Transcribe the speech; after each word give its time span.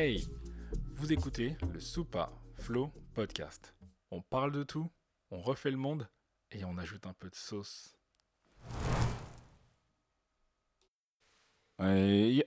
Hey, 0.00 0.24
vous 0.94 1.12
écoutez 1.12 1.56
le 1.72 1.80
Soupa 1.80 2.30
Flow 2.54 2.92
Podcast. 3.14 3.74
On 4.12 4.22
parle 4.22 4.52
de 4.52 4.62
tout, 4.62 4.88
on 5.32 5.40
refait 5.40 5.72
le 5.72 5.76
monde 5.76 6.08
et 6.52 6.64
on 6.64 6.78
ajoute 6.78 7.04
un 7.08 7.14
peu 7.14 7.28
de 7.28 7.34
sauce. 7.34 7.96
Et 11.82 12.46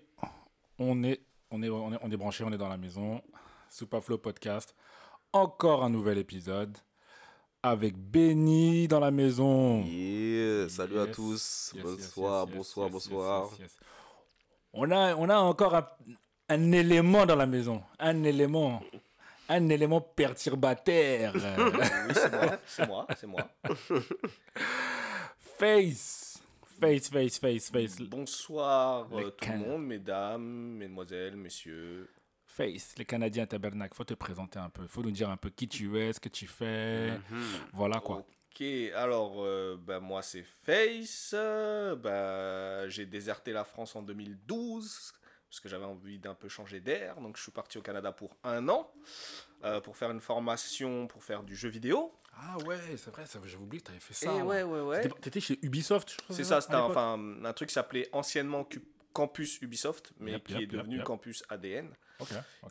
on 0.80 1.04
est, 1.04 1.26
on 1.50 1.62
est, 1.62 1.70
on 1.70 1.92
est, 1.92 2.00
on 2.02 2.10
est 2.10 2.16
branché, 2.16 2.46
on 2.46 2.54
est 2.54 2.58
dans 2.58 2.70
la 2.70 2.78
maison. 2.78 3.22
Soupa 3.70 4.00
Flow 4.00 4.18
Podcast. 4.18 4.74
Encore 5.34 5.84
un 5.84 5.90
nouvel 5.90 6.20
épisode 6.20 6.78
avec 7.62 7.98
Benny 7.98 8.88
dans 8.88 9.02
la 9.02 9.12
maison. 9.12 9.84
Yeah, 9.84 10.70
salut 10.70 11.00
à 11.00 11.08
tous. 11.08 11.74
yes, 11.76 11.84
bonsoir, 11.84 12.48
yes, 12.48 12.56
bonsoir, 12.56 12.90
bonsoir. 12.90 13.52
On 14.72 14.90
a, 14.90 15.16
on 15.18 15.28
a 15.28 15.36
encore 15.36 15.76
un, 15.76 15.86
un 16.52 16.72
élément 16.72 17.26
dans 17.26 17.36
la 17.36 17.46
maison. 17.46 17.82
Un 18.00 18.24
élément. 18.24 18.82
Un 19.50 19.70
élément 19.70 20.02
perturbateur. 20.02 21.34
Oui, 21.36 22.14
c'est 22.14 22.32
moi, 22.32 22.58
c'est 22.66 22.88
moi, 22.88 23.08
c'est 23.18 23.28
moi. 23.28 23.50
face. 25.60 26.42
Face, 26.80 27.10
face, 27.10 27.38
face, 27.40 27.70
face. 27.70 28.02
Bonsoir 28.02 29.08
euh, 29.14 29.30
tout 29.30 29.46
can- 29.46 29.54
le 29.54 29.60
monde, 29.60 29.86
mesdames, 29.86 30.42
mesdemoiselles, 30.78 31.36
messieurs. 31.36 32.10
Face. 32.48 32.96
Les 32.98 33.06
Canadiens 33.06 33.46
tabernacle. 33.46 33.96
Faut 33.96 34.04
te 34.04 34.14
présenter 34.16 34.58
un 34.60 34.70
peu. 34.70 34.88
Faut 34.88 35.04
nous 35.04 35.12
dire 35.12 35.30
un 35.30 35.38
peu 35.38 35.50
qui 35.50 35.68
tu 35.68 35.98
es, 36.00 36.12
ce 36.14 36.20
que 36.20 36.30
tu 36.30 36.48
fais. 36.48 37.12
Mhm. 37.30 37.44
Voilà 37.74 38.00
quoi. 38.00 38.18
Ok, 38.54 38.64
alors 38.96 39.36
euh, 39.44 39.78
bah, 39.80 40.00
moi 40.02 40.22
c'est 40.22 40.44
Face. 40.44 41.34
euh, 41.38 41.96
bah, 41.96 42.90
j'ai 42.90 43.06
déserté 43.06 43.52
la 43.54 43.64
France 43.64 43.96
en 43.96 44.02
2012 44.02 45.14
parce 45.52 45.60
que 45.60 45.68
j'avais 45.68 45.84
envie 45.84 46.18
d'un 46.18 46.34
peu 46.34 46.48
changer 46.48 46.80
d'air. 46.80 47.20
Donc 47.20 47.36
je 47.36 47.42
suis 47.44 47.52
parti 47.52 47.78
au 47.78 47.82
Canada 47.82 48.14
pour 48.14 48.38
un 48.46 48.70
an 48.70 48.90
euh, 49.66 49.82
pour 49.82 49.98
faire 49.98 50.10
une 50.10 50.22
formation 50.22 51.08
pour 51.08 51.26
faire 51.26 51.44
du 51.44 51.58
jeu 51.58 51.68
vidéo. 51.68 52.14
Ah 52.38 52.58
ouais, 52.66 52.78
c'est 52.96 53.12
vrai, 53.12 53.26
j'avais 53.26 53.56
oublié 53.62 53.82
que 53.82 53.88
t'avais 53.88 54.00
fait 54.00 54.14
Et 54.14 54.26
ça. 54.28 54.32
moi. 54.32 54.44
ouais, 54.46 54.64
ouais, 54.64 54.80
ouais. 54.80 55.10
T'étais- 55.20 55.42
chez 55.42 55.60
Ubisoft, 55.62 56.12
je 56.12 56.18
crois, 56.18 56.34
C'est 56.38 56.46
ça, 56.46 56.62
c'était 56.62 56.76
enfin, 56.76 57.20
un 57.44 57.52
truc 57.54 57.68
qui 57.68 57.74
s'appelait 57.74 58.08
anciennement 58.14 58.66
Campus 59.12 59.62
Ubisoft, 59.62 60.14
mais 60.20 60.32
Yep, 60.32 60.44
qui 60.46 60.54
yep, 60.54 60.62
est 60.62 60.68
devenu 60.68 60.96
yep. 60.98 61.04
Campus 61.04 61.44
ADN. 61.50 61.94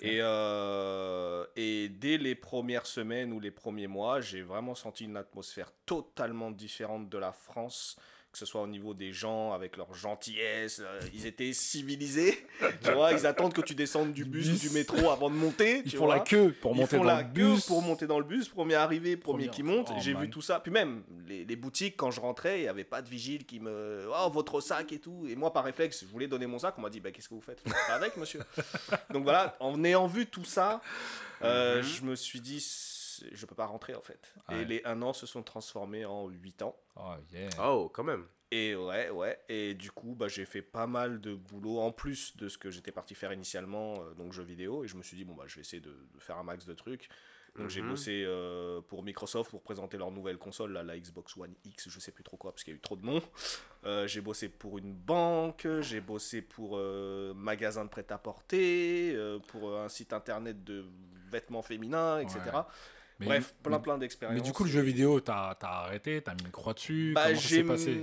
Et, 0.01 0.21
euh, 0.23 1.45
et 1.57 1.91
dès 1.91 2.17
les 2.17 2.35
premières 2.35 2.87
semaines 2.87 3.33
ou 3.33 3.41
les 3.41 3.51
premiers 3.51 3.89
mois, 3.89 4.23
j'ai 4.23 4.41
vraiment 4.41 4.75
senti 4.75 5.05
une 5.05 5.19
atmosphère 5.19 5.71
totalement 5.85 6.51
différente 6.51 7.11
de 7.11 7.19
la 7.19 7.33
France, 7.33 7.99
que 8.33 8.39
ce 8.39 8.47
soit 8.47 8.63
au 8.63 8.67
niveau 8.69 8.95
des 8.95 9.13
gens, 9.13 9.53
avec 9.53 9.77
leur 9.77 9.93
gentillesse. 9.93 10.81
euh, 10.85 11.01
ils 11.13 11.27
étaient 11.27 11.53
civilisés, 11.53 12.47
tu 12.85 12.93
vois. 12.93 13.13
Ils 13.13 13.27
attendent 13.27 13.53
que 13.53 13.61
tu 13.61 13.75
descendes 13.75 14.13
du 14.13 14.25
bus, 14.25 14.49
bus. 14.49 14.57
ou 14.65 14.69
du 14.69 14.75
métro 14.75 15.11
avant 15.11 15.31
de 15.31 15.35
monter. 15.35 15.83
Ils 15.85 15.91
tu 15.91 15.97
font 15.97 16.05
vois. 16.07 16.17
la 16.17 16.21
queue 16.21 16.55
pour 16.61 16.73
Ils 16.75 16.79
monter 16.81 16.97
font 16.97 17.03
dans 17.05 17.09
la 17.11 17.23
le 17.23 17.29
queue 17.35 17.55
bus. 17.55 17.67
pour 17.67 17.83
monter 17.83 18.07
dans 18.07 18.19
le 18.19 18.25
bus, 18.25 18.49
premier 18.49 18.75
arrivé, 18.77 19.17
premier 19.17 19.47
Premier- 19.47 19.51
qui 19.57 19.63
monte. 19.65 19.89
oh, 19.91 19.97
j'ai 20.01 20.15
vu 20.15 20.31
tout 20.31 20.43
ça. 20.43 20.61
Puis 20.61 20.71
même, 20.71 21.03
les, 21.27 21.45
les 21.45 21.57
boutiques, 21.57 21.97
quand 21.97 22.11
je 22.13 22.21
rentrais, 22.21 22.59
il 22.61 22.63
n'y 22.63 22.69
avait 22.69 22.85
pas 22.85 23.03
de 23.03 23.09
vigile 23.09 23.45
qui 23.47 23.59
me. 23.59 24.09
Oh, 24.17 24.31
votre 24.31 24.61
sac 24.61 24.93
et 24.93 24.99
tout. 25.01 25.27
Et 25.29 25.35
moi, 25.35 25.53
par 25.53 25.65
réflexe, 25.65 26.01
je 26.03 26.07
voulais 26.07 26.29
donner 26.29 26.47
mon 26.47 26.59
sac. 26.61 26.75
On 26.79 26.83
m'a 26.83 26.91
dit, 26.91 27.01
bah, 27.01 27.11
qu'est-ce 27.11 27.29
que 27.29 27.35
vous 27.35 27.41
faites? 27.41 27.61
Vous 27.65 27.73
pas 27.89 27.95
avec, 27.95 28.17
monsieur. 28.17 28.41
Donc 29.13 29.25
voilà, 29.25 29.57
en 29.61 29.83
ayant 29.83 30.07
vu 30.07 30.27
tout 30.27 30.45
ça, 30.45 30.81
euh, 31.43 31.79
Mhm. 31.79 31.83
je 31.83 32.03
me 32.05 32.15
suis 32.15 32.41
dit, 32.41 32.61
je 33.33 33.47
peux 33.47 33.55
pas 33.55 33.67
rentrer 33.67 33.95
en 33.95 34.03
fait. 34.03 34.35
Ouais. 34.49 34.63
Et 34.63 34.65
les 34.65 34.83
un 34.85 35.01
an 35.03 35.13
se 35.13 35.27
sont 35.27 35.43
transformés 35.43 36.05
en 36.05 36.29
8 36.29 36.63
ans. 36.63 36.77
Oh 36.97 37.15
yeah. 37.33 37.49
Oh, 37.63 37.91
quand 37.93 38.05
même. 38.05 38.27
Et 38.53 38.75
ouais, 38.75 39.11
ouais. 39.11 39.39
Et 39.49 39.75
du 39.75 39.93
coup, 39.93 40.15
bah, 40.17 40.27
j'ai 40.29 40.45
fait 40.45 40.63
pas 40.63 40.87
mal 40.89 41.21
de 41.21 41.35
boulot 41.35 41.79
en 41.79 41.93
plus 41.93 42.37
de 42.37 42.49
ce 42.49 42.59
que 42.59 42.71
j'étais 42.71 42.91
parti 42.91 43.15
faire 43.15 43.33
initialement, 43.33 43.95
euh, 44.03 44.13
donc 44.15 44.33
jeux 44.33 44.43
vidéo. 44.43 44.83
Et 44.85 44.89
je 44.89 44.97
me 44.97 45.03
suis 45.05 45.17
dit, 45.17 45.25
bon, 45.25 45.35
bah, 45.35 45.45
je 45.47 45.55
vais 45.55 45.61
essayer 45.61 45.81
de, 45.81 45.91
de 46.13 46.19
faire 46.19 46.37
un 46.37 46.43
max 46.43 46.67
de 46.67 46.75
trucs. 46.75 47.09
Donc 47.57 47.69
j'ai 47.69 47.83
Mhm. 47.83 47.89
bossé 47.91 48.23
euh, 48.25 48.81
pour 48.81 49.03
Microsoft 49.03 49.51
pour 49.51 49.61
présenter 49.63 49.99
leur 49.99 50.13
nouvelle 50.13 50.39
console, 50.39 50.73
là, 50.73 50.85
la 50.85 50.97
Xbox 50.97 51.37
One 51.37 51.53
X, 51.65 51.89
je 51.89 51.99
sais 51.99 52.13
plus 52.13 52.23
trop 52.23 52.37
quoi, 52.37 52.53
parce 52.53 52.63
qu'il 52.63 52.73
y 52.73 52.77
a 52.77 52.79
eu 52.79 52.81
trop 52.81 52.95
de 52.97 53.05
noms. 53.05 53.21
Euh, 53.85 54.07
j'ai 54.07 54.21
bossé 54.21 54.49
pour 54.49 54.79
une 54.79 54.93
banque, 54.95 55.67
j'ai 55.81 56.01
bossé 56.01 56.43
pour 56.43 56.77
euh, 56.77 57.35
magasin 57.35 57.85
de 57.85 57.91
prêt-à-porter, 57.91 59.15
euh, 59.17 59.39
pour 59.49 59.77
un 59.79 59.89
site 59.89 60.13
internet 60.13 60.63
de 60.65 60.85
vêtements 61.31 61.63
féminins, 61.63 62.21
etc. 62.21 62.39
Ouais. 62.55 62.61
Mais- 63.21 63.27
Bref, 63.27 63.55
plein 63.63 63.77
mais- 63.77 63.83
plein 63.83 63.99
d'expériences. 63.99 64.39
Mais 64.39 64.43
du 64.43 64.53
coup, 64.53 64.65
le 64.65 64.71
jeu 64.71 64.81
vidéo, 64.81 65.21
t'as 65.21 65.55
as 65.61 65.85
arrêté, 65.85 66.23
t'as 66.23 66.33
mis 66.35 66.43
une 66.45 66.51
croix 66.51 66.73
dessus. 66.73 67.13
bah, 67.15 67.25
Comment 67.27 67.37
ça 67.37 67.43
s'est 67.49 67.55
j'ai 67.57 67.65
passé 67.65 68.01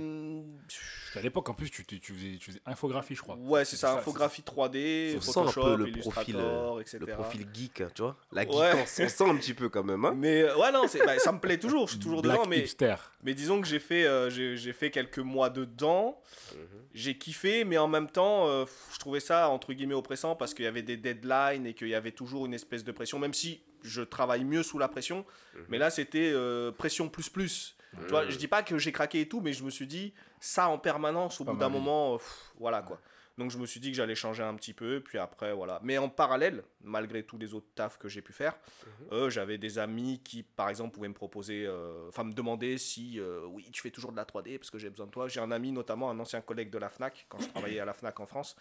qu'à 1.12 1.20
l'époque, 1.22 1.48
en 1.48 1.54
plus, 1.54 1.70
tu, 1.70 1.84
tu, 1.84 1.98
tu 2.00 2.12
faisais, 2.12 2.36
tu 2.38 2.50
faisais 2.50 2.60
infographie, 2.66 3.14
je 3.14 3.22
crois. 3.22 3.36
Ouais, 3.36 3.64
c'est 3.64 3.76
ça, 3.76 3.88
ça, 3.92 3.98
infographie 3.98 4.42
3D, 4.42 5.14
On 5.16 5.20
sent 5.20 5.30
un 5.30 5.44
Photoshop, 5.44 5.62
peu 5.62 5.76
le 5.86 5.92
profil, 6.00 6.36
euh, 6.38 6.80
etc. 6.80 6.98
le 7.00 7.06
profil 7.14 7.46
geek, 7.52 7.80
hein, 7.80 7.88
tu 7.94 8.02
vois. 8.02 8.16
La 8.30 8.42
Ouais. 8.44 8.72
on 8.82 8.86
sent 8.86 9.24
un 9.24 9.36
petit 9.36 9.54
peu 9.54 9.68
quand 9.68 9.82
même. 9.82 10.04
Hein 10.04 10.14
Mais 10.16 10.42
euh, 10.42 10.56
ouais, 10.56 10.70
non, 10.70 10.86
c'est- 10.86 11.04
bah, 11.04 11.18
ça 11.18 11.32
me 11.32 11.40
plaît 11.40 11.58
toujours, 11.58 11.86
je 11.86 11.92
suis 11.92 12.00
toujours 12.00 12.22
Black 12.22 12.38
dedans, 12.38 12.48
mais, 12.48 12.60
hipster. 12.60 12.94
mais 13.24 13.34
disons 13.34 13.60
que 13.60 13.66
j'ai 13.66 13.78
fait, 13.80 14.06
euh, 14.06 14.28
j'ai 14.30 14.56
j'ai 14.56 14.72
fait 14.72 14.90
quelques 14.90 15.18
mois 15.18 15.50
dedans, 15.50 16.20
Mhm. 16.54 16.60
j'ai 16.94 17.16
kiffé, 17.18 17.64
mais 17.64 17.78
en 17.78 17.88
même 17.88 18.08
temps, 18.10 18.46
euh, 18.48 18.66
je 18.92 18.98
trouvais 18.98 19.20
ça 19.20 19.48
entre 19.48 19.72
guillemets 19.72 19.94
oppressant 19.94 20.36
parce 20.36 20.52
qu'il 20.54 20.64
y 20.66 20.68
avait 20.68 20.82
des 20.82 20.96
deadlines 20.98 21.66
et 21.66 21.74
qu'il 21.74 21.88
y 21.88 21.94
avait 21.94 22.12
toujours 22.12 22.44
une 22.46 22.54
espèce 22.54 22.84
de 22.84 22.92
pression, 22.92 23.18
même 23.18 23.34
si 23.34 23.62
je 23.82 24.02
travaille 24.02 24.44
mieux 24.44 24.62
sous 24.62 24.78
la 24.78 24.88
pression, 24.88 25.24
Mhm. 25.54 25.64
mais 25.68 25.78
là 25.78 25.90
c'était 25.90 26.30
euh, 26.34 26.70
pression 26.72 27.08
plus 27.08 27.28
plus. 27.28 27.74
Tu 28.02 28.08
vois, 28.08 28.28
je 28.28 28.36
dis 28.36 28.48
pas 28.48 28.62
que 28.62 28.76
j'ai 28.78 28.92
craqué 28.92 29.22
et 29.22 29.28
tout, 29.28 29.40
mais 29.40 29.52
je 29.54 29.64
me 29.64 29.70
suis 29.70 29.86
dit, 29.86 30.12
ça 30.40 30.68
en 30.68 30.78
permanence, 30.78 31.40
au 31.40 31.44
bout 31.44 31.56
d'un 31.56 31.70
moment, 31.70 32.14
euh, 32.14 32.18
pff, 32.18 32.52
voilà 32.58 32.82
quoi. 32.82 33.00
Donc 33.38 33.50
je 33.52 33.56
me 33.56 33.66
suis 33.66 33.78
dit 33.80 33.90
que 33.92 33.96
j'allais 33.96 34.14
changer 34.16 34.42
un 34.42 34.54
petit 34.56 34.74
peu, 34.74 35.00
puis 35.00 35.16
après 35.16 35.52
voilà. 35.54 35.78
Mais 35.84 35.96
en 35.96 36.08
parallèle, 36.08 36.64
malgré 36.82 37.22
tous 37.22 37.38
les 37.38 37.54
autres 37.54 37.68
tafs 37.74 37.96
que 37.96 38.08
j'ai 38.08 38.20
pu 38.20 38.32
faire, 38.32 38.54
euh, 39.12 39.30
j'avais 39.30 39.56
des 39.58 39.78
amis 39.78 40.20
qui, 40.24 40.42
par 40.42 40.68
exemple, 40.68 40.92
pouvaient 40.94 41.08
me 41.08 41.14
proposer, 41.14 41.64
euh, 41.66 42.08
enfin 42.08 42.24
me 42.24 42.32
demander 42.32 42.76
si, 42.78 43.18
euh, 43.20 43.46
oui, 43.46 43.70
tu 43.72 43.80
fais 43.80 43.90
toujours 43.92 44.10
de 44.10 44.16
la 44.16 44.24
3D 44.24 44.58
parce 44.58 44.70
que 44.70 44.78
j'ai 44.78 44.90
besoin 44.90 45.06
de 45.06 45.12
toi. 45.12 45.28
J'ai 45.28 45.40
un 45.40 45.50
ami, 45.52 45.70
notamment 45.72 46.10
un 46.10 46.18
ancien 46.18 46.40
collègue 46.40 46.68
de 46.70 46.78
la 46.78 46.88
FNAC, 46.90 47.26
quand 47.28 47.38
je 47.40 47.46
travaillais 47.48 47.78
à 47.80 47.84
la 47.84 47.92
FNAC 47.94 48.18
en 48.20 48.26
France, 48.26 48.56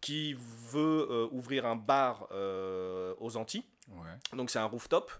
qui 0.00 0.34
veut 0.34 1.06
euh, 1.10 1.28
ouvrir 1.30 1.66
un 1.66 1.76
bar 1.76 2.26
euh, 2.32 3.14
aux 3.18 3.36
Antilles. 3.36 3.64
Ouais. 3.88 4.36
Donc 4.36 4.50
c'est 4.50 4.58
un 4.58 4.64
rooftop. 4.66 5.10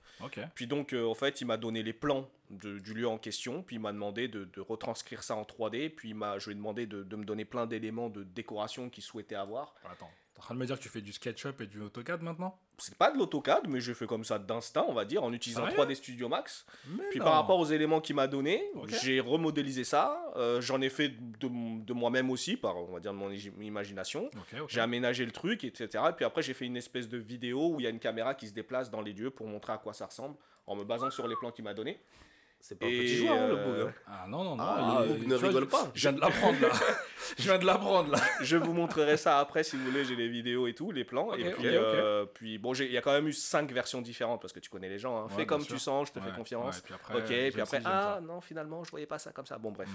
Puis 0.55 0.67
donc, 0.67 0.93
euh, 0.93 1.05
en 1.07 1.15
fait, 1.15 1.41
il 1.41 1.47
m'a 1.47 1.57
donné 1.57 1.83
les 1.83 1.93
plans 1.93 2.29
de- 2.51 2.79
du 2.79 2.95
lieu 2.95 3.09
en 3.09 3.19
question, 3.19 3.63
puis 3.63 3.77
il 3.77 3.79
m'a 3.81 3.93
demandé 3.93 4.29
de, 4.29 4.45
de 4.45 4.61
retranscrire 4.61 5.23
ça 5.23 5.35
en 5.37 5.43
3D, 5.43 5.89
puis 5.91 6.11
il 6.11 6.15
m'a, 6.15 6.39
je 6.39 6.47
lui 6.47 6.53
ai 6.53 6.55
demandé 6.57 6.87
de, 6.87 7.03
de 7.03 7.17
me 7.17 7.25
donner 7.25 7.45
plein 7.45 7.67
d'éléments 7.67 8.09
de 8.11 8.23
décoration 8.23 8.89
qu'il 8.89 9.03
souhaitait 9.03 9.35
avoir. 9.35 9.75
Attends, 9.85 10.11
en 10.41 10.43
train 10.45 10.55
de 10.55 10.61
me 10.61 10.65
dire 10.67 10.77
que 10.79 10.83
tu 10.83 10.89
fais 10.89 11.03
du 11.03 11.13
SketchUp 11.13 11.61
et 11.61 11.67
du 11.67 11.81
AutoCAD 11.83 12.23
maintenant 12.23 12.59
C'est 12.79 12.97
pas 12.97 13.11
de 13.13 13.19
l'AutoCAD, 13.19 13.69
mais 13.69 13.81
j'ai 13.81 13.93
fait 13.93 14.07
comme 14.07 14.25
ça 14.25 14.39
d'instinct, 14.39 14.87
on 14.89 14.95
va 14.95 15.05
dire, 15.05 15.23
en 15.23 15.33
utilisant 15.35 15.67
Sérieux 15.69 15.85
3D 15.85 15.95
Studio 15.97 16.29
Max. 16.31 16.65
Mais 16.89 17.05
Puis 17.11 17.19
non. 17.19 17.27
par 17.27 17.35
rapport 17.35 17.59
aux 17.59 17.67
éléments 17.67 18.01
qu'il 18.01 18.17
m'a 18.17 18.27
donnés, 18.27 18.63
Ok. 18.75 18.89
j'ai 19.03 19.21
remodélisé 19.21 19.85
ça. 19.85 20.33
euh, 20.37 20.61
j'en 20.63 20.81
ai 20.81 20.89
fait 20.89 21.11
de, 21.11 21.85
de 21.85 21.93
moi-même 21.93 22.31
aussi, 22.31 22.57
par 22.57 22.77
on 22.79 22.93
va 22.95 23.01
dire 23.01 23.13
de 23.13 23.19
mon 23.19 23.31
imagination. 23.31 24.31
J'ai 24.69 24.81
aménagé 24.81 25.25
le 25.27 25.33
truc, 25.33 25.63
etc. 25.65 26.05
Et 26.09 26.13
puis 26.13 26.25
après, 26.25 26.43
j'ai 26.43 26.55
fait 26.55 26.65
une 26.65 26.77
espèce 26.79 27.09
de 27.09 27.19
vidéo 27.19 27.75
où 27.75 27.81
il 27.81 27.85
y 27.85 27.87
a 27.87 27.91
une 27.91 27.99
caméra 28.01 28.35
qui 28.35 28.49
se 28.49 28.53
déplace 28.55 28.91
dans 28.91 29.03
les 29.03 29.13
lieux 29.13 29.31
pour 29.31 29.47
montrer 29.47 29.73
à 29.75 29.79
quoi 29.79 29.93
ça 29.93 30.07
ressemble, 30.07 30.37
en 30.67 30.75
me 30.75 30.85
basant 30.85 31.11
sur 31.11 31.29
les 31.29 31.37
plans 31.37 31.51
qu'il 31.51 31.65
m'a 31.65 31.75
donnés. 31.75 32.01
C'est 32.63 32.79
pas 32.79 32.87
un 32.87 32.89
Et, 32.91 32.99
petit 32.99 33.17
joueur, 33.17 33.33
hein, 33.39 33.47
le 33.49 33.55
euh, 33.57 33.87
hein. 33.89 33.93
Ah 34.07 34.27
non, 34.29 34.45
non, 34.45 34.55
non. 34.57 34.63
Ah, 34.65 35.03
il- 35.07 35.27
ne 35.29 35.35
tu 35.35 35.41
vois, 35.41 35.49
rigole 35.49 35.65
je- 35.65 35.69
pas. 35.71 35.91
Je 35.95 36.01
viens 36.03 36.13
de 36.13 36.21
l'apprendre 36.21 36.61
là. 36.61 36.69
je 37.39 37.43
viens 37.45 37.59
de 37.59 37.65
l'apprendre 37.65 38.11
là. 38.13 38.19
Je 38.43 38.57
vous 38.59 38.73
montrerai 38.75 39.17
ça 39.17 39.39
après 39.39 39.65
si 39.65 39.77
vous 39.77 39.85
voulez, 39.87 40.05
j'ai 40.05 40.15
les 40.15 40.29
vidéos 40.29 40.67
et 40.67 40.75
tout, 40.75 40.91
les 40.93 41.05
plans. 41.05 41.29
Ok, 41.29 41.39
et 41.39 41.45
puis, 41.51 41.53
ok, 41.53 41.59
ok. 41.59 41.65
euh, 41.75 42.27
puis 42.27 42.59
bon, 42.59 42.75
j'ai- 42.75 42.85
il 42.87 42.93
y 42.93 42.99
a 42.99 43.01
quand 43.03 43.13
même 43.13 43.27
eu 43.29 43.33
cinq 43.33 43.73
versions 43.73 44.03
différentes 44.03 44.43
parce 44.43 44.53
que 44.53 44.61
tu 44.61 44.69
connais 44.69 44.91
les 44.91 44.99
gens. 44.99 45.17
hein. 45.17 45.23
Ouais, 45.25 45.29
Fais 45.31 45.37
bien 45.37 45.47
comme 45.47 45.63
sûr. 45.63 45.75
tu 45.75 45.81
sens, 45.81 46.09
je 46.09 46.13
te 46.13 46.19
Ouais, 46.19 46.27
fais 46.31 46.37
confiance. 46.37 46.77
ouais, 46.77 46.83
puis 46.85 46.95
après, 46.95 47.15
ok, 47.15 47.27
j'aime 47.29 47.53
puis 47.53 47.61
après, 47.63 47.79
ci, 47.79 47.83
j'aime 47.85 47.93
ah 47.97 48.15
ça. 48.17 48.21
non, 48.21 48.41
finalement, 48.43 48.85
je 48.85 48.91
voyais 48.91 49.07
pas 49.07 49.19
ça 49.19 49.33
comme 49.33 49.47
ça. 49.47 49.57
Bon, 49.57 49.71
bref. 49.73 49.89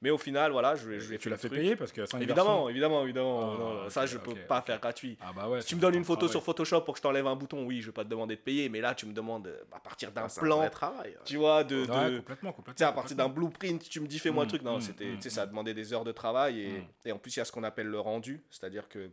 Mais 0.00 0.10
au 0.10 0.18
final, 0.18 0.52
voilà, 0.52 0.76
je, 0.76 1.00
je 1.00 1.16
tu 1.16 1.28
l'as 1.28 1.36
fait 1.36 1.48
truc. 1.48 1.58
payer 1.60 1.74
parce 1.74 1.90
que 1.90 2.02
Évidemment, 2.22 2.68
évidemment, 2.68 3.02
évidemment. 3.02 3.52
Ah, 3.54 3.58
non, 3.84 3.90
ça, 3.90 4.06
je 4.06 4.16
peux 4.18 4.30
ok, 4.30 4.46
pas 4.46 4.60
faire 4.62 4.78
gratuit. 4.80 5.18
Ah 5.20 5.32
bah 5.34 5.48
ouais. 5.48 5.60
Si 5.60 5.68
tu 5.68 5.76
me 5.76 5.80
donnes 5.80 5.96
une 5.96 6.04
photo 6.04 6.20
travail. 6.20 6.32
sur 6.32 6.42
Photoshop 6.44 6.82
pour 6.82 6.94
que 6.94 6.98
je 6.98 7.02
t'enlève 7.02 7.26
un 7.26 7.34
bouton, 7.34 7.66
oui, 7.66 7.80
je 7.80 7.86
vais 7.86 7.92
pas 7.92 8.04
te 8.04 8.08
demander 8.08 8.36
de 8.36 8.40
payer. 8.40 8.68
Mais 8.68 8.80
là, 8.80 8.94
tu 8.94 9.06
me 9.06 9.12
demandes 9.12 9.48
euh, 9.48 9.60
à 9.72 9.80
partir 9.80 10.12
d'un 10.12 10.22
Ah, 10.22 10.24
un 10.26 10.40
plan, 10.40 10.68
travail. 10.70 11.10
ouais. 11.10 11.16
tu 11.24 11.36
vois, 11.36 11.64
de, 11.64 11.80
Ouais, 11.80 12.10
de- 12.12 12.18
complètement, 12.18 12.50
tu 12.50 12.56
complètement. 12.56 12.78
sais, 12.78 12.84
à 12.84 12.92
partir 12.92 13.16
d'un 13.16 13.28
blueprint, 13.28 13.88
tu 13.88 13.98
me 14.00 14.06
dis 14.06 14.20
fais-moi 14.20 14.44
Mm, 14.44 14.46
le 14.46 14.48
truc. 14.48 14.62
Non, 14.62 14.78
mm, 14.78 14.80
c'était, 14.82 15.06
mm, 15.06 15.16
tu 15.16 15.22
sais, 15.22 15.30
ça 15.30 15.42
a 15.42 15.46
demandé 15.46 15.74
des 15.74 15.92
heures 15.92 16.04
de 16.04 16.12
travail 16.12 16.60
et, 16.60 16.78
Mm. 16.78 16.84
et 17.06 17.12
en 17.12 17.18
plus 17.18 17.34
il 17.36 17.40
y 17.40 17.42
a 17.42 17.44
ce 17.44 17.50
qu'on 17.50 17.64
appelle 17.64 17.88
le 17.88 17.98
rendu, 17.98 18.40
c'est-à-dire 18.50 18.88
que 18.88 19.10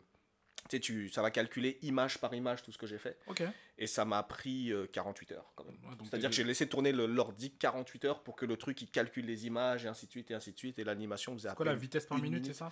tu 0.69 0.77
sais, 0.77 0.79
tu, 0.79 1.09
ça 1.09 1.21
va 1.21 1.31
calculer 1.31 1.77
image 1.83 2.17
par 2.19 2.33
image 2.33 2.63
tout 2.63 2.71
ce 2.71 2.77
que 2.77 2.87
j'ai 2.87 2.97
fait 2.97 3.17
et 3.77 3.87
ça 3.87 4.03
m'a 4.05 4.23
pris 4.23 4.71
euh, 4.71 4.87
48 4.87 5.31
heures 5.33 5.51
quand 5.55 5.63
même. 5.65 5.75
Ouais, 5.83 5.95
c'est-à-dire 6.03 6.29
que 6.29 6.35
j'ai 6.35 6.43
laissé 6.43 6.67
tourner 6.67 6.91
l'ordi 6.91 7.51
48 7.51 8.05
heures 8.05 8.23
pour 8.23 8.35
que 8.35 8.45
le 8.45 8.57
truc 8.57 8.81
il 8.81 8.89
calcule 8.89 9.25
les 9.25 9.45
images 9.45 9.85
et 9.85 9.87
ainsi 9.87 10.05
de 10.07 10.11
suite 10.11 10.31
et 10.31 10.33
ainsi 10.33 10.51
de 10.53 10.57
suite 10.57 10.79
et 10.79 10.83
l'animation 10.83 11.33
faisait 11.33 11.49
à 11.49 11.53
quoi 11.55 11.65
la 11.65 11.75
vitesse 11.75 12.05
par 12.07 12.17
minute, 12.19 12.45
c'est 12.47 12.53
ça 12.53 12.71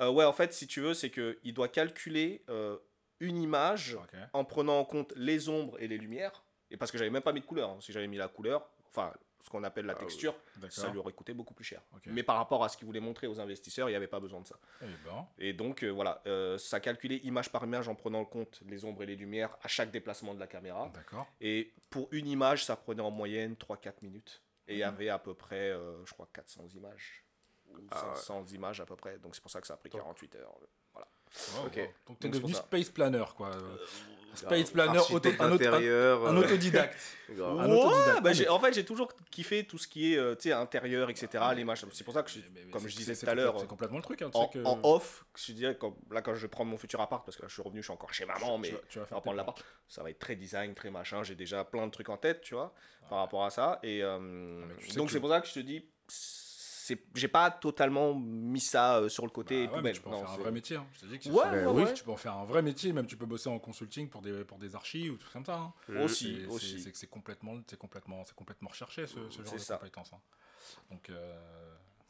Euh, 0.00 0.10
Ouais, 0.10 0.24
en 0.24 0.32
fait, 0.32 0.52
si 0.52 0.66
tu 0.66 0.80
veux, 0.80 0.94
c'est 0.94 1.10
que 1.10 1.38
il 1.44 1.54
doit 1.54 1.68
calculer 1.68 2.44
euh, 2.48 2.76
une 3.20 3.36
image 3.40 3.96
en 4.32 4.44
prenant 4.44 4.78
en 4.78 4.84
compte 4.84 5.12
les 5.16 5.48
ombres 5.48 5.76
et 5.80 5.86
les 5.88 5.98
lumières. 5.98 6.42
Et 6.70 6.76
parce 6.76 6.90
que 6.90 6.98
j'avais 6.98 7.10
même 7.10 7.22
pas 7.22 7.32
mis 7.34 7.40
de 7.40 7.46
couleur. 7.46 7.70
hein. 7.70 7.78
Si 7.80 7.92
j'avais 7.92 8.08
mis 8.08 8.16
la 8.16 8.28
couleur, 8.28 8.68
enfin, 8.88 9.12
ce 9.42 9.50
qu'on 9.50 9.64
appelle 9.64 9.86
la 9.86 9.94
Ah 9.94 9.96
texture, 9.96 10.34
ça 10.70 10.88
lui 10.90 10.98
aurait 10.98 11.12
coûté 11.12 11.34
beaucoup 11.34 11.52
plus 11.52 11.64
cher. 11.64 11.82
Mais 12.06 12.22
par 12.22 12.36
rapport 12.36 12.62
à 12.64 12.68
ce 12.68 12.76
qu'il 12.76 12.86
voulait 12.86 13.00
montrer 13.00 13.26
aux 13.26 13.40
investisseurs, 13.40 13.88
il 13.88 13.92
n'y 13.92 13.96
avait 13.96 14.06
pas 14.06 14.20
besoin 14.20 14.40
de 14.40 14.46
ça. 14.46 14.56
Eh 14.80 14.86
ben, 15.04 15.26
Et 15.38 15.52
donc, 15.52 15.82
euh, 15.82 15.90
voilà, 15.90 16.22
euh, 16.26 16.56
ça 16.58 16.78
calculait 16.80 17.16
image 17.24 17.50
par 17.50 17.64
image 17.64 17.88
en 17.88 17.94
prenant 17.96 18.20
en 18.20 18.24
compte 18.24 18.60
les 18.66 18.84
ombres 18.84 19.02
et 19.02 19.06
les 19.06 19.16
lumières 19.16 19.56
à 19.62 19.68
chaque 19.68 19.90
déplacement 19.90 20.32
de 20.34 20.40
la 20.40 20.46
caméra. 20.46 20.90
Et 21.40 21.72
pour 21.90 22.08
une 22.12 22.28
image, 22.28 22.64
ça 22.64 22.76
prenait 22.76 23.02
en 23.02 23.10
moyenne 23.10 23.56
3-4 23.56 24.02
minutes. 24.02 24.42
Et 24.68 24.74
il 24.74 24.76
Mhm. 24.76 24.80
y 24.80 24.84
avait 24.84 25.08
à 25.08 25.18
peu 25.18 25.34
près, 25.34 25.70
euh, 25.70 26.04
je 26.06 26.12
crois, 26.14 26.28
400 26.32 26.68
images. 26.76 27.24
Ou 27.68 27.76
Ah 27.90 28.10
ouais. 28.10 28.14
500 28.16 28.46
images 28.52 28.80
à 28.80 28.86
peu 28.86 28.94
près. 28.96 29.18
Donc 29.18 29.34
c'est 29.34 29.40
pour 29.40 29.50
ça 29.50 29.60
que 29.60 29.66
ça 29.66 29.74
a 29.74 29.76
pris 29.76 29.90
48 29.90 30.36
heures. 30.36 30.54
Voilà. 30.92 31.08
Wow, 31.56 31.66
Ok. 31.66 31.76
wow. 31.76 31.82
Donc 32.06 32.18
t'es 32.20 32.28
Donc, 32.28 32.40
devenu 32.42 32.54
space 32.54 32.90
planner 32.90 33.24
quoi. 33.36 33.50
Space 34.34 34.70
planner, 34.70 34.98
auto- 34.98 35.14
Architecte 35.16 35.40
un, 35.40 35.44
auto- 35.52 35.64
un- 35.64 35.68
intérieur, 35.68 36.26
un 36.26 36.36
euh, 36.36 36.40
autodidacte. 36.40 36.98
Un 37.32 37.34
Ouais, 37.34 37.78
autodidacte. 37.80 38.22
bah, 38.22 38.30
mais- 38.38 38.48
en 38.48 38.60
fait, 38.60 38.74
j'ai 38.74 38.84
toujours 38.84 39.10
kiffé 39.30 39.64
tout 39.64 39.78
ce 39.78 39.88
qui 39.88 40.12
est 40.12 40.18
euh, 40.18 40.34
tu 40.34 40.42
sais, 40.48 40.52
intérieur, 40.52 41.08
etc. 41.08 41.28
l'image. 41.56 41.82
C'est 41.92 42.04
pour 42.04 42.12
ça 42.12 42.22
que, 42.22 42.30
je- 42.30 42.40
Mais- 42.52 42.64
mais 42.66 42.70
comme 42.70 42.86
je 42.86 42.94
disais 42.94 43.16
tout 43.16 43.26
à 43.28 43.34
l'heure, 43.34 43.58
C'est 43.58 43.66
complètement 43.66 43.96
le 43.96 44.02
truc. 44.02 44.20
Hein, 44.20 44.30
tu 44.30 44.36
en, 44.38 44.42
sais 44.52 44.58
que- 44.58 44.64
en 44.64 44.78
off, 44.82 45.24
je 45.36 45.52
dirais, 45.52 45.76
comme, 45.76 45.94
là, 46.10 46.20
quand 46.20 46.34
je 46.34 46.42
vais 46.42 46.48
prendre 46.48 46.70
mon 46.70 46.76
futur 46.76 47.00
appart, 47.00 47.24
parce 47.24 47.36
que 47.38 47.42
là, 47.42 47.48
je 47.48 47.54
suis 47.54 47.62
revenu, 47.62 47.80
je 47.80 47.86
suis 47.86 47.92
encore 47.92 48.12
chez 48.12 48.26
maman, 48.26 48.58
mais 48.58 48.68
tu 48.68 48.74
vas- 48.74 48.80
tu 48.88 48.98
vas 48.98 49.04
on 49.04 49.06
faire 49.06 49.16
va 49.18 49.22
prendre 49.22 49.36
l'appart. 49.38 49.64
Ça 49.88 50.02
va 50.02 50.10
être 50.10 50.18
très 50.18 50.36
design, 50.36 50.74
très 50.74 50.90
machin. 50.90 51.22
J'ai 51.22 51.34
déjà 51.34 51.64
plein 51.64 51.86
de 51.86 51.90
trucs 51.92 52.10
en 52.10 52.18
tête, 52.18 52.42
tu 52.42 52.54
vois, 52.54 52.74
par 53.08 53.18
rapport 53.20 53.44
à 53.44 53.50
ça. 53.50 53.78
Et 53.82 54.02
euh, 54.02 54.60
sais 54.86 54.96
donc, 54.96 55.10
c'est 55.10 55.20
pour 55.20 55.30
ça 55.30 55.40
que 55.40 55.48
je 55.48 55.54
te 55.54 55.60
dis, 55.60 55.86
j'ai 57.14 57.28
pas 57.28 57.50
totalement 57.50 58.14
mis 58.14 58.60
ça 58.60 58.96
euh, 58.98 59.08
sur 59.08 59.24
le 59.24 59.30
côté 59.30 59.66
Bah 59.66 59.74
ouais, 59.74 59.82
mais 59.82 59.92
tu 59.92 60.00
peux 60.00 60.08
en 60.08 60.12
Non, 60.12 60.18
faire 60.20 60.30
un 60.30 60.36
vrai 60.38 60.50
métier. 60.52 60.76
hein. 60.76 60.86
Je 60.94 61.00
te 61.00 61.06
dis 61.06 61.18
que 61.18 61.24
c'est- 61.24 61.30
Ouais, 61.30 61.42
c'est- 61.44 61.66
ouais, 61.66 61.72
oui, 61.72 61.82
ouais. 61.84 61.94
tu 61.94 62.02
peux 62.04 62.10
en 62.10 62.16
faire 62.16 62.34
un 62.36 62.44
vrai 62.44 62.62
métier. 62.62 62.92
Même 62.92 63.06
tu 63.06 63.16
peux 63.16 63.26
bosser 63.26 63.48
en 63.48 63.58
consulting 63.58 64.08
pour 64.08 64.22
des, 64.22 64.44
pour 64.44 64.58
des 64.58 64.74
archives 64.74 65.12
ou 65.12 65.16
tout 65.16 65.28
comme 65.32 65.44
ça. 65.44 65.56
hein. 65.56 65.72
Aussi, 66.02 66.38
C'est- 66.40 66.46
aussi. 66.46 66.92
c'est- 66.94 67.06
complètement, 67.06 67.54
c'est 67.66 67.78
complètement, 67.78 68.24
c'est 68.24 68.34
complètement 68.34 68.70
recherché 68.70 69.06
ce, 69.06 69.14
ce 69.30 69.42
genre 69.42 69.52
de 69.54 69.58
ça. 69.58 69.76
compétences. 69.76 70.12
hein. 70.12 70.20
Donc, 70.90 71.08
euh, 71.10 71.38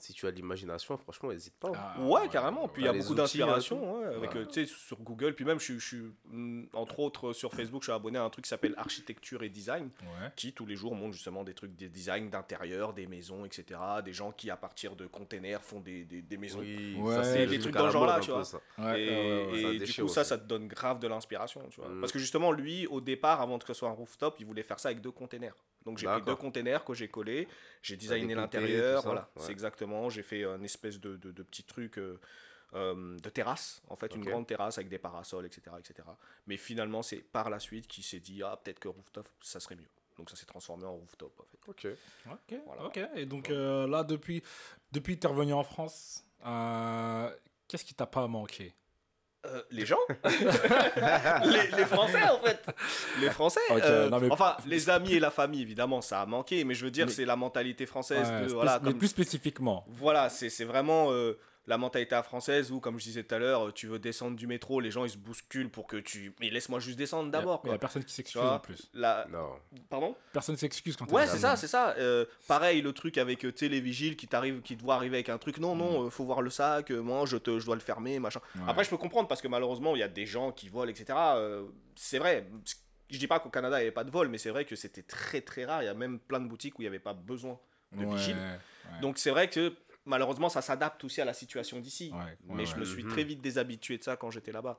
Si 0.02 0.12
tu 0.12 0.26
as 0.26 0.32
de 0.32 0.37
l'imagination, 0.37 0.99
franchement, 0.99 1.28
n'hésite 1.31 1.54
pas. 1.60 1.70
ah, 1.76 1.94
Ouais, 2.00 2.28
carrément. 2.28 2.66
Puis 2.66 2.82
il 2.82 2.87
y 2.87 2.88
a 2.88 2.93
les 2.93 2.99
beaucoup 2.99 3.14
d'inspiration, 3.14 3.78
hein, 3.96 4.00
ouais, 4.08 4.14
avec, 4.16 4.32
Ouais. 4.32 4.40
euh, 4.40 4.46
tu 4.46 4.66
sais, 4.66 4.75
sur 4.76 4.99
Google. 5.00 5.32
Puis 5.32 5.44
même, 5.44 5.60
je, 5.60 5.64
suis- 5.64 5.78
je 5.78 5.87
suis, 5.87 6.02
mm, 6.25 6.64
entre 6.75 6.99
autres, 6.99 7.28
euh, 7.28 7.32
sur 7.32 7.54
Facebook, 7.54 7.82
je 7.82 7.87
suis 7.87 7.93
abonné 7.93 8.19
à 8.19 8.25
un 8.25 8.28
truc 8.28 8.44
qui 8.44 8.49
s'appelle 8.49 8.75
Architecture 8.76 9.44
et 9.44 9.49
Design, 9.49 9.90
ouais. 10.02 10.32
qui 10.34 10.52
tous 10.52 10.66
les 10.66 10.75
jours 10.75 10.96
montre 10.96 11.12
justement 11.12 11.44
des 11.44 11.54
trucs, 11.54 11.76
des 11.76 11.88
designs 11.88 12.28
d'intérieur, 12.31 12.94
des 12.94 13.06
maisons, 13.06 13.44
etc. 13.44 13.78
Des 14.04 14.12
gens 14.12 14.32
qui, 14.32 14.50
à 14.50 14.56
partir 14.56 14.96
de 14.96 15.06
containers, 15.06 15.62
font 15.62 15.78
des, 15.78 16.04
des, 16.04 16.20
des 16.20 16.37
maisons. 16.37 16.58
Oui, 16.58 16.96
Ouais, 16.99 17.14
ça, 17.14 17.22
c'est 17.22 17.46
des 17.46 17.60
trucs 17.60 17.72
truc 17.72 17.75
dans 17.75 17.78
à 17.78 17.82
le 17.82 17.87
la 17.87 17.93
genre 17.93 18.06
là, 18.06 18.14
mode, 18.14 18.22
tu 18.25 18.31
vois. 18.32 18.44
ça. 18.44 18.58
Ouais, 18.78 19.02
et 19.04 19.08
ouais, 19.08 19.14
ouais, 19.14 19.52
ouais. 19.52 19.58
et 19.76 19.78
ça 19.78 19.84
du 19.87 20.02
coup, 20.02 20.08
ça, 20.08 20.20
aussi. 20.22 20.28
ça 20.31 20.38
te 20.38 20.44
donne 20.49 20.66
grave 20.66 20.99
de 20.99 21.06
l'inspiration, 21.06 21.62
tu 21.70 21.81
vois. 21.81 21.88
Mm. 21.88 22.00
Parce 22.00 22.10
que 22.10 22.19
justement, 22.19 22.50
lui, 22.50 22.88
au 22.88 23.00
départ, 23.00 23.40
avant 23.40 23.56
que 23.60 23.69
ce 23.69 23.75
soit 23.75 23.88
un 23.88 23.93
rooftop, 23.93 24.34
il 24.40 24.46
voulait 24.46 24.64
faire 24.64 24.81
ça 24.81 24.88
avec 24.88 25.00
deux 25.00 25.12
containers. 25.12 25.54
Donc 25.84 25.99
j'ai 25.99 26.06
pris 26.06 26.23
deux 26.23 26.37
containers 26.37 26.84
que 26.84 26.94
j'ai 26.94 27.08
collés, 27.08 27.49
j'ai 27.82 27.96
designé 27.96 28.34
l'intérieur, 28.34 29.02
voilà, 29.02 29.29
ouais. 29.37 29.43
c'est 29.43 29.52
exactement. 29.52 30.08
J'ai 30.11 30.23
fait 30.23 30.44
un 30.44 30.62
espèce 30.62 31.00
de, 31.00 31.17
de, 31.17 31.31
de 31.32 31.43
petit 31.43 31.64
truc 31.64 31.99
euh, 31.99 32.20
euh, 32.75 33.19
de 33.19 33.29
terrasse, 33.29 33.82
en 33.88 33.96
fait, 33.96 34.14
une 34.14 34.25
grande 34.25 34.46
terrasse 34.46 34.79
avec 34.79 34.88
des 34.88 34.99
parasols, 34.99 35.44
etc., 35.46 35.76
etc. 35.79 36.08
Mais 36.46 36.56
finalement, 36.56 37.02
c'est 37.02 37.19
par 37.19 37.50
la 37.50 37.58
suite 37.58 37.87
qu'il 37.87 38.05
s'est 38.05 38.20
dit 38.20 38.43
ah 38.43 38.58
peut-être 38.62 38.79
que 38.79 38.88
rooftop, 38.88 39.29
ça 39.40 39.61
serait 39.61 39.76
mieux. 39.76 39.88
Donc 40.17 40.31
ça 40.31 40.37
s'est 40.37 40.46
transformé 40.46 40.84
en 40.84 40.94
rooftop, 40.96 41.38
en 41.40 41.44
fait. 41.44 41.58
Ok. 41.67 41.99
Ok, 42.31 42.61
Voilà. 42.67 42.85
ok. 42.85 43.00
Et 43.17 43.26
donc 43.26 43.50
euh, 43.50 43.87
là, 43.88 44.05
depuis, 44.05 44.43
depuis 44.93 45.17
que 45.17 45.20
tu 45.23 45.26
es 45.26 45.31
revenu 45.31 45.52
en 45.52 45.64
France, 45.64 46.25
euh, 46.46 47.31
qu'est-ce 47.69 47.85
qui 47.85 47.94
t'a 47.94 48.06
pas 48.06 48.26
manqué? 48.28 48.75
Euh, 49.44 49.61
les 49.73 49.85
gens? 49.85 49.99
Les, 50.25 51.77
les 51.77 51.85
Français 51.85 52.23
en 52.29 52.39
fait 52.39 52.65
les 53.21 53.31
Français 53.31 53.61
euh, 53.73 54.09
non, 54.09 54.21
mais- 54.21 54.31
enfin 54.31 54.56
les 54.67 54.89
amis 54.89 55.15
et 55.15 55.21
la 55.21 55.31
famille 55.33 55.62
évidemment 55.62 56.00
ça 56.00 56.21
a 56.21 56.27
manqué 56.27 56.65
mais 56.65 56.75
je 56.75 56.85
veux 56.85 56.91
dire 56.93 57.06
Mais- 57.06 57.12
c'est 57.12 57.25
la 57.25 57.35
mentalité 57.37 57.87
française 57.87 58.29
Ouais, 58.31 58.43
de, 58.43 58.49
spéc- 58.49 58.55
voilà, 58.55 58.79
Mais 58.83 58.91
comme- 58.91 58.99
plus 58.99 59.09
spécifiquement. 59.09 59.85
voilà 59.89 60.29
c'est 60.29 60.49
c'est 60.50 60.65
vraiment 60.65 61.11
euh, 61.11 61.39
la 61.67 61.79
mentalité 61.79 62.14
à 62.14 62.23
française 62.23 62.73
où 62.73 62.81
comme 62.81 62.99
je 62.99 63.05
disais 63.05 63.23
tout 63.23 63.35
à 63.35 63.38
l'heure 63.38 63.73
tu 63.73 63.87
veux 63.87 63.99
descendre 64.00 64.37
du 64.37 64.47
métro 64.49 64.81
les 64.81 64.91
gens 64.91 65.05
ils 65.05 65.11
se 65.11 65.17
bousculent 65.17 65.70
pour 65.70 65.87
que 65.87 65.97
tu 65.97 66.35
mais 66.41 66.50
laisse-moi 66.50 66.81
juste 66.81 66.99
descendre 66.99 67.31
d'abord 67.31 67.61
Il 67.62 67.69
n'y 67.69 67.70
a 67.70 67.75
quoi 67.75 67.81
personne 67.81 68.05
qui 68.05 68.12
s'excuse 68.12 68.43
en 68.43 68.59
plus. 68.59 68.91
La... 68.94 69.26
Non. 69.31 69.50
pardon? 69.88 70.17
Personne 70.32 70.56
s'excuse 70.56 70.97
quand 70.97 71.11
Ouais, 71.12 71.26
c'est 71.26 71.38
ça, 71.38 71.56
c'est 71.56 71.69
ça. 71.69 71.94
Euh, 71.99 72.25
pareil, 72.49 72.82
le 72.82 72.93
truc 72.93 73.17
avec 73.19 73.44
euh, 73.44 73.53
vigiles 73.61 74.17
qui 74.17 74.26
t'arrivent, 74.26 74.61
qui 74.62 74.76
te 74.76 74.82
voient 74.82 74.97
arriver 74.97 75.17
avec 75.19 75.29
un 75.29 75.38
truc. 75.38 75.59
Non, 75.59 75.76
non, 75.76 76.06
euh, 76.06 76.11
faut 76.11 76.25
voir 76.25 76.43
le 76.43 76.50
sac. 76.50 76.91
euh, 76.91 77.00
moi, 77.00 77.25
je, 77.26 77.37
te, 77.37 77.59
je 77.59 77.64
dois 77.64 77.75
le 77.76 77.81
fermer, 77.81 78.19
machin. 78.19 78.41
Ouais. 78.56 78.62
Après, 78.67 78.85
je 78.85 78.91
peux 78.91 78.97
comprendre 78.97 79.29
parce 79.29 79.41
que 79.41 79.49
malheureusement, 79.49 79.94
il 79.94 80.00
y 80.00 80.03
a 80.03 80.09
des 80.09 80.26
gens 80.26 80.50
qui 80.53 80.69
volent, 80.69 80.91
etc. 80.91 81.06
Euh, 81.37 81.64
c'est 81.94 82.19
vrai. 82.19 82.47
Je 83.09 83.19
dis 83.19 83.26
pas 83.26 83.38
qu'au 83.41 83.50
Canada, 83.50 83.76
il 83.76 83.81
n'y 83.82 83.87
avait 83.87 83.94
pas 83.94 84.05
de 84.05 84.11
vol, 84.11 84.29
mais 84.29 84.38
c'est 84.38 84.50
vrai 84.50 84.64
que 84.64 84.75
c'était 84.75 85.03
très 85.03 85.43
très 85.43 85.64
rare. 85.64 85.82
Il 85.82 85.87
y 85.87 85.88
a 85.88 85.94
même 85.94 86.19
plein 86.19 86.41
de 86.41 86.47
boutiques 86.49 86.79
où 86.79 86.82
il 86.82 86.87
n'y 86.87 86.88
avait 86.88 86.99
pas 86.99 87.12
besoin 87.14 87.59
de 87.93 88.05
Ouais, 88.05 88.17
vigile. 88.17 88.37
ouais. 88.37 89.00
Donc 89.00 89.19
c'est 89.19 89.31
vrai 89.31 89.49
que 89.49 89.75
malheureusement, 90.04 90.49
ça 90.49 90.62
s'adapte 90.62 91.02
aussi 91.04 91.20
à 91.20 91.25
la 91.25 91.34
situation 91.34 91.78
d'ici. 91.81 92.10
Ouais, 92.12 92.19
ouais, 92.19 92.37
mais 92.56 92.66
je 92.66 92.72
ouais. 92.75 92.81
me 92.81 92.84
suis 92.84 93.04
Mhm. 93.04 93.10
très 93.10 93.25
vite 93.25 93.40
déshabitué 93.40 93.99
de 93.99 94.02
ça 94.04 94.16
quand 94.16 94.31
j'étais 94.31 94.52
là-bas. 94.52 94.78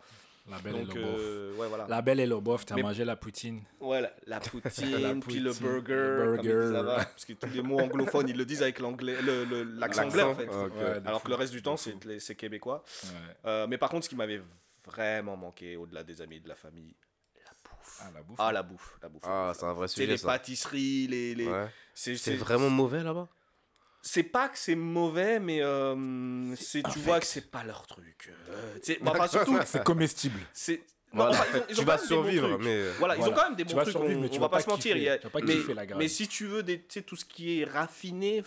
La 0.49 0.59
belle 0.59 0.73
Donc, 0.85 0.95
et 0.95 0.99
le 0.99 1.05
bof. 1.05 1.15
euh, 1.19 1.55
ouais, 1.55 1.67
voilà. 1.69 1.85
La 1.87 2.01
belle 2.01 2.19
et 2.19 2.25
le 2.27 2.37
bof, 2.37 2.65
t'as 2.65 2.75
Mais- 2.75 2.81
mangé 2.81 3.05
la 3.05 3.15
poutine. 3.15 3.61
Ouais, 3.79 4.01
la, 4.01 4.11
la 4.27 4.39
poutine, 4.41 4.91
La 5.01 5.15
puis 5.15 5.39
le 5.39 5.53
burger, 5.53 6.35
comme 6.75 6.85
parce 6.95 7.23
que 7.23 7.31
tous 7.33 7.49
les 7.53 7.61
mots 7.61 7.79
anglophones, 7.79 8.27
ils 8.27 8.35
le 8.35 8.43
disent 8.43 8.61
avec 8.61 8.79
l'anglais, 8.79 9.15
l'accent 9.77 10.03
anglais 10.05 10.23
en 10.23 10.35
fait. 10.35 10.47
Ouais, 10.47 11.01
Alors 11.05 11.21
fou, 11.21 11.25
que 11.27 11.29
le 11.29 11.35
reste 11.35 11.53
du 11.53 11.61
temps, 11.61 11.77
c'est 11.77 11.95
c'est 12.19 12.35
québécois. 12.35 12.83
Ouais. 13.05 13.09
Euh, 13.45 13.67
mais 13.67 13.77
par 13.77 13.89
contre, 13.89 14.03
ce 14.03 14.09
qui 14.09 14.17
m'avait 14.17 14.41
vraiment 14.85 15.37
manqué, 15.37 15.77
au-delà 15.77 16.03
des 16.03 16.21
amis, 16.21 16.41
de 16.41 16.49
la 16.49 16.55
famille, 16.55 16.93
la 17.45 17.51
bouffe. 17.63 17.99
Ah, 18.01 18.11
la 18.13 18.21
bouffe. 18.21 18.35
Ah, 18.39 18.51
la 18.51 18.63
bouffe, 18.63 18.97
la 19.01 19.07
bouffe. 19.09 19.23
Ah, 19.25 19.53
c'est 19.55 19.65
un 19.65 19.71
vrai 19.73 19.87
c'est 19.87 19.93
sujet, 19.95 20.07
les 20.07 20.17
ça. 20.17 20.27
pâtisseries, 20.27 21.07
les. 21.07 21.35
les... 21.35 21.47
Ouais. 21.47 21.67
C'est 21.93 22.17
C'est 22.17 22.31
c'est- 22.31 22.35
vraiment 22.35 22.69
mauvais 22.69 23.01
là-bas? 23.01 23.29
C'est 24.05 24.23
pas 24.23 24.49
que 24.49 24.57
c'est 24.57 24.75
mauvais, 24.75 25.39
mais 25.39 25.61
euh, 25.61 26.53
c'est 26.57 26.83
tu 26.91 26.99
vois 26.99 27.21
que 27.21 27.25
c'est 27.25 27.49
pas 27.49 27.63
leur 27.63 27.87
truc. 27.87 28.29
Euh, 28.49 28.77
bah, 29.01 29.27
surtout, 29.29 29.57
C'est 29.65 29.81
comestible. 29.83 30.39
c'est. 30.51 30.81
non, 31.13 31.23
Voilà. 31.25 31.31
enfin, 31.31 31.45
ils 31.53 31.55
ont- 31.57 31.63
ils 31.69 31.75
ont 31.75 31.79
Tu 31.79 31.85
vas 31.85 31.97
survivre, 31.97 32.57
mais. 32.59 32.89
Voilà, 32.99 33.15
ils 33.15 33.21
ont 33.23 33.31
quand 33.31 33.43
même 33.43 33.55
des 33.55 33.63
Tu 33.63 33.69
bons 33.71 33.77
vas 33.77 33.83
trucs, 33.83 33.93
survivre, 33.95 34.19
on, 34.19 34.23
mais 34.23 34.29
tu 34.29 34.37
on 34.37 34.41
vas 34.41 34.47
va 34.47 34.49
pas, 34.49 34.57
pas 34.57 34.63
se 34.63 34.69
mentir. 34.69 34.95
a- 34.95 34.99
kiffer, 34.99 35.17
tu 35.19 35.23
vas 35.23 35.29
pas 35.29 35.39
mais, 35.85 35.95
mais 35.95 36.07
si 36.09 36.27
tu 36.27 36.45
veux 36.47 36.63
des, 36.63 36.79
tu 36.79 36.85
sais, 36.89 37.01
tout 37.01 37.15
ce 37.15 37.23
qui 37.23 37.61
est 37.61 37.63
raffiné, 37.63 38.43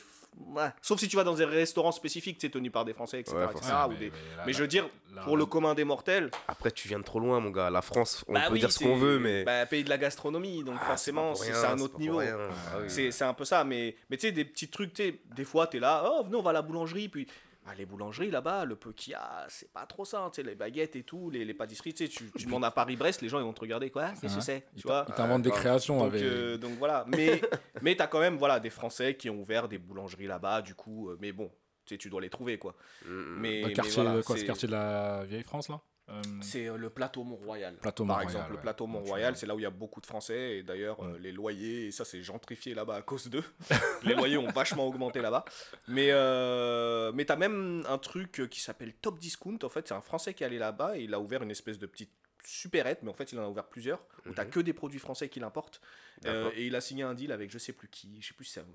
ouais. 0.55 0.69
sauf 0.83 0.99
si 1.01 1.09
tu 1.09 1.17
vas 1.17 1.25
dans 1.25 1.35
des 1.35 1.45
restaurants 1.45 1.93
spécifiques, 1.93 2.39
tu 2.39 2.47
sais, 2.47 2.51
tenus 2.51 2.73
par 2.73 2.85
des 2.85 2.93
Français, 2.95 3.21
etc. 3.21 3.37
Ouais, 3.37 3.45
etc., 3.45 3.59
forcément. 3.59 3.87
ou 3.87 3.91
mais, 3.91 3.97
des- 3.97 4.05
mais 4.11 4.11
là- 4.11 4.43
mais 4.47 4.53
là- 4.53 4.59
je 4.59 4.63
veux 4.63 4.69
dire, 4.69 4.89
là- 5.15 5.23
pour 5.23 5.37
le 5.37 5.47
commun 5.47 5.75
des 5.75 5.85
mortels, 5.85 6.31
Après, 6.49 6.71
tu 6.71 6.89
viens 6.89 6.99
de 6.99 7.05
trop 7.05 7.21
loin, 7.21 7.41
mon 7.41 7.51
gars. 7.51 7.71
La 7.71 7.83
France, 7.83 8.25
on 8.29 8.35
bah 8.35 8.43
peut 8.49 8.55
oui, 8.55 8.61
dire 8.61 8.71
ce 8.73 8.79
qu'on 8.81 8.97
veut, 8.97 9.19
mais. 9.19 9.45
bah, 9.45 9.65
pays 9.67 9.85
de 9.85 9.89
la 9.89 9.99
gastronomie, 9.99 10.63
donc 10.65 10.77
Ah, 10.81 10.87
forcément, 10.87 11.35
c'est 11.35 11.53
un 11.55 11.79
autre 11.79 11.99
niveau. 11.99 12.21
Ah 12.21 12.79
oui. 12.81 13.11
C'est 13.13 13.23
un 13.25 13.35
peu 13.35 13.45
ça, 13.45 13.65
mais, 13.65 13.97
mais 14.11 14.17
tu 14.17 14.27
sais, 14.27 14.33
des 14.33 14.45
petits 14.45 14.69
trucs, 14.69 14.93
tu 14.95 15.03
sais, 15.05 15.21
des 15.35 15.45
fois, 15.45 15.67
tu 15.67 15.79
es 15.79 15.81
là, 15.81 16.05
oh, 16.11 16.25
venez, 16.25 16.37
on 16.37 16.43
va 16.43 16.51
à 16.51 16.55
la 16.55 16.63
boulangerie, 16.63 17.09
puis 17.09 17.27
ah, 17.69 17.75
les 17.75 17.85
boulangeries 17.87 18.31
là-bas, 18.31 18.65
le 18.65 18.77
peu 18.77 18.93
qu'il 18.93 19.13
y 19.13 19.15
a, 19.15 19.45
c'est 19.49 19.71
pas 19.73 19.87
trop 19.87 20.05
ça, 20.05 20.29
tu 20.33 20.41
sais, 20.41 20.47
les 20.49 20.55
baguettes 20.55 20.95
et 20.97 21.03
tout, 21.03 21.31
les, 21.31 21.45
les 21.45 21.55
pâtisseries, 21.55 21.95
tu 21.95 22.07
sais, 22.07 22.11
tu, 22.11 22.31
tu 22.37 22.45
demandes 22.47 22.65
à 22.65 22.71
Paris-Brest, 22.71 23.23
les 23.23 23.29
gens 23.29 23.39
ils 23.39 23.45
vont 23.45 23.53
te 23.53 23.61
regarder, 23.61 23.91
quoi, 23.91 24.11
qu'est-ce 24.21 24.37
que 24.37 24.41
c'est, 24.41 24.67
Ils 24.77 24.83
tu 24.83 24.89
vois 24.89 25.05
t'a- 25.05 25.13
ils 25.13 25.15
t'inventent 25.17 25.43
des 25.43 25.51
grave. 25.51 25.61
créations 25.61 25.99
donc, 25.99 26.09
avec. 26.09 26.23
euh, 26.23 26.57
donc 26.59 26.73
voilà, 26.79 27.05
mais, 27.09 27.41
mais 27.83 27.97
tu 27.97 28.03
as 28.03 28.07
quand 28.07 28.21
même 28.21 28.37
voilà, 28.37 28.61
des 28.61 28.71
Français 28.71 29.17
qui 29.17 29.29
ont 29.31 29.41
ouvert 29.41 29.69
des 29.69 29.79
boulangeries 29.79 30.27
là-bas, 30.27 30.63
du 30.63 30.75
coup, 30.75 31.11
euh, 31.11 31.17
mais 31.21 31.33
bon, 31.33 31.51
tu 31.85 31.95
sais, 31.95 31.99
tu 31.99 32.09
dois 32.11 32.21
les 32.21 32.31
trouver, 32.31 32.59
quoi. 32.59 32.77
Mm, 33.05 33.09
mm. 33.11 33.37
Mais, 33.41 33.61
le 33.63 33.67
mais 33.69 33.73
quartier, 33.73 34.03
voilà, 34.03 34.23
quoi, 34.23 34.37
ce 34.37 34.45
quartier 34.45 34.69
de 34.69 34.73
la 34.73 35.25
vieille 35.25 35.43
France 35.43 35.69
là? 35.69 35.81
Euh, 36.09 36.23
c'est 36.41 36.69
euh, 36.69 36.77
le 36.77 36.89
plateau 36.89 37.25
Mont-Royal. 37.25 37.75
Plateau 37.79 38.05
Par 38.05 38.19
Mont-Royal, 38.19 38.37
exemple, 38.37 38.53
le 38.53 38.61
plateau 38.61 38.87
Mont-Royal, 38.87 39.37
c'est 39.37 39.47
là 39.47 39.55
où 39.57 39.59
il 39.59 39.63
y 39.63 39.67
a 39.67 39.71
beaucoup 39.71 40.01
de 40.01 40.07
Français. 40.07 40.59
Et 40.59 40.63
d'ailleurs, 40.63 41.03
euh, 41.05 41.19
les 41.19 41.33
loyers, 41.33 41.87
et 41.87 41.91
ça 41.91 42.05
c'est 42.05 42.23
gentrifié 42.23 42.75
là-bas 42.75 42.95
à 42.97 43.03
cause 43.03 43.29
d'eux. 43.29 43.43
les 44.05 44.15
loyers 44.15 44.37
ont 44.39 44.51
vachement 44.51 44.87
augmenté 44.87 45.21
là-bas. 45.21 45.45
Mais, 45.89 46.09
euh, 46.13 47.11
mais 47.13 47.25
tu 47.25 47.33
as 47.33 47.37
même 47.37 47.85
un 47.89 47.99
truc 47.99 48.49
qui 48.51 48.61
s'appelle 48.61 48.95
Top 48.95 49.19
Discount. 49.19 49.59
En 49.65 49.69
fait, 49.69 49.89
c'est 49.89 49.95
un 49.95 50.01
Français 50.01 50.33
qui 50.33 50.45
est 50.45 50.47
allé 50.47 50.59
là-bas 50.59 50.97
et 50.97 51.03
il 51.03 51.13
a 51.15 51.19
ouvert 51.21 51.43
une 51.43 51.51
espèce 51.51 51.79
de 51.79 51.87
petite 51.87 52.13
supérette, 52.45 53.03
mais 53.03 53.11
en 53.11 53.15
fait 53.15 53.33
il 53.33 53.41
en 53.41 53.45
a 53.45 53.49
ouvert 53.49 53.67
plusieurs, 53.67 53.99
où 54.25 54.33
tu 54.33 54.41
Mhm. 54.41 54.51
que 54.51 54.61
des 54.61 54.73
produits 54.73 55.01
français 55.01 55.29
qu'il 55.29 55.43
importe. 55.43 55.81
Et 56.25 56.67
il 56.69 56.77
a 56.77 56.81
signé 56.81 57.03
un 57.03 57.13
deal 57.15 57.33
avec 57.33 57.51
je 57.51 57.59
sais 57.59 57.73
plus 57.73 57.89
qui, 57.89 58.23
je 58.23 58.29
sais 58.29 58.35
plus 58.35 58.45
si 58.45 58.53
c'est 58.53 58.61
un- 58.61 58.67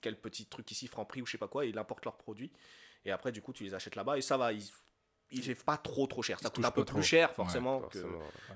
quel 0.00 0.16
petit 0.18 0.46
truc 0.46 0.68
ici, 0.72 0.88
Franprix 0.88 1.22
ou 1.22 1.26
je 1.26 1.30
sais 1.32 1.38
pas 1.38 1.46
quoi, 1.46 1.64
et 1.64 1.68
il 1.68 1.78
importe 1.78 2.04
leurs 2.04 2.16
produits. 2.16 2.50
Et 3.04 3.12
après, 3.12 3.30
du 3.30 3.40
coup, 3.40 3.52
tu 3.52 3.62
les 3.62 3.72
achètes 3.72 3.94
là-bas 3.94 4.18
et 4.18 4.20
ça 4.20 4.36
va, 4.36 4.52
ils, 4.52 4.64
ils 5.32 5.42
fait 5.42 5.54
pas 5.54 5.76
trop 5.76 6.06
trop 6.06 6.22
cher. 6.22 6.38
Ça 6.40 6.50
coûte 6.50 6.64
un 6.64 6.70
peu 6.70 6.84
plus 6.84 6.92
trop. 6.94 7.02
cher 7.02 7.32
forcément. 7.34 7.80
que- 7.82 7.98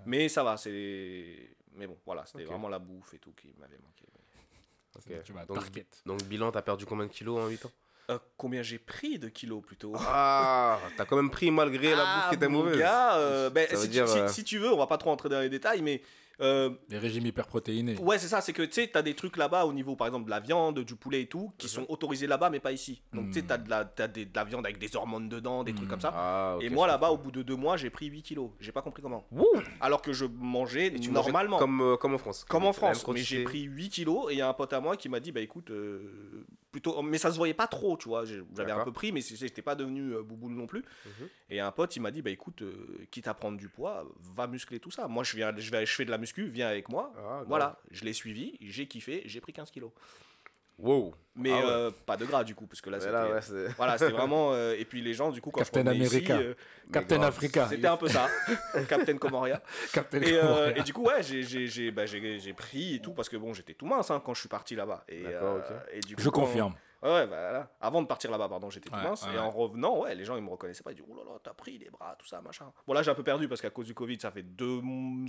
mais 0.07 0.29
ça 0.29 0.43
va, 0.45 0.57
c'est. 0.57 1.51
Mais 1.77 1.87
bon, 1.87 1.99
voilà, 2.07 2.25
c'était 2.27 2.45
vraiment 2.45 2.69
la 2.69 2.79
bouffe 2.79 3.15
et 3.15 3.19
tout 3.19 3.33
qui 3.33 3.53
m'avait 3.59 3.79
manqué. 3.79 4.05
Ok. 4.97 5.23
Tu 5.25 5.33
vas 5.33 5.45
Donc. 5.45 5.73
Donc, 6.07 6.23
bilan, 6.25 6.53
t'as 6.53 6.63
perdu 6.63 6.87
combien 6.87 7.07
de 7.07 7.11
kilos 7.11 7.39
en 7.43 7.49
8 7.49 7.65
ans? 7.67 7.73
Euh, 8.11 8.19
combien 8.37 8.63
j'ai 8.63 8.79
pris 8.79 9.19
de 9.19 9.29
kilos 9.29 9.63
plutôt? 9.63 9.93
Ah 9.97 10.79
T'as 10.97 11.05
quand 11.05 11.17
même 11.17 11.31
pris 11.31 11.51
malgré 11.51 11.91
la 11.97 12.05
bouffe 12.05 12.29
qui 12.29 12.35
était 12.37 12.49
mauvaise. 12.49 12.79
gars, 12.79 13.17
euh, 13.17 13.51
ben, 13.51 13.67
si, 13.77 13.89
dire, 13.89 14.07
si- 14.09 14.19
euh, 14.19 14.29
si 14.29 14.45
tu 14.45 14.59
veux, 14.59 14.73
on 14.73 14.77
va 14.77 14.87
pas 14.87 14.99
trop 14.99 15.11
entrer 15.11 15.29
dans 15.29 15.41
les 15.41 15.49
détails, 15.49 15.81
mais, 15.83 16.03
Euh, 16.41 16.71
Les 16.89 16.99
régimes 16.99 17.27
hyperprotéinés. 17.27 17.97
Ouais, 17.99 18.19
c'est 18.19 18.27
ça, 18.29 18.41
c'est 18.41 18.53
que 18.53 18.63
tu 18.63 18.73
sais, 18.73 18.89
t'as 18.89 19.03
des 19.03 19.15
trucs 19.15 19.37
là-bas 19.37 19.65
au 19.67 19.73
niveau, 19.73 19.95
par 19.97 20.07
exemple, 20.09 20.25
de 20.27 20.31
la 20.31 20.41
viande, 20.41 20.81
du 20.81 20.97
poulet 20.97 21.23
et 21.23 21.27
tout, 21.27 21.53
qui 21.59 21.69
sont 21.69 21.87
autorisés 21.89 22.27
là-bas, 22.27 22.51
mais 22.51 22.61
pas 22.61 22.73
ici. 22.73 23.03
Donc, 23.13 23.27
tu 23.29 23.35
sais, 23.35 23.43
t'as 23.43 23.57
de, 23.59 23.71
la, 23.71 23.85
t'as 23.85 24.09
des- 24.09 24.25
de 24.27 24.35
la 24.35 24.45
viande 24.45 24.65
avec 24.67 24.79
des 24.79 24.97
hormones 24.97 25.29
dedans, 25.29 25.63
des 25.65 25.73
trucs 25.75 25.87
Mm. 25.87 25.91
comme 25.91 26.01
ça. 26.01 26.13
Ah, 26.15 26.59
et 26.61 26.71
moi, 26.71 26.87
là-bas, 26.87 27.11
au 27.11 27.17
bout 27.19 27.31
de 27.31 27.43
deux 27.43 27.57
mois, 27.57 27.77
j'ai 27.77 27.91
pris 27.91 28.07
8 28.07 28.23
kilos. 28.23 28.51
J'ai 28.61 28.73
pas 28.73 28.83
compris 28.83 29.03
comment. 29.03 29.25
Wouh 29.31 29.47
Alors 29.81 30.03
que 30.03 30.13
je 30.13 30.25
mangeais 30.25 30.87
Et 30.89 30.99
tu 30.99 31.11
mangeais 31.11 31.27
normalement. 31.31 31.59
Comme, 31.59 31.81
euh, 31.81 31.97
comme 31.97 32.15
en 32.15 32.19
France. 32.19 32.45
Comme 32.49 32.65
en 32.65 32.73
France, 32.73 33.07
mais 33.09 33.21
j'ai 33.21 33.45
pris 33.45 33.63
8 33.63 33.89
kilos 33.91 34.31
et 34.31 34.35
il 34.35 34.39
y 34.39 34.43
a 34.43 34.49
un 34.49 34.55
pote 34.55 34.73
à 34.73 34.81
moi 34.81 34.97
qui 34.97 35.09
m'a 35.09 35.21
dit 35.21 35.31
bah 35.33 35.41
écoute 35.41 35.71
euh, 35.71 36.45
plutôt 36.75 37.01
mais 37.03 37.19
ça 37.19 37.31
se 37.31 37.37
voyait 37.37 37.55
pas 37.55 37.69
trop 37.69 37.97
tu 37.97 38.09
vois. 38.09 38.25
J'avais 38.25 38.73
un 38.73 38.83
peu 38.83 38.91
pris 38.91 39.13
mais 39.13 39.21
j'étais 39.21 39.63
pas 39.63 39.77
devenu 39.77 40.13
euh, 40.13 40.23
bouboule 40.25 40.55
non 40.55 40.67
plus. 40.67 40.85
Mhm. 41.07 41.29
et 41.51 41.61
un 41.61 41.71
pote 41.71 41.95
il 41.95 42.01
m'a 42.01 42.11
dit 42.11 42.21
bah 42.21 42.31
écoute 42.31 42.63
euh, 42.63 43.07
quitte 43.13 43.29
à 43.29 43.35
prendre 43.35 43.57
du 43.57 43.69
poids 43.69 44.05
va 44.35 44.49
muscler 44.49 44.81
tout 44.81 44.91
ça. 44.91 45.07
Moi 45.07 45.23
je 45.23 45.37
viens 45.37 45.55
je 45.57 45.71
vais 45.71 45.87
je 45.87 45.95
fais 45.95 46.05
de 46.05 46.11
la 46.11 46.19
muscu 46.19 46.47
viens 46.47 46.67
avec 46.67 46.89
moi. 46.89 47.13
Ah, 47.17 47.45
voilà 47.47 47.79
je 47.93 48.05
l'ai 48.05 48.13
suivi 48.13 48.59
j'ai 48.61 48.89
kiffé 48.89 49.23
j'ai 49.25 49.41
pris 49.41 49.53
15 49.53 49.71
kilos 49.71 49.93
Wow. 50.79 51.15
mais 51.37 51.51
Ah 51.53 51.57
ouais. 51.57 51.63
euh, 51.67 51.91
pas 52.05 52.17
de 52.17 52.25
gras 52.25 52.43
du 52.45 52.55
coup 52.55 52.67
parce 52.67 52.81
que 52.81 52.91
là 52.91 52.99
c'était 52.99 53.13
là, 53.13 53.29
ouais, 53.31 53.41
c'est. 53.43 53.69
voilà 53.77 53.97
c'était 53.97 54.11
vraiment 54.19 54.53
euh, 54.53 54.75
et 54.79 54.85
puis 54.85 55.01
les 55.03 55.15
gens 55.15 55.31
du 55.31 55.41
coup 55.41 55.51
quand 55.51 55.61
Captain 55.61 55.83
je 55.85 55.89
revenais 55.89 56.05
ici, 56.05 56.17
America. 56.17 56.37
euh, 56.39 56.55
Captain 56.93 57.17
grave. 57.17 57.29
Africa. 57.29 57.67
c'était 57.71 57.87
un 57.87 57.97
peu 57.97 58.09
ça 58.09 58.29
Captain 58.89 59.17
Comoria 59.17 59.63
Captain 59.93 60.21
et, 60.21 60.33
euh, 60.33 60.41
Comoria. 60.43 60.79
et 60.79 60.83
du 60.83 60.93
coup, 60.93 61.05
ouais, 61.05 61.23
j'ai- 61.23 61.43
j'ai 61.45 61.67
j'ai- 61.69 61.91
bah, 61.93 62.07
j'ai- 62.07 62.39
j'ai 62.41 62.53
pris 62.53 62.97
et 62.97 62.99
tout 63.01 63.13
parce 63.13 63.29
que 63.29 63.37
bon, 63.37 63.53
j'étais 63.55 63.75
tout 63.75 63.87
mince 63.87 64.11
hein, 64.11 64.21
quand 64.25 64.35
je 64.35 64.41
suis 64.41 64.49
parti 64.49 64.75
là-bas. 64.75 65.05
Et, 65.09 65.23
D'accord, 65.23 65.61
euh, 65.71 65.79
et 65.93 66.01
du 66.01 66.17
coup, 66.17 66.23
Je 66.23 66.29
quand- 66.29 66.41
confirme. 66.43 66.75
Ouais, 67.05 67.11
ouais, 67.11 67.27
bah, 67.27 67.37
voilà. 67.41 67.71
Avant 67.81 68.01
de 68.03 68.07
partir 68.07 68.31
là-bas, 68.31 68.49
pardon, 68.49 68.71
j'étais 68.71 68.89
tout 68.89 68.97
mince. 68.97 69.25
et 69.35 69.39
en 69.39 69.51
revenant, 69.51 69.99
ouais, 70.01 70.15
les 70.15 70.25
gens 70.25 70.37
ils 70.37 70.43
me 70.43 70.49
reconnaissaient 70.49 70.83
pas. 70.83 70.93
Ils 70.93 70.97
disaient, 70.97 71.07
oh 71.09 71.15
là 71.17 71.23
là, 71.25 71.39
t'as 71.43 71.53
pris 71.53 71.77
les 71.79 71.91
bras, 71.91 72.17
tout 72.19 72.27
ça, 72.27 72.41
machin. 72.41 72.73
Bon, 72.87 72.95
là, 72.95 73.03
j'ai 73.03 73.11
un 73.11 73.15
peu 73.15 73.23
perdu 73.23 73.47
parce 73.47 73.61
qu'à 73.61 73.69
cause 73.71 73.87
du 73.87 73.95
Covid, 73.95 74.19
ça 74.19 74.31
fait 74.31 74.43
deux 74.43 74.81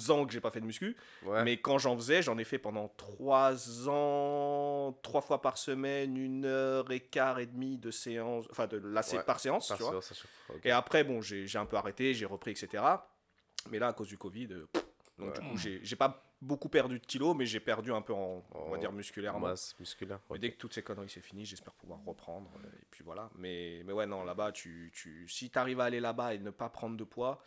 ans 0.10 0.26
que 0.26 0.32
j'ai 0.32 0.40
pas 0.42 0.52
fait 0.52 0.62
de 0.62 0.66
muscu. 0.66 0.96
Mais 1.44 1.58
quand 1.58 1.78
j'en 1.78 1.96
faisais, 1.98 2.22
j'en 2.22 2.38
ai 2.38 2.44
fait 2.46 2.58
pendant 2.60 2.88
trois 2.98 3.90
ans, 3.90 4.98
trois 5.04 5.22
fois 5.22 5.42
par 5.42 5.58
semaine, 5.58 6.16
une 6.18 6.46
heure 6.46 6.90
et 6.92 7.02
quart 7.02 7.40
et 7.40 7.46
demie 7.46 7.78
de 7.78 7.92
séance, 7.92 8.46
enfin 8.52 8.68
de 8.68 8.78
la 8.78 9.02
sé- 9.02 9.20
par 9.26 9.40
séance, 9.40 9.68
Ça, 9.68 9.76
tu 9.76 9.84
vois. 9.84 9.92
chauffe. 9.94 10.26
Ok. 10.50 10.62
Et 10.66 10.72
après, 10.72 11.04
bon, 11.04 11.22
j'ai 11.22 11.46
un 11.58 11.66
peu 11.66 11.78
arrêté, 11.78 12.14
j'ai 12.14 12.26
repris, 12.26 12.52
etc. 12.52 12.84
Mais 13.70 13.80
là, 13.80 13.88
à 13.90 13.94
cause 13.94 14.08
du 14.08 14.18
Covid, 14.18 14.48
euh, 14.52 14.68
donc 15.18 15.34
du 15.34 15.42
coup, 15.42 15.58
j'ai 15.58 15.80
j'ai 15.84 15.96
pas 15.96 16.25
beaucoup 16.42 16.70
perdu 16.70 17.00
de 17.00 17.06
kilos, 17.06 17.36
mais 17.36 17.46
j'ai 17.46 17.60
perdu 17.60 17.92
un 17.92 18.02
peu 18.02 18.14
en, 18.14 18.44
on 18.54 18.70
va 18.70 18.78
dire, 18.78 18.92
musculairement. 18.92 19.40
Masse 19.48 19.76
musculaire. 19.80 20.20
Dès 20.40 20.52
que 20.52 20.58
toutes 20.58 20.74
ces 20.74 20.84
conneries 20.84 21.10
c'est 21.10 21.22
fini, 21.22 21.46
j'espère 21.46 21.74
pouvoir 21.74 22.00
reprendre. 22.06 22.52
euh, 22.64 22.68
Et 22.82 22.86
puis 22.92 23.04
voilà. 23.04 23.30
Mais, 23.36 23.82
mais 23.86 23.94
ouais, 23.94 24.06
non, 24.06 24.24
là-bas, 24.24 24.52
tu, 24.52 24.92
tu, 24.94 25.28
si 25.28 25.50
tu 25.50 25.58
arrives 25.60 25.80
à 25.80 25.86
aller 25.86 26.00
là-bas 26.00 26.34
et 26.34 26.40
ne 26.40 26.52
pas 26.52 26.70
prendre 26.70 26.98
de 26.98 27.04
poids, 27.04 27.42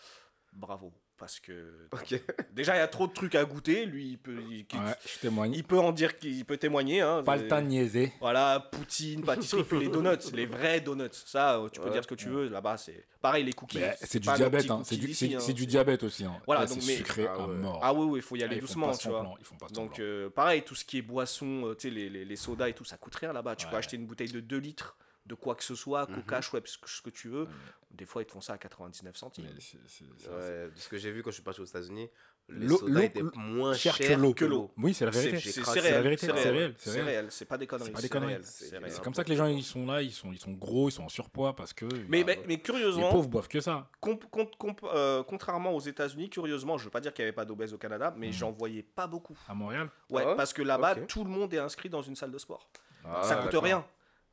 bravo. 0.52 0.92
Parce 1.18 1.40
que 1.40 1.52
déjà, 2.52 2.76
il 2.76 2.78
y 2.78 2.82
a 2.82 2.88
trop 2.88 3.06
de 3.08 3.12
trucs 3.12 3.34
à 3.34 3.44
goûter. 3.44 3.84
Lui, 3.86 4.10
il 4.12 4.18
peut, 4.18 4.36
il, 4.48 4.64
Ouais, 4.78 4.94
je 5.04 5.18
témoigne. 5.20 5.52
il 5.54 5.64
peut 5.64 5.78
en 5.78 5.92
dire 5.92 6.16
qu'il 6.18 6.44
peut 6.44 6.56
témoigner. 6.56 7.00
Hein, 7.00 7.22
Pas 7.24 7.36
le 7.36 7.48
temps 7.48 7.60
de 7.60 7.66
niaiser. 7.66 8.12
voilà, 8.20 8.60
poutine, 8.72 9.22
pâtisserie, 9.24 9.64
puis 9.64 9.80
les 9.80 9.88
donuts, 9.88 10.16
les 10.32 10.46
vrais 10.46 10.80
donuts. 10.80 11.08
Ça, 11.12 11.58
euh, 11.58 11.68
tu 11.68 11.80
peux 11.80 11.86
Ouais. 11.86 11.92
dire 11.92 12.02
ce 12.04 12.08
que 12.08 12.14
tu 12.14 12.28
veux. 12.28 12.48
Là-bas, 12.48 12.76
c'est 12.76 13.04
pareil, 13.20 13.44
les 13.44 13.52
cookies. 13.52 13.80
C'est 14.00 14.20
du 14.20 14.28
diabète, 14.32 14.70
hein. 14.70 14.82
c'est 14.84 14.94
cookies 14.94 15.00
du, 15.00 15.06
d'ici, 15.08 15.28
c'est- 15.30 15.34
hein. 15.34 15.40
c'est 15.40 15.52
du 15.52 15.66
diabète 15.66 16.02
aussi. 16.04 16.24
hein. 16.24 16.40
Voilà, 16.46 16.62
Là, 16.62 16.66
donc, 16.68 16.80
c'est 16.82 16.86
mais- 16.86 16.96
sucré 16.96 17.26
Ah 17.28 17.34
à 17.42 17.46
mort. 17.48 17.80
Ah 17.82 17.92
oui, 17.92 18.06
oui, 18.06 18.18
il 18.20 18.22
faut 18.22 18.36
y 18.36 18.42
Ah, 18.42 18.46
aller 18.46 18.56
font 18.56 18.60
doucement, 18.66 18.92
tu 18.96 19.08
vois. 19.08 19.18
semblant, 19.18 19.36
Ils 19.40 19.44
font 19.44 19.56
pas 19.56 19.66
Donc 19.68 19.98
euh, 19.98 20.30
pareil, 20.30 20.62
tout 20.62 20.74
ce 20.74 20.84
qui 20.84 20.98
est 20.98 21.02
boisson, 21.02 21.66
euh, 21.66 21.74
tu 21.74 21.88
sais, 21.88 21.94
les, 21.94 22.08
les, 22.08 22.24
les 22.24 22.36
sodas 22.36 22.68
et 22.68 22.72
tout, 22.74 22.84
ça 22.84 22.96
coûte 22.96 23.14
rien 23.16 23.32
là-bas. 23.32 23.56
Tu 23.56 23.66
peux 23.66 23.76
acheter 23.76 23.96
une 23.96 24.06
bouteille 24.06 24.30
de 24.32 24.40
2 24.40 24.58
litres 24.58 24.96
de 25.28 25.34
quoi 25.34 25.54
que 25.54 25.62
ce 25.64 25.74
soit, 25.74 26.08
Mhm. 26.08 26.16
coca, 26.16 26.40
Schweppes, 26.40 26.66
ce 26.68 26.78
que- 26.78 26.88
ce 26.88 27.02
que 27.02 27.10
tu 27.10 27.28
veux. 27.28 27.46
Des 27.90 28.04
fois, 28.04 28.22
ils 28.22 28.26
te 28.26 28.32
font 28.32 28.40
ça 28.40 28.54
à 28.54 28.58
99 28.58 29.16
centimes. 29.16 29.44
Ouais, 29.46 29.52
de 29.54 30.70
ce 30.78 30.88
que 30.88 30.96
j'ai 30.98 31.10
vu 31.10 31.22
quand 31.22 31.30
je 31.30 31.34
suis 31.34 31.42
parti 31.42 31.60
aux 31.60 31.64
États-Unis, 31.64 32.08
les 32.50 32.66
L'eau- 32.66 32.98
étaient 32.98 33.22
moins 33.34 33.74
cher 33.74 33.94
chers 33.94 34.18
que 34.34 34.44
l'eau. 34.46 34.70
Oui, 34.78 34.94
c'est 34.94 35.04
la 35.04 35.10
vérité. 35.10 35.38
c'est- 35.38 35.60
réel, 35.80 36.02
vérité, 36.02 36.26
c'est 36.26 36.32
réel, 36.32 36.74
c'est 36.78 36.90
réel. 36.92 37.04
réel, 37.04 37.26
c'est 37.30 37.44
pas 37.44 37.58
des 37.58 37.66
conneries. 37.66 37.92
C'est 37.94 39.02
comme 39.02 39.12
ça 39.14 39.22
que 39.24 39.28
les 39.28 39.36
gens 39.36 39.46
ils 39.46 39.62
sont 39.62 39.84
là, 39.86 40.00
ils 40.00 40.12
sont, 40.12 40.32
ils 40.32 40.38
sont 40.38 40.52
gros, 40.52 40.88
ils 40.88 40.92
sont 40.92 41.04
en 41.04 41.08
surpoids 41.10 41.54
parce 41.54 41.72
que 41.74 41.84
Mais, 42.08 42.24
bah, 42.24 42.32
mais, 42.36 42.42
mais 42.46 42.54
les 42.56 42.60
curieusement, 42.62 43.10
pauvres 43.10 43.28
boivent 43.28 43.48
que 43.48 43.60
ça. 43.60 43.90
comp- 44.00 44.24
comp- 44.30 44.56
comp- 44.56 44.80
euh, 44.84 45.22
contrairement 45.24 45.72
aux 45.74 45.80
États-Unis, 45.80 46.30
curieusement, 46.30 46.78
je 46.78 46.84
veux 46.84 46.90
pas 46.90 47.00
dire 47.00 47.12
qu'il 47.12 47.22
n'y 47.24 47.28
avait 47.28 47.34
pas 47.36 47.44
d'obèses 47.44 47.74
au 47.74 47.78
Canada, 47.78 48.14
mais 48.16 48.28
Mhm. 48.28 48.32
j'en 48.32 48.50
voyais 48.52 48.82
pas 48.82 49.06
beaucoup. 49.06 49.36
À 49.46 49.54
Montréal? 49.54 49.90
Ouais, 50.08 50.22
Ah 50.24 50.30
ouais? 50.30 50.36
parce 50.36 50.52
que 50.54 50.62
là-bas, 50.62 50.94
tout 50.94 51.24
le 51.24 51.30
monde 51.30 51.52
est 51.52 51.58
inscrit 51.58 51.90
dans 51.90 52.02
une 52.02 52.16
salle 52.16 52.30
de 52.32 52.38
sport. 52.38 52.70
Ah, 53.04 53.22
ça 53.24 53.36
coûte 53.36 53.54
rien. 53.62 53.84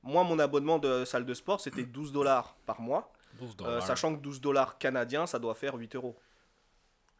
Moi, 0.05 0.23
mon 0.23 0.37
abonnement 0.39 0.77
de 0.79 1.03
salle 1.03 1.25
de 1.25 1.33
sport, 1.33 1.59
c'était 1.59 1.83
12 1.83 2.11
dollars 2.11 2.55
par 2.65 2.79
mois. 2.79 3.11
12 3.39 3.57
Euh, 3.65 3.81
sachant 3.81 4.15
que 4.15 4.21
12 4.21 4.39
dollars 4.39 4.77
canadiens, 4.77 5.25
ça 5.25 5.39
doit 5.39 5.55
faire 5.55 5.75
8 5.75 5.95
euros. 5.95 6.15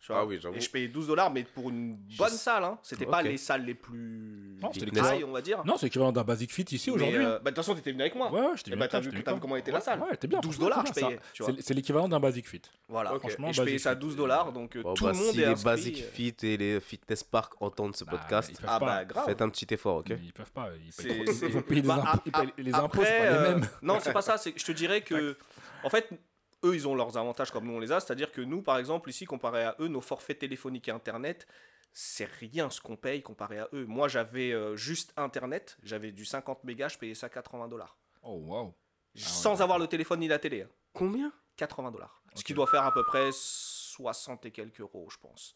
Tu 0.05 0.11
vois 0.11 0.21
Ah 0.21 0.25
oui, 0.25 0.37
j'avoue. 0.39 0.55
Et 0.55 0.61
je 0.61 0.69
payais 0.69 0.87
12 0.87 1.07
dollars, 1.07 1.31
mais 1.31 1.43
pour 1.43 1.71
une 1.71 1.97
Je 2.09 2.17
bonne 2.17 2.29
salle. 2.29 2.63
Hein. 2.63 2.77
C'était 2.83 3.07
pas 3.07 3.21
Ok. 3.21 3.23
les 3.25 3.37
salles 3.37 3.65
les 3.65 3.73
plus 3.73 4.55
Non, 4.61 4.71
c'était 4.71 4.85
Fitness. 4.85 5.03
high, 5.19 5.25
on 5.27 5.31
va 5.31 5.41
dire. 5.41 5.65
Non, 5.65 5.77
c'est 5.77 5.87
l'équivalent 5.87 6.11
d'un 6.11 6.23
Basic 6.23 6.53
Fit 6.53 6.61
ici 6.69 6.91
Mais, 6.91 6.95
aujourd'hui. 6.97 7.17
euh, 7.25 7.39
bah, 7.39 7.49
de 7.49 7.55
toute 7.55 7.55
façon, 7.57 7.73
t'étais 7.73 7.91
venu 7.91 8.01
avec 8.03 8.13
moi. 8.13 8.31
Ouais, 8.31 8.39
ouais, 8.41 8.47
j'étais 8.55 8.69
Et 8.69 8.73
venu 8.73 8.79
bah, 8.81 8.83
avec 8.83 8.91
t'as 8.91 9.01
toi, 9.01 9.09
vu- 9.17 9.23
t'as 9.23 9.39
comment 9.39 9.55
était 9.55 9.71
la 9.71 9.81
salle 9.81 9.99
Ouais, 10.01 10.15
t'es 10.15 10.27
bien. 10.27 10.39
12 10.41 10.53
franchement, 10.57 10.69
dollars, 10.69 10.83
t'es 10.93 11.01
je 11.01 11.05
payais, 11.07 11.15
Ça, 11.17 11.21
tu 11.33 11.43
vois. 11.43 11.53
c'est- 11.55 11.61
C'est 11.63 11.73
l'équivalent 11.73 12.07
d'un 12.07 12.19
Basic 12.19 12.47
Fit. 12.47 12.61
Voilà. 12.87 13.13
Ok. 13.15 13.19
Franchement, 13.21 13.47
Et 13.49 13.53
je 13.53 13.61
payais 13.63 13.71
Basic 13.73 13.79
ça 13.83 13.93
Fit, 13.93 13.99
12 13.99 14.13
euh, 14.13 14.17
dollars, 14.17 14.51
donc 14.53 14.75
euh, 14.75 14.83
Bon, 14.83 14.93
tout 14.93 15.05
bah, 15.05 15.11
le 15.11 15.17
monde 15.17 15.31
si 15.33 15.41
est 15.41 15.45
les 15.45 15.51
inscrit. 15.51 15.65
Basic 15.65 16.01
euh, 16.03 16.11
Fit 16.13 16.35
et 16.43 16.57
les 16.57 16.79
Fitness 16.79 17.23
Park 17.23 17.53
entendent 17.59 17.95
ce 17.95 18.03
Bah, 18.03 18.11
podcast, 18.11 18.49
ils 18.51 18.57
peuvent 18.57 18.69
Ah 18.71 18.79
pas. 18.79 18.85
bah 18.85 19.05
grave. 19.05 19.25
faites 19.25 19.41
un 19.41 19.49
petit 19.49 19.65
effort, 19.73 19.97
ok 19.97 20.09
Ils 20.23 20.33
peuvent 20.33 20.51
pas. 20.51 20.69
Ils, 20.85 20.93
C'est- 20.93 21.07
payent 21.07 21.23
trop- 21.25 21.33
c'est- 21.33 21.45
ils 21.47 21.51
vont 21.51 21.61
payer 21.63 21.81
des 21.81 21.87
Bah, 21.87 21.95
impôts. 21.95 22.07
a- 22.07 22.21
ils 22.25 22.31
payent- 22.53 22.63
Les 22.63 22.73
impôts, 22.75 23.01
c'est 23.01 23.07
après, 23.07 23.17
pas 23.17 23.23
les 23.31 23.37
euh, 23.37 23.55
mêmes. 23.55 23.67
Non, 23.81 23.97
c'est 23.99 24.13
pas 24.13 24.21
ça. 24.21 24.37
c'est- 24.37 24.53
Je 24.55 24.65
te 24.65 24.71
dirais 24.71 25.01
que, 25.01 25.35
en 25.83 25.89
fait, 25.89 26.07
eux, 26.63 26.75
ils 26.75 26.87
ont 26.87 26.95
leurs 26.95 27.17
avantages 27.17 27.51
comme 27.51 27.65
nous 27.65 27.73
on 27.73 27.79
les 27.79 27.91
a. 27.91 27.99
C'est-à-dire 27.99 28.31
que 28.31 28.41
nous, 28.41 28.61
par 28.61 28.77
exemple, 28.77 29.09
ici, 29.09 29.25
comparé 29.25 29.63
à 29.63 29.75
eux, 29.79 29.87
nos 29.87 30.01
forfaits 30.01 30.39
téléphoniques 30.39 30.87
et 30.87 30.91
Internet, 30.91 31.47
c'est 31.93 32.25
rien 32.25 32.69
ce 32.69 32.81
qu'on 32.81 32.95
paye 32.95 33.21
comparé 33.21 33.59
à 33.59 33.69
eux. 33.73 33.85
Moi, 33.85 34.07
j'avais 34.07 34.51
euh, 34.51 34.75
juste 34.75 35.13
Internet, 35.17 35.77
j'avais 35.83 36.11
du 36.11 36.25
50 36.25 36.63
mégas, 36.63 36.89
je 36.89 36.97
payais 36.97 37.15
ça 37.15 37.29
80 37.29 37.67
dollars. 37.67 37.97
Oh, 38.23 38.33
waouh. 38.45 38.73
Sans 39.15 39.61
avoir 39.61 39.79
le 39.79 39.87
téléphone 39.87 40.19
ni 40.19 40.27
la 40.27 40.39
télé. 40.39 40.63
hein. 40.63 40.69
Combien? 40.93 41.31
80 41.57 41.91
dollars. 41.91 42.21
Ce 42.35 42.43
qui 42.43 42.53
doit 42.53 42.67
faire 42.67 42.83
à 42.83 42.93
peu 42.93 43.03
près 43.05 43.29
60 43.31 44.45
et 44.45 44.51
quelques 44.51 44.81
euros, 44.81 45.07
je 45.09 45.17
pense. 45.17 45.55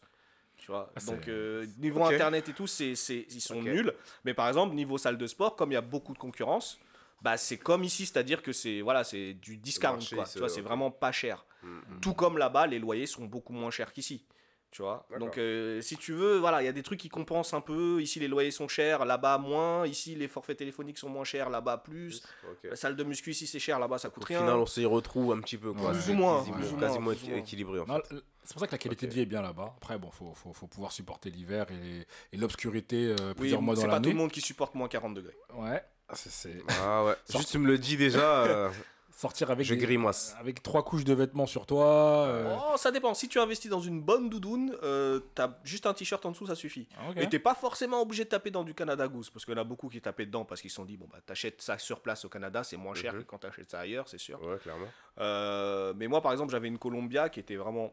Tu 0.56 0.66
vois 0.70 0.90
Ah, 0.96 1.00
Donc, 1.06 1.28
euh, 1.28 1.66
niveau 1.78 2.00
internet 2.04 2.48
et 2.48 2.52
tout, 2.54 2.66
c'est, 2.66 2.94
c'est, 2.94 3.26
ils 3.30 3.40
sont 3.40 3.62
nuls. 3.62 3.92
Mais 4.24 4.32
par 4.34 4.48
exemple, 4.48 4.74
niveau 4.74 4.96
salle 4.98 5.18
de 5.18 5.26
sport, 5.26 5.56
comme 5.56 5.70
il 5.72 5.74
y 5.74 5.78
a 5.78 5.82
beaucoup 5.82 6.12
de 6.14 6.18
concurrence, 6.18 6.78
bah, 7.22 7.36
c'est 7.36 7.58
comme 7.58 7.84
ici, 7.84 8.06
c'est-à-dire 8.06 8.42
que 8.42 8.52
c'est, 8.52 8.80
voilà, 8.80 9.04
c'est 9.04 9.34
du 9.34 9.56
discount. 9.56 9.92
marché, 9.92 10.16
quoi. 10.16 10.24
c'est- 10.26 10.32
Tu 10.34 10.38
vois, 10.38 10.48
c'est 10.48 10.60
vraiment 10.62 10.90
pas 10.90 11.12
cher. 11.12 11.44
Mm. 11.62 11.78
Tout 12.00 12.14
comme 12.14 12.38
là-bas, 12.38 12.66
les 12.66 12.78
loyers 12.78 13.06
sont 13.06 13.24
beaucoup 13.26 13.52
moins 13.52 13.70
chers 13.70 13.92
qu'ici. 13.92 14.24
Tu 14.72 14.82
vois? 14.82 15.04
D'accord. 15.10 15.26
Donc, 15.26 15.36
euh, 15.38 15.80
si 15.80 15.96
tu 15.96 16.12
veux, 16.12 16.38
voilà, 16.38 16.62
il 16.62 16.64
y 16.64 16.68
a 16.68 16.72
des 16.72 16.84
trucs 16.84 17.00
qui 17.00 17.08
compensent 17.08 17.54
un 17.54 17.60
peu. 17.60 18.00
Ici, 18.00 18.20
les 18.20 18.28
loyers 18.28 18.52
sont 18.52 18.68
chers, 18.68 19.04
là-bas, 19.04 19.36
moins. 19.38 19.84
Ici, 19.84 20.14
les 20.14 20.28
forfaits 20.28 20.56
téléphoniques 20.58 20.96
sont 20.96 21.08
moins 21.08 21.24
chers, 21.24 21.50
là-bas, 21.50 21.78
plus. 21.78 22.22
La 22.62 22.76
salle 22.76 22.94
de 22.94 23.02
muscu, 23.02 23.30
ici, 23.32 23.48
c'est 23.48 23.58
cher, 23.58 23.80
là-bas, 23.80 23.98
ça 23.98 24.10
coûte 24.10 24.22
Au 24.22 24.26
rien. 24.26 24.38
final, 24.38 24.54
on 24.54 24.66
s'y 24.66 24.84
retrouve 24.84 25.32
un 25.32 25.40
petit 25.40 25.56
peu. 25.58 25.72
Quoi. 25.72 25.88
Ouais. 25.90 25.94
C'est 25.96 26.04
Plus 26.04 26.12
ou 26.12 26.14
moins, 26.14 26.38
quasiment- 26.38 26.56
plus 26.56 26.66
ou 26.68 26.76
moins, 26.76 26.80
quasiment 26.86 27.10
plus 27.10 27.24
ou 27.24 27.28
moins. 27.30 27.36
équilibré 27.38 27.80
en 27.80 27.86
Non, 27.86 27.96
fait. 27.96 28.14
le- 28.14 28.24
C'est 28.44 28.52
pour 28.52 28.60
ça 28.60 28.66
que 28.68 28.72
la 28.72 28.78
qualité 28.78 29.06
de 29.08 29.12
vie 29.12 29.20
est 29.22 29.26
bien 29.26 29.42
là-bas. 29.42 29.74
Après, 29.76 29.98
bon, 29.98 30.10
faut, 30.12 30.32
faut, 30.34 30.52
faut 30.52 30.66
pouvoir 30.68 30.92
supporter 30.92 31.30
l'hiver 31.30 31.66
et, 31.70 31.74
les- 31.74 32.06
et 32.32 32.36
l'obscurité 32.36 33.08
euh, 33.08 33.16
Oui, 33.30 33.34
plusieurs 33.38 33.62
mois 33.62 33.74
c'est 33.74 33.82
dans 33.82 33.88
pas 33.88 33.96
tout 33.96 34.02
l'année. 34.04 34.12
le 34.12 34.18
monde 34.18 34.30
qui 34.30 34.40
supporte 34.40 34.74
moins 34.76 34.88
40 34.88 35.14
degrés. 35.14 35.36
Ouais, 35.54 35.82
c'est 36.14 36.62
Ah 36.82 37.04
ouais. 37.04 37.12
Sorti- 37.24 37.38
Juste 37.38 37.50
tu 37.52 37.58
me 37.58 37.66
le 37.66 37.78
dis 37.78 37.96
déjà, 37.96 38.44
euh, 38.44 38.70
sortir 39.10 39.50
avec 39.50 39.66
je 39.66 39.74
des- 39.74 39.80
grimace. 39.80 40.34
avec 40.40 40.62
trois 40.62 40.82
couches 40.82 41.04
de 41.04 41.12
vêtements 41.12 41.46
sur 41.46 41.66
toi. 41.66 42.24
euh, 42.26 42.56
Oh, 42.72 42.76
ça 42.78 42.90
dépend. 42.90 43.12
Si 43.14 43.28
tu 43.28 43.38
investis 43.38 43.70
dans 43.70 43.80
une 43.80 44.00
bonne 44.00 44.30
doudoune, 44.30 44.74
euh, 44.82 45.20
t'as 45.34 45.50
juste 45.62 45.84
un 45.86 45.92
t-shirt 45.92 46.24
en 46.24 46.30
dessous, 46.30 46.46
ça 46.46 46.54
suffit. 46.54 46.88
ah, 46.98 47.10
ok. 47.10 47.16
Et 47.18 47.28
t'es 47.28 47.38
pas 47.38 47.54
forcément 47.54 48.00
obligé 48.00 48.24
de 48.24 48.30
taper 48.30 48.50
dans 48.50 48.64
du 48.64 48.72
Canada 48.74 49.06
Goose, 49.08 49.28
parce 49.30 49.44
qu'il 49.44 49.54
y 49.54 49.58
en 49.58 49.60
a 49.60 49.64
beaucoup 49.64 49.88
qui 49.90 50.00
tapaient 50.00 50.24
dedans 50.26 50.44
parce 50.46 50.60
qu'ils 50.62 50.70
se 50.70 50.76
sont 50.76 50.84
dit, 50.86 50.96
bon, 50.96 51.06
bah, 51.12 51.18
t'achètes 51.24 51.60
ça 51.60 51.76
sur 51.76 52.00
place 52.00 52.24
au 52.24 52.28
Canada, 52.30 52.64
c'est 52.64 52.76
moins 52.78 52.94
cher 52.94 53.12
Mhm. 53.12 53.20
que 53.20 53.24
quand 53.26 53.38
t'achètes 53.38 53.70
ça 53.70 53.80
ailleurs, 53.80 54.08
c'est 54.08 54.18
sûr. 54.18 54.42
Ouais, 54.42 54.56
clairement. 54.58 54.86
Euh, 55.18 55.92
mais 55.96 56.06
moi, 56.08 56.22
par 56.22 56.32
exemple, 56.32 56.50
j'avais 56.52 56.68
une 56.68 56.78
Columbia 56.78 57.28
qui 57.28 57.40
était 57.40 57.56
vraiment 57.56 57.92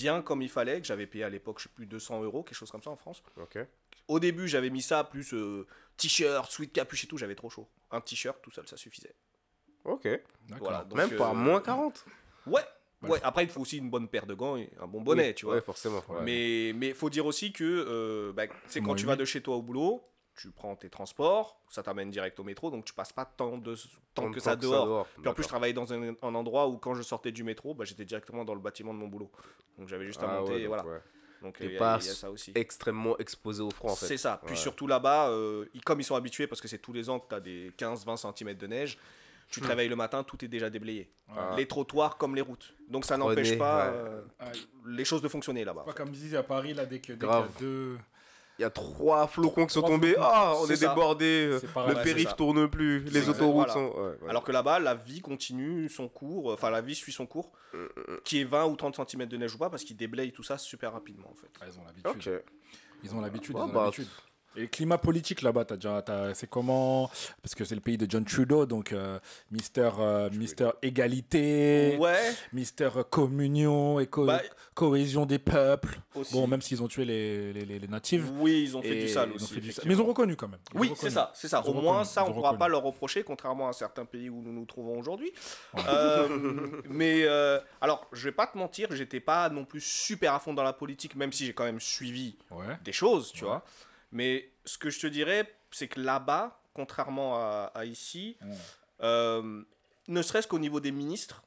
bien 0.00 0.22
comme 0.22 0.42
il 0.42 0.48
fallait, 0.48 0.80
que 0.80 0.86
j'avais 0.86 1.06
payé 1.06 1.24
à 1.24 1.28
l'époque, 1.28 1.58
je 1.58 1.64
sais 1.64 1.74
plus, 1.74 1.86
200 1.86 2.22
euros, 2.22 2.42
quelque 2.42 2.56
chose 2.56 2.70
comme 2.70 2.82
ça 2.82 2.90
en 2.90 2.96
France. 2.96 3.22
Ok. 3.36 3.58
Au 4.06 4.20
début, 4.20 4.48
j'avais 4.48 4.70
mis 4.70 4.82
ça, 4.82 5.04
plus 5.04 5.34
euh, 5.34 5.66
t-shirt, 5.96 6.50
sweat 6.50 6.72
capuche 6.72 7.04
et 7.04 7.06
tout, 7.06 7.18
j'avais 7.18 7.34
trop 7.34 7.50
chaud. 7.50 7.68
Un 7.90 8.00
t-shirt, 8.00 8.38
tout 8.42 8.50
seul, 8.50 8.66
ça 8.66 8.76
suffisait. 8.76 9.14
Ok. 9.84 10.04
D'accord. 10.04 10.58
Voilà, 10.60 10.84
donc, 10.84 10.96
Même 10.96 11.16
pas 11.16 11.30
euh, 11.30 11.34
moins 11.34 11.60
40. 11.60 12.04
Ouais, 12.46 12.62
ouais. 13.02 13.18
Après, 13.22 13.44
il 13.44 13.50
faut 13.50 13.60
aussi 13.60 13.78
une 13.78 13.90
bonne 13.90 14.08
paire 14.08 14.26
de 14.26 14.34
gants 14.34 14.56
et 14.56 14.70
un 14.80 14.86
bon 14.86 15.02
bonnet, 15.02 15.28
Oui, 15.28 15.34
tu 15.34 15.44
vois. 15.46 15.56
Ouais, 15.56 15.60
forcément. 15.60 16.02
ouais. 16.08 16.22
Mais 16.22 16.72
mais 16.74 16.94
faut 16.94 17.10
dire 17.10 17.26
aussi 17.26 17.52
que 17.52 17.64
euh, 17.64 18.32
bah, 18.32 18.44
c'est 18.66 18.80
quand 18.80 18.94
tu 18.94 19.06
vas 19.06 19.16
de 19.16 19.24
chez 19.24 19.40
toi 19.42 19.56
au 19.56 19.62
boulot, 19.62 20.02
tu 20.40 20.50
prends 20.50 20.76
tes 20.76 20.88
transports, 20.88 21.60
ça 21.68 21.82
t'amène 21.82 22.10
direct 22.10 22.38
au 22.38 22.44
métro, 22.44 22.70
donc 22.70 22.84
tu 22.84 22.92
passes 22.94 23.12
pas 23.12 23.24
tant 23.24 23.58
de 23.58 23.74
tant 24.14 24.22
Tant 24.22 24.30
que 24.30 24.40
ça 24.40 24.56
dehors. 24.56 25.06
Puis 25.20 25.28
en 25.28 25.34
plus, 25.34 25.42
je 25.42 25.48
travaillais 25.48 25.72
dans 25.74 25.92
un, 25.92 26.14
un 26.22 26.34
endroit 26.34 26.68
où 26.68 26.78
quand 26.78 26.94
je 26.94 27.02
sortais 27.02 27.32
du 27.32 27.42
métro, 27.44 27.74
bah, 27.74 27.84
j'étais 27.84 28.04
directement 28.04 28.44
dans 28.44 28.54
le 28.54 28.60
bâtiment 28.60 28.94
de 28.94 28.98
mon 28.98 29.08
boulot. 29.08 29.30
Donc 29.78 29.88
j'avais 29.88 30.06
juste 30.06 30.22
à 30.22 30.28
Ah 30.30 30.40
monter 30.40 30.52
ouais, 30.52 30.60
et 30.62 30.66
voilà. 30.66 30.84
ouais. 30.86 31.00
Donc 31.42 31.56
il 31.60 31.70
y, 31.72 31.76
a- 31.76 31.78
pas 31.78 31.98
il 32.00 32.06
y 32.06 32.10
a 32.10 32.14
ça 32.14 32.30
aussi. 32.30 32.52
Extrêmement 32.54 33.16
exposé 33.18 33.62
au 33.62 33.70
froid 33.70 33.92
en 33.92 33.96
fait. 33.96 34.06
C'est 34.06 34.16
ça. 34.16 34.40
Puis 34.44 34.54
Ouais. 34.54 34.60
surtout 34.60 34.86
là-bas, 34.88 35.28
euh, 35.30 35.66
ils- 35.74 35.82
comme 35.82 36.00
ils 36.00 36.04
sont 36.04 36.16
habitués, 36.16 36.46
parce 36.46 36.60
que 36.60 36.66
c'est 36.68 36.78
tous 36.78 36.92
les 36.92 37.08
ans 37.10 37.20
que 37.20 37.28
tu 37.28 37.34
as 37.34 37.40
des 37.40 37.72
15-20 37.76 38.16
cm 38.16 38.54
de 38.54 38.66
neige, 38.66 38.98
Tu 39.50 39.62
te 39.62 39.66
réveilles 39.66 39.88
le 39.88 39.96
matin, 39.96 40.22
tout 40.24 40.44
est 40.44 40.48
déjà 40.48 40.68
déblayé. 40.68 41.10
Ah. 41.34 41.54
Les 41.56 41.66
trottoirs 41.66 42.18
comme 42.18 42.34
les 42.34 42.42
routes. 42.42 42.74
Donc 42.86 43.06
ça 43.06 43.16
n'empêche 43.16 43.56
pas 43.56 43.86
ouais. 43.90 43.96
euh, 43.96 44.22
les 44.88 45.06
choses 45.06 45.22
de 45.22 45.28
fonctionner 45.28 45.64
là-bas. 45.64 45.84
Pas 45.86 45.94
comme 45.94 46.10
disait 46.10 46.36
à 46.36 46.42
Paris, 46.42 46.74
là, 46.74 46.84
dès 46.84 46.98
que- 47.00 47.14
dès 47.14 47.26
deux. 47.58 47.96
Il 48.58 48.62
y 48.62 48.64
a 48.64 48.70
trois 48.70 49.28
flocons 49.28 49.66
qui 49.66 49.74
sont 49.74 49.82
tombés. 49.82 50.16
Ah, 50.18 50.54
on 50.60 50.66
est, 50.66 50.80
débordé. 50.80 51.58
Le 51.62 52.02
périph' 52.02 52.34
tourne 52.36 52.68
plus. 52.68 53.04
Les 53.04 53.28
autoroutes 53.28 53.68
voilà. 53.68 53.72
sont. 53.72 53.92
ouais, 53.96 54.18
ouais. 54.22 54.30
Alors 54.30 54.42
que 54.42 54.52
là-bas, 54.52 54.80
la 54.80 54.94
vie 54.94 55.20
continue 55.20 55.88
son 55.88 56.08
cours, 56.08 56.52
enfin 56.52 56.70
la 56.70 56.80
vie 56.80 56.94
suit 56.94 57.12
son 57.12 57.26
cours, 57.26 57.52
qui 58.24 58.40
est 58.40 58.44
20 58.44 58.66
ou 58.66 58.76
30 58.76 59.08
cm 59.08 59.26
de 59.26 59.36
neige 59.36 59.54
ou 59.54 59.58
pas, 59.58 59.70
parce 59.70 59.84
qu'ils 59.84 59.96
déblayent 59.96 60.32
tout 60.32 60.42
ça 60.42 60.58
super 60.58 60.92
rapidement 60.92 61.30
en 61.30 61.36
fait. 61.36 61.50
Ah, 61.60 61.66
ils 61.68 61.78
ont 61.78 61.84
l'habitude. 61.84 62.42
Ils 63.04 63.14
ont 63.14 63.20
l'habitude. 63.20 63.54
Bah, 63.54 63.68
l'habitude. 63.74 64.08
Et 64.58 64.62
le 64.62 64.66
climat 64.66 64.98
politique 64.98 65.42
là-bas, 65.42 65.64
c'est 66.34 66.50
comment? 66.50 67.08
Parce 67.42 67.54
que 67.54 67.64
c'est 67.64 67.76
le 67.76 67.80
pays 67.80 67.96
de 67.96 68.10
John 68.10 68.24
Trudeau, 68.24 68.66
donc 68.66 68.92
euh, 68.92 69.20
Mister, 69.52 69.88
euh, 70.00 70.28
Mister 70.32 70.70
Égalité, 70.82 71.96
Ouais, 72.00 72.32
Mister 72.52 72.88
Communion 73.08 74.00
et 74.00 74.08
co- 74.08 74.26
Bah, 74.26 74.42
cohésion 74.74 75.26
des 75.26 75.38
peuples. 75.38 76.00
aussi. 76.16 76.32
Bon, 76.32 76.48
même 76.48 76.60
s'ils 76.60 76.82
ont 76.82 76.88
tué 76.88 77.04
les, 77.04 77.52
les, 77.52 77.64
les- 77.64 77.78
les 77.78 77.86
natifs. 77.88 78.24
Oui, 78.40 78.62
ils 78.64 78.76
ont 78.76 78.82
fait 78.82 78.96
du 78.96 79.08
sale 79.08 79.30
aussi. 79.32 79.60
du 79.60 79.70
sale. 79.70 79.84
Mais 79.86 79.94
ils 79.94 80.00
ont 80.00 80.06
reconnu 80.06 80.34
quand 80.34 80.48
même. 80.48 80.58
Ils 80.74 80.80
Oui, 80.80 80.92
c'est 80.96 81.10
ça, 81.10 81.30
c'est 81.36 81.46
ça. 81.48 81.62
Ils 81.64 81.70
Au 81.70 81.74
moins, 81.74 81.98
reconnu, 82.00 82.08
ça, 82.12 82.24
on 82.24 82.30
ne 82.30 82.34
pourra 82.34 82.54
pas 82.58 82.66
leur 82.66 82.82
reprocher, 82.82 83.22
contrairement 83.22 83.68
à 83.68 83.72
certains 83.72 84.06
pays 84.06 84.28
où 84.28 84.42
nous 84.42 84.52
nous 84.52 84.64
trouvons 84.66 84.98
aujourd'hui. 84.98 85.30
Euh, 85.88 86.28
mais 86.88 87.22
euh, 87.24 87.60
alors, 87.80 88.08
je 88.12 88.24
vais 88.24 88.32
pas 88.32 88.48
te 88.48 88.58
mentir, 88.58 88.88
j'étais 88.90 89.20
pas 89.20 89.48
non 89.50 89.64
plus 89.64 89.80
super 89.80 90.34
à 90.34 90.40
fond 90.40 90.52
dans 90.52 90.64
la 90.64 90.72
politique, 90.72 91.14
même 91.14 91.32
si 91.32 91.46
j'ai 91.46 91.52
quand 91.54 91.64
même 91.64 91.80
suivi 91.80 92.36
Ouais. 92.50 92.76
des 92.84 92.92
choses, 92.92 93.30
tu 93.32 93.44
vois. 93.44 93.64
Mais 94.10 94.50
ce 94.64 94.78
que 94.78 94.90
je 94.90 95.00
te 95.00 95.06
dirais, 95.06 95.52
c'est 95.70 95.88
que 95.88 96.00
là-bas, 96.00 96.62
contrairement 96.74 97.36
à, 97.36 97.70
à 97.74 97.84
ici, 97.84 98.36
euh, 99.02 99.62
ne 100.08 100.22
serait-ce 100.22 100.48
qu'au 100.48 100.58
niveau 100.58 100.80
des 100.80 100.92
ministres, 100.92 101.42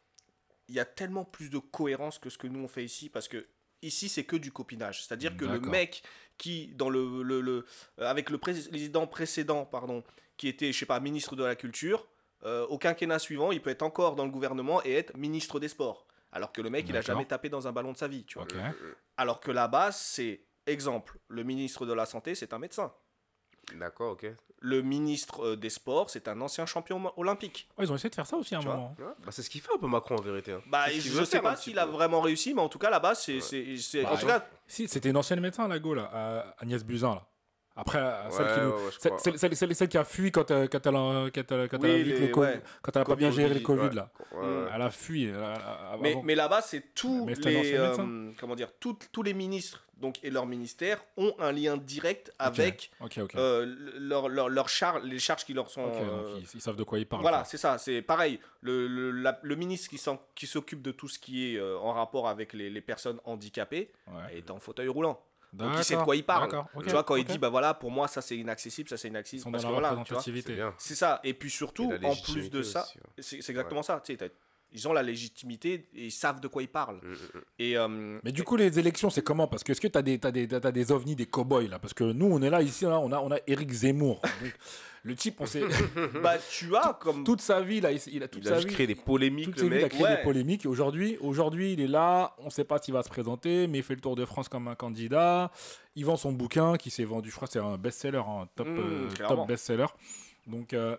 il 0.67 0.75
y 0.75 0.79
a 0.79 0.85
tellement 0.85 1.25
plus 1.25 1.49
de 1.49 1.57
cohérence 1.57 2.19
que 2.19 2.29
ce 2.29 2.37
que 2.37 2.47
nous 2.47 2.59
on 2.63 2.67
fait 2.67 2.85
ici, 2.85 3.09
parce 3.09 3.27
que 3.27 3.45
ici 3.81 4.07
c'est 4.09 4.23
que 4.23 4.35
du 4.35 4.51
copinage. 4.51 5.03
C'est-à-dire 5.03 5.35
que 5.37 5.45
le 5.45 5.59
mec 5.71 6.03
qui, 6.37 6.67
dans 6.75 6.89
le, 6.89 7.23
le- 7.23 7.41
le- 7.41 7.65
euh, 7.99 8.05
avec 8.09 8.29
le 8.29 8.37
président 8.37 9.07
précédent, 9.07 9.65
pardon, 9.65 10.03
qui 10.37 10.47
était, 10.47 10.71
je 10.71 10.77
sais 10.79 10.85
pas, 10.85 10.99
ministre 10.99 11.35
de 11.35 11.43
la 11.43 11.55
culture, 11.55 12.07
euh, 12.43 12.65
au 12.67 12.77
quinquennat 12.77 13.19
suivant, 13.19 13.51
il 13.51 13.61
peut 13.61 13.69
être 13.69 13.83
encore 13.83 14.15
dans 14.15 14.25
le 14.25 14.31
gouvernement 14.31 14.83
et 14.83 14.93
être 14.93 15.15
ministre 15.17 15.59
des 15.59 15.67
sports. 15.67 16.07
Alors 16.31 16.51
que 16.53 16.61
le 16.61 16.69
mec, 16.69 16.85
il 16.87 16.95
a 16.95 17.01
jamais 17.01 17.25
tapé 17.25 17.49
dans 17.49 17.67
un 17.67 17.71
ballon 17.71 17.91
de 17.91 17.97
sa 17.97 18.07
vie, 18.07 18.23
tu 18.23 18.35
vois. 18.35 18.43
Ok. 18.43 18.53
Alors 19.17 19.39
que 19.41 19.51
là-bas, 19.51 19.91
c'est 19.91 20.41
exemple, 20.67 21.17
le 21.27 21.43
ministre 21.43 21.85
de 21.85 21.93
la 21.93 22.05
santé, 22.05 22.35
c'est 22.35 22.53
un 22.53 22.59
médecin. 22.59 22.93
D'accord, 23.75 24.13
ok. 24.13 24.25
Le 24.59 24.81
ministre 24.81 25.45
euh, 25.49 25.55
des 25.55 25.69
sports, 25.69 26.09
c'est 26.09 26.27
un 26.27 26.39
ancien 26.41 26.65
champion 26.65 27.11
olympique. 27.17 27.67
Ouais, 27.77 27.85
ils 27.85 27.91
ont 27.91 27.95
essayé 27.95 28.09
de 28.09 28.15
faire 28.15 28.25
ça 28.27 28.35
aussi 28.37 28.53
à 28.53 28.57
un 28.57 28.61
Tu 28.61 28.67
moment. 28.67 28.95
Ouais. 28.99 29.05
Bah, 29.23 29.31
c'est 29.31 29.43
ce 29.43 29.49
qu'il 29.49 29.61
fait 29.61 29.73
un 29.73 29.77
peu 29.77 29.87
Macron 29.87 30.15
en 30.17 30.21
vérité. 30.21 30.51
hein. 30.53 30.61
Bah, 30.67 30.89
je 30.89 31.09
veut 31.11 31.25
sais 31.25 31.39
pas 31.41 31.55
s'il 31.55 31.79
a 31.79 31.85
vraiment 31.85 32.21
réussi, 32.21 32.53
mais 32.53 32.61
en 32.61 32.69
tout 32.69 32.79
cas 32.79 32.89
là-bas, 32.89 33.15
c'est, 33.15 33.35
Ouais. 33.35 33.41
c'est, 33.41 33.77
c'est- 33.77 34.03
Bah, 34.03 34.11
en 34.13 34.17
tout 34.17 34.25
ouais. 34.25 34.31
cas, 34.33 34.45
Si, 34.67 34.87
c'était 34.87 35.09
une 35.09 35.17
ancienne 35.17 35.39
médecin, 35.39 35.67
la 35.67 35.79
go, 35.79 35.93
là, 35.93 36.53
Agnès 36.59 36.83
Buzyn, 36.83 37.15
là. 37.15 37.27
Après, 37.81 37.97
euh, 37.99 38.29
celle, 38.29 38.45
Ouais, 38.45 38.53
qui 38.53 38.59
nous- 38.61 38.67
ouais, 38.69 38.91
celle, 38.99 39.11
crois. 39.11 39.19
celle- 39.23 39.39
celle- 39.39 39.55
celle- 39.55 39.75
celle 39.75 39.89
qui 39.89 39.97
a 39.97 40.03
fui 40.03 40.31
quand, 40.31 40.49
euh, 40.51 40.67
quand 40.71 40.85
elle 40.85 40.95
a, 40.95 41.29
quand 41.33 41.51
elle, 41.51 41.67
quand 41.69 41.83
elle 41.83 41.91
a 41.91 41.93
Oui, 41.95 42.03
vu 42.03 42.13
que 42.13 42.19
les- 42.19 42.27
le 42.27 42.33
Covid- 42.33 42.47
ouais. 42.47 42.61
quand 42.81 42.95
elle 42.95 43.01
a 43.01 43.05
pas 43.05 43.15
bien 43.15 43.31
géré 43.31 43.53
le 43.53 43.59
Covid, 43.59 43.95
là. 43.95 44.09
Ouais. 44.33 44.47
Elle 44.73 44.81
a 44.81 44.91
fui. 44.91 45.25
elle 45.25 45.35
a- 45.35 45.97
elle 45.99 46.13
a- 46.17 46.21
mais, 46.23 46.35
là-bas, 46.35 46.61
c'est 46.61 46.93
tous 46.93 47.25
Mais 47.25 47.33
les, 47.35 47.73
euh, 47.75 48.31
comment 48.39 48.55
dire, 48.55 48.69
tous, 48.79 48.97
tous 49.11 49.23
les 49.23 49.33
ministres 49.33 49.83
donc 49.97 50.17
et 50.23 50.31
leurs 50.31 50.47
ministères 50.47 51.03
ont 51.15 51.33
un 51.37 51.51
lien 51.51 51.77
direct 51.77 52.31
avec 52.39 52.89
Ok, 53.01 53.19
ok. 53.21 53.35
euh, 53.35 53.65
le- 53.67 53.99
leur, 53.99 54.29
leur, 54.29 54.49
leur 54.49 54.67
char- 54.67 54.99
les 54.99 55.19
charges 55.19 55.45
qui 55.45 55.53
leur 55.53 55.69
sont. 55.69 55.85
Euh, 55.85 56.33
donc 56.33 56.41
ils, 56.53 56.57
ils 56.57 56.61
savent 56.61 56.75
de 56.75 56.83
quoi 56.83 56.97
ils 56.97 57.05
parlent. 57.05 57.21
Voilà, 57.21 57.43
c'est 57.45 57.57
ça, 57.57 57.77
c'est 57.77 58.01
pareil. 58.01 58.39
Le, 58.61 58.87
le, 58.87 59.11
la- 59.11 59.39
le 59.43 59.55
ministre 59.55 59.89
qui 60.35 60.47
s'occupe 60.47 60.81
de 60.81 60.91
tout 60.91 61.07
ce 61.07 61.19
qui 61.19 61.53
est 61.53 61.59
euh, 61.59 61.77
en 61.77 61.93
rapport 61.93 62.27
avec 62.27 62.53
les, 62.53 62.69
les 62.71 62.81
personnes 62.81 63.19
handicapées 63.25 63.91
est 64.33 64.49
en 64.49 64.59
fauteuil 64.59 64.87
roulant. 64.87 65.19
Donc 65.53 65.73
il 65.77 65.83
sait 65.83 65.95
de 65.97 66.01
quoi 66.03 66.15
il 66.15 66.23
parle. 66.23 66.49
tu 66.83 66.89
vois, 66.89 67.03
quand 67.03 67.15
il 67.17 67.25
dit, 67.25 67.37
bah 67.37 67.49
voilà, 67.49 67.73
pour 67.73 67.91
moi, 67.91 68.07
ça 68.07 68.21
c'est 68.21 68.37
inaccessible, 68.37 68.87
ça 68.89 68.97
c'est 68.97 69.07
Ils 69.07 69.11
inaccessible. 69.11 69.43
sont 69.43 69.51
parce 69.51 69.63
dans 69.63 69.69
que 69.69 69.81
la 69.81 69.89
voilà, 69.89 70.03
tu 70.03 70.13
vois. 70.13 70.73
C'est 70.77 70.95
ça. 70.95 71.19
Et 71.23 71.33
puis 71.33 71.49
surtout, 71.49 71.91
Et 72.01 72.05
en 72.05 72.15
plus 72.15 72.49
de 72.49 72.61
ça, 72.63 72.85
c'est 73.19 73.37
exactement 73.49 73.83
ça. 73.83 74.01
Tu 74.05 74.13
sais, 74.13 74.17
t'as- 74.17 74.33
ils 74.73 74.87
ont 74.87 74.93
la 74.93 75.03
légitimité 75.03 75.89
et 75.93 76.05
ils 76.05 76.11
savent 76.11 76.39
de 76.39 76.47
quoi 76.47 76.63
ils 76.63 76.69
parlent. 76.69 77.01
Mm, 77.03 77.09
mm, 77.09 77.13
mm. 77.13 77.41
Et, 77.59 77.77
euh, 77.77 78.19
Mais 78.23 78.31
du 78.31 78.43
coup, 78.45 78.55
les 78.55 78.79
élections, 78.79 79.09
c'est 79.09 79.21
comment? 79.21 79.45
Parce 79.45 79.65
que 79.65 79.73
est-ce 79.73 79.81
que 79.81 79.89
tu 79.89 79.97
as 79.97 80.01
des, 80.01 80.17
t'as 80.17 80.31
des, 80.31 80.47
t'as 80.47 80.71
des 80.71 80.91
ovnis, 80.93 81.13
des 81.17 81.25
cow-boys 81.25 81.67
là? 81.67 81.77
Parce 81.77 81.93
que 81.93 82.05
nous, 82.05 82.27
on 82.27 82.41
est 82.41 82.49
là, 82.49 82.61
ici, 82.61 82.85
là, 82.85 82.97
on 82.99 83.11
a, 83.11 83.19
on 83.19 83.31
a 83.31 83.37
Eric 83.47 83.69
Zemmour. 83.69 84.21
Le 85.03 85.15
type, 85.15 85.41
on 85.41 85.45
sait. 85.47 85.63
bah, 86.21 86.35
tu 86.49 86.75
as 86.75 86.97
comme. 86.99 87.23
toute 87.23 87.41
sa 87.41 87.59
vie, 87.61 87.81
là, 87.81 87.91
il, 87.91 87.99
il 88.13 88.21
a 88.23 88.27
toute 88.27 88.43
Il 88.43 88.47
a 88.47 88.51
sa 88.51 88.55
juste 88.57 88.67
vie. 88.69 88.73
créé 88.75 88.85
des 88.87 88.93
polémiques, 88.95 89.45
Toute 89.55 89.57
le 89.57 89.69
sa 89.69 89.69
vie, 89.75 89.79
il 89.81 89.85
a 89.85 89.89
créé 89.89 90.03
Ouais. 90.03 90.17
des 90.17 90.21
polémiques. 90.23 90.65
Aujourd'hui, 90.67 91.17
aujourd'hui, 91.21 91.73
il 91.73 91.81
est 91.81 91.87
là. 91.87 92.35
On 92.37 92.45
ne 92.45 92.49
sait 92.51 92.63
pas 92.65 92.77
s'il 92.79 92.93
va 92.93 93.01
se 93.01 93.09
présenter, 93.09 93.65
mais 93.67 93.79
il 93.79 93.83
fait 93.83 93.95
le 93.95 94.01
tour 94.01 94.15
de 94.15 94.25
France 94.25 94.47
comme 94.47 94.67
un 94.67 94.75
candidat. 94.75 95.51
Il 95.95 96.05
vend 96.05 96.17
son 96.17 96.31
bouquin 96.31 96.77
qui 96.77 96.91
s'est 96.91 97.03
vendu, 97.03 97.29
je 97.31 97.35
crois, 97.35 97.47
que 97.47 97.53
c'est 97.53 97.59
un 97.59 97.77
best-seller, 97.77 98.19
un 98.25 98.47
top, 98.55 98.67
Mmh, 98.67 98.77
euh, 98.79 99.09
top 99.27 99.47
best-seller. 99.47 99.87
Donc, 100.47 100.73
euh, 100.73 100.95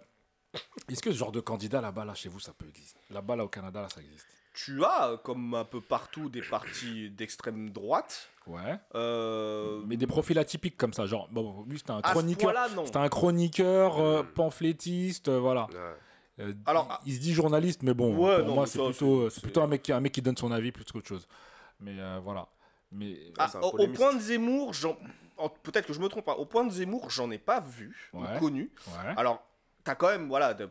est-ce 0.91 1.01
que 1.01 1.13
ce 1.13 1.17
genre 1.19 1.33
de 1.33 1.41
candidat 1.41 1.81
là-bas, 1.81 2.05
là, 2.05 2.15
chez 2.15 2.29
vous, 2.29 2.41
ça 2.41 2.53
peut 2.53 2.67
exister? 2.69 2.99
Là-bas, 3.11 3.37
là, 3.37 3.45
au 3.45 3.49
Canada, 3.49 3.83
là, 3.83 3.89
ça 3.89 4.01
existe. 4.01 4.27
Tu 4.55 4.85
as, 4.85 5.19
comme 5.25 5.55
un 5.55 5.65
peu 5.65 5.81
partout, 5.81 6.29
des 6.29 6.43
partis 6.43 7.09
d'extrême 7.11 7.71
droite. 7.71 8.29
Ouais. 8.47 8.79
Euh, 8.95 9.81
Mais 9.87 9.97
des 9.97 10.07
profils 10.07 10.39
atypiques 10.39 10.77
comme 10.77 10.93
ça, 10.93 11.07
genre, 11.07 11.29
bon, 11.31 11.65
lui, 11.69 11.79
c'était 11.79 11.93
un 11.93 12.03
chroniqueur. 12.03 12.53
C'était 12.85 12.97
un 12.99 13.09
chroniqueur, 13.09 13.99
euh, 13.99 14.23
Mm. 14.23 14.27
pamphlétiste, 14.35 15.29
euh, 15.29 15.39
voilà. 15.39 15.67
Ouais. 15.73 16.45
Euh, 16.45 16.53
Alors, 16.67 17.01
il, 17.07 17.13
il 17.13 17.17
se 17.17 17.21
dit 17.21 17.33
journaliste, 17.35 17.83
mais 17.83 17.95
bon, 17.95 18.15
Ouais, 18.17 18.39
pour 18.39 18.47
non, 18.49 18.55
moi, 18.55 18.65
mais 18.65 18.69
c'est 18.71 18.83
plutôt, 18.85 19.31
c'est- 19.31 19.41
plutôt 19.41 19.63
un 19.63 19.67
mec, 19.69 19.83
qui, 19.83 19.93
un 19.93 20.01
mec 20.01 20.13
qui 20.13 20.21
donne 20.23 20.37
son 20.37 20.51
avis 20.53 20.73
plus 20.73 20.85
qu'autre 20.85 21.09
chose. 21.09 21.27
Mais 21.81 21.99
euh, 21.99 22.21
voilà. 22.23 22.49
Mais 22.91 23.17
Ah, 23.39 23.51
un 23.55 23.61
au, 23.61 23.89
point 23.89 24.15
de 24.15 24.21
Zemmour, 24.21 24.73
peut-être 25.63 25.87
que 25.87 25.93
je 25.95 26.01
me 26.01 26.09
trompe 26.09 26.25
pas, 26.27 26.35
au 26.35 26.45
point 26.45 26.65
de 26.65 26.71
Zemmour, 26.71 27.11
j'en 27.11 27.31
ai 27.31 27.39
pas 27.39 27.61
vu, 27.61 28.11
ou 28.13 28.23
Ouais. 28.23 28.39
connu. 28.39 28.71
ouais. 28.89 29.15
Alors, 29.17 29.43
t'as 29.85 29.95
quand 29.95 30.09
même, 30.09 30.29
voilà, 30.29 30.53
de 30.53 30.69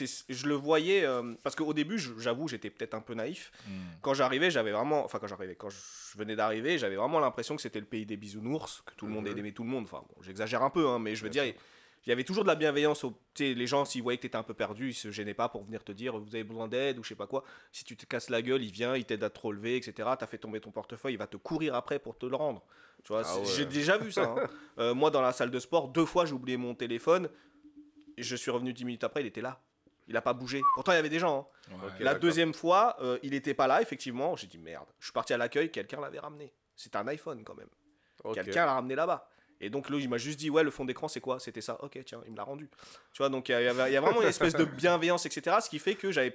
et 0.00 0.06
c- 0.06 0.24
je 0.28 0.46
le 0.46 0.54
voyais, 0.54 1.04
euh, 1.04 1.34
parce 1.42 1.54
qu'au 1.54 1.74
début, 1.74 1.98
j'avoue, 1.98 2.48
j'étais 2.48 2.70
peut-être 2.70 2.94
un 2.94 3.00
peu 3.00 3.14
naïf. 3.14 3.52
Hmm. 3.66 3.70
Quand 4.00 4.14
j'arrivais, 4.14 4.50
j'avais 4.50 4.72
vraiment, 4.72 5.04
enfin 5.04 5.18
quand 5.18 5.26
j'arrivais, 5.26 5.54
quand 5.54 5.70
je 5.70 6.16
venais 6.16 6.34
d'arriver, 6.36 6.78
j'avais 6.78 6.96
vraiment 6.96 7.20
l'impression 7.20 7.56
que 7.56 7.62
c'était 7.62 7.80
le 7.80 7.86
pays 7.86 8.06
des 8.06 8.16
bisounours, 8.16 8.82
que 8.86 8.94
tout 8.94 9.06
le 9.06 9.12
monde 9.12 9.28
Mhm. 9.28 9.38
aimait 9.38 9.52
tout 9.52 9.64
le 9.64 9.68
monde. 9.70 9.84
Enfin, 9.84 10.02
bon, 10.08 10.22
j'exagère 10.22 10.62
un 10.62 10.70
peu, 10.70 10.86
hein, 10.88 10.98
mais 10.98 11.14
je 11.14 11.22
veux 11.22 11.30
dire, 11.30 11.44
il 11.44 12.10
y 12.10 12.12
avait 12.12 12.24
toujours 12.24 12.42
de 12.44 12.48
la 12.48 12.54
bienveillance. 12.54 13.04
Au, 13.04 13.14
les 13.38 13.66
gens, 13.66 13.84
s'ils 13.84 14.02
voyaient 14.02 14.16
que 14.18 14.22
t'étais 14.22 14.36
un 14.36 14.42
peu 14.42 14.54
perdu, 14.54 14.90
ils 14.90 14.94
se 14.94 15.10
gênaient 15.10 15.34
pas 15.34 15.48
pour 15.48 15.64
venir 15.64 15.82
te 15.84 15.92
dire, 15.92 16.18
vous 16.18 16.34
avez 16.34 16.44
besoin 16.44 16.68
d'aide 16.68 16.98
ou 16.98 17.02
je 17.02 17.10
sais 17.10 17.14
pas 17.14 17.26
quoi. 17.26 17.44
Si 17.72 17.84
tu 17.84 17.96
te 17.96 18.06
casses 18.06 18.30
la 18.30 18.42
gueule, 18.42 18.62
il 18.62 18.70
vient, 18.72 18.96
il 18.96 19.04
t'aide 19.04 19.24
à 19.24 19.30
te 19.30 19.40
relever, 19.40 19.76
etc. 19.76 20.08
T'as 20.18 20.26
fait 20.26 20.38
tomber 20.38 20.60
ton 20.60 20.70
portefeuille, 20.70 21.14
il 21.14 21.18
va 21.18 21.26
te 21.26 21.36
courir 21.36 21.74
après 21.74 21.98
pour 21.98 22.16
te 22.18 22.26
le 22.26 22.36
rendre. 22.36 22.62
Tu 23.04 23.08
vois, 23.12 23.22
Ah 23.26 23.38
ouais. 23.38 23.44
j'ai 23.44 23.66
déjà 23.66 23.98
vu 23.98 24.10
ça. 24.12 24.22
hein. 24.38 24.48
Euh, 24.78 24.94
moi, 24.94 25.10
dans 25.10 25.20
la 25.22 25.32
salle 25.32 25.50
de 25.50 25.58
sport, 25.58 25.88
deux 25.88 26.04
fois, 26.06 26.24
j'ai 26.26 26.32
oublié 26.32 26.56
mon 26.56 26.74
téléphone. 26.74 27.28
Je 28.18 28.36
suis 28.36 28.50
revenu 28.50 28.72
dix 28.72 28.84
minutes 28.84 29.04
après, 29.04 29.22
il 29.22 29.26
était 29.26 29.40
là. 29.40 29.60
Il 30.06 30.16
a 30.16 30.22
pas 30.22 30.34
bougé. 30.34 30.60
Pourtant, 30.74 30.92
il 30.92 30.96
y 30.96 30.98
avait 30.98 31.08
des 31.08 31.18
gens. 31.18 31.50
hein. 31.70 31.76
Ouais. 31.82 32.04
La 32.04 32.14
deuxième 32.14 32.52
fois, 32.52 32.96
euh, 33.00 33.18
il 33.22 33.32
était 33.32 33.54
pas 33.54 33.66
là, 33.66 33.80
effectivement. 33.80 34.36
J'ai 34.36 34.46
dit 34.46 34.58
merde. 34.58 34.86
Je 34.98 35.06
suis 35.06 35.12
parti 35.12 35.32
à 35.32 35.38
l'accueil, 35.38 35.70
quelqu'un 35.70 36.00
l'avait 36.00 36.18
ramené. 36.18 36.52
C'était 36.76 36.98
un 36.98 37.06
iPhone 37.08 37.42
quand 37.44 37.54
même. 37.54 37.68
Quelqu'un 38.34 38.66
l'a 38.66 38.74
ramené 38.74 38.94
là-bas. 38.94 39.28
Et 39.60 39.70
donc 39.70 39.88
là, 39.88 39.96
il 39.98 40.08
m'a 40.08 40.18
juste 40.18 40.38
dit 40.38 40.50
ouais, 40.50 40.62
le 40.62 40.70
fond 40.70 40.84
d'écran 40.84 41.08
c'est 41.08 41.20
quoi? 41.20 41.38
C'était 41.40 41.60
ça. 41.60 41.82
Ok, 41.82 41.98
tiens, 42.04 42.20
il 42.26 42.32
me 42.32 42.36
l'a 42.36 42.42
rendu. 42.42 42.68
Tu 43.12 43.18
vois, 43.18 43.28
donc 43.28 43.48
il 43.48 43.52
y, 43.52 43.54
a 43.56 43.72
vraiment 44.00 44.20
une 44.20 44.28
espèce 44.28 44.54
de 44.54 44.64
bienveillance, 44.64 45.24
etc. 45.26 45.56
Ce 45.62 45.70
qui 45.70 45.78
fait 45.78 45.94
que 45.94 46.10
j'avais 46.10 46.32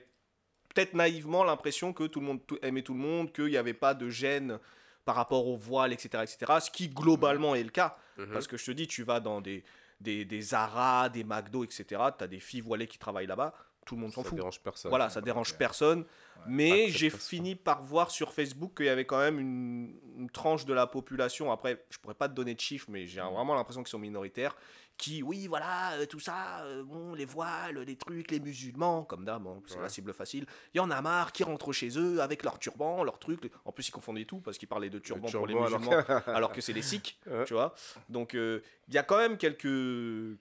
peut-être 0.74 0.94
naïvement 0.94 1.44
l'impression 1.44 1.94
que 1.94 2.06
tout 2.06 2.22
le 2.22 2.26
monde 2.26 2.40
aimait 2.62 2.82
tout 2.82 2.94
le 2.94 3.00
monde, 3.00 3.32
qu'il 3.32 3.46
n'y 3.46 3.58
avait 3.58 3.74
pas 3.74 3.94
de 3.94 4.10
gêne 4.10 4.60
par 5.06 5.16
rapport 5.16 5.48
au 5.48 5.58
voile, 5.58 5.94
etc., 5.94 6.24
etc. 6.24 6.60
Ce 6.62 6.72
qui 6.72 6.88
globalement 6.88 7.56
est 7.56 7.64
le 7.64 7.70
cas. 7.70 7.98
Mhm. 8.18 8.32
Parce 8.32 8.48
que 8.48 8.58
je 8.58 8.66
te 8.66 8.72
dis, 8.72 8.88
tu 8.88 9.04
vas 9.04 9.20
dans 9.20 9.42
des, 9.42 9.64
des, 10.00 10.26
des 10.26 10.42
Zara, 10.42 11.10
des 11.10 11.24
McDo, 11.24 11.64
etc. 11.64 11.86
Tu 12.18 12.24
as 12.24 12.28
des 12.28 12.40
filles 12.40 12.62
voilées 12.62 12.88
qui 12.88 12.98
travaillent 12.98 13.28
là-bas. 13.28 13.54
Tout 13.86 13.96
le 13.96 14.02
monde 14.02 14.12
s'en 14.14 14.24
Ça 14.24 14.30
fout. 14.30 14.38
dérange 14.38 14.60
personne. 14.60 14.90
Voilà, 14.90 15.10
ça 15.10 15.20
dérange 15.22 15.56
personne. 15.58 16.06
Mais 16.48 16.90
j'ai 16.90 17.10
fini 17.10 17.56
par 17.56 17.82
voir 17.84 18.12
sur 18.12 18.32
Facebook 18.34 18.78
qu'il 18.78 18.86
y 18.86 18.90
avait 18.90 19.06
quand 19.06 19.20
même 19.20 19.40
une, 19.40 19.96
une 20.18 20.30
tranche 20.30 20.66
de 20.66 20.74
la 20.74 20.88
population. 20.88 21.52
Après, 21.52 21.84
je 21.90 21.98
pourrais 21.98 22.14
pas 22.14 22.30
te 22.30 22.34
donner 22.34 22.54
de 22.56 22.60
chiffres, 22.60 22.88
mais 22.90 23.08
j'ai 23.08 23.20
vraiment 23.20 23.56
l'impression 23.56 23.82
qu'ils 23.84 23.90
sont 23.90 24.00
minoritaires. 24.00 24.56
Qui, 25.00 25.24
oui, 25.24 25.48
voilà, 25.48 25.94
euh, 25.94 26.06
tout 26.06 26.20
ça, 26.20 26.60
euh, 26.66 26.84
bon, 26.84 27.14
les 27.14 27.24
voiles, 27.24 27.80
les 27.88 27.96
trucs, 27.96 28.32
les 28.32 28.42
musulmans, 28.42 29.06
comme 29.06 29.24
d'hab, 29.24 29.48
hein, 29.48 29.62
c'est 29.66 29.80
la 29.80 29.88
cible 29.88 30.14
facile. 30.14 30.46
Il 30.74 30.78
y 30.78 30.82
en 30.82 30.92
a 30.92 31.02
marre 31.02 31.32
qui 31.32 31.46
rentrent 31.46 31.72
chez 31.72 31.98
eux 31.98 32.22
avec 32.22 32.44
leurs 32.44 32.60
turbans, 32.60 33.02
leurs 33.06 33.18
trucs. 33.18 33.50
En 33.64 33.72
plus, 33.72 33.88
ils 33.88 33.92
confondaient 33.92 34.26
tout 34.26 34.42
parce 34.42 34.58
qu'ils 34.58 34.68
parlaient 34.68 34.90
de 34.90 34.98
Le 34.98 35.02
turbans 35.02 35.30
pour 35.32 35.48
les 35.48 35.56
alors 35.56 35.80
musulmans 35.80 36.04
que- 36.04 36.30
alors 36.32 36.52
que 36.52 36.60
c'est 36.60 36.74
les 36.74 36.82
sikhs, 36.82 37.18
Ouais. 37.28 37.46
tu 37.46 37.54
vois. 37.54 37.74
Donc 38.10 38.36
euh, 38.36 38.60
il 38.90 38.94
y 38.94 38.98
a 38.98 39.04
quand 39.04 39.18
même 39.18 39.38
quelques... 39.38 39.62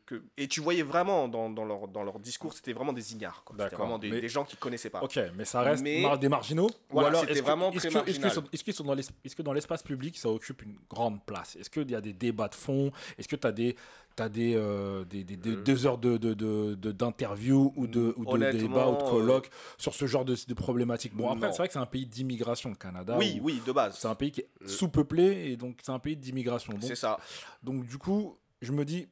Que... 0.07 0.23
Et 0.37 0.49
tu 0.49 0.61
voyais 0.61 0.83
vraiment 0.83 1.29
dans, 1.29 1.51
dans 1.51 1.65
leur, 1.65 1.87
dans 1.87 2.03
leur 2.03 2.19
discours, 2.19 2.53
c'était 2.53 2.73
vraiment 2.73 2.93
des 2.93 3.13
ignares. 3.13 3.45
C'était 3.57 3.77
vraiment 3.77 3.99
des, 3.99 4.11
mais- 4.11 4.21
des 4.21 4.29
gens 4.29 4.45
qui 4.45 4.57
connaissaient 4.57 4.91
pas. 4.91 5.03
Ok, 5.05 5.21
mais 5.37 5.45
ça 5.45 5.61
reste 5.61 5.85
Mais- 5.85 6.03
mar- 6.03 6.19
des 6.19 6.29
marginaux 6.29 6.69
Voilà, 6.91 7.07
Ou 7.07 7.11
alors, 7.11 7.21
c'était 7.21 7.35
que- 7.35 7.45
vraiment 7.45 7.71
est-ce 7.71 7.89
très 7.89 8.03
que- 8.03 8.11
est-ce 8.11 8.83
dans 8.83 8.95
l'es- 8.95 9.09
est-ce 9.25 9.37
que 9.37 9.43
dans 9.43 9.53
l'espace 9.53 9.85
public, 9.85 10.19
ça 10.19 10.29
occupe 10.29 10.63
une 10.63 10.77
grande 10.91 11.25
place? 11.25 11.55
Est-ce 11.55 11.71
qu'il 11.71 11.89
y 11.89 11.95
a 11.95 12.01
des 12.01 12.13
débats 12.13 12.49
de 12.49 12.55
fond? 12.57 12.91
Est-ce 13.19 13.29
que 13.29 13.37
tu 13.37 13.47
as 13.47 13.53
des, 13.53 13.77
t'as 14.19 14.29
des, 14.29 14.55
euh, 14.57 15.05
des, 15.05 15.23
des- 15.23 15.37
des- 15.37 15.51
Mhm. 15.57 15.63
deux 15.63 15.87
heures 15.87 15.97
de, 15.97 16.17
d'interview 16.91 17.73
ou 17.77 17.87
de, 17.87 18.13
ou 18.17 18.25
de 18.25 18.31
Honnêtement, 18.31 18.61
débat 18.61 18.89
ou 18.91 18.97
de 18.97 19.03
euh, 19.05 19.11
colloque 19.11 19.49
sur 19.79 19.95
ce 19.95 20.07
genre 20.07 20.25
de, 20.25 20.35
de 20.47 20.55
problématiques 20.55 21.15
Bon, 21.15 21.31
après, 21.31 21.53
c'est 21.53 21.59
vrai 21.59 21.69
que 21.69 21.73
c'est 21.75 21.79
un 21.79 21.87
pays 21.87 22.05
d'immigration, 22.05 22.71
le 22.71 22.75
Canada. 22.77 23.17
oui, 23.17 23.39
oui, 23.43 23.63
de 23.65 23.71
base. 23.71 23.97
C'est 23.97 24.09
un 24.09 24.17
pays 24.17 24.33
qui 24.33 24.41
est 24.41 24.49
Mhm. 24.61 24.69
sous-peuplé 24.69 25.51
et 25.53 25.57
donc 25.57 25.79
c'est 25.85 25.93
un 25.93 26.01
pays 26.01 26.17
d'immigration. 26.17 26.73
C'est 26.81 26.97
ça. 26.97 27.19
donc 27.63 27.87
du 27.87 27.97
coup, 27.97 28.37
je 28.61 28.73
me 28.73 28.85
dis, 28.85 29.07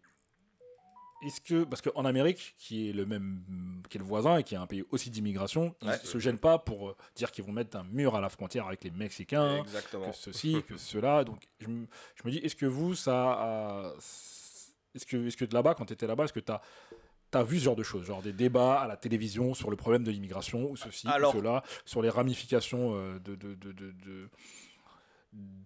est-ce 1.24 1.40
que 1.40 1.62
parce 1.64 1.80
qu'en 1.82 2.04
Amérique, 2.04 2.54
qui 2.58 2.90
est 2.90 2.92
le 2.92 3.06
même, 3.06 3.82
qui 3.88 3.98
est 3.98 4.00
le 4.00 4.04
voisin 4.04 4.38
et 4.38 4.42
qui 4.42 4.54
est 4.54 4.58
un 4.58 4.66
pays 4.66 4.84
aussi 4.90 5.08
d'immigration, 5.10 5.74
Ouais. 5.82 5.98
ils 6.02 6.06
se 6.08 6.18
gênent 6.18 6.38
pas 6.38 6.58
pour 6.58 6.88
euh, 6.90 6.96
dire 7.14 7.30
qu'ils 7.30 7.44
vont 7.44 7.52
mettre 7.52 7.76
un 7.76 7.84
mur 7.84 8.16
à 8.16 8.20
la 8.20 8.28
frontière 8.28 8.66
avec 8.66 8.82
les 8.82 8.90
Mexicains, 8.90 9.58
Exactement. 9.62 10.10
que 10.10 10.16
ceci, 10.16 10.62
que 10.68 10.76
cela. 10.76 11.22
Donc 11.22 11.42
je 11.60 11.68
me, 11.68 11.86
je 12.16 12.22
me 12.24 12.30
dis, 12.32 12.38
est-ce 12.38 12.56
que 12.56 12.66
vous, 12.66 12.94
ça, 12.96 13.32
a- 13.32 13.94
est-ce 14.96 15.06
que, 15.06 15.26
est-ce 15.26 15.36
que 15.36 15.44
de 15.44 15.54
là-bas, 15.54 15.74
quand 15.74 15.84
tu 15.86 15.92
étais 15.92 16.06
là-bas, 16.06 16.24
est-ce 16.24 16.32
que 16.32 16.40
tu 16.40 16.52
as 16.52 16.60
T'as 17.30 17.42
vu 17.42 17.58
ce 17.58 17.64
genre 17.64 17.74
de 17.76 17.82
choses, 17.82 18.06
genre 18.06 18.22
des 18.22 18.32
débats 18.32 18.80
à 18.80 18.86
la 18.86 18.96
télévision 18.96 19.52
sur 19.52 19.68
le 19.68 19.76
problème 19.76 20.04
de 20.04 20.12
l'immigration 20.12 20.70
ou 20.70 20.76
ceci 20.76 21.08
Alors- 21.08 21.34
ou 21.34 21.38
cela, 21.38 21.64
sur 21.84 22.00
les 22.00 22.08
ramifications 22.08 22.94
euh, 22.94 23.18
de, 23.18 23.34
de, 23.34 23.54
de, 23.54 23.72
de- 23.72 23.90
de- 23.90 24.28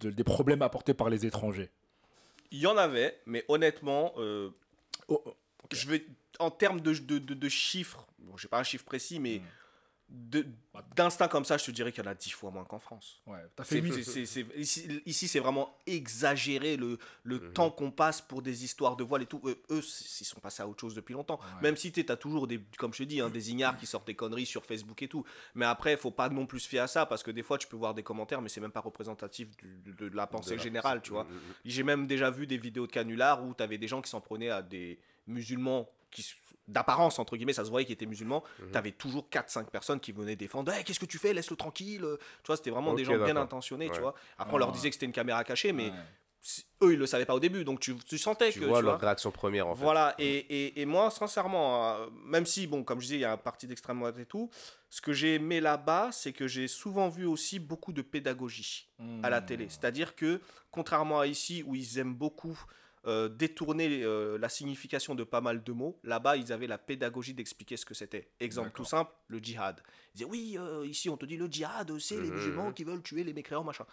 de- 0.00 0.10
des 0.10 0.24
problèmes 0.24 0.62
apportés 0.62 0.94
par 0.94 1.10
les 1.10 1.26
étrangers? 1.26 1.70
Il 2.50 2.58
y 2.60 2.66
en 2.66 2.76
avait, 2.78 3.20
mais 3.26 3.44
honnêtement, 3.48 4.12
euh, 4.16 4.50
Oh, 5.08 5.20
oh, 5.26 5.34
je 5.72 5.86
vais 5.88 6.06
en 6.38 6.50
termes 6.50 6.80
de, 6.80 6.92
de, 6.94 7.18
de- 7.18 7.34
de 7.34 7.48
chiffres, 7.48 8.06
bon, 8.20 8.36
j'ai 8.36 8.48
pas 8.48 8.58
un 8.60 8.62
chiffre 8.64 8.84
précis, 8.84 9.18
mais 9.20 9.38
Hmm. 9.40 9.44
D'instinct 10.96 11.29
comme 11.29 11.44
ça, 11.44 11.57
je 11.57 11.64
te 11.66 11.70
dirais 11.70 11.92
qu'il 11.92 12.05
y 12.05 12.07
en 12.07 12.11
a 12.11 12.14
dix 12.14 12.31
fois 12.31 12.51
moins 12.51 12.64
qu'en 12.64 12.79
France. 12.79 13.20
ouais, 13.27 13.38
fait 13.62 13.79
ici, 13.81 14.44
ici, 15.07 15.29
c'est 15.29 15.38
vraiment 15.38 15.77
exagéré 15.87 16.77
le, 16.77 16.99
le 17.23 17.38
Mhm. 17.38 17.53
temps 17.53 17.70
qu'on 17.70 17.90
passe 17.90 18.20
pour 18.20 18.42
des 18.42 18.64
histoires 18.64 18.96
de 18.96 19.05
voile 19.05 19.23
et 19.23 19.27
tout. 19.27 19.40
Euh, 19.44 19.55
eux, 19.70 19.81
ils 20.20 20.25
sont 20.25 20.40
passés 20.40 20.62
à 20.62 20.68
autre 20.68 20.81
chose 20.81 20.94
depuis 20.94 21.12
longtemps. 21.12 21.38
Ouais. 21.38 21.62
Même 21.62 21.77
si 21.77 21.92
tu 21.92 22.05
as 22.09 22.16
toujours 22.16 22.46
des, 22.46 22.61
comme 22.79 22.92
je 22.92 22.99
te 22.99 23.03
dis, 23.05 23.20
hein, 23.20 23.31
des 23.31 23.51
ignares 23.51 23.77
qui 23.77 23.87
sortent 23.87 24.07
des 24.07 24.14
conneries 24.16 24.46
sur 24.46 24.64
Facebook 24.64 25.01
et 25.03 25.09
tout. 25.09 25.25
Mais 25.55 25.64
après, 25.66 25.96
faut 25.96 26.11
pas 26.11 26.29
non 26.29 26.46
plus 26.46 26.61
se 26.61 26.68
fier 26.68 26.81
à 26.81 26.88
ça 26.88 27.07
parce 27.07 27.23
que 27.23 27.31
des 27.31 27.42
fois, 27.42 27.59
tu 27.59 27.66
peux 27.68 27.77
voir 27.77 27.94
des 27.94 28.03
commentaires, 28.03 28.42
mais 28.42 28.49
c'est 28.49 28.61
même 28.61 28.73
pas 28.73 28.81
représentatif 28.81 29.57
du- 29.57 29.92
de, 29.92 30.09
de 30.09 30.16
la 30.16 30.27
pensée 30.27 30.51
De 30.53 30.57
la 30.57 30.62
générale, 30.62 30.99
pensée. 30.99 31.07
tu 31.07 31.12
vois. 31.12 31.25
Mhm, 31.25 31.35
mhm. 31.35 31.40
J'ai 31.64 31.83
même 31.83 32.07
déjà 32.07 32.31
vu 32.31 32.46
des 32.46 32.59
vidéos 32.59 32.87
de 32.87 32.92
canulars 32.92 33.44
où 33.44 33.55
tu 33.55 33.62
avais 33.62 33.79
des 33.79 33.88
gens 33.88 34.03
qui 34.03 34.11
s'en 34.11 34.20
prenaient 34.20 34.51
à 34.51 34.62
des 34.62 34.99
musulmans 35.27 35.88
qui 36.11 36.27
d'apparence 36.68 37.18
entre 37.18 37.37
guillemets 37.37 37.53
ça 37.53 37.64
se 37.64 37.70
voyait 37.70 37.85
qu'ils 37.85 37.94
étaient 37.94 38.07
musulmans 38.07 38.44
Mhm. 38.61 38.70
tu 38.73 38.79
avais 38.79 38.92
toujours 38.92 39.29
4-5 39.29 39.70
personnes 39.70 39.99
qui 39.99 40.12
venaient 40.12 40.37
défendre 40.37 40.70
Hey, 40.73 40.85
qu'est-ce 40.85 41.01
que 41.01 41.07
tu 41.07 41.18
fais? 41.18 41.33
Laisse-le 41.33 41.57
tranquille 41.57 42.07
tu 42.42 42.46
vois 42.46 42.57
c'était 42.57 42.70
vraiment 42.70 42.94
des 42.94 43.05
gens 43.05 43.16
bien 43.18 43.37
intentionnés 43.37 43.90
tu 43.90 44.01
vois 44.01 44.14
après 44.38 44.55
on 44.55 44.59
leur 44.59 44.68
Ah. 44.68 44.73
disait 44.73 44.88
que 44.90 44.94
c'était 44.94 45.07
une 45.07 45.12
caméra 45.12 45.42
cachée 45.42 45.73
mais 45.73 45.90
Ouais. 45.90 45.96
eux 46.85 46.92
ils 46.92 46.99
le 46.99 47.07
savaient 47.07 47.27
pas 47.27 47.35
au 47.35 47.40
début 47.40 47.64
donc 47.64 47.81
tu, 47.81 47.96
tu 47.96 48.18
sentais 48.18 48.51
Tu 48.53 48.61
que 48.61 48.64
vois 48.66 48.79
tu 48.79 48.85
leur 48.85 48.99
vois, 48.99 49.07
réaction 49.07 49.31
première 49.33 49.66
en 49.66 49.75
fait. 49.75 49.83
voilà, 49.83 50.14
et, 50.18 50.37
et, 50.38 50.81
et 50.81 50.87
moi, 50.87 51.11
sincèrement, 51.11 51.94
euh, 51.96 52.07
même 52.25 52.46
si, 52.46 52.66
bon, 52.66 52.83
comme 52.85 52.99
je 53.01 53.05
disais, 53.07 53.16
il 53.16 53.20
y 53.20 53.25
a 53.27 53.33
un 53.33 53.37
parti 53.37 53.66
d'extrême 53.66 53.99
droite 53.99 54.18
et 54.18 54.25
tout, 54.25 54.49
ce 54.88 55.03
que 55.03 55.12
j'ai 55.12 55.35
aimé 55.35 55.61
là-bas, 55.61 56.09
c'est 56.12 56.33
que 56.33 56.46
j'ai 56.49 56.66
souvent 56.66 57.09
vu 57.11 57.27
aussi 57.27 57.59
beaucoup 57.59 57.92
de 57.92 58.01
pédagogie 58.01 58.88
à 59.23 59.29
la 59.29 59.42
télé. 59.42 59.66
Hmm. 59.66 59.70
C'est-à-dire 59.70 60.14
que, 60.16 60.40
contrairement 60.70 61.20
à 61.20 61.27
ici, 61.27 61.62
où 61.66 61.75
ils 61.75 61.99
aiment 61.99 62.14
beaucoup 62.14 62.59
euh, 63.06 63.28
détourner 63.28 64.02
euh, 64.02 64.36
la 64.38 64.48
signification 64.48 65.14
de 65.14 65.24
pas 65.24 65.40
mal 65.40 65.62
de 65.62 65.72
mots, 65.72 65.98
là-bas, 66.04 66.36
ils 66.36 66.52
avaient 66.52 66.66
la 66.66 66.78
pédagogie 66.78 67.32
d'expliquer 67.34 67.76
ce 67.76 67.86
que 67.86 67.94
c'était. 67.94 68.28
Exemple 68.40 68.72
tout 68.74 68.84
simple, 68.84 69.12
le 69.28 69.38
djihad. 69.38 69.82
Ils 70.14 70.18
disaient, 70.18 70.30
oui, 70.30 70.56
euh, 70.58 70.86
ici, 70.86 71.08
on 71.08 71.16
te 71.16 71.24
dit 71.24 71.36
le 71.36 71.46
djihad, 71.46 71.98
c'est 71.98 72.20
les 72.20 72.28
Mhm. 72.28 72.34
musulmans 72.34 72.72
qui 72.72 72.84
veulent 72.84 73.02
tuer 73.02 73.24
les 73.24 73.32
mécréants, 73.32 73.64
machin. 73.64 73.86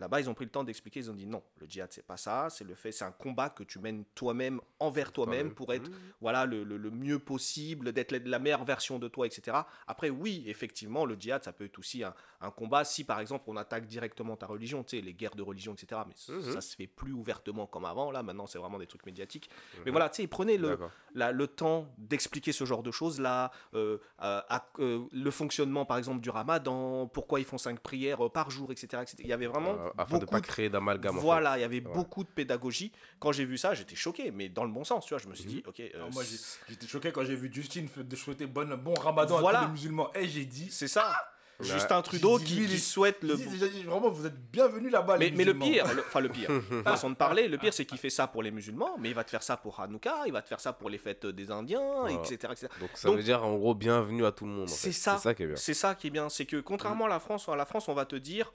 Là-bas, 0.00 0.20
ils 0.20 0.28
ont 0.30 0.34
pris 0.34 0.46
le 0.46 0.50
temps 0.50 0.64
d'expliquer. 0.64 1.00
Ils 1.00 1.10
ont 1.10 1.14
dit 1.14 1.26
non, 1.26 1.42
le 1.58 1.66
djihad, 1.68 1.92
c'est 1.92 2.04
pas 2.06 2.16
ça. 2.16 2.48
C'est 2.50 2.64
le 2.64 2.74
fait, 2.74 2.90
c'est 2.90 3.04
un 3.04 3.12
combat 3.12 3.50
que 3.50 3.62
tu 3.62 3.78
mènes 3.78 4.04
toi-même 4.14 4.60
envers 4.78 5.12
toi-même 5.12 5.52
pour 5.54 5.72
être 5.74 5.88
Mhm. 5.90 5.96
voilà 6.20 6.46
le, 6.46 6.64
le- 6.64 6.76
le 6.78 6.90
mieux 6.90 7.18
possible, 7.18 7.92
d'être 7.92 8.12
la, 8.12 8.38
meilleure 8.38 8.64
version 8.64 8.98
de 8.98 9.08
toi, 9.08 9.26
etc. 9.26 9.58
Après, 9.86 10.10
oui, 10.10 10.42
effectivement, 10.46 11.04
le 11.04 11.14
djihad, 11.18 11.44
ça 11.44 11.52
peut 11.52 11.64
être 11.64 11.78
aussi 11.78 12.02
un, 12.02 12.14
un 12.40 12.50
combat 12.50 12.84
si, 12.84 13.04
par 13.04 13.20
exemple, 13.20 13.44
on 13.48 13.56
attaque 13.56 13.86
directement 13.86 14.36
ta 14.36 14.46
religion, 14.46 14.82
tu 14.82 14.96
sais, 14.96 15.02
les 15.02 15.12
guerres 15.14 15.34
de 15.36 15.42
religion, 15.42 15.74
etc. 15.74 16.00
Mais 16.06 16.34
Mhm. 16.34 16.52
ça 16.52 16.60
se 16.60 16.74
fait 16.76 16.86
plus 16.86 17.12
ouvertement 17.12 17.66
comme 17.66 17.84
avant. 17.84 18.10
Là, 18.10 18.22
maintenant, 18.22 18.46
c'est 18.46 18.58
vraiment 18.58 18.78
des 18.78 18.86
trucs 18.86 19.04
médiatiques. 19.06 19.50
Mais 19.74 19.82
Mhm. 19.86 19.90
voilà, 19.92 20.08
tu 20.08 20.22
sais, 20.22 20.28
prenez 20.28 20.56
le, 20.56 20.78
la- 21.14 21.32
le 21.32 21.46
temps 21.46 21.86
d'expliquer 21.98 22.52
ce 22.52 22.64
genre 22.64 22.82
de 22.82 22.90
choses 22.90 23.20
là, 23.20 23.50
euh, 23.74 23.98
euh, 24.22 24.40
euh, 24.78 25.04
le 25.12 25.30
fonctionnement, 25.30 25.84
par 25.84 25.98
exemple, 25.98 26.20
du 26.20 26.30
ramadan, 26.30 27.06
pourquoi 27.08 27.40
ils 27.40 27.44
font 27.46 27.58
cinq 27.58 27.80
prières 27.80 28.24
euh, 28.24 28.28
par 28.30 28.50
jour, 28.50 28.72
etc. 28.72 29.02
etc. 29.02 29.16
Il 29.20 29.26
y 29.28 29.32
avait 29.32 29.46
vraiment 29.46 29.74
Euh, 29.78 29.89
afin 29.98 30.16
de 30.16 30.20
beaucoup 30.20 30.30
pas 30.32 30.40
créer 30.40 30.68
d'amalgame. 30.68 31.16
en 31.16 31.18
fait. 31.20 31.24
voilà, 31.24 31.58
il 31.58 31.60
y 31.60 31.64
avait 31.64 31.76
Ouais. 31.84 31.92
beaucoup 31.94 32.24
de 32.24 32.28
pédagogie. 32.28 32.92
Quand 33.18 33.32
j'ai 33.32 33.44
vu 33.44 33.58
ça, 33.58 33.74
j'étais 33.74 33.96
choqué, 33.96 34.30
mais 34.30 34.48
dans 34.48 34.64
le 34.64 34.70
bon 34.70 34.84
sens, 34.84 35.04
tu 35.06 35.14
vois. 35.14 35.18
Je 35.22 35.28
me 35.28 35.34
suis 35.34 35.44
Mhm. 35.46 35.50
dit, 35.50 35.62
ok, 35.66 35.80
euh, 35.80 36.08
moi, 36.12 36.22
j'étais 36.68 36.86
choqué 36.86 37.12
quand 37.12 37.24
j'ai 37.24 37.34
vu 37.36 37.50
Justine 37.52 37.88
souhaiter 38.16 38.46
bon, 38.46 38.68
bon 38.76 38.94
ramadan 38.94 39.38
Voilà. 39.40 39.60
à 39.60 39.62
tous 39.62 39.66
les 39.68 39.72
musulmans. 39.72 40.10
Et 40.14 40.28
j'ai 40.28 40.44
dit. 40.44 40.68
c'est 40.70 40.88
ça. 40.88 41.12
Ouais. 41.60 41.66
Justin 41.66 42.00
Trudeau 42.00 42.38
qui, 42.38 42.78
souhaite 42.78 43.22
le. 43.22 43.36
J'ai 43.36 43.68
dit, 43.68 43.82
vraiment, 43.82 44.08
vous 44.08 44.24
êtes 44.24 44.50
bienvenus 44.50 44.90
là-bas, 44.90 45.18
les 45.18 45.30
Mais, 45.30 45.36
mais 45.36 45.44
le 45.44 45.52
pire, 45.58 45.86
le- 45.94 46.00
enfin 46.06 46.20
le 46.20 46.30
pire, 46.30 46.48
façon 46.84 47.10
de 47.10 47.14
parler, 47.16 47.48
le 47.48 47.58
pire 47.58 47.74
c'est 47.74 47.84
qu'il 47.84 47.98
fait 47.98 48.08
ça 48.08 48.26
pour 48.26 48.42
les 48.42 48.50
musulmans, 48.50 48.96
mais 48.98 49.10
il 49.10 49.14
va 49.14 49.24
te 49.24 49.28
faire 49.30 49.42
ça 49.42 49.58
pour 49.58 49.78
Hanouka, 49.78 50.22
il 50.24 50.32
va 50.32 50.40
te 50.40 50.48
faire 50.48 50.58
ça 50.58 50.72
pour 50.72 50.88
les 50.88 50.96
fêtes 50.96 51.26
des 51.26 51.50
Indiens, 51.50 51.82
Voilà. 52.00 52.14
etc., 52.14 52.36
etc. 52.52 52.68
Donc 52.80 52.88
ça 52.94 53.08
Donc- 53.08 53.18
veut 53.18 53.22
dire 53.22 53.44
en 53.44 53.56
gros 53.58 53.74
bienvenue 53.74 54.24
à 54.24 54.32
tout 54.32 54.46
le 54.46 54.52
monde. 54.52 54.70
ça. 54.70 54.76
C'est 54.90 54.92
ça 55.18 55.34
qui 55.34 55.42
est 55.42 55.46
bien. 55.48 55.56
C'est 55.56 55.74
ça 55.74 55.94
qui 55.94 56.06
est 56.06 56.10
bien, 56.10 56.30
c'est 56.30 56.46
que 56.46 56.56
contrairement 56.60 57.04
à 57.04 57.08
la 57.10 57.20
France, 57.20 57.46
à 57.46 57.56
la 57.56 57.66
France 57.66 57.90
on 57.90 57.94
va 57.94 58.06
te 58.06 58.16
dire, 58.16 58.50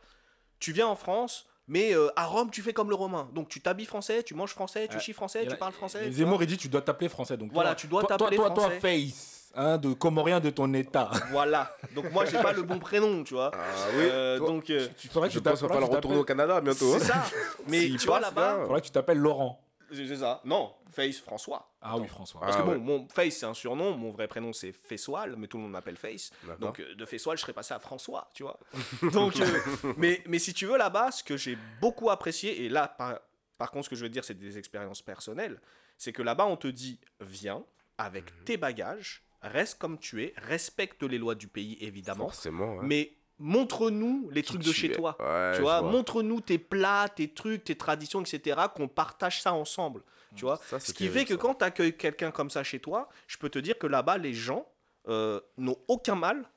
tu 0.65 0.71
viens 0.71 0.87
en 0.87 0.95
France, 0.95 1.45
mais 1.67 1.93
euh, 1.95 2.07
à 2.15 2.25
Rome 2.25 2.49
tu 2.49 2.63
fais 2.63 2.73
comme 2.73 2.89
le 2.89 2.95
Romain, 2.95 3.29
donc 3.33 3.49
tu 3.49 3.61
t'habilles 3.61 3.85
français, 3.85 4.23
tu 4.23 4.33
manges 4.33 4.49
français, 4.49 4.87
tu 4.87 4.99
chies 4.99 5.13
français, 5.13 5.45
tu 5.47 5.55
parles 5.57 5.73
français. 5.73 6.01
tu 6.07 6.13
Zemmour, 6.13 6.41
il 6.41 6.47
dit 6.47 6.57
tu 6.57 6.69
dois 6.69 6.81
t'appeler 6.81 7.07
français. 7.07 7.37
Donc 7.37 7.51
Voilà, 7.53 7.69
toi- 7.69 7.75
tu 7.75 7.85
dois 7.87 8.01
toi- 8.01 8.17
t'appeler 8.17 8.37
toi, 8.37 8.49
toi, 8.49 8.63
français. 8.63 8.79
Toi, 8.79 8.89
face, 8.89 9.51
hein, 9.53 9.77
de 9.77 9.93
comorien 9.93 10.39
de 10.39 10.49
ton 10.49 10.73
état. 10.73 11.11
Voilà, 11.31 11.69
donc 11.93 12.11
moi 12.11 12.25
j'ai 12.25 12.39
pas 12.41 12.51
le 12.51 12.63
bon 12.63 12.79
prénom, 12.79 13.23
tu 13.23 13.35
vois. 13.35 13.51
Ah 13.53 13.57
Euh, 13.93 14.39
Toi- 14.39 14.47
donc 14.47 14.71
euh, 14.71 14.87
Tu 14.97 15.07
faudrait 15.07 15.29
que 15.29 15.35
Je 15.35 15.39
tu 15.39 15.43
pense 15.43 15.59
qu'il 15.59 15.67
va 15.67 15.73
falloir 15.75 15.91
retourner 15.91 16.17
au 16.17 16.23
Canada 16.23 16.59
bientôt. 16.61 16.97
c'est 16.97 17.11
hein. 17.11 17.21
ça. 17.23 17.37
Mais 17.67 17.81
S'il 17.81 17.97
tu 17.99 18.07
vois 18.07 18.19
là-bas, 18.19 18.57
là, 18.57 18.63
faudrait 18.63 18.81
que 18.81 18.85
tu 18.87 18.91
t'appelles 18.91 19.19
Laurent. 19.19 19.61
C'est 19.95 20.17
ça. 20.17 20.41
Non, 20.45 20.73
Face 20.91 21.19
François. 21.19 21.71
Ah 21.81 21.97
oui, 21.97 22.07
François. 22.07 22.41
Parce 22.41 22.55
Ah 22.55 22.59
que 22.61 22.65
bon, 22.65 22.71
ouais. 22.73 22.77
mon 22.79 23.07
Face 23.09 23.37
c'est 23.37 23.45
un 23.45 23.53
surnom, 23.53 23.95
mon 23.97 24.11
vrai 24.11 24.27
prénom 24.27 24.53
c'est 24.53 24.71
Fessoal, 24.71 25.35
mais 25.37 25.47
tout 25.47 25.57
le 25.57 25.63
monde 25.63 25.71
m'appelle 25.73 25.97
Face. 25.97 26.31
Donc 26.59 26.79
euh, 26.79 26.95
de 26.95 27.05
Fessoal, 27.05 27.37
je 27.37 27.41
serais 27.41 27.53
passé 27.53 27.73
à 27.73 27.79
François, 27.79 28.29
tu 28.33 28.43
vois. 28.43 28.59
Donc, 29.13 29.35
euh, 29.39 29.59
mais, 29.97 30.21
mais 30.27 30.39
si 30.39 30.53
tu 30.53 30.65
veux 30.65 30.77
là-bas, 30.77 31.11
ce 31.11 31.23
que 31.23 31.37
j'ai 31.37 31.57
beaucoup 31.81 32.09
apprécié, 32.09 32.63
et 32.65 32.69
là 32.69 32.87
par, 32.87 33.19
par 33.57 33.71
contre 33.71 33.85
ce 33.85 33.89
que 33.91 33.95
je 33.95 34.03
veux 34.03 34.09
dire 34.09 34.23
c'est 34.25 34.37
des 34.37 34.57
expériences 34.57 35.01
personnelles, 35.01 35.59
c'est 35.97 36.11
que 36.13 36.21
là-bas 36.23 36.45
on 36.47 36.57
te 36.57 36.67
dit 36.67 36.99
viens 37.21 37.63
avec 37.97 38.25
Mhm. 38.25 38.43
tes 38.45 38.57
bagages, 38.57 39.23
reste 39.41 39.77
comme 39.79 39.97
tu 39.99 40.23
es, 40.23 40.33
respecte 40.37 41.03
les 41.03 41.17
lois 41.17 41.35
du 41.35 41.47
pays 41.47 41.77
évidemment, 41.81 42.25
Forcément. 42.29 42.75
ouais. 42.77 42.83
mais 42.85 43.13
montre-nous 43.39 44.29
les 44.31 44.43
trucs 44.43 44.61
de 44.63 44.71
chez 44.71 44.91
es. 44.91 44.95
toi. 44.95 45.15
Ouais, 45.19 45.53
Tu 45.55 45.61
vois, 45.61 45.81
montre-nous 45.81 46.41
tes 46.41 46.57
plats, 46.57 47.07
tes 47.13 47.27
trucs, 47.27 47.63
tes 47.63 47.75
traditions, 47.75 48.21
etc. 48.21 48.61
Qu'on 48.75 48.87
partage 48.87 49.41
ça 49.41 49.53
ensemble. 49.53 50.01
Tu 50.35 50.41
vois, 50.45 50.57
Ça, 50.69 50.79
c'est 50.79 50.89
ce 50.89 50.93
qui 50.93 51.07
fait 51.07 51.23
que 51.23 51.35
ça. 51.35 51.39
quand 51.39 51.55
tu 51.55 51.63
accueilles 51.63 51.95
quelqu'un 51.95 52.31
comme 52.31 52.49
ça 52.49 52.63
chez 52.63 52.79
toi, 52.79 53.07
je 53.27 53.37
peux 53.37 53.49
te 53.49 53.59
dire 53.59 53.77
que 53.77 53.87
là-bas, 53.87 54.17
les 54.17 54.33
gens 54.33 54.67
euh, 55.07 55.39
n'ont 55.57 55.77
aucun 55.87 56.15
mal 56.15 56.49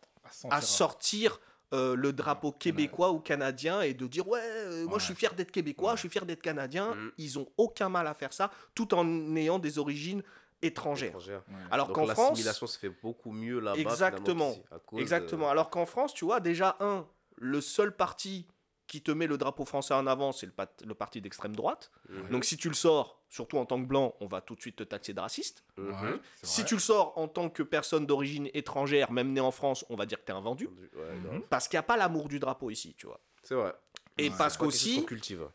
à 0.51 0.61
sortir 0.61 1.39
euh, 1.75 1.95
le 1.95 2.13
drapeau 2.15 2.51
québécois 2.51 3.13
ou 3.13 3.19
canadien 3.21 3.83
et 3.83 3.93
de 3.95 4.07
dire 4.07 4.27
ouais, 4.27 4.41
euh, 4.43 4.85
moi 4.85 4.95
Ouais. 4.95 5.01
je 5.01 5.05
suis 5.05 5.15
fier 5.15 5.35
d'être 5.35 5.51
québécois, 5.53 5.91
Ouais. 5.91 5.97
je 5.97 6.01
suis 6.01 6.09
fier 6.09 6.25
d'être 6.25 6.41
canadien. 6.43 6.95
Mhm. 6.95 7.13
Ils 7.19 7.39
ont 7.39 7.47
aucun 7.59 7.89
mal 7.91 8.07
à 8.07 8.15
faire 8.15 8.33
ça, 8.33 8.51
tout 8.75 8.95
en 8.95 9.37
ayant 9.37 9.59
des 9.59 9.79
origines 9.79 10.23
Étrangère. 10.63 11.13
Alors 11.71 11.89
qu'en 11.93 12.07
France, 12.15 12.31
l'assimilation 12.31 12.67
se 12.67 12.79
fait 12.79 12.89
beaucoup 12.89 13.31
mieux 13.33 13.61
là-bas. 13.61 13.79
Exactement. 13.81 14.53
cause, 14.87 15.01
Exactement. 15.01 15.49
Alors 15.51 15.71
qu'en 15.71 15.87
France, 15.87 16.15
tu 16.15 16.25
vois, 16.25 16.41
déjà, 16.41 16.77
un, 16.81 17.07
le 17.37 17.61
seul 17.61 17.95
parti 17.95 18.47
qui 18.89 19.03
te 19.03 19.11
met 19.11 19.27
le 19.27 19.37
drapeau 19.37 19.65
français 19.67 19.93
en 19.95 20.07
avant, 20.07 20.33
c'est 20.33 20.47
le, 20.47 20.53
pat- 20.53 20.83
le 20.87 20.95
parti 20.95 21.21
d'extrême 21.21 21.55
droite. 21.55 21.91
Donc 22.31 22.45
si 22.47 22.57
tu 22.57 22.69
le 22.69 22.75
sors, 22.75 23.23
surtout 23.29 23.59
en 23.59 23.67
tant 23.67 23.79
que 23.81 23.87
blanc, 23.87 24.15
on 24.21 24.27
va 24.27 24.41
tout 24.41 24.55
de 24.55 24.61
suite 24.63 24.77
te 24.77 24.83
taxer 24.83 25.13
de 25.13 25.21
raciste. 25.21 25.63
mhm. 25.77 26.19
Si 26.43 26.65
tu 26.65 26.75
le 26.75 26.81
sors 26.81 27.13
en 27.19 27.29
tant 27.29 27.51
que 27.51 27.63
personne 27.63 28.07
d'origine 28.07 28.49
étrangère, 28.55 29.13
même 29.13 29.33
né 29.35 29.41
en 29.41 29.51
France, 29.51 29.85
on 29.91 29.95
va 29.97 30.07
dire 30.07 30.19
que 30.19 30.25
t'es 30.25 30.33
un 30.33 30.41
vendu. 30.41 30.69
Parce 31.51 31.69
qu'il 31.69 31.77
n'y 31.77 31.81
a 31.81 31.85
pas 31.85 31.99
l'amour 31.99 32.29
du 32.29 32.41
drapeau 32.41 32.71
ici, 32.71 32.95
tu 32.97 33.07
vois. 33.07 33.21
C'est 33.43 33.55
vrai. 33.55 33.75
Et 34.19 34.31
Ouais. 34.31 34.35
parce 34.37 34.57
qu'aussi, 34.57 35.07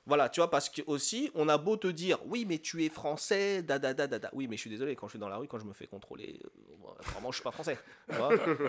voilà, 0.05 0.29
tu 0.29 0.39
vois, 0.39 0.49
parce 0.49 0.69
que 0.69 0.81
aussi, 0.87 1.29
on 1.35 1.49
a 1.49 1.57
beau 1.57 1.75
te 1.75 1.87
dire, 1.87 2.17
oui, 2.25 2.45
mais 2.47 2.59
tu 2.59 2.83
es 2.85 2.89
français, 2.89 3.61
da 3.61 3.77
da 3.77 3.93
da 3.93 4.07
da 4.07 4.19
da. 4.19 4.29
Oui, 4.33 4.47
mais 4.47 4.55
je 4.55 4.61
suis 4.61 4.69
désolé, 4.69 4.95
quand 4.95 5.07
je 5.07 5.11
suis 5.11 5.19
dans 5.19 5.27
la 5.29 5.37
rue, 5.37 5.47
quand 5.47 5.59
je 5.59 5.65
me 5.65 5.73
fais 5.73 5.85
contrôler, 5.87 6.39
euh, 6.45 6.87
vraiment, 7.11 7.31
je 7.31 7.35
suis 7.35 7.43
pas 7.43 7.51
français. 7.51 7.77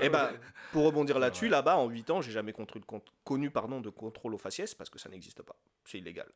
Et 0.02 0.08
ben, 0.08 0.30
pour 0.72 0.84
rebondir 0.84 1.18
là-dessus, 1.18 1.48
là-bas, 1.48 1.76
en 1.76 1.88
8 1.88 2.10
ans, 2.10 2.20
j'ai 2.20 2.32
jamais 2.32 2.54
connu 3.24 3.50
pardon, 3.50 3.80
de 3.80 3.90
contrôle 3.90 4.34
au 4.34 4.38
faciès 4.38 4.74
parce 4.74 4.90
que 4.90 4.98
ça 4.98 5.08
n'existe 5.08 5.42
pas. 5.42 5.56
C'est 5.84 5.98
illégal. 5.98 6.28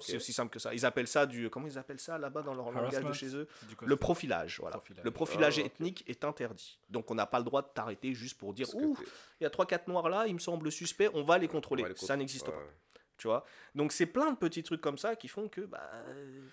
C'est 0.00 0.16
aussi 0.16 0.32
simple 0.32 0.52
que 0.52 0.58
ça. 0.58 0.72
Ils 0.74 0.86
appellent 0.86 1.08
ça 1.08 1.26
du. 1.26 1.50
Comment 1.50 1.66
ils 1.66 1.78
appellent 1.78 2.00
ça 2.00 2.18
là-bas 2.18 2.42
dans 2.42 2.54
leur 2.54 2.70
langage 2.70 3.04
de 3.04 3.12
chez 3.12 3.34
eux 3.34 3.46
Le 3.82 3.96
profilage. 3.96 4.58
Voilà. 4.60 4.80
Le 5.02 5.10
profilage 5.10 5.58
ethnique 5.58 6.04
est 6.06 6.24
interdit. 6.24 6.78
Donc 6.90 7.10
on 7.10 7.14
n'a 7.14 7.26
pas 7.26 7.38
le 7.38 7.44
droit 7.44 7.62
de 7.62 7.68
t'arrêter 7.68 8.14
juste 8.14 8.38
pour 8.38 8.52
dire 8.52 8.72
Ouh, 8.74 8.96
il 9.40 9.44
y 9.44 9.46
a 9.46 9.50
3-4 9.50 9.88
noirs 9.88 10.08
là, 10.08 10.26
il 10.26 10.34
me 10.34 10.38
semble 10.38 10.70
suspect, 10.72 11.08
on 11.14 11.22
va 11.22 11.38
les 11.38 11.48
contrôler. 11.48 11.84
ça 11.96 12.16
n'existe 12.16 12.46
pas. 12.46 12.62
Tu 13.16 13.28
vois? 13.28 13.44
Donc 13.74 13.92
c'est 13.92 14.06
plein 14.06 14.32
de 14.32 14.36
petits 14.36 14.62
trucs 14.62 14.80
comme 14.80 14.98
ça 14.98 15.14
qui 15.14 15.28
font 15.28 15.48
que 15.48 15.60
bah, 15.60 15.88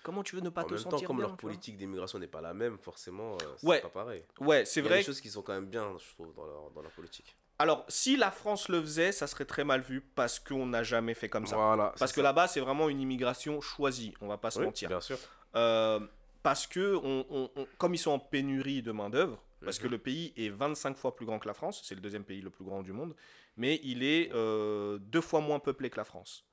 comment 0.03 0.21
tu 0.21 0.35
veux 0.35 0.41
ne 0.41 0.49
pas 0.49 0.63
te 0.63 0.75
sentir 0.77 0.99
temps, 0.99 1.05
comme 1.07 1.21
leur 1.21 1.35
politique 1.35 1.75
d'immigration 1.75 2.19
n'est 2.19 2.27
pas 2.27 2.41
la 2.41 2.53
même, 2.53 2.77
forcément, 2.77 3.35
euh, 3.41 3.55
c'est 3.57 3.81
pas 3.81 3.89
pareil. 3.89 4.23
Ouais, 4.39 4.63
c'est 4.63 4.81
vrai. 4.81 4.89
Il 4.89 4.93
y 4.93 4.95
a 4.95 4.97
des 4.99 5.05
choses 5.05 5.21
qui 5.21 5.29
sont 5.29 5.41
quand 5.41 5.53
même 5.53 5.65
bien, 5.65 5.95
je 5.97 6.13
trouve, 6.13 6.33
dans 6.35 6.45
leur, 6.45 6.69
dans 6.71 6.81
leur 6.83 6.91
politique. 6.91 7.35
Alors, 7.61 7.85
si 7.89 8.17
la 8.17 8.31
France 8.31 8.69
le 8.69 8.81
faisait, 8.81 9.11
ça 9.11 9.27
serait 9.27 9.45
très 9.45 9.63
mal 9.63 9.81
vu 9.81 10.01
parce 10.01 10.39
qu'on 10.39 10.65
n'a 10.65 10.81
jamais 10.81 11.13
fait 11.13 11.29
comme 11.29 11.45
ça. 11.45 11.55
Voilà, 11.55 11.93
parce 11.99 12.11
que 12.11 12.19
là-bas, 12.19 12.47
c'est 12.47 12.59
vraiment 12.59 12.89
une 12.89 12.99
immigration 12.99 13.61
choisie, 13.61 14.15
on 14.19 14.27
va 14.27 14.39
pas 14.39 14.49
se 14.49 14.59
mentir. 14.59 14.89
Bien 14.89 14.99
sûr. 14.99 15.19
Euh, 15.55 15.99
parce 16.41 16.65
que, 16.65 16.99
on, 17.03 17.51
comme 17.77 17.93
ils 17.93 17.99
sont 17.99 18.09
en 18.09 18.17
pénurie 18.17 18.81
de 18.81 18.91
main-d'œuvre, 18.91 19.43
parce 19.63 19.77
que 19.77 19.85
mhm. 19.85 19.91
le 19.91 19.97
pays 19.99 20.33
est 20.37 20.49
25 20.49 20.97
fois 20.97 21.15
plus 21.15 21.27
grand 21.27 21.37
que 21.37 21.47
la 21.47 21.53
France, 21.53 21.83
c'est 21.85 21.93
le 21.93 22.01
deuxième 22.01 22.23
pays 22.23 22.41
le 22.41 22.49
plus 22.49 22.65
grand 22.65 22.81
du 22.81 22.93
monde, 22.93 23.13
mais 23.57 23.79
il 23.83 24.01
est 24.01 24.31
euh, 24.33 24.97
deux 24.97 25.21
fois 25.21 25.39
moins 25.39 25.59
peuplé 25.59 25.91
que 25.91 25.97
la 25.97 26.03
France. 26.03 26.47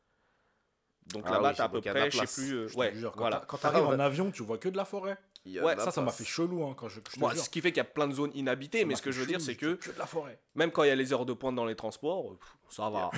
Donc 1.06 1.24
ah 1.26 1.30
là-bas, 1.30 1.54
tu 1.54 1.62
à 1.62 1.70
peu 1.70 1.80
près, 1.80 2.10
je 2.10 2.18
sais 2.18 2.42
plus. 2.42 2.52
Euh, 2.52 2.68
ouais, 2.76 2.92
quand 3.00 3.12
voilà. 3.16 3.46
tu 3.48 3.66
arrives 3.66 3.86
en 3.86 3.98
avion, 3.98 4.30
tu 4.30 4.42
vois 4.42 4.58
que 4.58 4.68
de 4.68 4.76
la 4.76 4.84
forêt. 4.84 5.16
Ouais, 5.62 5.76
ça, 5.76 5.90
ça 5.90 6.00
m'a 6.00 6.12
fait 6.12 6.24
chelou 6.24 6.64
hein, 6.64 6.74
quand 6.76 6.88
je. 6.88 7.00
je 7.00 7.38
ce 7.38 7.50
qui 7.50 7.60
fait 7.60 7.70
qu'il 7.70 7.78
y 7.78 7.80
a 7.80 7.84
plein 7.84 8.06
de 8.06 8.14
zones 8.14 8.30
inhabitées, 8.34 8.84
mais 8.84 8.94
ce 8.94 9.02
que 9.02 9.10
je 9.10 9.20
veux 9.20 9.26
dire, 9.26 9.40
c'est 9.40 9.54
que. 9.54 9.74
Que 9.74 9.90
de 9.92 9.98
la 9.98 10.06
forêt. 10.06 10.38
Même 10.54 10.70
quand 10.70 10.82
il 10.82 10.88
y 10.88 10.90
a 10.90 10.94
les 10.94 11.12
heures 11.12 11.24
de 11.24 11.32
pointe 11.32 11.54
dans 11.54 11.64
les 11.64 11.76
transports, 11.76 12.36
ça 12.68 12.90
va. 12.90 13.10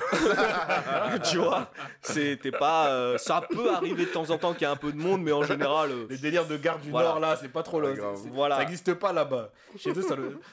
tu 1.30 1.38
vois, 1.38 1.70
c'était 2.02 2.52
pas. 2.52 2.90
Euh, 2.90 3.18
ça 3.18 3.40
peut 3.40 3.70
arriver 3.72 4.04
de 4.04 4.10
temps 4.10 4.30
en 4.30 4.38
temps 4.38 4.52
qu'il 4.52 4.62
y 4.62 4.66
a 4.66 4.70
un 4.70 4.76
peu 4.76 4.92
de 4.92 4.98
monde, 4.98 5.22
mais 5.22 5.32
en 5.32 5.42
général. 5.42 5.90
Euh, 5.90 6.06
les 6.08 6.18
délires 6.18 6.46
de 6.46 6.56
garde 6.56 6.82
du 6.82 6.90
Nord 6.90 7.20
là, 7.20 7.36
c'est 7.40 7.48
pas 7.48 7.62
trop 7.62 7.80
là. 7.80 7.94
Voilà. 8.32 8.56
Ça 8.56 8.62
n'existe 8.62 8.94
pas 8.94 9.12
là-bas. 9.12 9.52
Chez 9.76 9.90
eux, 9.90 10.04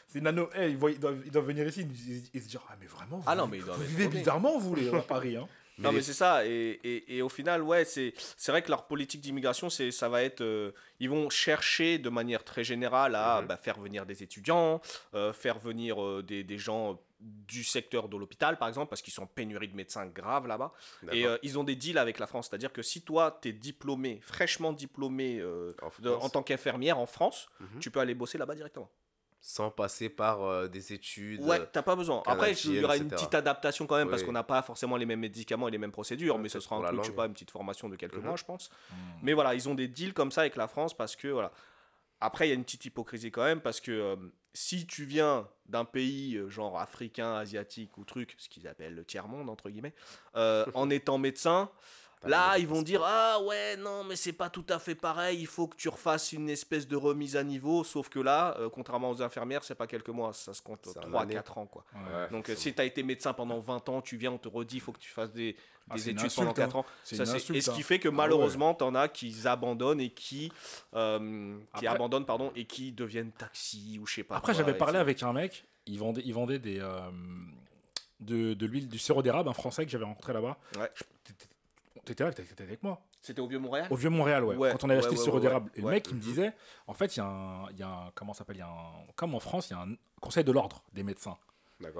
c'est 0.07 0.21
nano. 0.21 0.49
ils, 0.57 0.77
doivent, 0.77 1.21
ils, 1.25 1.31
doivent, 1.31 1.45
venir 1.45 1.67
ici, 1.67 1.81
ils, 1.81 2.41
se 2.41 2.47
disent 2.47 2.59
ah 2.69 2.75
mais 2.79 2.87
vraiment. 2.87 3.21
ah 3.25 3.35
non 3.35 3.47
mais 3.47 3.57
ils 3.57 3.63
vous 3.63 3.83
vivez 3.83 4.07
bizarrement 4.07 4.57
vous 4.57 4.75
les 4.75 4.89
à 4.89 5.01
Paris. 5.01 5.35
Hein 5.35 5.47
non, 5.77 5.91
mais 5.91 6.01
c'est 6.01 6.13
ça. 6.13 6.45
Et, 6.45 6.79
et, 6.83 7.17
et, 7.17 7.21
au 7.21 7.29
final, 7.29 7.61
ouais, 7.61 7.85
c'est 7.85 8.13
vrai 8.47 8.61
que 8.61 8.69
leur 8.69 8.87
politique 8.87 9.21
d'immigration, 9.21 9.69
ça 9.69 10.09
va 10.09 10.23
être. 10.23 10.41
Euh, 10.41 10.71
ils 10.99 11.09
vont 11.09 11.29
chercher 11.29 11.97
de 11.99 12.09
manière 12.09 12.43
très 12.43 12.63
générale 12.63 13.15
à 13.15 13.41
mhm. 13.41 13.47
bah, 13.47 13.57
faire 13.57 13.79
venir 13.79 14.05
des 14.05 14.23
étudiants, 14.23 14.81
euh, 15.13 15.33
faire 15.33 15.59
venir 15.59 16.03
euh, 16.03 16.23
des, 16.23 16.43
des, 16.43 16.57
gens 16.57 16.99
du 17.19 17.63
secteur 17.63 18.09
de 18.09 18.17
l'hôpital, 18.17 18.57
par 18.57 18.67
exemple, 18.67 18.89
parce 18.89 19.01
qu'ils 19.01 19.13
sont 19.13 19.23
en 19.23 19.27
pénurie 19.27 19.67
de 19.67 19.75
médecins 19.75 20.05
graves 20.05 20.47
là-bas. 20.47 20.71
Et 21.11 21.25
ils 21.41 21.57
ont 21.57 21.63
des 21.63 21.75
deals 21.75 21.97
avec 21.97 22.19
la 22.19 22.27
France. 22.27 22.47
C'est-à-dire 22.49 22.71
que 22.71 22.83
si 22.83 23.01
toi, 23.01 23.39
tu 23.41 23.49
es 23.49 23.53
diplômé, 23.53 24.19
fraîchement 24.21 24.71
diplômé 24.71 25.43
en, 26.21 26.29
tant 26.29 26.43
qu'infirmière 26.43 26.99
en 26.99 27.07
France, 27.07 27.49
mhm. 27.59 27.79
tu 27.79 27.89
peux 27.89 27.99
aller 27.99 28.13
bosser 28.13 28.37
là-bas 28.37 28.53
directement 28.53 28.91
sans 29.39 29.69
passer 29.69 30.09
par 30.09 30.43
euh, 30.43 30.67
des 30.67 30.93
études. 30.93 31.41
Ouais, 31.41 31.65
t'as 31.71 31.81
pas 31.81 31.95
besoin. 31.95 32.21
Après, 32.25 32.53
il 32.53 32.75
y 32.75 32.83
aura 32.83 32.97
une 32.97 33.07
petite 33.07 33.35
adaptation 33.35 33.85
quand 33.87 33.97
même 33.97 34.09
parce 34.09 34.23
qu'on 34.23 34.31
n'a 34.31 34.43
pas 34.43 34.61
forcément 34.61 34.97
les 34.97 35.05
mêmes 35.05 35.19
médicaments 35.19 35.67
et 35.67 35.71
les 35.71 35.77
mêmes 35.77 35.91
procédures, 35.91 36.37
mais 36.37 36.49
ce 36.49 36.59
sera 36.59 36.77
un 36.77 36.83
truc, 36.83 37.03
je 37.03 37.07
sais 37.07 37.15
pas, 37.15 37.25
une 37.25 37.33
petite 37.33 37.51
formation 37.51 37.89
de 37.89 37.95
quelques 37.95 38.15
mhm. 38.15 38.25
mois, 38.25 38.35
je 38.35 38.43
pense. 38.43 38.69
Hmm. 38.89 38.95
Mais 39.23 39.33
voilà, 39.33 39.53
ils 39.53 39.69
ont 39.69 39.75
des 39.75 39.87
deals 39.87 40.13
comme 40.13 40.31
ça 40.31 40.41
avec 40.41 40.55
la 40.55 40.67
France 40.67 40.95
parce 40.95 41.15
que 41.15 41.27
voilà. 41.27 41.51
Après, 42.19 42.47
il 42.47 42.49
y 42.49 42.51
a 42.51 42.55
une 42.55 42.63
petite 42.63 42.85
hypocrisie 42.85 43.29
quand 43.29 43.43
même 43.43 43.61
parce 43.61 43.79
que 43.79 43.91
euh, 43.91 44.15
si 44.53 44.87
tu 44.87 45.05
viens 45.05 45.47
d'un 45.67 45.85
pays 45.85 46.35
euh, 46.35 46.49
genre 46.49 46.79
africain, 46.79 47.35
asiatique 47.35 47.95
ou 47.99 48.05
truc, 48.05 48.33
ce 48.39 48.49
qu'ils 48.49 48.67
appellent 48.67 48.95
le 48.95 49.05
tiers 49.05 49.27
monde 49.27 49.49
entre 49.49 49.69
guillemets, 49.69 49.93
en 50.33 50.89
étant 50.89 51.19
médecin. 51.19 51.69
Là, 52.25 52.57
ils 52.57 52.67
vont 52.67 52.81
dire 52.81 53.01
Ah 53.03 53.39
ouais, 53.43 53.77
non, 53.77 54.03
mais 54.03 54.15
c'est 54.15 54.33
pas 54.33 54.49
tout 54.49 54.65
à 54.69 54.79
fait 54.79 54.95
pareil, 54.95 55.39
il 55.39 55.47
faut 55.47 55.67
que 55.67 55.75
tu 55.75 55.87
refasses 55.89 56.31
une 56.31 56.49
espèce 56.49 56.87
de 56.87 56.95
remise 56.95 57.35
à 57.35 57.43
niveau. 57.43 57.83
Sauf 57.83 58.09
que 58.09 58.19
là, 58.19 58.55
euh, 58.59 58.69
contrairement 58.69 59.09
aux 59.09 59.21
infirmières, 59.21 59.63
c'est 59.63 59.75
pas 59.75 59.87
quelques 59.87 60.09
mois, 60.09 60.33
ça 60.33 60.53
se 60.53 60.61
compte 60.61 60.87
3-4 60.87 61.59
ans. 61.59 61.65
quoi. 61.67 61.83
Donc, 62.31 62.49
euh, 62.49 62.55
si 62.55 62.73
tu 62.73 62.81
as 62.81 62.85
été 62.85 63.03
médecin 63.03 63.33
pendant 63.33 63.59
20 63.59 63.89
ans, 63.89 64.01
tu 64.01 64.17
viens, 64.17 64.31
on 64.31 64.37
te 64.37 64.47
redit 64.47 64.77
il 64.77 64.81
faut 64.81 64.91
que 64.91 64.99
tu 64.99 65.11
fasses 65.11 65.31
des, 65.31 65.55
ah, 65.89 65.95
études 65.95 66.33
pendant 66.35 66.53
4 66.53 66.75
hein. 66.75 66.79
ans. 66.79 66.85
Ça, 67.03 67.23
et 67.23 67.39
ce 67.39 67.71
qui 67.71 67.81
hein. 67.81 67.83
fait 67.83 67.99
que 67.99 68.09
ah 68.09 68.11
malheureusement, 68.11 68.73
tu 68.73 68.83
en 68.83 68.95
as 68.95 69.07
qui 69.07 69.35
abandonnent 69.45 70.01
et 70.01 70.09
qui, 70.09 70.51
euh, 70.95 71.57
qui 71.77 71.87
abandonnent 71.87 72.25
pardon, 72.25 72.51
et 72.55 72.65
qui 72.65 72.91
deviennent 72.91 73.31
taxi 73.31 73.99
ou 74.01 74.07
je 74.07 74.15
sais 74.15 74.23
pas. 74.23 74.37
Après, 74.37 74.53
j'avais 74.53 74.75
parlé 74.75 74.97
avec 74.97 75.21
un 75.23 75.33
mec, 75.33 75.65
il 75.85 75.99
vendait, 75.99 76.21
il 76.25 76.33
vendait 76.33 76.59
des. 76.59 76.79
de, 78.19 78.55
de 78.55 78.65
l'huile, 78.65 78.89
du 78.89 78.97
sirop 78.97 79.21
d'érable, 79.21 79.49
un 79.49 79.53
français 79.53 79.85
que 79.85 79.91
j'avais 79.91 80.05
rencontré 80.05 80.33
là-bas. 80.33 80.57
Ouais. 80.77 80.89
T'étais 82.07 82.23
là, 82.23 82.31
t'étais 82.31 82.63
avec 82.63 82.81
moi. 82.83 83.01
C'était 83.21 83.41
au 83.41 83.47
Vieux-Montréal? 83.47 83.87
Au 83.89 83.97
Vieux-Montréal, 83.97 84.45
ouais. 84.45 84.71
Quand 84.71 84.85
on 84.85 84.89
avait 84.89 84.99
acheté 84.99 85.17
ce 85.17 85.23
sirop 85.23 85.41
d'érable. 85.41 85.69
Et 85.75 85.81
le 85.81 85.89
mec, 85.89 86.07
il 86.09 86.15
me 86.15 86.21
disait, 86.21 86.53
en 86.87 86.93
fait, 86.93 87.17
il 87.17 87.19
y 87.19 87.21
a 87.21 87.25
un. 87.25 87.69
Y 87.71 87.83
a 87.83 87.89
un 87.89 88.11
comment 88.15 88.33
s'appelle 88.33 88.65
Comme 89.17 89.35
en 89.35 89.41
France, 89.41 89.69
il 89.69 89.73
y 89.73 89.75
a 89.75 89.81
un 89.81 89.95
conseil 90.21 90.45
de 90.45 90.51
l'ordre 90.53 90.83
des 90.93 91.03
médecins. 91.03 91.37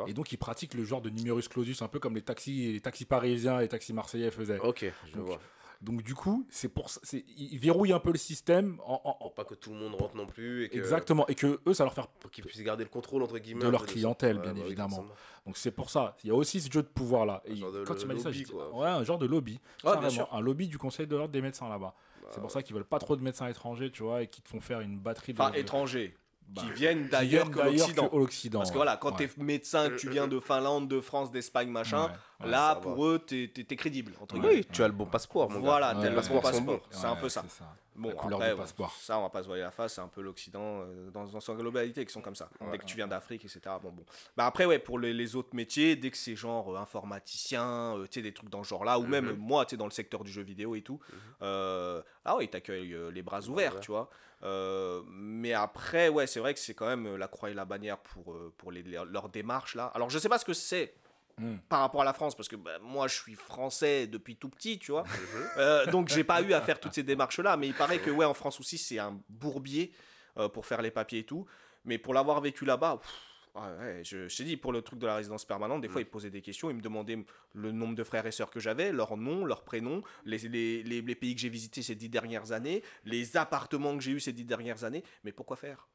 Et 0.08 0.14
donc, 0.14 0.32
ils 0.32 0.38
pratiquent 0.38 0.74
le 0.76 0.86
genre 0.86 1.02
de 1.02 1.10
numerus 1.10 1.50
clausus, 1.50 1.82
un 1.82 1.88
peu 1.90 2.00
comme 2.00 2.16
les 2.16 2.22
taxis, 2.22 2.74
les 2.74 2.82
taxis 2.82 3.06
parisiens 3.06 3.60
et 3.60 3.64
les 3.64 3.68
taxis 3.68 3.94
marseillais 3.94 4.32
faisaient. 4.32 4.60
Ok, 4.60 4.86
je 5.14 5.20
vois. 5.20 5.40
Donc 5.82 6.02
du 6.02 6.16
coup, 6.16 6.46
c'est 6.50 6.70
pour 6.70 6.90
ils 7.38 7.60
verrouillent 7.60 7.94
un 7.94 8.00
peu 8.00 8.12
le 8.12 8.18
système 8.18 8.80
en, 8.86 9.30
pas 9.36 9.44
que 9.44 9.56
tout 9.56 9.70
le 9.72 9.78
monde 9.78 9.96
rentre 9.96 10.16
non 10.16 10.26
plus 10.26 10.66
et 10.66 10.76
exactement 10.76 11.28
et 11.28 11.36
que 11.36 11.60
eux 11.68 11.74
ça 11.74 11.84
leur 11.84 11.94
faire 11.94 12.08
pour 12.08 12.32
qu'ils 12.32 12.44
puissent 12.44 12.64
garder 12.64 12.84
le 12.84 12.90
contrôle 12.90 13.22
entre 13.22 13.38
guillemets 13.38 13.64
de 13.64 13.70
leur 13.70 13.86
clientèle 13.86 14.40
bien 14.40 14.54
bah 14.54 14.62
évidemment. 14.66 15.06
Donc 15.46 15.58
c'est 15.58 15.72
pour 15.72 15.90
ça, 15.90 16.16
il 16.24 16.28
y 16.28 16.32
a 16.32 16.36
aussi 16.36 16.60
ce 16.60 16.72
jeu 16.72 16.82
de 16.82 16.88
pouvoir 16.88 17.26
là. 17.26 17.42
Et 17.46 17.60
quand 17.86 18.02
il 18.02 18.08
m'a 18.08 18.14
dit 18.16 18.22
ça, 18.22 18.30
ouais, 18.30 18.88
un 18.88 19.04
genre 19.04 19.18
de 19.18 19.26
lobby, 19.26 19.60
un 19.84 20.42
lobby 20.42 20.68
du 20.68 20.78
conseil 20.78 21.08
de 21.08 21.16
l'ordre 21.16 21.32
des 21.32 21.42
médecins 21.42 21.70
là-bas. 21.70 21.94
Bah 22.22 22.28
c'est 22.32 22.42
pour 22.42 22.52
ça 22.52 22.62
qu'ils 22.62 22.76
veulent 22.76 22.84
pas 22.84 23.00
trop 23.00 23.16
de 23.16 23.22
médecins 23.22 23.48
étrangers, 23.48 23.90
tu 23.90 24.04
vois, 24.04 24.24
et 24.24 24.28
qu'ils 24.28 24.44
te 24.44 24.50
font 24.50 24.60
faire 24.60 24.82
une 24.82 25.00
batterie 25.00 25.34
de. 25.34 25.42
Enfin, 25.42 25.54
étrangers 25.54 26.18
qui 26.56 26.66
bah, 26.66 26.72
viennent 26.74 27.08
d'ailleurs 27.08 27.52
que 27.52 27.60
l'Occident. 27.60 28.60
Parce 28.60 28.72
que 28.72 28.78
voilà, 28.78 28.98
quand 28.98 29.14
tu 29.14 29.24
es 29.24 29.30
médecin, 29.38 29.90
tu 29.98 30.10
viens 30.10 30.28
de 30.28 30.40
Finlande, 30.40 30.88
de 30.88 31.02
France, 31.02 31.32
d'Espagne, 31.32 31.70
machin, 31.70 32.12
là, 32.44 32.76
pour 32.76 33.06
eux, 33.06 33.24
tu 33.26 33.52
es, 33.56 33.76
crédible. 33.76 34.14
Entre 34.22 34.38
oui, 34.38 34.66
tu 34.72 34.84
as 34.84 34.88
le 34.88 34.94
bon 34.94 35.06
passeport, 35.06 35.50
mon 35.50 35.60
Voilà, 35.60 35.94
tu 36.00 36.06
as 36.06 36.10
le 36.10 36.22
bon 36.22 36.42
passeport. 36.42 36.82
C'est 36.92 37.06
un 37.06 37.16
peu 37.16 37.30
ça. 37.30 37.44
Bon, 37.98 38.12
après, 38.12 38.56
passeport. 38.56 38.96
ça, 39.02 39.18
on 39.18 39.24
va 39.24 39.30
pas 39.30 39.42
se 39.42 39.48
voir 39.48 39.58
la 39.58 39.72
face, 39.72 39.96
c'est 39.96 40.02
un 40.02 40.08
peu 40.08 40.22
l'Occident 40.22 40.82
euh, 40.82 41.10
dans, 41.10 41.26
dans, 41.26 41.40
sa 41.40 41.56
globalité 41.56 42.06
qui 42.06 42.14
sont 42.14 42.22
comme 42.22 42.36
ça. 42.36 42.48
dès 42.72 42.78
que 42.78 42.86
tu 42.86 42.96
viens 42.96 43.08
d'Afrique, 43.08 43.44
etc. 43.44 43.60
Bon, 43.82 43.90
bon. 43.90 44.06
Bah 44.36 44.46
après, 44.46 44.66
ouais, 44.66 44.78
pour 44.78 45.00
les, 45.00 45.36
autres 45.36 45.56
métiers, 45.56 45.96
dès 45.96 46.12
que 46.12 46.18
c'est 46.18 46.36
genre 46.36 46.76
euh, 46.76 46.80
informaticien, 46.80 47.98
euh, 47.98 48.04
tu 48.04 48.20
sais, 48.20 48.22
des 48.22 48.34
trucs 48.34 48.52
dans 48.52 48.64
ce 48.64 48.70
genre-là, 48.70 49.00
ou 49.00 49.04
mhm. 49.04 49.10
même 49.10 49.36
moi, 49.38 49.66
tu 49.66 49.72
sais, 49.72 49.78
dans 49.78 49.86
le 49.86 49.92
secteur 49.92 50.24
du 50.24 50.32
jeu 50.32 50.44
vidéo 50.44 50.76
et 50.76 50.84
tout, 50.84 51.00
mhm. 51.12 52.04
ah 52.24 52.36
ouais, 52.38 52.46
ils 52.46 52.50
t'accueillent 52.50 52.96
les 53.12 53.24
bras 53.24 53.42
ouverts, 53.48 53.80
tu 53.80 53.90
vois. 53.90 54.10
Mais 54.42 55.54
après, 55.54 56.10
ouais, 56.10 56.28
c'est 56.28 56.40
vrai 56.40 56.54
que 56.54 56.60
c'est 56.60 56.74
quand 56.74 56.88
même 56.88 57.16
la 57.16 57.28
croix 57.28 57.50
et 57.50 57.54
la 57.54 57.66
bannière 57.66 57.98
pour, 57.98 58.36
pour 58.58 58.72
les, 58.72 58.84
leur 58.84 59.30
démarche 59.30 59.76
là. 59.76 59.92
Alors, 59.96 60.10
je 60.10 60.20
sais 60.20 60.30
pas 60.30 60.38
ce 60.38 60.46
que 60.46 60.54
c'est 60.54 60.94
Hmm. 61.40 61.58
par 61.70 61.82
rapport 61.82 62.02
à 62.02 62.06
la 62.06 62.14
France, 62.14 62.34
parce 62.34 62.50
que 62.50 62.56
bah, 62.56 62.80
moi 62.82 63.08
je 63.08 63.14
suis 63.14 63.36
français 63.36 64.08
depuis 64.08 64.38
tout 64.38 64.50
petit, 64.50 64.80
tu 64.80 64.92
vois. 64.92 65.04
Mhm. 65.04 65.48
euh, 65.58 65.86
donc 65.86 66.08
j'ai 66.08 66.24
pas 66.24 66.42
eu 66.42 66.52
à 66.54 66.62
faire 66.62 66.80
toutes 66.80 66.96
ces 66.96 67.04
démarches-là, 67.04 67.58
mais 67.58 67.68
il 67.68 67.76
paraît 67.76 68.00
que 68.00 68.10
ouais, 68.10 68.26
en 68.26 68.34
France 68.34 68.60
aussi 68.60 68.80
c'est 68.80 68.98
un 68.98 69.20
bourbier 69.30 69.92
euh, 70.38 70.50
pour 70.50 70.66
faire 70.66 70.82
les 70.82 70.90
papiers 70.90 71.20
et 71.20 71.26
tout. 71.26 71.46
Mais 71.86 72.00
pour 72.00 72.16
l'avoir 72.16 72.42
vécu 72.42 72.66
là-bas, 72.66 73.00
je, 74.04 74.36
t'ai 74.36 74.44
dit, 74.44 74.58
pour 74.58 74.72
le 74.72 74.82
truc 74.82 75.00
de 75.00 75.08
la 75.08 75.16
résidence 75.16 75.46
permanente, 75.46 75.82
des 75.82 75.88
fois, 75.88 76.02
hmm. 76.02 76.06
ils 76.06 76.10
posaient 76.10 76.30
des 76.30 76.42
questions, 76.42 76.70
ils 76.70 76.76
me 76.76 76.82
demandaient 76.82 77.24
le 77.54 77.72
nombre 77.72 77.96
de 77.96 78.04
frères 78.04 78.26
et 78.26 78.32
sœurs 78.32 78.50
que 78.50 78.60
j'avais, 78.60 78.92
leur 78.92 79.18
nom, 79.18 79.46
leur 79.46 79.64
prénom, 79.64 80.04
les, 80.26 80.38
les, 80.40 80.84
les, 80.84 81.02
les 81.02 81.16
pays 81.16 81.36
que 81.36 81.42
j'ai 81.42 81.50
visités 81.50 81.82
ces 81.82 81.96
dix 81.96 82.10
dernières 82.10 82.52
années, 82.52 82.84
les 83.06 83.38
appartements 83.38 83.96
que 83.98 84.04
j'ai 84.04 84.12
eu 84.12 84.20
ces 84.20 84.34
dix 84.34 84.46
dernières 84.46 84.84
années. 84.84 85.04
Mais 85.24 85.32
pourquoi 85.32 85.58
faire? 85.58 85.88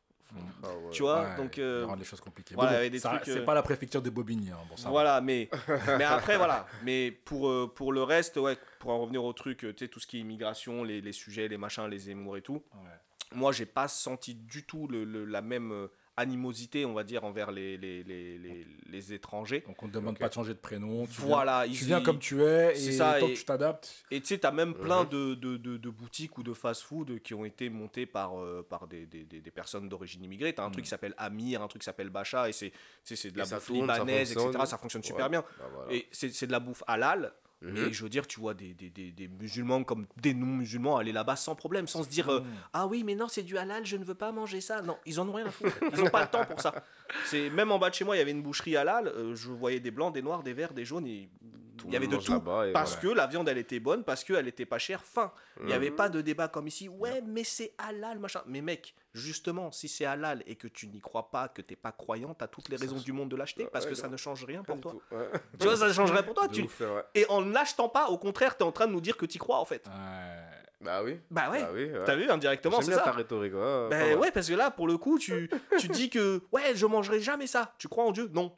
Ah 0.62 0.68
tu 0.90 1.02
vois, 1.02 1.36
donc. 1.36 1.58
Euh, 1.58 1.84
rendre 1.86 1.98
les 1.98 2.04
choses 2.04 2.20
compliquées. 2.20 2.54
Voilà, 2.54 2.80
c'est 3.24 3.30
euh, 3.30 3.44
pas 3.44 3.54
la 3.54 3.62
préfecture 3.62 4.00
de 4.00 4.10
Bobigny. 4.10 4.50
Hein, 4.50 4.56
bon, 4.68 4.76
ça 4.76 4.88
voilà, 4.88 5.20
mais, 5.20 5.50
mais 5.98 6.04
après, 6.04 6.36
voilà. 6.36 6.66
Mais 6.84 7.10
pour, 7.10 7.48
euh, 7.48 7.72
pour 7.74 7.92
le 7.92 8.02
reste, 8.02 8.36
ouais, 8.36 8.56
pour 8.78 8.90
en 8.90 9.00
revenir 9.00 9.24
au 9.24 9.32
truc, 9.32 9.58
tu 9.58 9.74
sais, 9.78 9.88
tout 9.88 10.00
ce 10.00 10.06
qui 10.06 10.18
est 10.18 10.20
immigration, 10.20 10.84
les, 10.84 11.00
les, 11.00 11.12
sujets, 11.12 11.48
les 11.48 11.58
machins, 11.58 11.86
les 11.86 12.10
émours 12.10 12.36
et 12.36 12.42
tout, 12.42 12.62
moi, 13.32 13.52
j'ai 13.52 13.66
pas 13.66 13.88
senti 13.88 14.34
du 14.34 14.64
tout 14.64 14.86
le, 14.88 15.04
le 15.04 15.24
la 15.24 15.42
même 15.42 15.88
animosité, 16.16 16.84
on 16.84 16.92
va 16.92 17.04
dire, 17.04 17.24
envers 17.24 17.50
les, 17.50 17.76
les, 17.78 18.02
les, 18.04 18.66
les, 18.86 19.12
étrangers. 19.12 19.62
Donc 19.66 19.82
on 19.82 19.86
ne 19.86 19.92
demande 19.92 20.18
pas 20.18 20.28
de 20.28 20.34
changer 20.34 20.52
de 20.52 20.58
prénom. 20.58 21.06
Tu 21.06 21.22
voilà. 21.22 21.64
Viens, 21.64 21.78
tu 21.78 21.84
viens 21.84 22.00
comme 22.02 22.18
tu 22.18 22.42
es 22.42 22.76
et 22.76 22.92
ça, 22.92 23.16
tant 23.18 23.28
que 23.28 23.32
tu 23.32 23.44
t'adaptes. 23.44 24.04
Et 24.10 24.20
tu 24.20 24.26
sais, 24.26 24.38
tu 24.38 24.46
as 24.46 24.52
même 24.52 24.74
plein 24.74 25.04
mhm. 25.04 25.08
de, 25.08 25.34
de, 25.34 25.76
de, 25.76 25.90
boutiques 25.90 26.36
ou 26.36 26.42
de 26.42 26.52
fast-food 26.52 27.20
qui 27.22 27.32
ont 27.32 27.44
été 27.44 27.70
montées 27.70 28.06
par, 28.06 28.38
euh, 28.38 28.66
par 28.68 28.86
des, 28.86 29.06
des, 29.06 29.24
des, 29.24 29.50
personnes 29.50 29.88
d'origine 29.88 30.22
immigrée. 30.22 30.54
Tu 30.54 30.60
as 30.60 30.64
un 30.64 30.70
truc 30.70 30.80
mhm. 30.80 30.84
qui 30.84 30.90
s'appelle 30.90 31.14
Amir, 31.16 31.62
un 31.62 31.68
truc 31.68 31.80
qui 31.80 31.86
s'appelle 31.86 32.10
Bacha, 32.10 32.48
et 32.48 32.52
c'est 32.52 32.72
de 33.30 33.38
la 33.38 33.46
bouffe 33.46 33.70
libanaise, 33.70 34.32
etc. 34.32 34.50
Ça 34.66 34.78
fonctionne 34.78 35.02
super 35.02 35.30
bien. 35.30 35.42
Bah, 35.58 35.86
et 35.90 36.06
c'est 36.12 36.46
de 36.46 36.52
la 36.52 36.60
bouffe 36.60 36.82
halal. 36.86 37.32
Mais 37.62 37.80
mhm. 37.80 37.92
je 37.92 38.02
veux 38.02 38.08
dire, 38.08 38.26
tu 38.26 38.40
vois 38.40 38.54
des, 38.54 38.74
des, 38.74 38.90
des, 38.90 39.28
musulmans 39.28 39.84
comme 39.84 40.06
des 40.16 40.34
non-musulmans 40.34 40.96
aller 40.96 41.12
là-bas 41.12 41.36
sans 41.36 41.54
problème, 41.54 41.86
sans 41.86 42.02
se 42.02 42.08
dire 42.08 42.28
euh, 42.28 42.40
Ah 42.72 42.86
oui, 42.86 43.04
mais 43.04 43.14
non, 43.14 43.28
c'est 43.28 43.42
du 43.42 43.56
halal, 43.56 43.86
je 43.86 43.96
ne 43.96 44.04
veux 44.04 44.16
pas 44.16 44.32
manger 44.32 44.60
ça. 44.60 44.82
Non, 44.82 44.96
ils 45.06 45.20
en 45.20 45.28
ont 45.28 45.32
rien 45.32 45.46
à 45.46 45.50
foutre. 45.50 45.76
Ils 45.92 46.00
n'ont 46.00 46.10
pas 46.10 46.22
le 46.22 46.28
temps 46.28 46.44
pour 46.44 46.60
ça. 46.60 46.74
C'est 47.26 47.50
Même 47.50 47.70
en 47.70 47.78
bas 47.78 47.90
de 47.90 47.94
chez 47.94 48.04
moi, 48.04 48.16
il 48.16 48.18
y 48.18 48.22
avait 48.22 48.32
une 48.32 48.42
boucherie 48.42 48.76
halal. 48.76 49.06
Euh, 49.08 49.34
je 49.34 49.48
voyais 49.50 49.80
des 49.80 49.90
blancs, 49.90 50.12
des 50.12 50.22
noirs, 50.22 50.42
des 50.42 50.54
verts, 50.54 50.72
des 50.72 50.84
jaunes. 50.84 51.06
Et 51.06 51.28
il 51.86 51.92
y 51.92 51.96
avait 51.96 52.06
de 52.06 52.16
tout. 52.16 52.40
Parce 52.72 52.96
que 52.96 53.08
la 53.08 53.26
viande, 53.26 53.48
elle 53.48 53.58
était 53.58 53.80
bonne, 53.80 54.02
parce 54.04 54.24
qu'elle 54.24 54.48
était 54.48 54.66
pas 54.66 54.78
chère, 54.78 55.04
fin. 55.04 55.32
Il 55.60 55.66
n'y 55.66 55.72
avait 55.72 55.90
mhm. 55.90 55.96
pas 55.96 56.08
de 56.08 56.20
débat 56.20 56.48
comme 56.48 56.66
ici. 56.66 56.88
Ouais, 56.88 57.22
mais 57.26 57.44
c'est 57.44 57.74
halal, 57.78 58.18
machin. 58.18 58.42
Mais 58.46 58.60
mec, 58.60 58.94
justement, 59.14 59.70
si 59.72 59.88
c'est 59.88 60.04
halal 60.04 60.42
et 60.46 60.56
que 60.56 60.68
tu 60.68 60.88
n'y 60.88 61.00
crois 61.00 61.30
pas, 61.30 61.48
que 61.48 61.62
t'es 61.62 61.76
pas 61.76 61.92
croyant, 61.92 62.34
t'as 62.34 62.48
toutes 62.48 62.68
les 62.68 62.76
raisons 62.76 62.96
du 62.96 63.12
monde 63.12 63.28
de 63.28 63.36
l'acheter 63.36 63.66
parce 63.72 63.86
que 63.86 63.94
ça 63.94 64.08
ne 64.08 64.16
change 64.16 64.44
rien 64.44 64.62
pour 64.62 64.80
toi. 64.80 64.94
Tu 65.58 65.66
vois, 65.66 65.76
ça 65.76 65.88
ne 65.88 65.92
change 65.92 66.12
rien 66.12 66.22
pour 66.22 66.34
toi. 66.34 66.48
Tu... 66.52 66.66
Et 67.14 67.24
en 67.28 67.40
l'achetant 67.40 67.88
pas, 67.88 68.08
au 68.08 68.18
contraire, 68.18 68.56
tu 68.56 68.62
es 68.62 68.66
en 68.66 68.72
train 68.72 68.86
de 68.86 68.92
nous 68.92 69.00
dire 69.00 69.16
que 69.16 69.24
tu 69.26 69.38
crois 69.38 69.58
en 69.58 69.64
fait. 69.64 69.88
Bah 70.80 71.02
oui. 71.02 71.20
Bah 71.30 71.50
ouais. 71.50 71.62
Bah 71.62 72.00
T'as 72.04 72.16
vu 72.16 72.28
indirectement, 72.28 72.80
c'est 72.82 72.92
ça. 72.92 73.02
ta 73.02 73.12
rhétorique. 73.12 73.52
bah 73.52 74.16
ouais, 74.16 74.30
parce 74.32 74.48
que 74.48 74.54
là, 74.54 74.70
pour 74.70 74.86
le 74.86 74.98
coup, 74.98 75.18
tu, 75.18 75.48
tu 75.78 75.88
dis 75.88 76.10
que 76.10 76.42
ouais, 76.52 76.74
je 76.74 76.86
mangerai 76.86 77.20
jamais 77.20 77.46
ça. 77.46 77.74
Tu 77.78 77.88
crois 77.88 78.04
en 78.04 78.10
Dieu? 78.10 78.28
Non. 78.32 78.52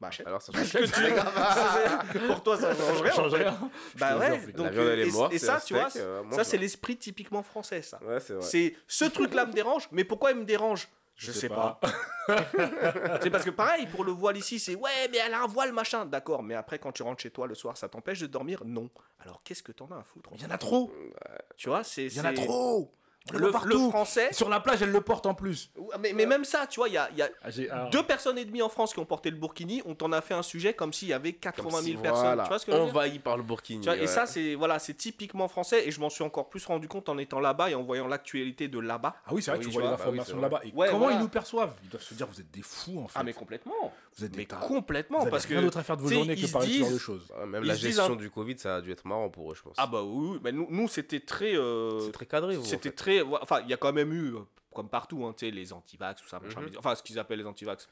Bah 0.00 0.08
achète. 0.08 0.26
Alors 0.26 0.42
ça 0.42 0.52
change 0.52 0.92
Pour 2.26 2.42
toi, 2.42 2.58
ça 2.58 2.74
change 2.74 3.00
rien. 3.00 3.12
change 3.12 3.34
rien. 3.34 3.58
Bah 3.96 4.18
ouais. 4.18 4.52
Donc, 4.52 4.72
et, 5.32 5.38
ça, 5.38 5.60
tu 5.64 5.74
vois, 5.74 5.88
ça 5.90 6.44
c'est 6.44 6.58
l'esprit 6.58 6.96
typiquement 6.96 7.42
français, 7.42 7.82
ça. 7.82 7.98
Ouais, 8.02 8.20
c'est 8.20 8.34
vrai. 8.34 8.42
C'est 8.42 8.76
ce 8.86 9.04
truc-là 9.06 9.46
me 9.46 9.52
dérange, 9.52 9.88
mais 9.92 10.04
pourquoi 10.04 10.32
il 10.32 10.38
me 10.38 10.44
dérange? 10.44 10.88
Je, 11.14 11.32
sais, 11.32 11.48
pas. 11.48 11.80
c'est 13.22 13.30
parce 13.30 13.42
que 13.42 13.48
pareil, 13.48 13.86
pour 13.86 14.04
le 14.04 14.12
voile 14.12 14.36
ici, 14.36 14.58
c'est 14.58 14.74
ouais, 14.74 15.08
mais 15.10 15.16
elle 15.16 15.32
a 15.32 15.44
un 15.44 15.46
voile, 15.46 15.72
machin. 15.72 16.04
D'accord, 16.04 16.42
mais 16.42 16.54
après, 16.54 16.78
quand 16.78 16.92
tu 16.92 17.02
rentres 17.02 17.22
chez 17.22 17.30
toi 17.30 17.46
le 17.46 17.54
soir, 17.54 17.78
ça 17.78 17.88
t'empêche 17.88 18.20
de 18.20 18.26
dormir? 18.26 18.62
Non. 18.66 18.90
Alors 19.20 19.42
qu'est-ce 19.42 19.62
que 19.62 19.72
t'en 19.72 19.90
as 19.92 19.96
à 19.96 20.02
foutre? 20.02 20.28
Il 20.34 20.42
y 20.42 20.44
en 20.44 20.50
a 20.50 20.58
trop. 20.58 20.92
Tu 21.56 21.70
vois, 21.70 21.84
c'est. 21.84 22.04
Il 22.04 22.16
y 22.16 22.20
en 22.20 22.26
a 22.26 22.34
trop 22.34 22.92
le, 23.32 23.50
le, 23.64 23.88
français. 23.88 24.32
Sur 24.32 24.48
la 24.48 24.60
plage, 24.60 24.82
elle 24.82 24.90
le 24.90 25.00
porte 25.00 25.26
en 25.26 25.34
plus. 25.34 25.70
Mais, 26.00 26.12
mais 26.12 26.26
même 26.26 26.44
ça, 26.44 26.66
tu 26.66 26.80
vois, 26.80 26.88
il 26.88 26.94
y 26.94 26.98
a, 26.98 27.10
y 27.16 27.22
a 27.22 27.28
ah, 27.42 27.88
deux 27.90 28.02
personnes 28.02 28.38
et 28.38 28.44
demie 28.44 28.62
en 28.62 28.68
France 28.68 28.92
qui 28.92 28.98
ont 28.98 29.04
porté 29.04 29.30
le 29.30 29.36
burkini. 29.36 29.82
On 29.84 29.94
t'en 29.94 30.12
a 30.12 30.20
fait 30.20 30.34
un 30.34 30.42
sujet 30.42 30.74
comme 30.74 30.92
s'il 30.92 31.08
y 31.08 31.12
avait 31.12 31.32
80 31.32 31.80
000 31.82 32.00
personnes. 32.00 32.40
Tu 32.42 32.48
vois 32.48 32.58
ce 32.58 32.66
que 32.66 32.72
Envahi 32.72 33.18
par 33.18 33.36
le 33.36 33.42
burkini. 33.42 33.86
Et 34.00 34.06
ça, 34.06 34.26
c'est 34.26 34.54
voilà, 34.54 34.78
c'est 34.78 34.94
typiquement 34.94 35.48
français. 35.48 35.86
Et 35.86 35.90
je 35.90 36.00
m'en 36.00 36.10
suis 36.10 36.24
encore 36.24 36.48
plus 36.48 36.64
rendu 36.66 36.88
compte 36.88 37.08
en 37.08 37.18
étant 37.18 37.40
là-bas 37.40 37.70
et 37.70 37.74
en 37.74 37.82
voyant 37.82 38.06
l'actualité 38.06 38.68
de 38.68 38.78
là-bas. 38.78 39.16
Ah 39.26 39.30
oui, 39.32 39.42
c'est 39.42 39.50
vrai 39.50 39.60
que 39.60 39.64
tu 39.64 39.70
vois 39.70 39.82
les 39.82 39.88
informations 39.88 40.40
là-bas. 40.40 40.60
Et 40.64 40.72
comment 40.72 41.10
ils 41.10 41.18
nous 41.18 41.28
perçoivent? 41.28 41.74
Ils 41.84 41.90
doivent 41.90 42.02
se 42.02 42.14
dire, 42.14 42.26
vous 42.26 42.40
êtes 42.40 42.50
des 42.50 42.62
fous 42.62 43.00
en 43.00 43.08
fait. 43.08 43.18
Ah, 43.18 43.24
mais 43.24 43.32
complètement. 43.32 43.92
Vous 44.16 44.24
êtes 44.24 44.32
des 44.32 44.46
complètement. 44.46 45.20
Vous 45.20 45.30
parce 45.30 45.44
rien 45.46 45.62
d'autre 45.62 45.78
à 45.78 45.82
faire 45.82 45.96
de 45.96 46.02
vos 46.02 46.08
journées 46.08 46.36
que 46.36 46.50
parler 46.50 46.68
de 46.68 46.72
ce 46.72 46.78
genre 46.80 46.90
de 46.90 46.98
choses. 46.98 47.32
Même 47.46 47.64
la 47.64 47.74
gestion 47.74 48.16
du 48.16 48.30
Covid, 48.30 48.58
ça 48.58 48.76
a 48.76 48.80
dû 48.80 48.92
être 48.92 49.06
marrant 49.06 49.28
pour 49.28 49.52
eux, 49.52 49.54
je 49.54 49.62
pense. 49.62 49.74
Ah 49.78 49.86
bah 49.86 50.02
oui, 50.02 50.38
nous, 50.52 50.88
c'était 50.88 51.20
très. 51.20 51.56
Euh, 51.56 52.00
c'est 52.62 52.94
très 52.94 53.15
Enfin, 53.22 53.60
il 53.62 53.68
y 53.68 53.74
a 53.74 53.76
quand 53.76 53.92
même 53.92 54.12
eu, 54.12 54.34
comme 54.74 54.88
partout, 54.88 55.24
hein, 55.24 55.34
les 55.42 55.72
antivax, 55.72 56.22
tout 56.22 56.28
ça, 56.28 56.40
mhm. 56.40 56.70
enfin 56.78 56.94
ce 56.94 57.02
qu'ils 57.02 57.18
appellent 57.18 57.38
les 57.38 57.46
antivax, 57.46 57.88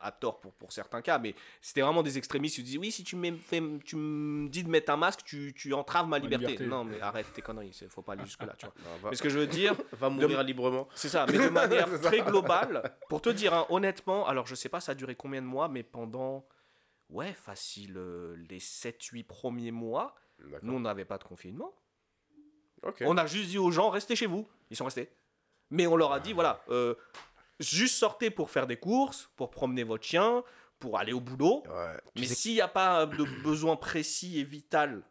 à 0.00 0.12
tort 0.12 0.40
pour, 0.40 0.52
pour 0.52 0.72
certains 0.72 1.02
cas, 1.02 1.18
mais 1.18 1.34
c'était 1.60 1.80
vraiment 1.80 2.02
des 2.02 2.18
extrémistes 2.18 2.56
qui 2.56 2.62
disent 2.62 2.78
oui, 2.78 2.90
si 2.90 3.04
tu, 3.04 3.16
me, 3.16 4.48
dis 4.48 4.64
de 4.64 4.68
mettre 4.68 4.92
un 4.92 4.96
masque, 4.96 5.20
tu, 5.24 5.54
tu 5.56 5.72
entraves 5.72 6.06
ma 6.06 6.18
liberté. 6.18 6.66
Non, 6.66 6.84
mais 6.84 7.00
arrête 7.00 7.32
tes 7.32 7.42
conneries, 7.42 7.76
il 7.80 7.88
faut 7.88 8.02
pas 8.02 8.12
aller 8.12 8.24
jusque-là. 8.24 8.54
Tu 8.58 8.66
vois. 8.66 8.74
mais 9.10 9.16
ce 9.16 9.22
que 9.22 9.28
je 9.28 9.38
veux 9.38 9.46
dire. 9.46 9.74
Va 9.92 10.10
mourir 10.10 10.42
librement. 10.42 10.88
C'est 10.94 11.08
ça, 11.08 11.26
mais 11.26 11.38
de 11.38 11.48
manière 11.48 11.88
très 12.02 12.20
globale, 12.20 12.94
pour 13.08 13.22
te 13.22 13.30
dire 13.30 13.54
hein, 13.54 13.66
honnêtement, 13.70 14.26
alors 14.26 14.46
je 14.46 14.54
sais 14.54 14.68
pas 14.68 14.80
ça 14.80 14.92
a 14.92 14.94
duré 14.94 15.14
combien 15.14 15.40
de 15.40 15.46
mois, 15.46 15.68
mais 15.68 15.82
pendant, 15.82 16.46
ouais, 17.10 17.32
facile, 17.32 17.94
euh, 17.96 18.36
les 18.48 18.58
7-8 18.58 19.24
premiers 19.24 19.72
mois, 19.72 20.14
nous 20.62 20.74
on 20.74 20.80
n'avait 20.80 21.04
pas 21.04 21.18
de 21.18 21.24
confinement. 21.24 21.74
On 23.02 23.16
a 23.16 23.26
juste 23.26 23.50
dit 23.50 23.58
aux 23.58 23.70
gens, 23.70 23.90
restez 23.90 24.16
chez 24.16 24.26
vous. 24.26 24.46
Ils 24.70 24.76
sont 24.76 24.84
restés. 24.84 25.10
Mais 25.70 25.86
on 25.86 25.96
leur 25.96 26.12
a 26.12 26.20
dit, 26.20 26.32
voilà, 26.32 26.62
euh, 26.68 26.94
juste 27.58 27.96
sortez 27.96 28.30
pour 28.30 28.50
faire 28.50 28.66
des 28.66 28.76
courses, 28.76 29.30
pour 29.36 29.50
promener 29.50 29.82
votre 29.82 30.04
chien, 30.04 30.42
pour 30.78 30.98
aller 30.98 31.12
au 31.12 31.20
boulot. 31.20 31.62
Mais 32.16 32.26
s'il 32.26 32.54
n'y 32.54 32.60
a 32.60 32.68
pas 32.68 33.06
de 33.06 33.24
besoin 33.42 33.76
précis 33.76 34.38
et 34.38 34.44
vital, 34.44 35.02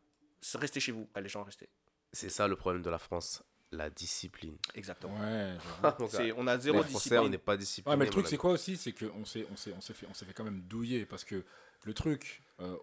restez 0.56 0.80
chez 0.80 0.92
vous. 0.92 1.08
les 1.16 1.30
gens, 1.30 1.44
restez. 1.44 1.70
C'est 2.12 2.30
ça 2.30 2.48
le 2.48 2.56
problème 2.56 2.84
de 2.84 2.90
la 2.90 3.00
France. 3.00 3.44
La 3.72 3.90
discipline. 3.90 4.56
Exactement. 4.76 5.20
Ouais, 5.20 5.56
on 6.38 6.46
a 6.46 6.60
zéro 6.60 6.84
discipline. 6.84 7.22
on 7.22 7.30
n'est 7.30 7.40
pas 7.40 7.58
discipliné. 7.58 7.98
mais 7.98 8.06
le 8.06 8.12
truc, 8.12 8.28
c'est 8.28 8.38
quoi 8.38 8.52
aussi 8.52 8.78
C'est 8.78 8.92
qu'on 8.92 9.26
s'est, 9.26 9.48
on 9.52 9.56
s'est, 9.56 9.74
on 9.76 9.82
s'est 9.82 9.94
fait, 9.94 10.06
on 10.08 10.14
s'est 10.14 10.26
fait 10.26 10.34
quand 10.34 10.44
même 10.44 10.62
douiller 10.62 11.08
parce 11.08 11.24
que 11.24 11.44
le 11.84 11.94
truc, 11.96 12.44
euh, 12.60 12.78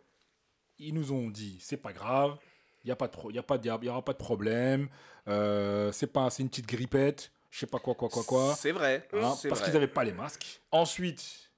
ils 0.78 0.92
nous 0.92 1.12
ont 1.12 1.30
dit, 1.30 1.58
c'est 1.60 1.76
pas 1.76 1.92
grave, 1.92 2.36
il 2.84 2.88
n'y 2.88 2.92
a 2.92 2.96
pas 2.96 3.08
de, 3.08 3.32
y 3.32 3.38
a 3.38 3.42
pas, 3.42 3.58
y 3.62 3.88
aura 3.88 4.04
pas 4.04 4.12
de 4.12 4.18
problème, 4.18 4.88
euh, 5.28 5.92
c'est 5.92 6.06
pas, 6.06 6.30
c'est 6.30 6.42
une 6.42 6.48
petite 6.48 6.66
grippette 6.66 7.32
je 7.50 7.58
sais 7.58 7.66
pas 7.66 7.78
quoi, 7.78 7.94
quoi, 7.94 8.08
quoi, 8.08 8.22
quoi. 8.22 8.54
C'est 8.56 8.70
vrai. 8.70 9.06
Hein, 9.12 9.34
parce 9.48 9.60
qu'ils 9.60 9.72
n'avaient 9.72 9.88
pas 9.88 10.04
les 10.04 10.12
masques. 10.12 10.62
Ensuite, 10.70 11.50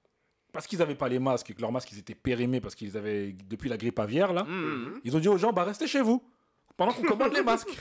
parce 0.52 0.66
qu'ils 0.66 0.78
n'avaient 0.78 0.94
pas 0.94 1.08
les 1.08 1.18
masques 1.18 1.50
et 1.50 1.54
que 1.54 1.60
leurs 1.60 1.72
masques 1.72 1.92
ils 1.92 1.98
étaient 1.98 2.14
périmés 2.14 2.60
parce 2.60 2.74
qu'ils 2.74 2.96
avaient, 2.96 3.34
depuis 3.46 3.68
la 3.68 3.76
grippe 3.76 3.98
aviaire, 3.98 4.32
là, 4.32 4.44
mmh. 4.44 5.00
ils 5.04 5.16
ont 5.16 5.20
dit 5.20 5.28
aux 5.28 5.36
gens, 5.38 5.52
bah 5.52 5.64
restez 5.64 5.86
chez 5.86 6.00
vous 6.00 6.22
pendant 6.76 6.92
qu'on 6.92 7.02
commande 7.02 7.34
les 7.34 7.42
masques. 7.42 7.68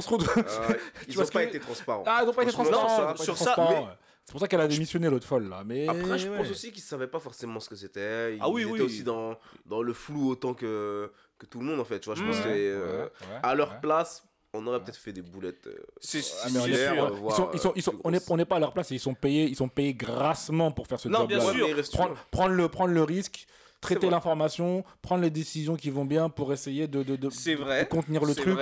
se 0.00 0.08
retrouver. 0.08 0.42
Euh, 0.44 0.74
ils 1.08 1.16
n'ont 1.16 1.26
pas 1.26 1.44
été 1.44 1.60
transparents. 1.60 2.02
Ah, 2.06 2.20
ils 2.22 2.26
n'ont 2.26 2.34
pas 2.34 2.42
été 2.42 2.52
transparents. 2.52 3.16
sur 3.16 3.38
ça, 3.38 3.96
C'est 4.24 4.32
pour 4.32 4.40
ça 4.40 4.48
qu'elle 4.48 4.60
a 4.60 4.68
démissionné 4.68 5.10
l'autre 5.10 5.26
folle 5.26 5.48
là. 5.48 5.62
Mais 5.64 5.88
après, 5.88 6.18
je 6.18 6.28
pense 6.28 6.50
aussi 6.50 6.70
qu'ils 6.70 6.82
ne 6.82 6.86
savaient 6.86 7.08
pas 7.08 7.20
forcément 7.20 7.60
ce 7.60 7.68
que 7.68 7.76
c'était. 7.76 8.38
ah 8.40 8.48
oui, 8.48 8.64
ils 8.66 8.74
étaient 8.74 8.82
aussi 8.82 9.02
dans, 9.02 9.38
dans 9.66 9.82
le 9.82 9.92
flou 9.92 10.30
autant 10.30 10.54
que, 10.54 11.10
que 11.38 11.46
tout 11.46 11.60
le 11.60 11.66
monde 11.66 11.80
en 11.80 11.84
fait. 11.84 12.00
Tu 12.00 12.06
vois, 12.06 12.14
je 12.14 12.22
pense 12.22 12.40
que 12.40 12.48
euh, 12.48 13.08
à 13.42 13.54
leur 13.54 13.80
place, 13.80 14.24
on 14.54 14.66
aurait 14.66 14.82
peut-être 14.82 14.96
fait 14.98 15.12
des 15.12 15.22
boulettes. 15.22 15.66
Euh, 15.66 15.76
c'est 16.00 16.20
ah, 16.44 16.48
on 16.54 16.66
ils 16.66 17.34
sont, 17.34 17.50
ils 17.52 17.58
sont, 17.58 17.72
ils 17.74 17.82
sont, 17.82 17.94
on 18.04 18.36
n'est 18.36 18.44
pas 18.44 18.56
à 18.56 18.60
leur 18.60 18.72
place, 18.72 18.90
ils 18.90 19.00
sont 19.00 19.14
payés, 19.14 19.44
ils 19.44 19.56
sont 19.56 19.68
payés 19.68 19.94
grassement 19.94 20.70
pour 20.70 20.86
faire 20.86 21.00
ce 21.00 21.08
job. 21.08 21.26
Bien 21.26 21.40
sûr. 21.40 21.68
Prendre, 21.92 22.14
prendre, 22.30 22.54
le, 22.54 22.68
prendre 22.68 22.92
le 22.92 23.02
risque, 23.02 23.46
traiter 23.80 24.08
l'information, 24.08 24.84
prendre 25.00 25.22
les 25.22 25.30
décisions 25.30 25.74
qui 25.76 25.90
vont 25.90 26.04
bien 26.04 26.28
pour 26.28 26.52
essayer 26.52 26.86
de, 26.86 27.02
de, 27.02 27.16
de, 27.16 27.28
vrai, 27.56 27.88
contenir 27.88 28.24
le 28.24 28.34
truc. 28.34 28.58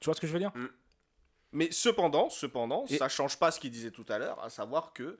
tu 0.00 0.06
vois 0.06 0.14
ce 0.14 0.20
que 0.20 0.26
je 0.26 0.32
veux 0.32 0.38
dire? 0.38 0.52
Mm. 0.54 0.66
Mais 1.52 1.70
cependant, 1.70 2.30
cependant, 2.30 2.86
ça 2.86 3.08
change 3.08 3.38
pas 3.38 3.50
ce 3.50 3.60
qu'il 3.60 3.70
disait 3.70 3.90
tout 3.90 4.06
à 4.08 4.18
l'heure, 4.18 4.42
à 4.42 4.50
savoir 4.50 4.92
que 4.92 5.18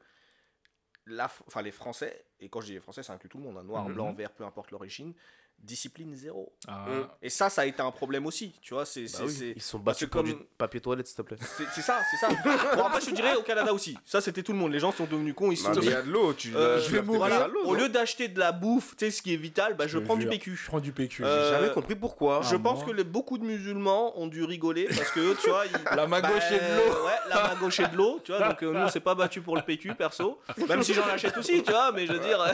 la, 1.06 1.30
enfin, 1.46 1.62
les 1.62 1.70
Français, 1.70 2.24
et 2.40 2.48
quand 2.48 2.60
je 2.60 2.66
dis 2.66 2.72
les 2.72 2.80
Français, 2.80 3.02
ça 3.02 3.12
inclut 3.12 3.28
tout 3.28 3.38
le 3.38 3.44
monde, 3.44 3.58
hein, 3.58 3.64
noir, 3.64 3.88
mm-hmm. 3.88 3.92
blanc, 3.92 4.12
vert, 4.12 4.32
peu 4.32 4.44
importe 4.44 4.70
l'origine, 4.70 5.14
discipline 5.62 6.14
zéro. 6.14 6.52
Ah. 6.66 6.86
Mm. 6.88 7.08
Et 7.22 7.30
ça, 7.30 7.48
ça 7.48 7.62
a 7.62 7.66
été 7.66 7.80
un 7.80 7.90
problème 7.90 8.26
aussi, 8.26 8.52
tu 8.60 8.74
vois. 8.74 8.84
C'est, 8.84 9.04
bah 9.04 9.24
Ils 9.56 9.62
sont 9.62 9.78
battus 9.78 10.08
comme... 10.08 10.26
du 10.26 10.34
papier 10.58 10.80
toilette, 10.80 11.06
s'il 11.06 11.16
te 11.16 11.22
plaît. 11.22 11.36
C'est, 11.72 11.82
ça, 11.82 11.98
c'est 12.10 12.16
ça. 12.16 12.28
bon, 12.76 12.84
après, 12.84 13.00
je 13.00 13.10
dirais 13.10 13.36
au 13.36 13.42
Canada 13.42 13.72
aussi. 13.72 13.96
Ça, 14.04 14.20
c'était 14.20 14.42
tout 14.42 14.52
le 14.52 14.58
monde. 14.58 14.72
Les 14.72 14.80
gens 14.80 14.92
sont 14.92 15.04
devenus 15.04 15.34
cons. 15.34 15.52
Ils 15.52 15.56
sont... 15.56 15.72
Il 15.74 15.88
y 15.88 15.92
a 15.92 16.02
de 16.02 16.10
l'eau. 16.10 16.32
Tu... 16.32 16.54
Euh, 16.56 16.80
je 16.80 16.90
vais 16.90 17.02
mourir. 17.02 17.48
Au 17.64 17.74
lieu 17.74 17.88
d'acheter 17.88 18.28
de 18.28 18.38
la 18.38 18.52
bouffe, 18.52 18.96
tu 18.96 19.04
sais, 19.04 19.10
ce 19.10 19.22
qui 19.22 19.34
est 19.34 19.36
vital, 19.36 19.74
bah, 19.76 19.86
je, 19.86 19.98
prends 19.98 20.16
du 20.16 20.26
PQ. 20.26 20.56
Je 20.56 20.66
prends 20.66 20.80
du 20.80 20.92
PQ. 20.92 21.24
Euh, 21.24 21.50
J'ai 21.50 21.58
jamais 21.58 21.72
compris 21.72 21.94
pourquoi. 21.94 22.42
Je 22.42 22.56
pense 22.56 22.84
que 22.84 22.90
les, 22.90 23.04
beaucoup 23.04 23.38
de 23.38 23.44
musulmans 23.44 24.18
ont 24.18 24.26
dû 24.26 24.44
rigoler 24.44 24.84
parce 24.86 25.10
que, 25.10 25.40
tu 25.40 25.48
vois, 25.48 25.64
la 25.94 26.06
main 26.06 26.20
gauche 26.20 26.50
et 26.50 26.58
de 26.58 26.76
l'eau. 26.76 27.04
Ouais, 27.04 27.12
la 27.28 27.48
main 27.48 27.60
gauche 27.60 27.80
et 27.80 27.86
de 27.86 27.96
l'eau, 27.96 28.20
tu 28.24 28.32
vois. 28.32 28.48
Donc, 28.48 28.62
euh, 28.62 28.72
nous, 28.72 28.80
on 28.80 28.88
s'est 28.88 29.00
pas 29.00 29.14
battu 29.14 29.40
pour 29.40 29.54
le 29.56 29.62
PQ, 29.62 29.94
perso. 29.94 30.40
Même 30.68 30.82
si 30.82 30.92
j'en 30.92 31.06
achète 31.06 31.36
aussi, 31.36 31.62
tu 31.62 31.70
vois. 31.70 31.92
Mais 31.92 32.06
je 32.06 32.12
veux 32.12 32.18
dire, 32.18 32.44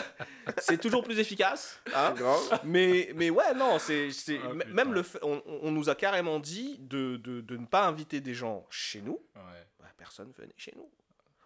c'est 0.58 0.78
toujours 0.78 1.02
plus 1.02 1.18
efficace. 1.18 1.80
Hein. 1.94 2.14
Mais, 3.06 3.12
mais 3.14 3.30
ouais, 3.30 3.54
non 3.54 3.78
c'est, 3.78 4.10
ah, 4.42 4.52
même 4.72 4.92
le 4.92 5.02
on, 5.22 5.70
nous 5.70 5.88
a 5.88 5.94
carrément 5.94 6.40
dit 6.40 6.78
de, 6.80 7.16
de, 7.16 7.40
de, 7.40 7.56
ne 7.56 7.66
pas 7.66 7.86
inviter 7.86 8.20
des 8.20 8.34
gens 8.34 8.66
chez 8.70 9.00
nous. 9.00 9.20
Ouais. 9.36 9.66
Bah, 9.78 9.86
personne 9.96 10.32
venait 10.36 10.54
chez 10.56 10.72
nous. 10.76 10.88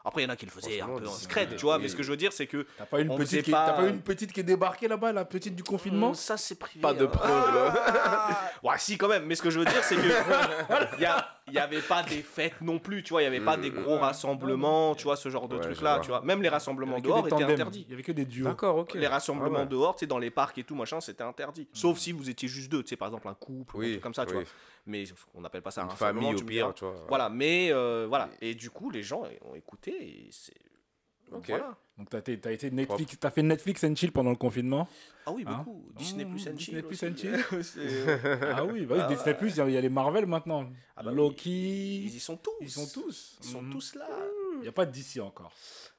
Après, 0.04 0.22
il 0.22 0.24
y 0.24 0.28
en 0.28 0.32
a 0.32 0.36
qui 0.36 0.46
le 0.46 0.50
faisaient 0.50 0.80
un 0.80 0.86
peu 0.86 1.06
en 1.06 1.12
secret, 1.12 1.48
tu 1.56 1.62
vois, 1.62 1.78
mais 1.78 1.88
ce 1.88 1.96
que 1.96 2.02
je 2.02 2.10
veux 2.10 2.16
dire, 2.16 2.32
c'est 2.32 2.46
que. 2.46 2.66
T'as 2.78 2.86
pas, 2.86 3.00
une 3.00 3.14
petite 3.16 3.44
qui... 3.44 3.50
pas 3.50 3.76
une 3.86 4.00
petite 4.00 4.32
qui 4.32 4.40
est 4.40 4.44
débarquée 4.44 4.88
là-bas, 4.88 5.12
la 5.12 5.24
petite 5.24 5.54
du 5.54 5.62
confinement 5.62 6.10
mmh, 6.10 6.14
Ça, 6.14 6.36
c'est 6.36 6.58
privé. 6.58 6.80
Pas 6.80 6.94
de 6.94 7.04
hein. 7.04 7.08
preuves. 7.08 7.74
ouais, 8.62 8.74
si, 8.78 8.98
quand 8.98 9.08
même, 9.08 9.26
mais 9.26 9.34
ce 9.34 9.42
que 9.42 9.50
je 9.50 9.58
veux 9.58 9.64
dire, 9.64 9.82
c'est 9.84 9.96
que. 9.96 10.02
Il 11.48 11.54
n'y 11.54 11.58
avait 11.58 11.80
pas 11.80 12.04
des 12.04 12.22
fêtes 12.22 12.60
non 12.60 12.78
plus, 12.78 13.02
tu 13.02 13.10
vois, 13.10 13.20
il 13.20 13.28
n'y 13.28 13.36
avait 13.36 13.44
pas 13.44 13.56
des 13.56 13.70
gros 13.70 13.98
rassemblements, 13.98 14.94
tu 14.94 15.04
vois, 15.04 15.16
ce 15.16 15.28
genre 15.28 15.48
de 15.48 15.58
trucs-là, 15.58 15.98
tu 16.00 16.08
vois. 16.08 16.22
Même 16.22 16.40
les 16.40 16.48
rassemblements 16.48 17.00
dehors 17.00 17.26
étaient 17.26 17.42
interdits. 17.42 17.82
Il 17.82 17.88
n'y 17.88 17.94
avait 17.94 18.02
que 18.04 18.12
des 18.12 18.24
duos. 18.24 18.44
D'accord, 18.44 18.76
ok. 18.76 18.94
Les 18.94 19.08
rassemblements 19.08 19.60
ah 19.62 19.66
dehors, 19.66 19.96
tu 19.96 20.00
sais, 20.00 20.06
dans 20.06 20.18
les 20.18 20.30
parcs 20.30 20.56
et 20.58 20.64
tout, 20.64 20.76
machin, 20.76 21.00
c'était 21.00 21.24
interdit. 21.24 21.68
Sauf 21.72 21.98
si 21.98 22.12
vous 22.12 22.30
étiez 22.30 22.48
juste 22.48 22.70
deux, 22.70 22.82
tu 22.82 22.90
sais, 22.90 22.96
par 22.96 23.08
exemple, 23.08 23.28
un 23.28 23.34
couple, 23.34 23.76
ou 23.76 23.80
un 23.80 23.90
truc 23.90 24.00
comme 24.00 24.14
ça, 24.14 24.24
tu 24.24 24.34
vois 24.34 24.44
mais 24.86 25.04
on 25.34 25.40
n'appelle 25.40 25.62
pas 25.62 25.70
ça 25.70 25.84
un 25.84 25.88
famille 25.90 26.34
au 26.34 26.42
pire, 26.42 26.74
tu 26.74 26.84
vois. 26.84 27.04
Voilà, 27.08 27.28
mais 27.28 27.72
euh, 27.72 28.06
voilà. 28.08 28.30
Et 28.40 28.54
du 28.54 28.70
coup, 28.70 28.90
les 28.90 29.02
gens 29.02 29.22
ont 29.42 29.54
écouté 29.54 29.92
et 29.92 30.28
c'est 30.30 30.54
Ok. 31.34 31.52
Donc, 31.98 32.10
tu 32.10 32.16
as, 32.16 32.48
as, 32.48 32.52
été 32.52 32.70
Netflix, 32.70 33.18
as 33.22 33.30
fait 33.30 33.42
Netflix 33.42 33.84
and 33.84 33.94
chill 33.94 34.12
pendant 34.12 34.30
le 34.30 34.36
confinement 34.36 34.88
Ah 35.26 35.32
oui, 35.32 35.44
hein 35.46 35.62
beaucoup. 35.64 35.84
Disney 35.96 36.24
plus 36.24 36.48
and 36.48 36.58
chill. 36.58 36.74
Disney 36.74 36.82
plus 36.82 37.04
and 37.04 37.16
chill. 37.16 37.34
ah 38.54 38.64
oui, 38.64 38.86
bah 38.86 38.96
oui 38.98 39.14
Disney 39.14 39.34
plus, 39.34 39.56
il 39.56 39.70
y, 39.70 39.76
a 39.76 39.80
les 39.80 39.88
Marvel 39.88 40.26
maintenant. 40.26 40.66
Ah 40.96 41.02
bah 41.02 41.12
Loki. 41.12 42.04
Ils 42.04 42.16
y 42.16 42.20
sont 42.20 42.36
tous. 42.36 42.52
Ils 42.60 42.70
sont 42.70 42.88
tous. 42.88 43.38
Ils 43.42 43.48
sont 43.48 43.64
tous 43.70 43.94
là. 43.94 44.08
Il 44.56 44.62
n'y 44.62 44.68
a 44.68 44.72
pas 44.72 44.86
de 44.86 44.92
DC 44.92 45.20
encore. 45.20 45.52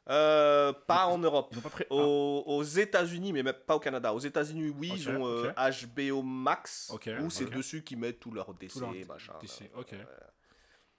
Euh, 0.09 0.73
pas 0.85 1.05
en 1.07 1.17
Europe. 1.17 1.55
Pas 1.61 1.69
aux, 1.89 2.43
aux 2.45 2.63
États-Unis, 2.63 3.31
mais 3.31 3.43
même 3.43 3.55
pas 3.65 3.75
au 3.75 3.79
Canada. 3.79 4.13
Aux 4.13 4.19
États-Unis, 4.19 4.73
oui, 4.77 4.91
ils 4.95 5.09
ont 5.09 5.23
HBO 5.23 6.19
euh, 6.19 6.21
Max, 6.21 6.91
okay, 6.93 7.17
où 7.19 7.29
c'est 7.29 7.49
dessus 7.49 7.83
qu'ils 7.83 7.97
mettent 7.97 8.19
tout 8.19 8.31
leur 8.31 8.53
DC, 8.53 8.75
leur 8.81 8.93
machin. 9.07 9.33
DC, 9.41 9.71
ok. 9.77 9.95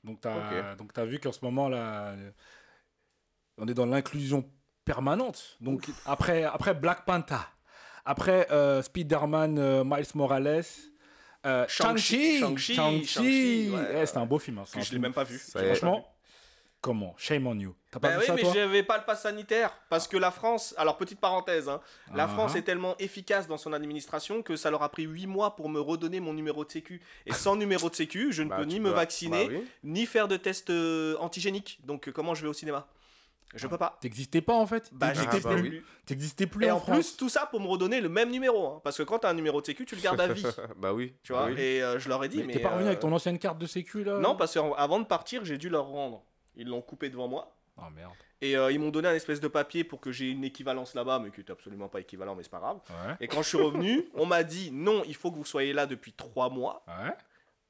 Donc, 0.03 0.21
tu 0.21 0.29
as, 0.29 0.77
as, 0.97 1.05
vu 1.05 1.19
qu'en 1.19 1.33
ce 1.33 1.43
moment, 1.43 1.69
là, 1.69 2.15
on 3.59 3.67
est 3.69 3.75
dans 3.75 3.87
l'inclusion 3.87 4.49
permanente. 4.85 5.57
Donc 5.61 5.89
après, 6.07 6.45
après 6.45 6.75
Black 6.75 7.05
Panther, 7.05 7.37
Après, 8.05 8.51
euh, 8.51 8.83
Spider-Man, 8.83 9.59
euh, 9.59 9.85
Miles 9.85 10.07
Morales. 10.15 10.65
Euh, 11.47 11.65
Shang-Chi. 11.69 12.41
Shang-Chi. 12.41 13.73
Eh, 13.95 14.07
c'était 14.07 14.19
un 14.19 14.27
beau 14.27 14.39
film. 14.39 14.59
Hein, 14.59 14.81
je 14.81 14.93
l'ai 14.93 14.99
même 14.99 15.13
pas 15.13 15.25
vu. 15.25 15.39
Franchement, 15.39 16.07
comment? 16.85 17.15
Shame 17.17 17.47
on 17.47 17.59
you. 17.59 17.75
T'as 17.91 17.99
pas 17.99 18.19
vu 18.19 18.25
oui, 18.29 18.35
mais 18.37 18.53
j'avais 18.53 18.83
pas 18.83 18.99
le 18.99 19.05
pass 19.05 19.23
sanitaire. 19.23 19.75
Parce 19.89 20.07
que 20.07 20.19
la 20.19 20.31
France, 20.31 20.75
alors 20.77 20.99
petite 20.99 21.19
parenthèse, 21.19 21.67
hein, 21.71 21.81
la 22.15 22.29
France 22.29 22.55
uh-huh. 22.55 22.59
est 22.59 22.63
tellement 22.63 22.95
efficace 22.99 23.49
dans 23.49 23.57
son 23.57 23.73
administration 23.73 24.43
que 24.43 24.55
ça 24.55 24.71
leur 24.71 24.83
a 24.83 24.91
pris 24.91 25.05
8 25.05 25.27
mois 25.27 25.57
pour 25.57 25.71
me 25.71 25.81
redonner 25.81 26.21
mon 26.21 26.35
numéro 26.35 26.63
de 26.63 26.71
sécu. 26.71 27.01
Et 27.25 27.33
sans 27.33 27.57
numéro 27.57 27.89
de 27.89 27.95
sécu, 27.95 28.33
je 28.33 28.43
ne 28.43 28.49
bah, 28.51 28.57
peux 28.59 28.65
ni 28.65 28.81
me 28.81 28.91
vacciner, 28.91 29.49
bah 29.49 29.55
ni 29.83 30.05
faire 30.05 30.29
de 30.29 30.37
tests 30.37 30.71
antigéniques. 31.19 31.81
Donc 31.85 32.11
comment 32.11 32.35
je 32.35 32.43
vais 32.43 32.49
au 32.49 32.53
cinéma? 32.53 32.87
Je 33.55 33.67
peux 33.67 33.79
pas. 33.79 33.97
T'existais 34.01 34.43
pas 34.43 34.55
en 34.55 34.67
fait? 34.67 34.91
Bah 34.93 35.15
j'existais 35.15 35.49
ah, 35.49 35.55
plus. 35.55 35.85
T'existais 36.05 36.47
plus 36.47 36.67
et 36.67 36.71
en, 36.71 36.81
plus 36.81 37.17
tout 37.17 37.29
ça 37.31 37.47
pour 37.47 37.61
me 37.61 37.67
redonner 37.67 38.01
le 38.01 38.09
même 38.09 38.31
numéro 38.31 38.67
hein. 38.67 38.81
parce 38.85 38.99
que 38.99 39.05
quand 39.05 39.21
t'as 39.21 39.31
un 39.31 39.35
numéro 39.35 39.61
de 39.61 39.67
sécu 39.67 39.87
tu 39.87 39.95
le 39.95 40.03
gardes 40.03 40.21
à 40.21 40.29
vie. 40.29 40.45
bah 40.77 40.93
oui. 40.93 41.15
Tu 41.23 41.33
vois 41.33 41.51
et 41.53 41.83
euh, 41.83 41.99
je 41.99 42.09
leur 42.09 42.23
ai 42.25 42.29
dit 42.29 42.43
mais, 42.43 42.53
t'es 42.53 42.59
pas 42.59 42.71
revenu 42.71 42.89
avec 42.89 43.01
ton 43.01 43.11
euh, 43.11 43.15
ancienne 43.15 43.39
carte 43.39 43.59
de 43.59 43.67
sécu 43.67 44.05
là? 44.05 44.19
Non 44.19 44.37
parce 44.37 44.55
qu'avant 44.55 44.99
de 44.99 45.07
partir 45.07 45.45
j'ai 45.45 45.57
dû 45.57 45.69
leur 45.69 45.87
rendre. 45.87 46.25
Ils 46.57 46.69
l'ont 46.69 46.83
coupé 46.83 47.11
devant 47.11 47.29
moi. 47.29 47.55
Oh 47.77 47.91
merde. 47.95 48.13
Et 48.41 48.57
euh, 48.57 48.71
ils 48.71 48.79
m'ont 48.79 48.91
donné 48.91 49.09
un 49.09 49.15
espèce 49.15 49.41
de 49.41 49.49
papier 49.49 49.85
pour 49.85 50.01
que 50.01 50.13
j'ai 50.13 50.31
une 50.31 50.45
équivalence 50.45 50.95
là-bas, 50.95 51.19
mais 51.19 51.31
qui 51.31 51.41
est 51.41 51.51
absolument 51.51 51.89
pas 51.89 52.01
équivalent, 52.01 52.35
mais 52.35 52.43
c'est 52.43 52.51
pas 52.51 52.61
grave. 52.61 52.81
Et 53.21 53.27
quand 53.27 53.43
je 53.43 53.49
suis 53.49 53.59
revenu, 53.59 54.09
on 54.15 54.27
m'a 54.27 54.43
dit 54.43 54.71
non, 54.71 55.03
il 55.07 55.15
faut 55.17 55.31
que 55.31 55.37
vous 55.37 55.45
soyez 55.45 55.73
là 55.73 55.87
depuis 55.87 56.13
trois 56.13 56.51
mois 56.51 56.85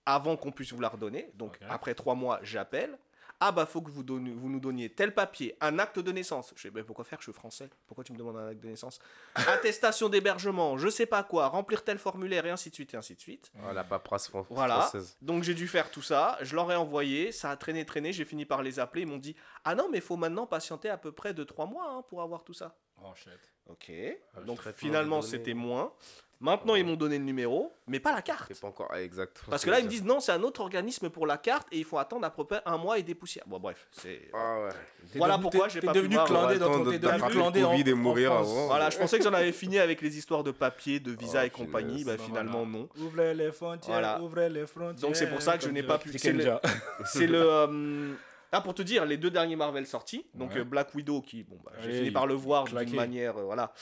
avant 0.07 0.37
qu'on 0.37 0.53
puisse 0.53 0.73
vous 0.73 0.81
la 0.81 0.89
redonner. 0.89 1.31
Donc 1.35 1.59
après 1.69 1.95
trois 1.95 2.15
mois, 2.15 2.41
j'appelle 2.43 2.99
ah 3.47 3.53
bah 3.53 3.67
faut 3.67 3.83
que 3.83 3.91
vous, 3.91 4.03
vous 4.03 4.49
nous 4.49 4.61
donniez 4.61 4.89
tel 4.89 5.13
papier, 5.13 5.55
un 5.61 5.79
acte 5.79 5.99
de 5.99 6.13
naissance. 6.13 6.55
Je 6.57 6.63
sais 6.63 6.71
ben, 6.71 6.83
pourquoi 6.83 7.05
faire, 7.05 7.19
je 7.21 7.25
suis 7.25 7.33
français. 7.35 7.69
Pourquoi 7.87 8.03
tu 8.03 8.15
me 8.15 8.19
demandes 8.19 8.39
un 8.39 8.49
acte 8.49 8.61
de 8.63 8.69
naissance? 8.69 8.99
Attestation 9.35 10.09
d'hébergement, 10.09 10.79
je 10.79 10.89
sais 10.89 11.05
pas 11.05 11.23
quoi, 11.23 11.49
remplir 11.49 11.85
tel 11.85 11.99
formulaire 11.99 12.47
et 12.47 12.51
ainsi 12.51 12.71
de 12.71 12.75
suite 12.75 12.95
et 12.95 12.97
ainsi 12.97 13.15
de 13.15 13.21
suite. 13.21 13.53
Voilà, 13.57 13.83
oh, 13.85 13.91
paperasse 13.91 14.31
voilà. 14.49 14.91
Donc 15.21 15.43
j'ai 15.43 15.53
dû 15.53 15.69
faire 15.69 15.91
tout 15.91 16.01
ça, 16.01 16.39
je 16.41 16.55
leur 16.55 16.73
ai 16.73 16.77
envoyé, 16.77 17.33
ça 17.33 17.51
a 17.51 17.57
traîné 17.59 17.85
traîné, 17.85 18.15
j'ai 18.15 18.25
fini 18.25 18.47
par 18.47 18.63
les 18.63 18.81
appeler, 18.81 19.03
ils 19.03 19.09
m'ont 19.09 19.19
dit 19.19 19.37
"Ah 19.65 19.75
non, 19.75 19.91
mais 19.91 19.99
il 19.99 20.05
faut 20.05 20.17
maintenant 20.17 20.47
patienter 20.47 20.89
à 20.89 20.97
peu 20.97 21.13
près 21.13 21.35
de 21.35 21.45
trois 21.45 21.67
mois 21.67 21.87
hein, 21.91 22.03
pour 22.09 22.23
avoir 22.23 22.45
tout 22.45 22.55
ça." 22.55 22.75
Oh 23.03 23.13
shit. 23.15 23.53
Ok. 23.67 23.91
Ah, 24.35 24.41
Donc 24.41 24.61
finalement, 24.73 25.21
c'était 25.23 25.55
moins. 25.55 25.93
Maintenant, 26.41 26.75
ils 26.75 26.85
m'ont 26.85 26.97
donné 26.97 27.19
le 27.19 27.25
numéro, 27.25 27.73
mais 27.87 28.01
pas 28.01 28.13
la 28.13 28.23
carte. 28.23 28.45
C'est 28.49 28.61
pas 28.61 28.69
encore 28.69 28.89
ah, 28.91 29.01
exact. 29.01 29.43
Parce 29.49 29.65
que 29.65 29.71
là, 29.71 29.79
ils 29.79 29.85
me 29.85 29.91
disent 29.91 30.05
non, 30.05 30.21
c'est 30.21 30.33
un 30.33 30.43
autre 30.43 30.61
organisme 30.61 31.09
pour 31.11 31.27
la 31.27 31.39
carte 31.39 31.67
et 31.73 31.79
il 31.79 31.85
faut 31.85 31.99
attendre 31.99 32.27
à 32.27 32.31
peu 32.31 32.45
près 32.45 32.61
un 32.67 32.77
mois 32.77 32.99
et 32.99 33.03
des 33.03 33.15
poussières. 33.15 33.45
Bon, 33.47 33.59
bref, 33.59 33.87
c'est. 33.91 34.31
Ah 34.33 34.65
ouais. 34.65 34.71
Voilà 35.17 35.39
pourquoi 35.39 35.69
j'ai 35.69 35.81
pas 35.81 35.93
devenu 35.93 36.17
pu 36.17 36.25
clandé 36.25 36.59
dans 36.59 36.73
ton 36.73 36.85
devenu 36.85 37.41
en, 37.41 37.53
et 37.53 37.95
mourir 37.95 38.33
avant. 38.33 38.67
Voilà, 38.67 38.91
je 38.91 38.99
pensais 38.99 39.19
que 39.19 39.25
j'en 39.25 39.33
avais 39.33 39.53
fini 39.53 39.79
avec 39.79 40.03
les 40.03 40.19
histoires 40.19 40.43
de 40.43 40.51
papier, 40.51 41.01
de 41.01 41.13
visa 41.13 41.41
oh, 41.43 41.47
et 41.47 41.51
compagnie. 41.51 42.05
Bah, 42.05 42.19
finalement, 42.19 42.67
non. 42.67 42.89
Ouvrez 42.99 43.35
les 43.35 43.53
frontières, 43.53 44.19
ouvrez 44.23 44.49
les 44.49 44.67
frontières. 44.67 45.09
Donc 45.09 45.17
c'est 45.17 45.29
pour 45.29 45.43
ça 45.43 45.57
que 45.57 45.65
je 45.65 45.71
n'ai 45.71 45.83
pas 45.83 45.99
pu. 45.99 46.19
C'est 46.19 46.33
le. 46.33 46.45
C'est 47.05 47.27
le. 47.27 47.43
Euh, 47.45 48.15
ah, 48.55 48.61
pour 48.61 48.73
te 48.73 48.83
dire, 48.83 49.05
les 49.05 49.17
deux 49.17 49.33
derniers 49.33 49.57
Marvel 49.57 49.85
sortis, 49.85 50.25
donc 50.33 50.55
euh, 50.57 50.63
Black 50.63 50.95
Widow, 50.95 51.21
qui, 51.23 51.43
bon, 51.43 51.59
bah, 51.65 51.73
j'ai 51.83 51.93
fini 51.93 52.11
par 52.13 52.25
le 52.25 52.35
voir 52.35 52.65
d'une 52.65 52.95
manière, 52.95 53.37
euh, 53.37 53.43
voilà, 53.43 53.73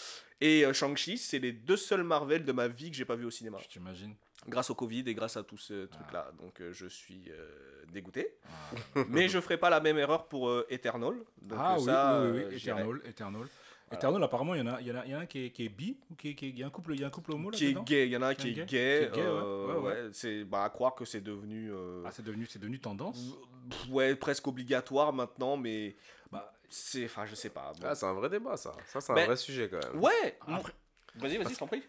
et 0.45 0.65
euh, 0.65 0.73
Shang-Chi, 0.73 1.19
c'est 1.19 1.39
les 1.39 1.53
deux 1.53 1.77
seuls 1.77 2.03
Marvel 2.03 2.45
de 2.45 2.53
ma 2.53 2.69
vie 2.69 2.91
que 2.91 2.97
j'ai 2.97 3.05
pas 3.05 3.17
vu 3.17 3.25
au 3.25 3.31
cinéma. 3.31 3.59
Tu 3.61 3.69
t'imagines 3.69 4.15
Grâce 4.49 4.71
au 4.71 4.75
Covid 4.75 5.05
et 5.07 5.15
grâce 5.15 5.37
à 5.37 5.45
tout 5.45 5.57
ce 5.57 5.87
truc-là. 5.87 6.27
Ah. 6.29 6.33
Donc 6.43 6.61
je 6.73 6.87
suis 6.87 7.31
dégoûté. 7.93 8.35
Ah. 8.97 9.05
Mais 9.09 9.29
je 9.29 9.41
ferai 9.41 9.57
pas 9.57 9.71
la 9.71 9.81
même 9.81 9.99
erreur 9.99 10.27
pour 10.27 10.53
Eternal. 10.69 11.15
Donc, 11.41 11.59
ah 11.61 11.77
ça, 11.79 12.23
oui, 12.23 12.31
oui, 12.31 12.45
oui, 12.49 12.57
Eternal, 12.57 13.01
Eternal. 13.05 13.47
Eternal, 13.93 14.23
apparemment, 14.25 14.55
il 14.55 14.59
y 14.59 14.63
en 14.63 14.75
a, 14.75 14.81
il 14.81 14.87
y 14.89 14.91
en 14.91 14.97
a, 14.97 15.05
il 15.05 15.13
y 15.13 15.15
en 15.15 15.19
a 15.19 15.23
un 15.23 15.27
qui 15.27 15.45
est, 15.47 15.51
qui 15.51 15.67
est 15.67 15.69
bi 15.69 15.97
ou 16.11 16.15
qui 16.17 16.31
est, 16.31 16.35
qui 16.35 16.47
est, 16.47 16.49
il 16.49 16.59
y 16.59 16.63
a 16.65 16.67
un 16.67 16.71
couple, 16.71 16.95
il 16.95 17.03
y 17.03 17.05
a 17.05 17.07
un 17.07 17.11
couple 17.11 17.33
homo 17.33 17.51
là 17.51 17.57
Qui 17.57 17.67
est 17.67 17.85
gay, 17.85 18.07
il 18.07 18.13
y 18.13 18.17
en 18.17 18.23
a 18.23 18.29
un 18.29 18.35
qui 18.35 18.49
est 18.49 18.67
gay. 18.67 19.11
ouais. 19.15 20.09
C'est 20.13 20.45
bah, 20.45 20.65
à 20.65 20.71
croire 20.71 20.95
que 20.97 21.05
c'est 21.05 21.21
devenu. 21.21 21.71
Ah, 22.05 22.11
c'est 22.11 22.25
devenu, 22.25 22.47
c'est 22.47 22.59
devenu 22.59 22.81
tendance 22.81 23.37
ouais, 23.91 24.15
presque 24.15 24.47
obligatoire 24.47 25.13
maintenant, 25.13 25.57
mais 25.57 25.97
bah, 26.31 26.52
c'est, 26.73 27.05
enfin, 27.05 27.27
je 27.27 27.35
sais 27.35 27.51
pas. 27.51 27.73
Ah, 27.83 27.95
c'est 27.95 28.07
un 28.07 28.15
vrai 28.15 28.29
débat, 28.31 28.57
ça. 28.57 28.75
Ça, 28.87 29.01
c'est 29.01 29.13
un 29.13 29.27
vrai 29.27 29.37
sujet 29.37 29.69
quand 29.69 29.79
même. 29.79 30.03
Ouais. 30.03 30.39
Après... 30.47 30.73
Vas-y, 31.17 31.37
vas-y, 31.37 31.53
je 31.53 31.59
t'en 31.59 31.67
prie. 31.67 31.83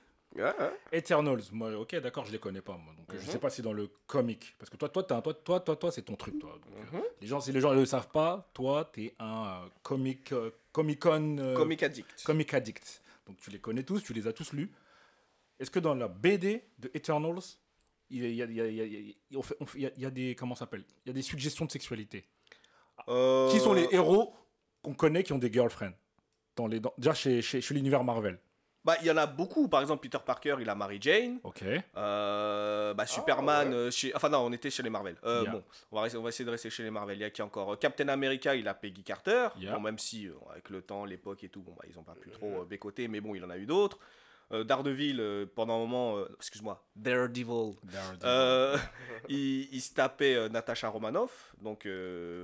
Eternals, 0.91 1.43
moi, 1.51 1.71
ok, 1.77 1.95
d'accord, 1.97 2.25
je 2.25 2.31
les 2.31 2.39
connais 2.39 2.61
pas, 2.61 2.75
moi. 2.75 2.93
Donc, 2.95 3.05
je 3.11 3.17
mhm. 3.17 3.31
sais 3.31 3.39
pas 3.39 3.49
si 3.49 3.61
dans 3.61 3.71
le 3.71 3.89
comic, 4.07 4.55
parce 4.57 4.69
que 4.69 4.77
toi, 4.77 4.89
toi, 4.89 5.03
toi, 5.03 5.21
toi, 5.21 5.59
toi, 5.59 5.75
toi, 5.75 5.91
c'est 5.91 6.01
ton 6.01 6.15
truc, 6.15 6.39
toi. 6.39 6.59
Mhm. 6.91 6.99
Euh, 6.99 7.03
les 7.21 7.27
gens, 7.27 7.39
si 7.39 7.51
les 7.51 7.61
gens 7.61 7.73
ne 7.73 7.79
le 7.79 7.85
savent 7.85 8.09
pas, 8.09 8.49
toi, 8.53 8.89
t'es 8.91 9.15
un 9.19 9.45
euh, 9.45 9.69
comic, 9.83 10.31
euh, 10.33 10.51
comic 10.71 10.99
con, 10.99 11.53
comic 11.55 11.83
addict. 11.83 12.23
Comic 12.25 12.53
addict. 12.53 13.01
Donc, 13.27 13.37
tu 13.37 13.51
les 13.51 13.59
connais 13.59 13.83
tous, 13.83 14.01
tu 14.01 14.13
les 14.13 14.27
as 14.27 14.33
tous 14.33 14.53
lus. 14.53 14.71
Est-ce 15.59 15.71
que 15.71 15.79
dans 15.79 15.95
la 15.95 16.07
BD 16.07 16.63
de 16.79 16.91
Eternals, 16.93 17.39
il 18.09 18.35
y 18.35 18.41
a, 18.41 18.45
il 18.45 18.53
y 18.53 18.61
a, 18.61 18.67
il 18.67 18.75
y 18.75 18.81
a, 18.81 18.85
il 18.85 20.01
y 20.01 20.05
a 20.05 20.09
des 20.09 20.35
comment 20.35 20.55
s'appelle? 20.55 20.83
Il 21.05 21.09
y 21.09 21.11
a 21.11 21.13
des 21.13 21.21
suggestions 21.21 21.65
de 21.65 21.71
sexualité. 21.71 22.25
Euh, 23.09 23.51
qui 23.51 23.59
sont 23.59 23.73
les 23.73 23.87
héros 23.91 24.33
qu'on 24.83 24.93
connaît 24.93 25.23
qui 25.23 25.33
ont 25.33 25.39
des 25.39 25.51
girlfriends 25.51 25.93
dans 26.55 26.67
les 26.67 26.79
déjà 26.97 27.15
chez, 27.15 27.41
chez, 27.41 27.61
chez 27.61 27.73
l'univers 27.73 28.03
Marvel 28.03 28.37
bah, 28.85 28.97
il 28.99 29.07
y 29.07 29.11
en 29.11 29.15
a 29.15 29.25
beaucoup. 29.25 29.69
Par 29.69 29.79
exemple, 29.79 30.01
Peter 30.01 30.17
Parker, 30.23 30.57
il 30.59 30.69
a 30.69 30.75
Mary 30.75 30.97
Jane. 30.99 31.39
Ok. 31.43 31.63
Euh, 31.95 32.93
bah, 32.93 33.05
Superman, 33.05 33.69
ah, 33.71 33.75
euh, 33.75 33.91
chez... 33.91 34.13
enfin 34.13 34.27
non, 34.27 34.39
on 34.39 34.51
était 34.51 34.69
chez 34.69 34.83
les 34.83 34.89
Marvel. 34.89 35.15
Bon, 35.23 35.63
on 35.89 36.01
va, 36.01 36.07
on 36.17 36.21
va 36.21 36.29
essayer 36.29 36.43
de 36.43 36.49
rester 36.49 36.69
chez 36.69 36.83
les 36.83 36.91
Marvel. 36.91 37.17
Il 37.17 37.21
y 37.21 37.23
a 37.23 37.29
qui 37.29 37.41
encore? 37.41 37.79
Captain 37.79 38.09
America, 38.09 38.53
il 38.55 38.67
a 38.67 38.73
Peggy 38.73 39.03
Carter. 39.03 39.47
même 39.81 39.97
si, 39.97 40.29
avec 40.51 40.69
le 40.69 40.81
temps, 40.81 41.05
l'époque 41.05 41.45
et 41.45 41.49
tout, 41.49 41.61
bon, 41.61 41.73
bah, 41.77 41.85
ils 41.89 41.95
n'ont 41.95 42.03
pas 42.03 42.15
pu 42.15 42.29
trop 42.29 42.65
bécoter, 42.65 43.07
mais 43.07 43.21
bon, 43.21 43.35
il 43.35 43.43
en 43.45 43.49
a 43.49 43.57
eu 43.57 43.65
d'autres. 43.65 43.99
Euh, 44.51 44.63
Daredevil, 44.63 45.19
euh, 45.19 45.45
pendant 45.55 45.75
un 45.75 45.79
moment, 45.79 46.17
euh, 46.17 46.27
excuse-moi, 46.37 46.85
Daredevil, 46.95 47.73
il, 49.29 49.81
se 49.81 49.93
tapait 49.93 50.49
Natasha 50.49 50.89
Romanoff, 50.89 51.55
donc 51.61 51.87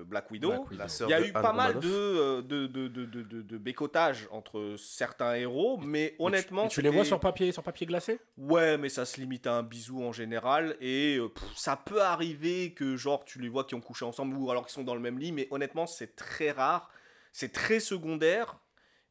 Black 0.05 0.31
Widow. 0.31 0.67
il 0.71 1.09
y 1.09 1.13
a 1.13 1.21
eu 1.21 1.31
pas 1.31 1.53
mal 1.53 1.79
de, 1.79 2.41
de, 2.41 2.67
de, 2.67 2.87
de, 2.87 3.05
de 3.23 3.57
bécotage 3.57 4.27
entre 4.31 4.75
certains 4.77 5.35
héros, 5.35 5.77
mais 5.77 6.15
honnêtement. 6.19 6.67
tu, 6.67 6.81
les 6.81 6.89
vois 6.89 7.05
sur 7.05 7.19
papier, 7.19 7.51
sur 7.51 7.63
papier 7.63 7.85
glacé? 7.85 8.19
Ouais, 8.37 8.77
mais 8.77 8.89
ça 8.89 9.05
se 9.05 9.19
limite 9.19 9.45
à 9.45 9.53
un 9.53 9.63
bisou 9.63 10.03
en 10.03 10.11
général, 10.11 10.75
et 10.81 11.19
ça 11.55 11.75
peut 11.75 12.01
arriver 12.01 12.73
que, 12.73 12.95
genre, 12.95 13.23
tu 13.25 13.39
les 13.39 13.49
vois 13.49 13.65
qui 13.65 13.75
ont 13.75 13.81
couché 13.81 14.05
ensemble 14.05 14.35
ou 14.35 14.49
alors 14.49 14.65
qu'ils 14.65 14.73
sont 14.73 14.83
dans 14.83 14.95
le 14.95 15.01
même 15.01 15.19
lit, 15.19 15.31
mais 15.31 15.47
honnêtement, 15.51 15.85
c'est 15.85 16.15
très 16.15 16.51
rare, 16.51 16.89
c'est 17.31 17.51
très 17.51 17.79
secondaire 17.79 18.57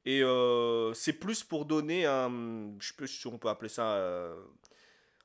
et 0.05 0.23
euh, 0.23 0.93
c'est 0.95 1.13
plus 1.13 1.43
pour 1.45 1.65
donner 1.65 2.07
un. 2.07 2.31
Je 2.81 2.89
sais 2.89 2.95
pas 2.95 3.07
si 3.07 3.27
on 3.27 3.39
peut 3.39 3.49
appeler 3.49 3.69
ça. 3.69 3.93
Euh, 3.93 4.35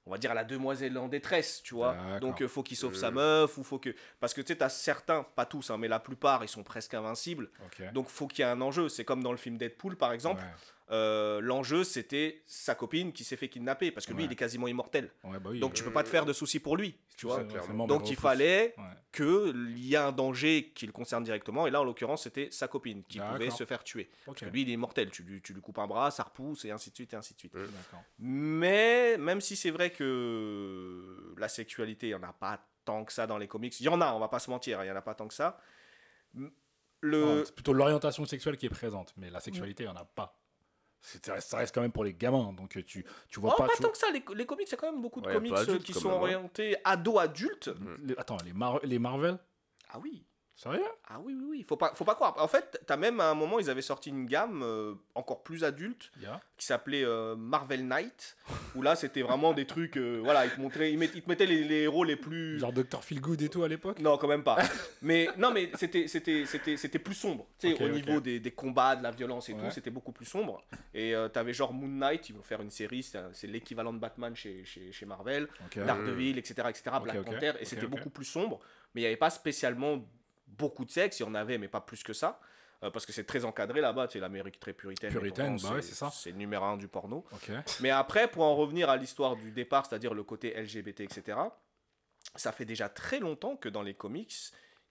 on 0.06 0.12
va 0.12 0.18
dire 0.18 0.32
à 0.32 0.34
la 0.34 0.44
demoiselle 0.44 0.98
en 0.98 1.08
détresse, 1.08 1.62
tu 1.64 1.76
vois. 1.76 1.96
Donc 2.20 2.42
il 2.42 2.44
euh, 2.44 2.50
faut 2.50 2.62
qu'il 2.62 2.76
sauve 2.76 2.96
sa 2.96 3.10
meuf 3.10 3.58
ou 3.58 3.64
faut 3.64 3.80
que 3.80 3.96
parce 4.20 4.34
que 4.34 4.42
tu 4.42 4.54
sais 4.54 4.62
as 4.62 4.68
certains, 4.68 5.24
pas 5.24 5.46
tous 5.46 5.70
hein, 5.70 5.78
mais 5.78 5.88
la 5.88 6.00
plupart 6.00 6.44
ils 6.44 6.50
sont 6.50 6.64
presque 6.64 6.94
invincibles. 6.94 7.50
Donc 7.94 8.10
faut 8.10 8.28
qu'il 8.28 8.44
y 8.44 8.48
ait 8.48 8.52
un 8.52 8.60
enjeu, 8.60 8.90
c'est 8.90 9.06
comme 9.06 9.24
dans 9.24 9.32
le 9.32 9.38
film 9.38 9.58
Deadpool 9.58 9.96
par 9.96 10.12
exemple. 10.12 10.44
Euh, 10.92 11.40
l'enjeu 11.40 11.86
c'était 11.86 12.44
sa 12.46 12.76
copine 12.76 13.14
qui 13.14 13.24
s'est 13.24 13.38
fait 13.38 13.48
kidnapper 13.48 13.90
parce 13.92 14.06
que 14.06 14.14
lui 14.14 14.26
il 14.26 14.32
est 14.32 14.36
quasiment 14.36 14.68
immortel. 14.68 15.12
Bah 15.24 15.40
donc 15.60 15.74
tu 15.74 15.84
peux 15.84 15.94
pas 15.94 16.04
te 16.04 16.10
faire 16.10 16.26
de 16.26 16.34
soucis 16.34 16.60
pour 16.60 16.76
lui, 16.76 16.98
tu 17.16 17.26
vois. 17.26 17.44
Donc 17.88 18.10
il 18.10 18.18
fallait 18.18 18.76
qu'il 19.12 19.78
y 19.78 19.94
ait 19.94 19.98
un 19.98 20.12
danger 20.12 20.72
qui 20.76 20.86
le 20.86 20.92
concerne 20.92 21.24
directement. 21.24 21.68
Et 21.68 21.72
là 21.72 21.82
en 21.82 21.84
l'occurrence 21.86 22.24
c'était 22.24 22.50
sa 22.52 22.68
copine 22.68 23.04
qui 23.04 23.20
pouvait 23.20 23.50
se 23.50 23.66
faire 23.66 23.84
tuer. 23.84 24.10
Parce 24.26 24.40
que 24.42 24.46
lui 24.46 24.64
il 24.64 24.70
est 24.70 24.74
immortel, 24.74 25.10
tu 25.10 25.24
lui, 25.24 25.42
tu 25.42 25.54
lui 25.54 25.62
coupes 25.62 25.80
un 25.80 25.88
bras, 25.88 26.12
ça 26.12 26.24
repousse 26.24 26.66
et 26.66 26.72
ainsi 26.72 26.90
de 26.90 26.96
suite 26.96 27.14
et 27.14 27.16
ainsi 27.16 27.34
de 27.34 27.40
suite. 27.40 27.56
Mais 28.20 29.18
même 29.18 29.40
si 29.40 29.56
c'est 29.56 29.72
vrai 29.72 29.92
que 29.92 31.34
la 31.38 31.48
sexualité 31.48 32.08
il 32.08 32.12
y 32.12 32.16
en 32.16 32.24
a 32.24 32.34
pas 32.34 32.60
tant 32.84 33.06
que 33.06 33.14
ça 33.14 33.26
dans 33.26 33.38
les 33.38 33.48
comics, 33.48 33.80
il 33.80 33.84
y 33.84 33.90
en 33.90 34.02
a, 34.02 34.14
on 34.14 34.20
va 34.20 34.28
pas 34.28 34.40
se 34.40 34.50
mentir, 34.50 34.80
hein, 34.80 34.84
il 34.84 34.90
y 34.90 34.92
en 34.92 34.96
a 34.96 35.02
pas 35.02 35.16
tant 35.16 35.30
que 35.30 35.34
ça. 35.34 35.62
Le... 37.00 37.44
c'est 37.46 37.56
plutôt 37.56 37.74
l'orientation 37.74 38.26
sexuelle 38.26 38.58
qui 38.58 38.66
est 38.66 38.70
présente, 38.70 39.14
mais 39.18 39.30
la 39.30 39.40
sexualité, 39.40 39.84
il 39.84 39.88
n'y 39.88 39.94
en 39.94 39.96
a 39.96 40.06
pas 40.06 40.43
ça 41.04 41.58
reste 41.58 41.76
quand 41.76 41.82
même 41.82 41.92
pour 41.92 42.04
les 42.04 42.14
gamins 42.14 42.54
donc 42.54 42.78
euh, 42.78 42.84
tu 42.84 43.06
tu 43.28 43.40
vois 43.40 43.54
oh, 43.54 43.58
pas 43.58 43.68
pas 43.68 43.74
tant 43.80 43.90
que 43.90 43.98
ça 43.98 44.08
les, 44.12 44.24
les 44.36 44.46
comics 44.46 44.68
il 44.68 44.72
y 44.72 44.74
a 44.74 44.78
quand 44.78 44.92
même 44.92 45.02
beaucoup 45.02 45.22
de 45.22 45.32
comics 45.32 45.54
euh, 45.54 45.78
qui 45.80 45.94
sont 45.94 46.10
orientés 46.10 46.78
ado 46.86 47.20
adultes 47.20 47.70
attends 48.18 48.38
les, 48.46 48.54
les 48.88 49.00
Marvel? 49.00 49.38
Ah 49.90 50.00
oui 50.00 50.26
Sérieux? 50.56 50.84
Ah 51.08 51.20
oui, 51.20 51.36
oui, 51.36 51.46
oui. 51.50 51.64
Faut 51.68 51.78
pas, 51.78 51.94
faut 51.96 52.06
pas 52.06 52.14
croire. 52.14 52.36
En 52.38 52.48
fait, 52.48 52.80
t'as 52.86 52.96
même 52.96 53.20
à 53.20 53.30
un 53.30 53.34
moment, 53.34 53.60
ils 53.60 53.70
avaient 53.70 53.82
sorti 53.82 54.10
une 54.10 54.28
gamme 54.28 54.62
euh, 54.64 54.94
encore 55.16 55.42
plus 55.42 55.64
adulte 55.64 56.12
qui 56.58 56.66
s'appelait 56.66 57.04
euh, 57.04 57.36
Marvel 57.36 57.88
Knight. 57.88 58.38
où 58.76 58.84
là, 58.84 58.96
c'était 58.96 59.24
vraiment 59.24 59.54
des 59.54 59.66
trucs. 59.66 59.98
Euh, 59.98 60.20
voilà, 60.24 60.46
ils 60.46 60.52
te, 60.52 60.62
montraient, 60.62 60.92
ils, 60.92 61.00
mettaient 61.00 61.48
les, 61.48 61.64
les, 61.64 61.82
héros 61.82 62.04
les 62.04 62.16
plus. 62.16 62.60
Genre 62.60 62.72
Dr. 62.72 63.04
Feelgood 63.04 63.42
et 63.42 63.50
tout 63.50 63.64
à 63.64 63.68
l'époque? 63.68 64.00
Non, 64.00 64.18
quand 64.18 64.28
même 64.28 64.44
pas. 64.44 64.58
mais 65.02 65.28
non, 65.38 65.52
mais 65.52 65.72
c'était, 65.74 66.08
c'était, 66.08 66.46
c'était, 66.46 66.78
c'était 66.78 67.00
plus 67.00 67.16
sombre. 67.16 67.48
Tu 67.58 67.76
sais, 67.76 67.84
au 67.84 67.90
niveau 67.90 68.20
des, 68.20 68.40
des, 68.40 68.52
combats, 68.52 68.96
de 68.96 69.02
la 69.02 69.12
violence 69.12 69.50
et 69.50 69.54
tout, 69.54 69.72
c'était 69.72 69.92
beaucoup 69.92 70.12
plus 70.12 70.26
sombre. 70.26 70.64
Et 70.94 71.16
t'avais 71.34 71.54
genre 71.54 71.74
Moon 71.74 71.88
Knight, 71.88 72.30
ils 72.30 72.36
vont 72.36 72.44
faire 72.44 72.62
une 72.62 72.70
série, 72.70 73.04
c'est 73.04 73.48
l'équivalent 73.48 73.92
de 73.92 74.00
Batman 74.00 74.36
chez, 74.36 74.64
chez, 74.66 74.92
chez 74.92 75.06
Marvel. 75.08 75.48
Daredevil, 75.76 76.38
etc., 76.38 76.68
etc., 76.70 76.98
Black 77.02 77.24
Panther. 77.24 77.54
Et 77.60 77.66
c'était 77.66 77.88
beaucoup 77.88 78.12
plus 78.12 78.26
sombre. 78.26 78.60
Mais 78.94 79.02
il 79.02 79.04
n'y 79.06 79.08
avait 79.08 79.18
pas 79.18 79.32
spécialement 79.32 80.00
beaucoup 80.58 80.86
de 80.86 80.92
sexe, 80.92 81.20
il 81.20 81.24
y 81.24 81.26
en 81.26 81.36
avait, 81.36 81.58
mais 81.58 81.68
pas 81.68 81.82
plus 81.82 82.04
que 82.04 82.14
ça. 82.14 82.40
Euh, 82.84 82.90
parce 82.90 83.06
que 83.06 83.14
c'est 83.14 83.24
très 83.24 83.46
encadré 83.46 83.80
là-bas, 83.80 84.08
c'est 84.12 84.20
l'Amérique 84.20 84.60
très 84.60 84.74
puritaine. 84.74 85.12
Puritaine, 85.12 85.58
bah 85.62 85.82
c'est 85.82 85.96
ça. 85.96 86.12
C'est 86.12 86.32
le 86.32 86.38
numéro 86.38 86.66
un 86.66 86.78
du 86.78 86.88
porno. 86.88 87.26
Mais 87.80 87.90
après, 87.90 88.28
pour 88.30 88.44
en 88.44 88.56
revenir 88.56 88.90
à 88.90 88.98
l'histoire 88.98 89.36
du 89.36 89.52
départ, 89.52 89.86
c'est-à-dire 89.86 90.14
le 90.14 90.24
côté 90.24 90.54
LGBT, 90.62 91.02
etc., 91.02 91.38
ça 92.36 92.52
fait 92.52 92.66
déjà 92.66 92.90
très 92.90 93.20
longtemps 93.20 93.56
que 93.56 93.70
dans 93.70 93.84
les 93.84 93.94
comics, 93.94 94.34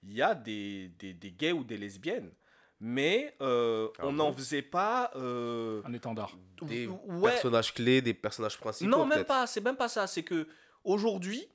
il 0.03 0.15
y 0.15 0.23
a 0.23 0.35
des, 0.35 0.89
des, 0.99 1.13
des 1.13 1.33
gays 1.33 1.53
ou 1.53 1.65
des 1.65 1.77
lesbiennes 1.77 2.33
mais 2.85 3.37
euh, 3.41 3.89
ah 4.01 4.07
on 4.07 4.13
n'en 4.13 4.33
faisait 4.33 4.61
pas 4.61 5.13
euh, 5.15 5.81
un 5.85 5.93
étendard. 5.93 6.37
Des 6.63 6.89
personnages 7.23 7.73
clés, 7.75 8.03
des 8.03 8.13
personnages 8.13 8.59
principaux. 8.59 8.91
Non, 8.91 9.07
même 9.07 9.25
pas. 9.25 9.47
C'est 9.47 9.61
même 9.61 9.77
pas 9.77 9.89
ça. 9.89 10.09
C'est 10.09 10.25
que 10.25 10.49
aujourd'hui, 10.83 11.47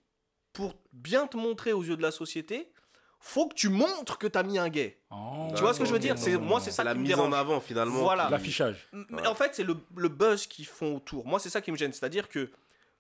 pour 0.53 0.75
bien 0.93 1.27
te 1.27 1.35
montrer 1.35 1.73
aux 1.73 1.83
yeux 1.83 1.97
de 1.97 2.01
la 2.01 2.11
société, 2.11 2.71
faut 3.19 3.47
que 3.47 3.55
tu 3.55 3.69
montres 3.69 4.17
que 4.17 4.27
tu 4.27 4.37
as 4.37 4.43
mis 4.43 4.57
un 4.57 4.69
gay. 4.69 4.99
Oh. 5.11 5.47
tu 5.55 5.61
vois 5.61 5.73
ce 5.73 5.79
que 5.79 5.85
je 5.85 5.91
veux 5.91 5.99
dire? 5.99 6.17
C'est 6.17 6.37
moi 6.37 6.59
c'est 6.59 6.71
ça 6.71 6.83
la 6.83 6.93
mise 6.93 7.15
en 7.15 7.31
avant 7.31 7.59
finalement. 7.59 7.99
Voilà. 7.99 8.29
L'affichage. 8.29 8.87
En 9.25 9.35
fait, 9.35 9.51
c'est 9.53 9.63
le, 9.63 9.77
le, 9.95 10.09
buzz 10.09 10.47
qu'ils 10.47 10.65
font 10.65 10.95
autour. 10.97 11.25
Moi, 11.25 11.39
c'est 11.39 11.49
ça 11.49 11.61
qui 11.61 11.71
me 11.71 11.77
gêne, 11.77 11.93
c'est-à-dire 11.93 12.29
que 12.29 12.49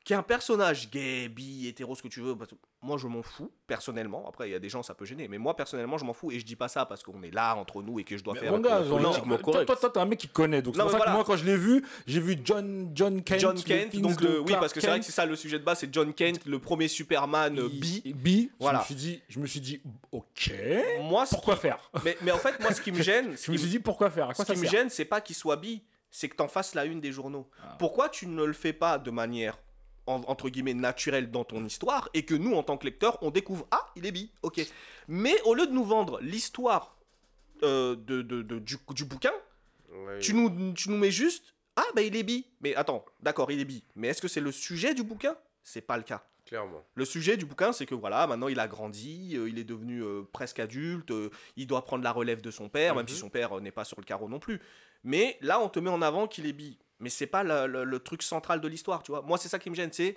qui 0.07 0.13
un 0.13 0.23
personnage 0.23 0.89
gay, 0.89 1.27
bi, 1.27 1.67
hétéro, 1.67 1.93
ce 1.93 2.01
que 2.01 2.07
tu 2.07 2.21
veux, 2.21 2.33
moi 2.81 2.97
je 2.97 3.07
m'en 3.07 3.21
fous, 3.21 3.51
personnellement. 3.67 4.25
Après, 4.25 4.47
il 4.47 4.53
y 4.53 4.55
a 4.55 4.59
des 4.59 4.69
gens, 4.69 4.81
ça 4.81 4.93
peut 4.93 5.03
gêner, 5.03 5.27
mais 5.27 5.37
moi 5.37 5.53
personnellement, 5.53 5.97
je 5.97 6.05
m'en 6.05 6.13
fous 6.13 6.31
et 6.31 6.39
je 6.39 6.45
dis 6.45 6.55
pas 6.55 6.69
ça 6.69 6.85
parce 6.85 7.03
qu'on 7.03 7.21
est 7.23 7.31
là 7.31 7.55
entre 7.55 7.83
nous 7.83 7.99
et 7.99 8.05
que 8.05 8.17
je 8.17 8.23
dois 8.23 8.35
faire. 8.35 8.53
Mon 8.53 8.59
gars, 8.59 8.79
politiquement 8.87 9.37
correct. 9.37 9.65
Toi, 9.65 9.75
toi, 9.75 9.89
t'es 9.89 9.99
un 9.99 10.05
mec 10.05 10.17
qui 10.17 10.29
connaît, 10.29 10.61
donc 10.61 10.77
c'est 10.77 10.81
pour 10.81 10.91
ça 10.91 11.01
que 11.01 11.09
moi, 11.09 11.25
quand 11.25 11.35
je 11.35 11.43
l'ai 11.43 11.57
vu, 11.57 11.83
j'ai 12.05 12.21
vu 12.21 12.37
John, 12.41 12.89
John 12.95 13.21
Kent. 13.21 13.41
John 13.41 13.61
Kent, 13.61 13.97
donc 13.97 14.17
oui, 14.21 14.53
parce 14.57 14.71
que 14.71 14.79
c'est 14.79 14.87
vrai 14.87 14.99
que 14.99 15.05
c'est 15.05 15.11
ça 15.11 15.25
le 15.25 15.35
sujet 15.35 15.59
de 15.59 15.65
base, 15.65 15.79
c'est 15.79 15.93
John 15.93 16.13
Kent, 16.13 16.45
le 16.45 16.59
premier 16.59 16.87
Superman 16.87 17.67
bi. 17.67 18.01
Bi, 18.15 18.49
voilà. 18.61 18.77
Je 18.77 18.83
me 18.83 18.85
suis 18.85 18.95
dit, 18.95 19.21
je 19.27 19.39
me 19.41 19.45
suis 19.45 19.59
dit 19.59 19.81
ok. 20.13 20.53
Moi, 21.01 21.25
pourquoi 21.29 21.57
faire? 21.57 21.91
mais, 22.05 22.17
mais 22.21 22.31
en 22.31 22.37
fait, 22.37 22.57
moi, 22.61 22.73
ce 22.73 22.79
qui 22.79 22.93
me 22.93 23.01
gêne. 23.01 23.35
je 23.43 23.51
me 23.51 23.57
suis 23.57 23.67
dit, 23.67 23.79
pourquoi 23.79 24.09
faire? 24.09 24.33
Ce 24.33 24.43
qui 24.43 24.57
me 24.57 24.65
gêne, 24.65 24.89
c'est 24.89 25.03
pas 25.03 25.19
qu'il 25.19 25.35
soit 25.35 25.57
bi, 25.57 25.83
c'est 26.09 26.29
que 26.29 26.37
t'en 26.37 26.47
fasses 26.47 26.75
la 26.75 26.85
une 26.85 27.01
des 27.01 27.11
journaux. 27.11 27.49
Ah. 27.61 27.75
Pourquoi 27.77 28.07
tu 28.07 28.25
ne 28.25 28.45
le 28.45 28.53
fais 28.53 28.71
pas 28.71 28.97
de 28.99 29.11
manière 29.11 29.57
entre 30.07 30.49
guillemets 30.49 30.73
naturel 30.73 31.31
dans 31.31 31.43
ton 31.43 31.63
histoire 31.65 32.09
et 32.13 32.23
que 32.23 32.33
nous 32.33 32.53
en 32.55 32.63
tant 32.63 32.77
que 32.77 32.85
lecteurs 32.85 33.17
on 33.21 33.31
découvre 33.31 33.67
ah 33.71 33.85
il 33.95 34.05
est 34.05 34.11
bi 34.11 34.31
ok. 34.41 34.61
Mais 35.07 35.39
au 35.43 35.53
lieu 35.53 35.67
de 35.67 35.71
nous 35.71 35.83
vendre 35.83 36.19
l'histoire 36.21 36.97
euh, 37.63 37.95
de, 37.95 38.21
de, 38.21 38.41
du, 38.41 38.77
du, 38.89 39.05
bouquin 39.05 39.33
tu, 40.19 40.33
nous, 40.33 40.73
tu 40.73 40.89
nous 40.89 40.97
mets 40.97 41.11
juste 41.11 41.53
ah 41.75 41.85
bah 41.95 42.01
il 42.01 42.15
est 42.15 42.23
bi. 42.23 42.45
Mais 42.61 42.75
attends 42.75 43.05
d'accord 43.21 43.51
il 43.51 43.59
est 43.59 43.65
bi. 43.65 43.83
Mais 43.95 44.07
est-ce 44.07 44.21
que 44.21 44.27
c'est 44.27 44.41
le 44.41 44.51
sujet 44.51 44.93
du 44.93 45.03
bouquin? 45.03 45.35
C'est 45.63 45.81
pas 45.81 45.97
le 45.97 46.03
cas. 46.03 46.23
Clairement. 46.45 46.81
Le 46.95 47.03
sujet 47.03 47.35
du 47.35 47.45
bouquin, 47.45 47.73
c'est 47.73 47.85
que 47.85 47.93
voilà, 47.93 48.25
maintenant 48.25 48.47
il 48.47 48.57
a 48.61 48.69
grandi, 48.69 49.35
euh, 49.35 49.49
il 49.49 49.59
est 49.59 49.65
devenu 49.65 50.01
euh, 50.01 50.21
presque 50.31 50.59
adulte, 50.59 51.11
il 51.57 51.67
doit 51.67 51.83
prendre 51.83 52.05
la 52.05 52.11
relève 52.13 52.39
de 52.39 52.51
son 52.51 52.69
père, 52.69 52.95
même 52.95 53.05
si 53.05 53.15
mhm. 53.15 53.19
son 53.19 53.29
père 53.29 53.59
n'est 53.59 53.71
pas 53.71 53.83
sur 53.83 53.99
le 53.99 54.05
carreau 54.05 54.29
non 54.29 54.39
plus. 54.39 54.61
Mais 55.03 55.37
là, 55.41 55.59
on 55.59 55.67
te 55.67 55.79
met 55.79 55.89
en 55.89 56.01
avant 56.01 56.25
qu'il 56.25 56.45
est 56.45 56.53
bi 56.53 56.77
mais 56.99 57.09
c'est 57.09 57.27
pas 57.27 57.43
le, 57.43 57.97
truc 57.99 58.23
central 58.23 58.61
de 58.61 58.67
l'histoire, 58.67 59.03
tu 59.03 59.11
vois. 59.11 59.21
Moi, 59.21 59.37
c'est 59.37 59.49
ça 59.49 59.59
qui 59.59 59.69
me 59.69 59.75
gêne, 59.75 59.91
c'est 59.91 60.15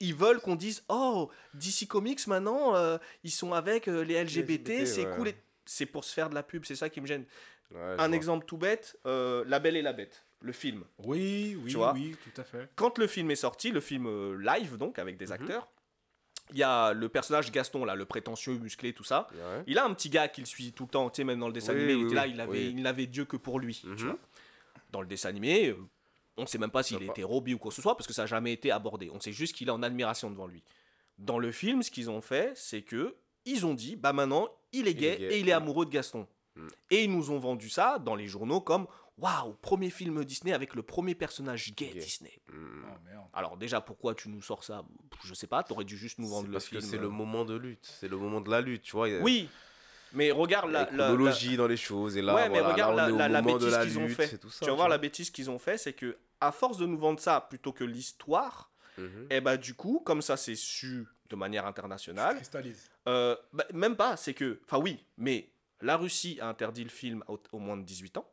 ils 0.00 0.14
veulent 0.14 0.40
qu'on 0.40 0.56
dise 0.56 0.84
oh 0.88 1.30
DC 1.54 1.86
Comics 1.88 2.26
maintenant 2.26 2.74
euh, 2.76 2.98
ils 3.24 3.30
sont 3.30 3.52
avec 3.52 3.88
euh, 3.88 4.02
les 4.02 4.22
LGBT, 4.22 4.84
c'est 4.86 5.06
cool 5.16 5.32
c'est 5.64 5.86
pour 5.86 6.04
se 6.04 6.12
faire 6.12 6.30
de 6.30 6.34
la 6.34 6.42
pub 6.42 6.64
c'est 6.64 6.76
ça 6.76 6.88
qui 6.88 7.00
me 7.00 7.06
gêne. 7.06 7.24
Un 7.74 8.12
exemple 8.12 8.46
tout 8.46 8.56
bête 8.56 8.96
euh, 9.06 9.44
La 9.48 9.58
Belle 9.58 9.76
et 9.76 9.82
la 9.82 9.92
Bête 9.92 10.24
le 10.40 10.52
film. 10.52 10.84
Oui 10.98 11.58
oui 11.64 11.74
oui 11.94 12.16
tout 12.22 12.40
à 12.40 12.44
fait. 12.44 12.68
Quand 12.76 12.98
le 12.98 13.06
film 13.06 13.30
est 13.30 13.36
sorti 13.36 13.70
le 13.70 13.80
film 13.80 14.38
live 14.40 14.76
donc 14.76 14.98
avec 14.98 15.16
des 15.16 15.26
mhm. 15.26 15.32
acteurs 15.32 15.68
il 16.52 16.58
y 16.58 16.62
a 16.62 16.92
le 16.92 17.08
personnage 17.08 17.50
Gaston 17.50 17.84
là 17.84 17.96
le 17.96 18.04
prétentieux 18.04 18.58
musclé 18.58 18.92
tout 18.92 19.02
ça. 19.02 19.28
Il 19.66 19.78
a 19.78 19.84
un 19.84 19.94
petit 19.94 20.10
gars 20.10 20.28
qui 20.28 20.40
le 20.42 20.46
suit 20.46 20.72
tout 20.72 20.84
le 20.84 20.90
temps 20.90 21.10
tu 21.10 21.16
sais 21.16 21.24
même 21.24 21.40
dans 21.40 21.48
le 21.48 21.54
dessin 21.54 21.72
animé 21.72 21.94
il 21.94 22.06
était 22.06 22.14
là 22.14 22.26
il 22.26 22.40
avait 22.40 22.66
il 22.66 22.82
n'avait 22.82 23.06
Dieu 23.06 23.24
que 23.24 23.36
pour 23.36 23.58
lui 23.58 23.74
tu 23.74 23.86
mhm. 23.86 23.96
vois. 23.96 24.18
Dans 24.92 25.00
le 25.00 25.08
dessin 25.08 25.30
animé 25.30 25.74
on 26.36 26.42
ne 26.42 26.46
sait 26.46 26.58
même 26.58 26.70
pas 26.70 26.82
s'il 26.82 27.02
est 27.02 27.06
hétéro, 27.06 27.40
ou 27.40 27.58
quoi 27.58 27.70
que 27.70 27.74
ce 27.74 27.82
soit, 27.82 27.96
parce 27.96 28.06
que 28.06 28.12
ça 28.12 28.22
n'a 28.22 28.26
jamais 28.26 28.52
été 28.52 28.70
abordé. 28.70 29.10
On 29.12 29.20
sait 29.20 29.32
juste 29.32 29.54
qu'il 29.54 29.68
est 29.68 29.72
en 29.72 29.82
admiration 29.82 30.30
devant 30.30 30.46
lui. 30.46 30.62
Dans 31.18 31.38
le 31.38 31.50
film, 31.50 31.82
ce 31.82 31.90
qu'ils 31.90 32.10
ont 32.10 32.20
fait, 32.20 32.52
c'est 32.56 32.82
que 32.82 33.16
ils 33.44 33.64
ont 33.64 33.74
dit, 33.74 33.96
bah 33.96 34.12
maintenant, 34.12 34.48
il 34.72 34.88
est 34.88 34.94
gay, 34.94 35.16
et 35.20 35.38
il 35.38 35.48
est 35.48 35.52
amoureux 35.52 35.86
de 35.86 35.90
Gaston. 35.90 36.26
Hmm. 36.56 36.68
Et 36.90 37.04
ils 37.04 37.10
nous 37.10 37.30
ont 37.30 37.38
vendu 37.38 37.68
ça 37.68 37.98
dans 37.98 38.14
les 38.14 38.26
journaux 38.26 38.60
comme 38.60 38.86
Waouh, 39.18 39.54
premier 39.62 39.88
film 39.88 40.24
Disney 40.24 40.52
avec 40.52 40.74
le 40.74 40.82
premier 40.82 41.14
personnage 41.14 41.74
gay, 41.74 41.92
Disney. 41.94 42.38
Hmm. 42.52 42.84
Oh, 42.84 43.20
Alors 43.32 43.56
déjà, 43.56 43.80
pourquoi 43.80 44.14
tu 44.14 44.28
nous 44.28 44.42
sors 44.42 44.62
ça? 44.62 44.84
Je 45.24 45.32
sais 45.32 45.46
pas, 45.46 45.62
t'aurais 45.62 45.84
dû 45.84 45.96
juste 45.96 46.18
nous 46.18 46.28
vendre 46.28 46.48
le 46.48 46.48
film. 46.48 46.52
Parce 46.52 46.68
que 46.68 46.80
c'est 46.80 46.98
le 46.98 47.08
moment 47.08 47.46
de 47.46 47.54
lutte, 47.54 47.86
c'est 47.98 48.08
le 48.08 48.18
moment 48.18 48.42
de 48.42 48.50
la 48.50 48.60
lutte, 48.60 48.82
tu 48.82 48.92
vois. 48.92 49.08
Oui, 49.22 49.48
mais 50.12 50.30
regarde 50.30 50.70
la, 50.70 50.88
la 50.92 51.14
dans 51.56 51.66
les 51.66 51.76
choses 51.76 52.16
et 52.16 52.22
là, 52.22 52.34
ouais, 52.34 52.48
mais 52.48 52.60
regarde 52.60 52.96
la, 52.96 53.42
bêtise 53.42 53.78
qu'ils 53.82 53.98
ont 53.98 54.08
fait. 54.08 54.38
tu 54.38 54.66
vas 54.66 54.74
voir 54.74 54.88
la 54.88 54.98
bêtise 54.98 55.30
qu'ils 55.30 55.50
ont 55.50 55.58
fait, 55.58 55.78
c'est 55.78 55.92
que 55.92 56.16
à 56.40 56.52
force 56.52 56.78
de 56.78 56.86
nous 56.86 56.98
vendre 56.98 57.20
ça 57.20 57.40
plutôt 57.40 57.72
que 57.72 57.84
l'histoire, 57.84 58.70
mhm. 58.98 59.26
et 59.30 59.36
eh 59.36 59.40
bah 59.40 59.56
du 59.56 59.74
coup, 59.74 60.02
comme 60.04 60.22
ça 60.22 60.36
c'est 60.36 60.54
su 60.54 61.06
de 61.28 61.36
manière 61.36 61.66
internationale, 61.66 62.40
euh, 63.08 63.36
bah, 63.52 63.64
même 63.72 63.96
pas, 63.96 64.16
c'est 64.16 64.34
que, 64.34 64.60
enfin 64.64 64.78
oui, 64.78 65.04
mais 65.16 65.50
la 65.80 65.96
Russie 65.96 66.38
a 66.40 66.48
interdit 66.48 66.84
le 66.84 66.90
film 66.90 67.22
au, 67.28 67.58
moins 67.58 67.76
de 67.76 67.82
18 67.82 68.18
ans. 68.18 68.30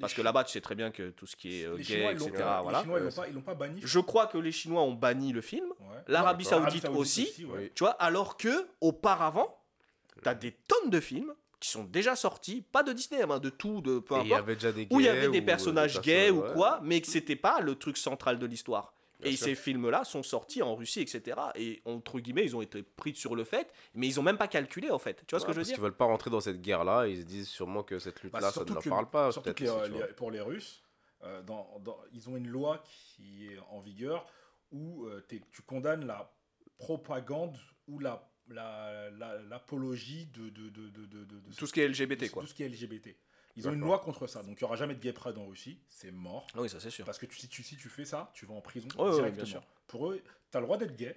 parce 0.00 0.14
que 0.14 0.22
là-bas, 0.22 0.44
tu 0.44 0.52
sais 0.52 0.60
très 0.60 0.74
bien 0.74 0.90
que 0.90 1.10
tout 1.10 1.26
ce 1.26 1.36
qui 1.36 1.60
est 1.60 1.66
euh, 1.66 1.76
gay, 1.76 2.12
etc. 2.12 2.30
voilà. 2.62 2.78
Les 2.78 2.84
Chinois, 2.84 3.26
ils 3.28 3.34
l'ont 3.34 3.40
pas, 3.42 3.54
banni. 3.54 3.80
Je 3.82 3.98
crois 3.98 4.26
que 4.26 4.38
les 4.38 4.52
Chinois 4.52 4.82
ont 4.82 4.94
banni 4.94 5.32
le 5.32 5.40
film. 5.40 5.66
L'Arabie 6.08 6.44
Saoudite, 6.44 6.88
aussi. 6.88 7.32
Tu 7.74 7.84
vois, 7.84 7.90
alors 7.92 8.36
que 8.36 8.68
auparavant, 8.80 9.58
tu 10.22 10.28
as 10.28 10.34
des 10.34 10.52
tonnes 10.52 10.90
de 10.90 11.00
films 11.00 11.34
qui 11.62 11.68
sont 11.68 11.84
déjà 11.84 12.16
sortis, 12.16 12.62
pas 12.72 12.82
de 12.82 12.92
Disney, 12.92 13.22
hein, 13.22 13.38
de 13.38 13.48
tout, 13.48 13.80
de 13.82 14.00
peu 14.00 14.16
importe, 14.16 14.24
où 14.90 14.98
il 14.98 15.06
y 15.06 15.08
avait 15.08 15.28
des 15.28 15.40
euh, 15.40 15.44
personnages 15.44 16.00
gays 16.00 16.30
ou 16.30 16.42
quoi, 16.54 16.80
mais 16.82 17.00
que 17.00 17.06
c'était 17.06 17.36
pas 17.36 17.60
le 17.60 17.76
truc 17.76 17.96
central 17.96 18.40
de 18.40 18.46
l'histoire. 18.46 18.94
et 19.22 19.36
ces 19.36 19.54
films-là 19.54 20.02
sont 20.02 20.24
sortis 20.24 20.60
en 20.62 20.74
Russie, 20.74 21.00
etc. 21.00 21.40
Et 21.54 21.80
entre 21.84 22.18
guillemets, 22.18 22.44
ils 22.44 22.56
ont 22.56 22.62
été 22.62 22.82
pris 22.82 23.14
sur 23.14 23.36
le 23.36 23.44
fait, 23.44 23.72
mais 23.94 24.08
ils 24.08 24.18
ont 24.18 24.24
même 24.24 24.38
pas 24.38 24.48
calculé 24.48 24.90
en 24.90 24.98
fait. 24.98 25.22
Tu 25.24 25.36
vois 25.36 25.38
ce 25.38 25.46
que 25.46 25.52
je 25.52 25.58
veux 25.58 25.64
dire 25.64 25.74
qu'ils 25.74 25.82
veulent 25.82 25.96
pas 25.96 26.06
rentrer 26.06 26.30
dans 26.30 26.40
cette 26.40 26.60
guerre-là, 26.60 27.06
ils 27.06 27.18
se 27.18 27.26
disent 27.26 27.48
sûrement 27.48 27.84
que 27.84 28.00
cette 28.00 28.20
lutte-là, 28.24 28.40
bah, 28.40 28.50
ça 28.50 28.64
ne 28.64 28.74
leur 28.74 28.82
parle 28.82 29.08
pas. 29.08 29.30
Surtout 29.30 29.54
que 29.54 30.12
pour 30.14 30.32
les 30.32 30.40
Russes, 30.40 30.82
euh, 31.22 31.42
dans, 31.42 31.80
ils 32.12 32.28
ont 32.28 32.36
une 32.36 32.48
loi 32.48 32.82
qui 32.84 33.46
est 33.46 33.60
en 33.70 33.78
vigueur 33.78 34.26
où 34.72 35.04
euh, 35.06 35.24
tu 35.28 35.62
condamnes 35.62 36.06
la 36.06 36.34
propagande 36.78 37.56
ou 37.86 38.00
la 38.00 38.31
l'apologie 38.52 40.28
la, 40.34 40.42
de, 40.42 40.50
de, 40.50 40.68
de, 40.68 41.24
de, 41.24 41.54
Tout 41.56 41.66
ce 41.66 41.72
qui 41.72 41.80
est 41.80 41.88
LGBT, 41.88 42.30
quoi. 42.30 42.42
Tout 42.42 42.48
ce 42.48 42.54
qui 42.54 42.62
est 42.62 42.68
LGBT. 42.68 43.16
Ils 43.56 43.68
ont 43.68 43.72
une 43.72 43.80
loi 43.80 43.98
contre 43.98 44.26
ça, 44.26 44.42
donc 44.42 44.60
il 44.60 44.64
n'y 44.64 44.66
aura 44.66 44.76
jamais 44.76 44.94
de 44.94 45.00
gay 45.00 45.12
pride 45.12 45.36
en 45.36 45.46
Russie, 45.46 45.78
c'est 45.88 46.10
mort. 46.10 46.46
Oui, 46.56 46.68
ça 46.68 46.80
c'est 46.80 46.90
sûr. 46.90 47.04
Parce 47.04 47.18
que 47.18 47.26
si, 47.30 47.48
tu, 47.48 47.62
si 47.62 47.76
tu 47.76 47.88
fais 47.88 48.04
ça, 48.04 48.30
tu 48.34 48.46
vas 48.46 48.54
en 48.54 48.60
prison 48.60 48.88
directement. 48.88 49.30
bien 49.30 49.44
sûr. 49.44 49.62
Pour 49.86 50.10
eux, 50.10 50.22
tu 50.50 50.56
as 50.56 50.60
le 50.60 50.66
droit 50.66 50.78
d'être 50.78 50.96
gay, 50.96 51.14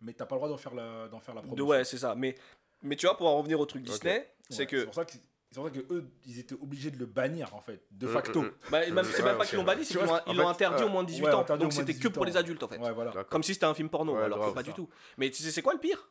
mais 0.00 0.12
tu 0.12 0.20
n'as 0.20 0.26
pas 0.26 0.36
le 0.36 0.38
droit 0.38 0.48
d'en 0.48 0.56
faire 0.56 0.74
la, 0.74 1.08
faire 1.20 1.34
la 1.34 1.42
promotion. 1.42 1.66
Ouais, 1.66 1.84
c'est 1.84 1.98
ça. 1.98 2.14
Mais, 2.14 2.34
mais 2.82 2.96
tu 2.96 3.06
vois, 3.06 3.16
pour 3.16 3.26
en 3.26 3.36
revenir 3.36 3.60
au 3.60 3.66
truc 3.66 3.82
Disney, 3.82 4.26
c'est 4.48 4.66
que. 4.66 4.80
C'est 4.80 4.84
pour 4.86 4.94
ça 4.94 5.04
que 5.04 5.12
c'est 5.56 5.60
pour 5.60 5.68
ça 5.68 5.70
que 5.70 5.92
eux, 5.92 6.10
ils 6.24 6.38
étaient 6.38 6.56
obligés 6.60 6.90
de 6.90 6.98
le 6.98 7.06
bannir 7.06 7.54
en 7.54 7.60
fait, 7.60 7.86
de 7.90 8.06
mm, 8.06 8.10
facto. 8.10 8.42
Mm, 8.42 8.46
mm. 8.46 8.50
Bah, 8.70 9.04
c'est 9.04 9.22
même 9.22 9.38
pas 9.38 9.46
qu'ils 9.46 9.58
l'ont 9.58 9.64
banni, 9.64 9.84
c'est 9.84 9.98
qu'ils 9.98 10.36
l'ont 10.36 10.48
interdit 10.48 10.82
au 10.82 10.88
moins 10.88 11.02
de 11.04 11.08
18 11.08 11.26
ans. 11.28 11.56
Donc 11.56 11.72
c'était 11.72 11.94
que 11.94 12.08
pour 12.08 12.24
les 12.24 12.36
adultes 12.36 12.62
en 12.62 12.68
fait. 12.68 12.78
voilà. 12.78 13.24
Comme 13.24 13.42
si 13.42 13.54
c'était 13.54 13.66
un 13.66 13.74
film 13.74 13.88
porno, 13.88 14.16
alors 14.16 14.48
que 14.48 14.54
pas 14.54 14.62
du 14.62 14.72
tout. 14.72 14.88
Mais 15.18 15.30
tu 15.30 15.42
sais, 15.42 15.50
c'est 15.50 15.62
quoi 15.62 15.74
le 15.74 15.80
pire? 15.80 16.08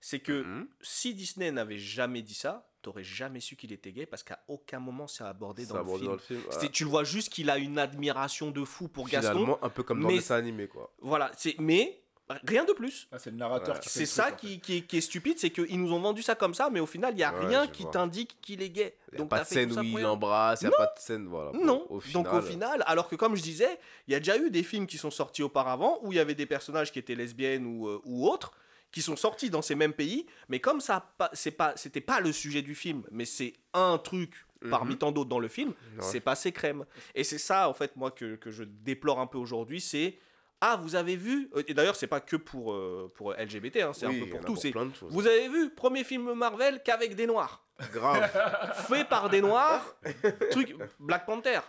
C'est 0.00 0.20
que 0.20 0.42
mm-hmm. 0.42 0.66
si 0.82 1.14
Disney 1.14 1.50
n'avait 1.50 1.78
jamais 1.78 2.22
dit 2.22 2.34
ça, 2.34 2.68
t'aurais 2.82 3.04
jamais 3.04 3.40
su 3.40 3.56
qu'il 3.56 3.72
était 3.72 3.92
gay 3.92 4.06
parce 4.06 4.22
qu'à 4.22 4.38
aucun 4.48 4.78
moment 4.78 5.06
c'est 5.06 5.24
abordé, 5.24 5.66
dans, 5.66 5.82
le 5.82 6.18
film. 6.18 6.40
Tu 6.72 6.84
le 6.84 6.90
vois 6.90 7.04
juste 7.04 7.30
qu'il 7.32 7.50
a 7.50 7.58
une 7.58 7.78
admiration 7.78 8.50
de 8.50 8.64
fou 8.64 8.88
pour 8.88 9.08
Gaston. 9.08 9.58
un 9.60 9.68
peu 9.68 9.82
comme 9.82 10.00
dans 10.00 10.08
le 10.08 10.14
dessin 10.14 10.36
animé 10.36 10.68
quoi. 10.68 10.92
Voilà, 11.00 11.32
c'est 11.36 11.56
mais 11.58 12.02
rien 12.28 12.64
de 12.64 12.72
plus. 12.72 13.08
Ah, 13.12 13.18
c'est 13.18 13.30
le 13.30 13.36
narrateur 13.36 13.80
qui 13.80 13.88
C'est 13.88 14.06
ça 14.06 14.32
qui, 14.32 14.60
qui, 14.60 14.84
est, 14.90 15.00
stupide, 15.00 15.38
c'est 15.38 15.50
qu'ils 15.50 15.80
nous 15.80 15.92
ont 15.92 16.00
vendu 16.00 16.22
ça 16.22 16.34
comme 16.34 16.54
ça, 16.54 16.70
mais 16.70 16.80
au 16.80 16.86
final, 16.86 17.12
il 17.14 17.16
n'y 17.16 17.22
a 17.22 17.30
rien 17.30 17.66
qui 17.66 17.84
t'indique 17.86 18.36
qu'il 18.40 18.62
est 18.62 18.70
gay. 18.70 18.96
Il 19.12 19.18
n'y 19.18 19.24
a 19.24 19.26
pas 19.26 19.40
de 19.40 19.46
scène 19.46 19.72
où 19.78 19.82
il 19.82 20.00
l'embrasse, 20.00 20.62
il 20.62 20.68
n'y 20.68 20.74
a 20.74 20.76
pas 20.76 20.86
de 20.86 21.00
scène. 21.00 21.26
Voilà, 21.26 21.52
non, 21.52 21.86
au 21.88 22.00
donc 22.12 22.32
au 22.32 22.42
final, 22.42 22.82
alors 22.86 23.08
que 23.08 23.16
comme 23.16 23.36
je 23.36 23.42
disais, 23.42 23.78
il 24.08 24.12
y 24.12 24.14
a 24.14 24.18
déjà 24.18 24.36
eu 24.38 24.50
des 24.50 24.62
films 24.62 24.86
qui 24.86 24.98
sont 24.98 25.10
sortis 25.10 25.42
auparavant 25.42 25.98
où 26.02 26.12
il 26.12 26.16
y 26.16 26.20
avait 26.20 26.34
des 26.34 26.46
personnages 26.46 26.92
qui 26.92 26.98
étaient 26.98 27.14
lesbiennes 27.14 27.66
ou, 27.66 27.88
euh, 27.88 28.00
ou 28.04 28.28
autres 28.28 28.52
qui 28.92 29.02
sont 29.02 29.16
sortis 29.16 29.50
dans 29.50 29.62
ces 29.62 29.74
mêmes 29.74 29.92
pays, 29.92 30.26
mais 30.48 30.60
comme 30.60 30.80
ça, 30.80 31.14
c'est 31.32 31.50
pas, 31.50 31.72
c'était 31.76 32.00
pas 32.00 32.20
le 32.20 32.32
sujet 32.32 32.62
du 32.62 32.74
film, 32.74 33.02
mais 33.10 33.24
c'est 33.24 33.54
un 33.74 33.98
truc 33.98 34.46
parmi 34.70 34.92
mhm. 34.92 34.98
tant 34.98 35.12
d'autres 35.12 35.28
dans 35.28 35.38
le 35.38 35.48
film, 35.48 35.74
c'est 36.00 36.20
passé 36.20 36.52
crème. 36.52 36.86
Et 37.14 37.24
c'est 37.24 37.38
ça, 37.38 37.68
en 37.68 37.74
fait, 37.74 37.94
moi, 37.96 38.10
que, 38.10 38.36
que 38.36 38.50
je 38.50 38.64
déplore 38.64 39.20
un 39.20 39.26
peu 39.26 39.38
aujourd'hui, 39.38 39.80
c'est 39.80 40.18
ah, 40.60 40.76
vous 40.80 40.94
avez 40.94 41.16
vu 41.16 41.50
Et 41.68 41.74
d'ailleurs, 41.74 41.96
c'est 41.96 42.06
pas 42.06 42.20
que 42.20 42.36
pour, 42.36 42.72
euh, 42.72 43.12
pour 43.14 43.34
LGBT, 43.34 43.76
hein, 43.82 43.92
c'est 43.92 44.06
un 44.06 44.12
peu 44.12 44.26
pour 44.26 44.40
tout. 44.44 44.56
C'est 44.56 44.72
vous 45.02 45.26
avez 45.26 45.48
vu 45.48 45.70
premier 45.70 46.02
film 46.02 46.32
Marvel 46.32 46.82
qu'avec 46.82 47.14
des 47.14 47.26
noirs. 47.26 47.66
Grave. 47.92 48.30
Fait 48.88 49.04
par 49.04 49.28
des 49.28 49.42
noirs. 49.42 49.96
truc 50.50 50.74
Black 50.98 51.26
Panther. 51.26 51.60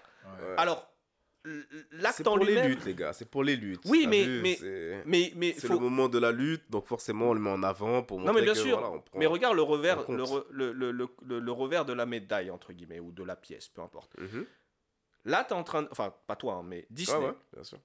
Alors, 0.56 0.90
l'acte 1.92 2.28
en 2.28 2.38
lui-même. 2.38 2.48
C'est 2.48 2.54
pour 2.54 2.64
les 2.64 2.68
luttes, 2.68 2.86
les 2.86 2.96
gars. 2.96 3.14
C'est 3.14 3.30
pour 3.30 3.44
les 3.44 3.56
luttes. 3.56 3.82
Oui, 3.86 4.08
mais, 4.08 4.26
mais, 4.28 4.58
mais, 5.06 5.32
mais, 5.36 5.56
c'est 5.58 5.70
le 5.70 5.78
moment 5.80 6.10
de 6.10 6.18
la 6.18 6.32
lutte, 6.32 6.64
donc 6.70 6.86
forcément 6.86 7.30
on 7.30 7.34
le 7.34 7.40
met 7.40 7.50
en 7.50 7.64
avant 7.64 8.04
pour 8.04 8.20
montrer 8.20 8.34
non, 8.34 8.40
mais 8.40 8.44
bien 8.44 8.56
sûr. 8.56 9.04
mais 9.16 9.26
regarde 9.26 9.56
le 9.56 9.62
revers, 9.62 10.10
le, 10.10 10.72
le, 10.74 10.92
le, 10.92 11.40
le, 11.40 11.52
revers 11.52 11.86
de 11.86 11.94
la 11.94 12.06
médaille 12.06 12.52
entre 12.52 12.74
guillemets 12.74 13.00
ou 13.00 13.12
de 13.12 13.24
la 13.24 13.36
pièce, 13.36 13.68
peu 13.70 13.82
importe. 13.82 14.18
Mhm. 14.18 14.46
Là, 15.26 15.44
tu 15.44 15.54
es 15.54 15.58
en 15.58 15.64
train 15.64 15.84
de... 15.84 15.90
Enfin, 15.92 16.14
pas 16.26 16.36
toi, 16.36 16.54
hein, 16.56 16.64
mais 16.64 16.88
Disney. 16.90 17.32
bien 17.54 17.64
sûr. 17.64 17.80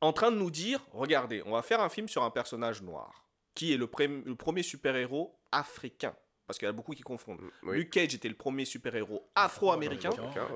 En 0.00 0.12
train 0.12 0.30
de 0.30 0.36
nous 0.36 0.50
dire, 0.50 0.84
regardez, 0.92 1.42
on 1.46 1.52
va 1.52 1.62
faire 1.62 1.80
un 1.80 1.88
film 1.88 2.08
sur 2.08 2.22
un 2.24 2.30
personnage 2.30 2.82
noir, 2.82 3.24
qui 3.54 3.72
est 3.72 3.76
le, 3.76 3.88
le 4.24 4.34
premier 4.34 4.62
super-héros 4.62 5.38
africain. 5.52 6.14
Parce 6.46 6.58
qu'il 6.58 6.66
y 6.66 6.68
a 6.68 6.72
beaucoup 6.72 6.92
qui 6.92 7.02
confondent. 7.02 7.40
Mm, 7.62 7.72
Luke 7.72 7.90
Cage 7.90 8.14
était 8.14 8.28
le 8.28 8.34
premier 8.34 8.64
super-héros 8.64 9.30
afro-américain, 9.34 10.10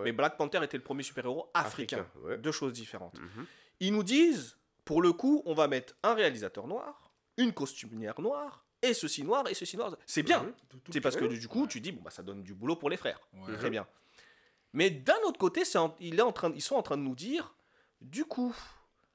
mais 0.05 0.13
Black 0.13 0.37
Panther 0.37 0.61
était 0.63 0.77
le 0.77 0.83
premier 0.83 1.03
super-héros 1.03 1.51
africain. 1.55 2.07
Deux 2.39 2.53
choses 2.53 2.73
différentes. 2.73 3.19
Mhm. 3.19 3.47
Ils 3.81 3.93
nous 3.93 4.03
disent, 4.03 4.59
pour 4.85 5.03
le 5.03 5.13
coup, 5.13 5.43
on 5.47 5.55
va 5.55 5.69
mettre 5.69 5.95
un 6.03 6.15
réalisateur 6.15 6.67
noir, 6.67 7.13
une 7.37 7.53
costumière 7.53 8.21
noire, 8.21 8.65
et 8.83 8.95
ceci 8.95 9.25
noir, 9.25 9.49
et 9.49 9.55
ceci 9.55 9.77
noir. 9.77 9.97
C'est 10.07 10.23
bien. 10.23 10.43
Mhm. 10.43 10.53
C'est 10.91 11.01
parce 11.01 11.17
que 11.17 11.25
du 11.25 11.49
coup, 11.49 11.67
tu 11.67 11.81
dis, 11.81 11.93
bon, 11.93 12.03
bah, 12.03 12.11
ça 12.11 12.23
donne 12.23 12.43
du 12.43 12.55
boulot 12.55 12.77
pour 12.77 12.91
les 12.91 12.97
frères. 12.97 13.21
Très 13.59 13.71
bien. 13.71 13.87
Mais 14.75 14.91
d'un 14.91 15.17
autre 15.27 15.39
côté, 15.39 15.63
il 16.01 16.19
est 16.19 16.23
en 16.23 16.33
train, 16.33 16.53
ils 16.55 16.63
sont 16.63 16.77
en 16.77 16.83
train 16.83 16.99
de 16.99 17.03
nous 17.03 17.15
dire, 17.15 17.55
du 18.01 18.25
coup, 18.25 18.55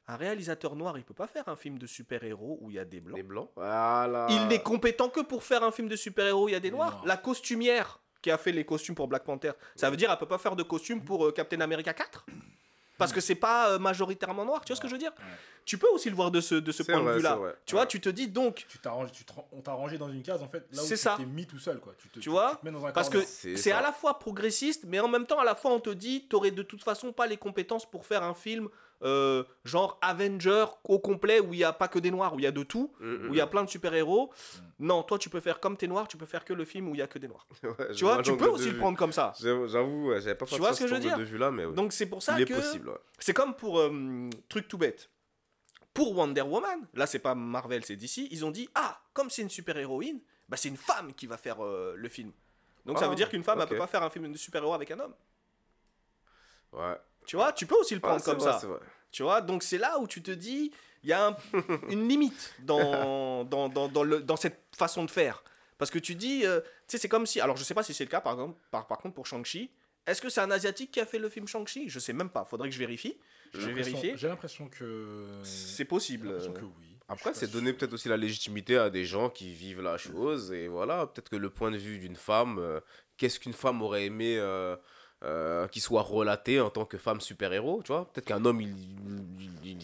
un 0.08 0.16
réalisateur 0.16 0.76
noir, 0.76 0.98
il 0.98 1.04
peut 1.04 1.14
pas 1.14 1.28
faire 1.28 1.48
un 1.48 1.56
film 1.56 1.78
de 1.78 1.88
super-héros 1.88 2.58
où 2.62 2.70
il 2.70 2.76
y 2.76 2.80
a 2.80 2.86
des 2.86 3.00
blancs. 3.00 3.16
Des 3.16 3.24
blancs. 3.24 3.50
Voilà. 3.56 4.28
Il 4.30 4.48
n'est 4.48 4.62
compétent 4.62 5.10
que 5.10 5.22
pour 5.22 5.44
faire 5.44 5.64
un 5.64 5.72
film 5.72 5.88
de 5.88 5.96
super-héros 5.96 6.46
où 6.46 6.50
il 6.50 6.54
y 6.54 6.56
a 6.56 6.60
des 6.60 6.72
noirs. 6.72 7.02
La 7.06 7.18
costumière 7.18 8.00
qui 8.22 8.32
a 8.32 8.38
fait 8.38 8.52
les 8.52 8.66
costumes 8.66 8.96
pour 8.96 9.08
Black 9.08 9.24
Panther, 9.24 9.52
ça 9.76 9.90
veut 9.90 9.98
dire 9.98 10.10
qu'elle 10.10 10.18
peut 10.18 10.26
pas 10.26 10.38
faire 10.38 10.56
de 10.56 10.64
costume 10.64 11.04
pour 11.04 11.26
euh, 11.26 11.32
Captain 11.32 11.60
America 11.62 11.94
4 11.94 12.26
parce 12.98 13.12
que 13.12 13.22
c'est 13.22 13.36
pas 13.36 13.72
euh, 13.72 13.80
majoritairement 13.80 14.46
noir, 14.46 14.64
tu 14.64 14.72
vois 14.72 14.76
ce 14.76 14.82
que 14.82 14.88
je 14.88 14.94
veux 14.94 15.00
dire? 15.00 15.12
Tu 15.66 15.78
peux 15.78 15.88
aussi 15.90 16.10
le 16.10 16.16
voir 16.16 16.30
de 16.30 16.42
ce, 16.42 16.56
de 16.56 16.72
ce 16.72 16.84
point 16.84 17.02
de 17.04 17.12
vue-là. 17.12 17.40
Tu 17.66 17.76
vois, 17.76 17.86
tu 17.86 18.00
te 18.00 18.10
dis 18.10 18.28
donc. 18.28 18.66
Tu 18.68 18.78
tu 18.78 18.90
on 19.52 19.62
t'a 19.62 19.74
rangé 19.74 19.98
dans 19.98 20.10
une 20.10 20.22
case 20.22 20.42
en 20.42 20.48
fait, 20.48 20.68
là 20.72 20.84
où 20.84 20.88
tu 20.88 20.96
t'es 20.96 21.26
mis 21.26 21.46
tout 21.46 21.60
seul. 21.60 21.80
Quoi. 21.80 21.94
Tu, 21.98 22.10
te, 22.10 22.20
tu 22.20 22.30
vois 22.30 22.60
Parce 22.94 23.10
que 23.10 23.22
c'est 23.22 23.72
à 23.72 23.82
la 23.82 23.92
fois 23.92 24.20
progressiste, 24.20 24.86
mais 24.88 25.00
en 25.00 25.08
même 25.08 25.26
temps, 25.26 25.40
à 25.40 25.46
la 25.46 25.56
fois, 25.56 25.72
on 25.72 25.80
te 25.80 25.90
dit, 25.90 26.28
t'aurais 26.28 26.52
de 26.52 26.64
toute 26.64 26.84
façon 26.84 27.12
pas 27.12 27.28
les 27.28 27.38
compétences 27.38 27.90
pour 27.90 28.06
faire 28.06 28.24
un 28.24 28.34
film 28.34 28.70
euh, 29.04 29.44
genre 29.66 29.98
Avenger 30.02 30.66
au 30.86 31.00
complet 31.00 31.40
où 31.40 31.54
il 31.54 31.58
n'y 31.58 31.64
a 31.64 31.74
pas 31.74 31.88
que 31.88 32.00
des 32.00 32.12
noirs, 32.12 32.34
où 32.34 32.40
il 32.40 32.44
y 32.44 32.48
a 32.48 32.52
de 32.52 32.64
tout, 32.64 32.94
mm, 33.00 33.06
mm, 33.06 33.30
où 33.30 33.34
il 33.34 33.38
y 33.38 33.42
a 33.42 33.46
mm. 33.46 33.50
plein 33.50 33.64
de 33.64 33.70
super-héros. 33.70 34.32
Non, 34.80 35.04
toi 35.04 35.18
tu 35.18 35.30
peux 35.30 35.40
faire 35.40 35.60
comme 35.60 35.78
t'es 35.78 35.88
noir, 35.88 36.08
tu 36.08 36.18
peux 36.18 36.26
faire 36.26 36.46
que 36.46 36.54
le 36.54 36.66
film 36.66 36.90
où 36.90 36.96
il 36.96 37.00
y 37.00 37.02
a 37.02 37.08
que 37.08 37.20
des 37.20 37.28
noirs. 37.28 37.48
tu 37.96 38.06
vois, 38.06 38.22
tu 38.22 38.36
peux 38.38 38.48
aussi 38.48 38.72
le 38.72 38.78
prendre 38.78 38.98
comme 38.98 39.12
ça. 39.12 39.34
J'avoue, 39.40 40.14
j'avais 40.14 40.36
pas 40.36 40.46
tu 40.46 40.58
vois 40.58 40.74
ce 40.74 40.84
que 40.84 40.88
je 40.88 40.94
veux 40.94 41.00
dire 41.00 41.18
de 41.18 41.24
vue 41.24 41.38
là, 41.38 41.52
mais 41.52 41.66
Donc 41.72 41.94
c'est 41.94 42.08
pour 42.08 42.22
ça 42.22 42.42
que 42.44 42.54
c'est 43.20 43.34
comme 43.34 43.56
pour 43.56 43.80
euh, 43.80 44.30
truc 44.50 44.68
tout 44.68 44.78
bête. 44.78 45.10
Pour 45.94 46.18
Wonder 46.18 46.42
Woman, 46.42 46.88
là 46.96 47.06
c'est 47.06 47.20
pas 47.20 47.36
Marvel, 47.36 47.86
c'est 47.86 47.96
DC, 47.96 48.28
ils 48.32 48.44
ont 48.46 48.52
dit 48.52 48.68
ah 48.74 49.00
comme 49.14 49.30
c'est 49.30 49.44
une 49.44 49.50
super 49.50 49.78
héroïne, 49.78 50.22
bah 50.50 50.58
c'est 50.58 50.70
une 50.70 50.78
femme 50.78 51.14
qui 51.14 51.28
va 51.28 51.38
faire 51.38 51.64
euh, 51.64 51.94
le 51.96 52.10
film. 52.10 52.32
Donc 52.86 52.98
ça 52.98 53.06
veut 53.06 53.14
ah, 53.14 53.16
dire 53.16 53.30
qu'une 53.30 53.44
femme 53.44 53.60
elle 53.62 53.68
peut 53.68 53.78
pas 53.78 53.88
faire 53.88 54.02
un 54.02 54.10
film 54.10 54.32
de 54.32 54.38
super 54.38 54.64
héros 54.64 54.74
avec 54.74 54.90
un 54.90 55.00
homme. 55.00 55.14
Ouais. 56.74 56.98
Tu 57.26 57.36
vois, 57.36 57.54
tu 57.54 57.66
peux 57.66 57.76
aussi 57.76 57.96
le 57.96 58.02
prendre 58.02 58.24
comme 58.24 58.40
ça. 58.40 58.62
Tu 59.12 59.24
vois, 59.24 59.42
donc 59.42 59.62
c'est 59.64 59.78
là 59.78 60.00
où 60.00 60.08
tu 60.08 60.24
te 60.24 60.32
dis, 60.32 60.72
il 61.04 61.10
y 61.10 61.14
a 61.14 61.38
une 61.90 62.08
limite 62.08 62.56
dans, 62.60 63.44
dans, 63.44 63.70
dans, 63.70 63.88
dans, 63.88 64.04
le, 64.04 64.22
dans 64.22 64.36
cette 64.36 64.60
façon 64.76 65.06
de 65.06 65.12
faire. 65.12 65.44
Parce 65.78 65.92
que 65.92 66.00
tu 66.00 66.16
dis, 66.16 66.46
euh, 66.46 66.62
tu 66.62 66.68
sais, 66.88 66.98
c'est 66.98 67.10
comme 67.10 67.26
si. 67.26 67.42
Alors, 67.42 67.58
je 67.58 67.64
sais 67.64 67.74
pas 67.74 67.84
si 67.84 67.94
c'est 67.94 68.06
le 68.06 68.10
cas, 68.10 68.22
par 68.22 68.34
exemple, 68.34 68.58
par, 68.72 68.88
par 68.88 68.98
contre, 69.00 69.16
pour 69.16 69.28
Shang-Chi. 69.28 69.70
Est-ce 70.06 70.22
que 70.22 70.30
c'est 70.30 70.42
un 70.42 70.52
Asiatique 70.52 70.92
qui 70.92 71.00
a 71.00 71.06
fait 71.06 71.20
le 71.20 71.30
film 71.30 71.48
Shang-Chi? 71.48 71.90
Je 71.90 72.00
sais 72.00 72.14
même 72.14 72.30
pas, 72.30 72.46
faudrait 72.46 72.70
que 72.70 72.74
je 72.74 72.80
vérifie. 72.80 73.18
Je 73.54 73.68
vais 73.68 73.74
vérifier. 73.74 74.14
J'ai 74.18 74.28
l'impression 74.28 74.68
que. 74.68 75.26
C'est 75.44 75.86
possible. 75.86 76.28
J'ai 76.28 76.48
l'impression 76.48 76.54
que 76.54 76.66
oui. 76.80 76.98
Après, 77.10 77.34
c'est 77.34 77.52
donner 77.52 77.74
peut-être 77.74 77.94
aussi 77.94 78.08
la 78.08 78.18
légitimité 78.18 78.78
à 78.78 78.90
des 78.90 79.06
gens 79.06 79.30
qui 79.30 79.54
vivent 79.54 79.82
la 79.82 79.98
chose. 79.98 80.52
Et 80.52 80.68
voilà, 80.68 81.06
peut-être 81.08 81.30
que 81.30 81.36
le 81.36 81.50
point 81.50 81.70
de 81.70 81.78
vue 81.78 82.00
d'une 82.00 82.16
femme, 82.16 82.58
euh, 82.60 82.80
qu'est-ce 83.18 83.40
qu'une 83.40 83.54
femme 83.54 83.82
aurait 83.82 84.06
aimé 84.06 84.38
euh, 84.38 84.76
euh, 85.24 85.68
qui 85.68 85.80
soit 85.80 86.02
relaté 86.02 86.60
en 86.60 86.70
tant 86.70 86.86
que 86.86 86.98
femme 86.98 87.22
super-héros, 87.22 87.82
tu 87.84 87.92
vois. 87.92 88.12
Peut-être 88.12 88.26
qu'un 88.26 88.44
homme, 88.44 88.62
il, 88.62 88.76
il, 89.64 89.78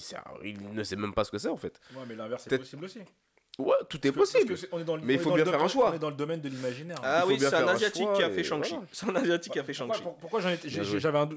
il, 0.43 0.73
ne 0.73 0.83
sait 0.83 0.95
même 0.95 1.13
pas 1.13 1.23
ce 1.23 1.31
que 1.31 1.37
c'est, 1.37 1.47
en 1.47 1.57
fait. 1.57 1.79
Ouais, 1.95 2.03
mais 2.07 2.15
l'inverse 2.15 2.45
est 2.47 2.57
possible 2.57 2.85
aussi. 2.85 2.99
Ouais, 3.57 3.75
tout 3.89 4.05
est 4.07 4.11
possible. 4.11 4.55
mais 5.03 5.15
il 5.15 5.19
faut 5.19 5.33
bien 5.33 5.45
faire 5.45 5.61
un 5.61 5.67
choix. 5.67 5.91
On 5.91 5.93
est 5.93 5.99
dans 5.99 6.09
le 6.09 6.15
domaine 6.15 6.41
de 6.41 6.49
l'imaginaire. 6.49 6.97
Ah 7.03 7.25
oui, 7.27 7.37
c'est 7.39 7.53
un 7.53 7.67
asiatique 7.67 8.11
qui 8.13 8.23
a 8.23 8.29
fait 8.29 8.43
Shang-Chi. 8.43 8.75
C'est 8.91 9.09
un 9.09 9.15
asiatique 9.15 9.53
qui 9.53 9.59
a 9.59 9.63
fait 9.63 9.73
Shang-Chi. 9.73 10.01
Pourquoi, 10.19 10.41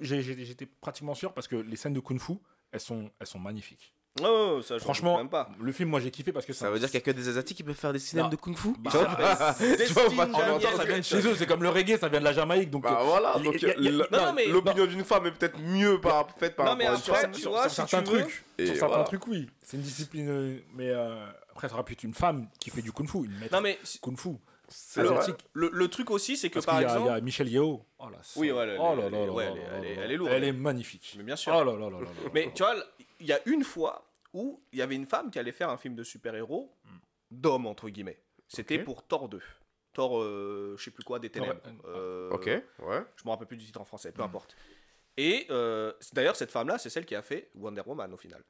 j'étais 0.00 0.66
pratiquement 0.80 1.14
sûr 1.14 1.32
parce 1.32 1.48
que 1.48 1.56
les 1.56 1.76
scènes 1.76 1.94
de 1.94 2.00
kung-fu, 2.00 2.34
elles 2.70 2.80
sont, 2.80 3.10
elles 3.20 3.26
sont 3.26 3.38
magnifiques. 3.38 3.94
Oh, 4.20 4.60
ça, 4.62 4.76
je 4.76 4.82
Franchement, 4.82 5.16
même 5.16 5.30
pas. 5.30 5.48
le 5.58 5.72
film, 5.72 5.88
moi 5.88 5.98
j'ai 5.98 6.10
kiffé 6.10 6.32
parce 6.32 6.44
que 6.44 6.52
ça, 6.52 6.70
veut 6.70 6.78
dire 6.78 6.88
qu'il 6.88 6.98
y 7.00 7.02
a 7.02 7.04
que 7.04 7.10
des 7.12 7.28
Asiatiques 7.28 7.56
qui 7.56 7.62
peuvent 7.62 7.74
faire 7.74 7.94
des 7.94 7.98
cinémas 7.98 8.28
de 8.28 8.36
kung 8.36 8.54
fu. 8.54 8.74
Bah, 8.78 8.90
tu 8.92 8.98
vois, 8.98 10.06
ça 10.76 10.84
vient 10.84 10.98
de 10.98 11.02
chez 11.02 11.26
eux, 11.26 11.34
c'est 11.34 11.46
comme 11.46 11.62
le 11.62 11.70
reggae, 11.70 11.98
ça 11.98 12.08
vient 12.08 12.20
de 12.20 12.24
la 12.24 12.34
Jamaïque. 12.34 12.70
Donc, 12.70 12.82
bah, 12.82 13.00
voilà, 13.04 13.36
l'opinion 14.48 14.86
d'une 14.86 15.04
femme 15.04 15.26
est 15.26 15.32
peut-être 15.32 15.58
mieux 15.58 15.98
par, 15.98 16.28
faite 16.36 16.56
par 16.56 16.66
rapport 16.66 16.90
à 16.90 16.94
une 16.94 16.98
femme. 16.98 17.34
Sur 17.34 17.58
certains 17.70 18.02
trucs, 18.02 18.44
sur 18.62 18.76
certains 18.76 19.04
trucs, 19.04 19.26
oui. 19.28 19.48
C'est 19.64 19.78
une 19.78 19.82
discipline, 19.82 20.28
euh, 20.28 20.58
mais 20.74 20.90
euh, 20.90 21.24
après, 21.50 21.68
ça 21.68 21.74
aurait 21.74 21.84
pu 21.84 21.94
être 21.94 22.02
une 22.02 22.12
femme 22.12 22.48
qui 22.60 22.68
fait 22.68 22.82
du 22.82 22.92
kung 22.92 23.08
fu, 23.08 23.18
une 23.18 23.38
maître 23.38 23.56
kung 24.00 24.18
fu. 24.18 24.30
Le, 25.54 25.70
le, 25.72 25.88
truc 25.88 26.10
aussi, 26.10 26.36
c'est 26.36 26.50
que 26.50 26.58
par 26.60 26.80
exemple. 26.80 27.02
Il 27.04 27.06
y 27.06 27.10
a 27.10 27.20
Michel 27.20 27.48
Yeo. 27.48 27.84
Oh 27.98 28.08
là, 28.08 28.18
oui, 28.36 28.50
ouais, 28.50 28.62
elle, 28.62 28.78
oh 28.80 28.94
là, 28.96 29.10
là, 29.10 29.18
elle, 29.18 29.84
est, 29.84 29.96
elle, 30.02 30.10
est, 30.12 30.16
lourde. 30.16 30.32
Elle 30.32 30.44
est 30.44 30.52
magnifique. 30.52 31.14
Mais 31.18 31.24
bien 31.24 31.36
sûr. 31.36 31.52
Oh 31.54 31.62
là 31.62 31.72
là 31.72 31.90
là 31.90 32.00
là. 32.00 32.08
Mais 32.34 32.50
tu 32.54 32.62
vois, 32.62 32.74
il 33.22 33.28
y 33.28 33.32
a 33.32 33.40
une 33.46 33.64
fois 33.64 34.12
où 34.32 34.62
il 34.72 34.78
y 34.78 34.82
avait 34.82 34.96
une 34.96 35.06
femme 35.06 35.30
qui 35.30 35.38
allait 35.38 35.52
faire 35.52 35.70
un 35.70 35.76
film 35.76 35.94
de 35.94 36.02
super-héros 36.02 36.74
d'homme, 37.30 37.66
entre 37.66 37.88
guillemets. 37.88 38.18
C'était 38.48 38.78
pour 38.78 39.06
Thor 39.06 39.28
2. 39.28 39.40
Thor, 39.92 40.20
euh, 40.20 40.74
je 40.78 40.84
sais 40.84 40.90
plus 40.90 41.04
quoi, 41.04 41.18
des 41.18 41.30
ténèbres. 41.30 41.60
Euh, 41.86 42.30
ok, 42.30 42.46
ouais. 42.46 43.04
Je 43.16 43.24
me 43.24 43.30
rappelle 43.30 43.46
plus 43.46 43.56
du 43.56 43.66
titre 43.66 43.80
en 43.80 43.84
français, 43.84 44.10
peu 44.10 44.22
hmm. 44.22 44.26
importe. 44.26 44.56
Et 45.18 45.46
euh, 45.50 45.92
d'ailleurs, 46.14 46.36
cette 46.36 46.50
femme-là, 46.50 46.78
c'est 46.78 46.88
celle 46.88 47.04
qui 47.04 47.14
a 47.14 47.20
fait 47.20 47.50
Wonder 47.54 47.82
Woman 47.84 48.12
au 48.14 48.16
final. 48.16 48.40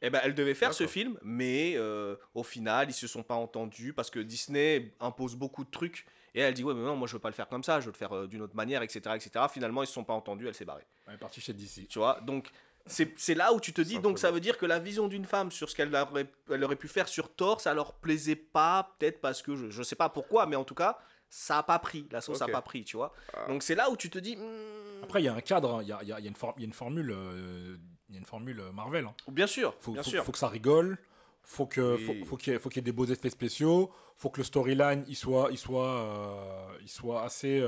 Et 0.00 0.06
eh 0.06 0.10
ben, 0.10 0.20
elle 0.24 0.34
devait 0.34 0.54
faire 0.54 0.74
ce 0.74 0.86
film, 0.86 1.18
mais 1.22 1.74
euh, 1.76 2.16
au 2.34 2.42
final, 2.42 2.88
ils 2.90 2.94
se 2.94 3.06
sont 3.06 3.22
pas 3.22 3.34
entendus 3.34 3.92
parce 3.92 4.10
que 4.10 4.18
Disney 4.18 4.92
impose 5.00 5.36
beaucoup 5.36 5.64
de 5.64 5.70
trucs. 5.70 6.06
Et 6.34 6.40
elle 6.40 6.54
dit 6.54 6.64
ouais, 6.64 6.74
mais 6.74 6.82
non, 6.82 6.96
moi 6.96 7.06
je 7.06 7.12
veux 7.12 7.20
pas 7.20 7.28
le 7.28 7.34
faire 7.34 7.48
comme 7.48 7.62
ça, 7.62 7.80
je 7.80 7.86
veux 7.86 7.92
le 7.92 7.96
faire 7.96 8.26
d'une 8.26 8.42
autre 8.42 8.56
manière, 8.56 8.82
etc., 8.82 9.00
etc. 9.14 9.46
Finalement, 9.52 9.82
ils 9.82 9.86
se 9.86 9.92
sont 9.92 10.04
pas 10.04 10.14
entendus, 10.14 10.48
elle 10.48 10.54
s'est 10.54 10.64
barrée. 10.64 10.86
Elle 11.06 11.14
est 11.14 11.18
partie 11.18 11.40
chez 11.40 11.52
DC. 11.52 11.88
Tu 11.88 11.98
vois, 11.98 12.20
donc 12.22 12.50
c'est 12.86 13.34
là 13.34 13.52
où 13.52 13.60
tu 13.60 13.72
te 13.72 13.80
dis, 13.80 13.98
donc 13.98 14.18
ça 14.18 14.30
veut 14.30 14.40
dire 14.40 14.58
que 14.58 14.66
la 14.66 14.78
vision 14.78 15.08
d'une 15.08 15.24
femme 15.24 15.50
sur 15.50 15.70
ce 15.70 15.76
qu'elle 15.76 15.94
aurait, 15.94 16.26
elle 16.50 16.64
aurait 16.64 16.76
pu 16.76 16.88
faire 16.88 17.08
sur 17.08 17.32
Thor, 17.34 17.60
ça 17.60 17.74
leur 17.74 17.94
plaisait 17.94 18.36
pas, 18.36 18.94
peut-être 18.98 19.20
parce 19.20 19.42
que 19.42 19.56
je, 19.56 19.70
je 19.70 19.82
sais 19.82 19.96
pas 19.96 20.08
pourquoi, 20.08 20.46
mais 20.46 20.56
en 20.56 20.64
tout 20.64 20.74
cas, 20.74 20.98
ça 21.32 21.58
a 21.58 21.62
pas 21.62 21.78
pris, 21.78 22.06
la 22.10 22.20
sauce 22.20 22.42
a 22.42 22.46
pas 22.46 22.60
pris, 22.60 22.84
tu 22.84 22.96
vois. 22.96 23.14
Ah. 23.32 23.46
Donc 23.48 23.62
c'est 23.62 23.74
là 23.74 23.90
où 23.90 23.96
tu 23.96 24.10
te 24.10 24.18
dis. 24.18 24.36
Hmm. 24.36 25.02
Après, 25.02 25.22
il 25.22 25.24
y 25.24 25.28
a 25.28 25.34
un 25.34 25.40
cadre, 25.40 25.80
il 25.82 25.88
y, 25.88 25.92
a, 25.92 26.02
y, 26.02 26.12
a 26.12 26.20
y, 26.20 26.26
a 26.26 26.28
une 26.58 26.72
formule, 26.72 27.10
euh, 27.10 27.76
il 28.08 28.14
y 28.14 28.18
a 28.18 28.20
une 28.20 28.26
formule 28.26 28.60
euh, 28.60 28.72
Marvel. 28.72 29.06
Hein. 29.06 29.14
Bien 29.28 29.46
sûr, 29.46 29.74
faut, 29.80 29.92
bien 29.92 30.02
faut, 30.02 30.10
sûr. 30.10 30.24
faut 30.24 30.32
que 30.32 30.38
ça 30.38 30.48
rigole, 30.48 30.98
faut 31.42 31.66
que 31.66 31.96
faut, 31.96 32.12
faut 32.26 32.36
qu'il 32.36 32.52
y, 32.52 32.78
ait 32.78 32.82
des 32.82 32.92
beaux 32.92 33.06
effets 33.06 33.30
spéciaux, 33.30 33.90
faut 34.16 34.28
que 34.28 34.40
le 34.40 34.44
storyline 34.44 35.04
il 35.08 35.16
soit 35.16 35.48
il 35.50 35.58
soit 35.58 35.88
euh, 35.88 36.78
il 36.82 36.90
soit 36.90 37.22
assez 37.22 37.62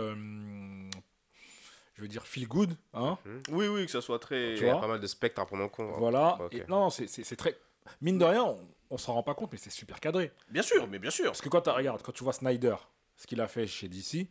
je 1.94 2.02
veux 2.02 2.08
dire 2.08 2.26
feel 2.26 2.46
good 2.48 2.76
hein 2.92 3.18
mhm. 3.24 3.42
oui 3.50 3.68
oui 3.68 3.84
que 3.86 3.90
ça 3.90 4.00
soit 4.00 4.18
très 4.18 4.54
tu 4.56 4.64
vois 4.64 4.80
pas 4.80 4.86
mal 4.86 5.00
de 5.00 5.06
spectres 5.06 5.40
à 5.40 5.46
prendre 5.46 5.64
en 5.64 5.68
compte 5.68 5.90
hein. 5.90 5.98
voilà 5.98 6.38
non 6.68 6.90
c'est 6.90 7.36
très 7.36 7.56
mine 8.00 8.18
de 8.18 8.24
rien 8.24 8.44
on, 8.44 8.60
on 8.90 8.98
s'en 8.98 9.14
rend 9.14 9.22
pas 9.22 9.34
compte 9.34 9.52
mais 9.52 9.58
c'est 9.58 9.70
super 9.70 10.00
cadré 10.00 10.32
bien 10.50 10.62
sûr 10.62 10.86
mais 10.86 10.98
bien 10.98 11.10
sûr 11.10 11.26
parce 11.26 11.40
que 11.40 11.48
quand 11.48 11.62
tu 11.62 11.70
regardes 11.70 12.02
quand 12.02 12.12
tu 12.12 12.24
vois 12.24 12.32
Snyder 12.32 12.76
ce 13.16 13.26
qu'il 13.26 13.40
a 13.40 13.48
fait 13.48 13.66
chez 13.66 13.88
DC 13.88 14.28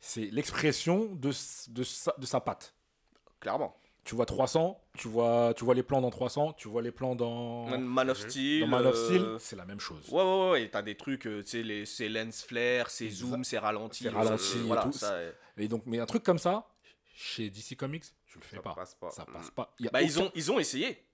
c'est 0.00 0.30
l'expression 0.32 1.14
de, 1.14 1.30
de, 1.70 1.82
sa, 1.84 2.14
de 2.18 2.26
sa 2.26 2.40
patte 2.40 2.74
clairement 3.40 3.76
tu 4.04 4.16
vois 4.16 4.26
300, 4.26 4.80
tu 4.98 5.08
vois, 5.08 5.54
tu 5.56 5.64
vois 5.64 5.74
les 5.74 5.82
plans 5.82 6.00
dans 6.00 6.10
300, 6.10 6.54
tu 6.54 6.68
vois 6.68 6.82
les 6.82 6.90
plans 6.90 7.14
dans 7.14 7.66
Man 7.78 8.10
of 8.10 8.18
Steel. 8.18 8.62
Dans 8.62 8.66
Man 8.66 8.86
of 8.86 8.96
Steel, 8.96 9.22
euh, 9.22 9.38
c'est 9.38 9.54
la 9.54 9.64
même 9.64 9.78
chose. 9.78 10.08
Ouais, 10.10 10.22
ouais, 10.22 10.50
ouais, 10.50 10.68
t'as 10.68 10.82
des 10.82 10.96
trucs, 10.96 11.26
euh, 11.26 11.42
tu 11.42 11.62
sais, 11.62 11.84
c'est 11.86 12.08
lens 12.08 12.42
flare, 12.42 12.90
c'est 12.90 13.08
zoom, 13.08 13.44
c'est 13.44 13.58
ralenti. 13.58 14.04
C'est 14.04 14.10
ralenti 14.10 14.58
et 14.58 14.82
tout. 14.82 14.92
Ça, 14.92 15.16
et 15.56 15.68
donc, 15.68 15.84
mais 15.86 16.00
un 16.00 16.06
truc 16.06 16.24
comme 16.24 16.38
ça, 16.38 16.66
chez 17.14 17.50
DC 17.50 17.76
Comics, 17.76 18.04
tu 18.26 18.38
le 18.38 18.44
fais 18.44 18.56
ça 18.56 18.62
pas. 18.62 18.74
Passe 18.74 18.94
pas. 18.94 19.10
Ça 19.10 19.24
passe 19.24 19.50
pas. 19.50 19.74
bah, 19.92 20.02
ils, 20.02 20.20
ont, 20.20 20.30
ils 20.34 20.50
ont 20.50 20.58
essayé. 20.58 21.04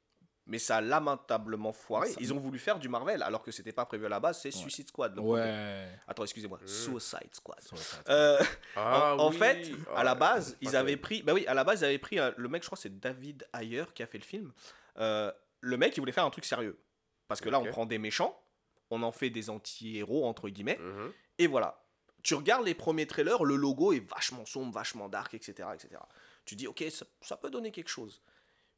Mais 0.47 0.59
ça 0.59 0.79
a 0.79 0.81
lamentablement 0.81 1.75
foiré. 1.75 2.09
Ils 2.21 2.33
ont 2.33 2.39
voulu 2.39 2.59
faire 2.59 2.79
du 2.79 2.89
Marvel 2.89 3.23
alors 3.23 3.43
que 3.43 3.51
c'était 3.51 3.73
pas 3.73 3.85
prévu 3.85 4.07
à 4.07 4.09
la 4.09 4.19
base, 4.19 4.41
c'est 4.41 4.51
Suicide 4.51 4.89
Squad. 4.89 5.19
ouais. 5.19 5.87
Attends, 6.07 6.23
excusez-moi. 6.23 6.59
Suicide 6.65 7.35
Squad. 7.35 7.59
Euh, 8.09 8.39
ah 8.75 9.15
en, 9.19 9.31
fait, 9.31 9.71
à 9.95 10.03
la 10.03 10.15
base, 10.15 10.57
ils 10.63 10.75
avaient 10.75 10.97
pris. 10.97 11.23
Bah 11.23 11.35
oui, 11.35 11.47
à 11.47 11.53
la 11.53 11.65
base, 11.65 11.83
ils 11.83 11.85
avaient 11.85 11.99
pris. 11.99 12.19
le 12.37 12.49
mec, 12.49 12.63
je 12.63 12.69
crois, 12.69 12.79
c'est 12.79 12.99
David 12.99 13.47
Ayer 13.53 13.85
qui 13.95 14.03
a 14.03 14.07
fait 14.07 14.19
le 14.19 14.25
film. 14.25 14.53
Euh, 14.99 15.31
le 15.61 15.77
mec, 15.77 15.95
il 15.97 16.01
voulait 16.01 16.13
faire 16.13 16.25
un 16.25 16.31
truc 16.31 16.47
sérieux. 16.47 16.81
Parce 17.27 17.43
que 17.43 17.51
là, 17.51 17.61
on 17.61 17.67
prend 17.67 17.85
des 17.85 17.99
méchants, 17.99 18.41
on 18.91 19.03
en 19.03 19.13
fait 19.13 19.29
des 19.29 19.51
anti-héros, 19.51 20.25
entre 20.25 20.49
guillemets. 20.49 20.79
Mhm. 20.81 21.13
Et 21.37 21.47
voilà 21.47 21.79
tu 22.23 22.35
regardes 22.35 22.67
les 22.67 22.75
premiers 22.75 23.07
trailers, 23.07 23.45
le 23.45 23.57
logo 23.57 23.93
est 23.93 24.01
vachement 24.01 24.45
sombre, 24.45 24.73
vachement 24.73 25.09
dark, 25.09 25.35
etc. 25.35 25.69
etc. 25.75 26.01
Tu 26.45 26.57
dis, 26.57 26.67
ok, 26.67 26.85
ça, 27.21 27.37
peut 27.37 27.51
donner 27.51 27.71
quelque 27.71 27.89
chose. 27.91 28.21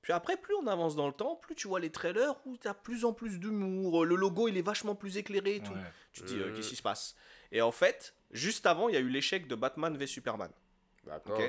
Puis 0.02 0.12
après, 0.12 0.36
plus 0.36 0.54
on 0.54 0.66
avance 0.66 0.96
dans 0.96 1.06
le 1.06 1.12
temps, 1.12 1.36
plus 1.36 1.54
tu 1.54 1.68
vois 1.68 1.78
les 1.80 1.90
trailers 1.90 2.34
où 2.46 2.56
tu 2.56 2.66
as 2.68 2.74
plus 2.74 3.04
en 3.04 3.12
plus 3.12 3.38
d'humour. 3.38 4.04
Le 4.04 4.14
logo, 4.16 4.48
il 4.48 4.56
est 4.56 4.62
vachement 4.62 4.94
plus 4.94 5.16
éclairé 5.18 5.56
et 5.56 5.60
tout. 5.60 5.72
Ouais. 5.72 5.78
Tu 6.12 6.22
te 6.22 6.26
dis, 6.26 6.38
euh, 6.40 6.48
Mhm. 6.48 6.56
qu'est-ce 6.56 6.68
qui 6.70 6.76
se 6.76 6.82
passe? 6.82 7.14
Et 7.52 7.60
en 7.60 7.70
fait, 7.72 8.14
juste 8.30 8.64
avant, 8.66 8.88
il 8.88 8.94
y 8.94 8.98
a 8.98 9.00
eu 9.00 9.08
l'échec 9.08 9.46
de 9.46 9.54
Batman 9.54 9.96
v 9.96 10.06
Superman. 10.06 10.50
D'accord. 11.04 11.40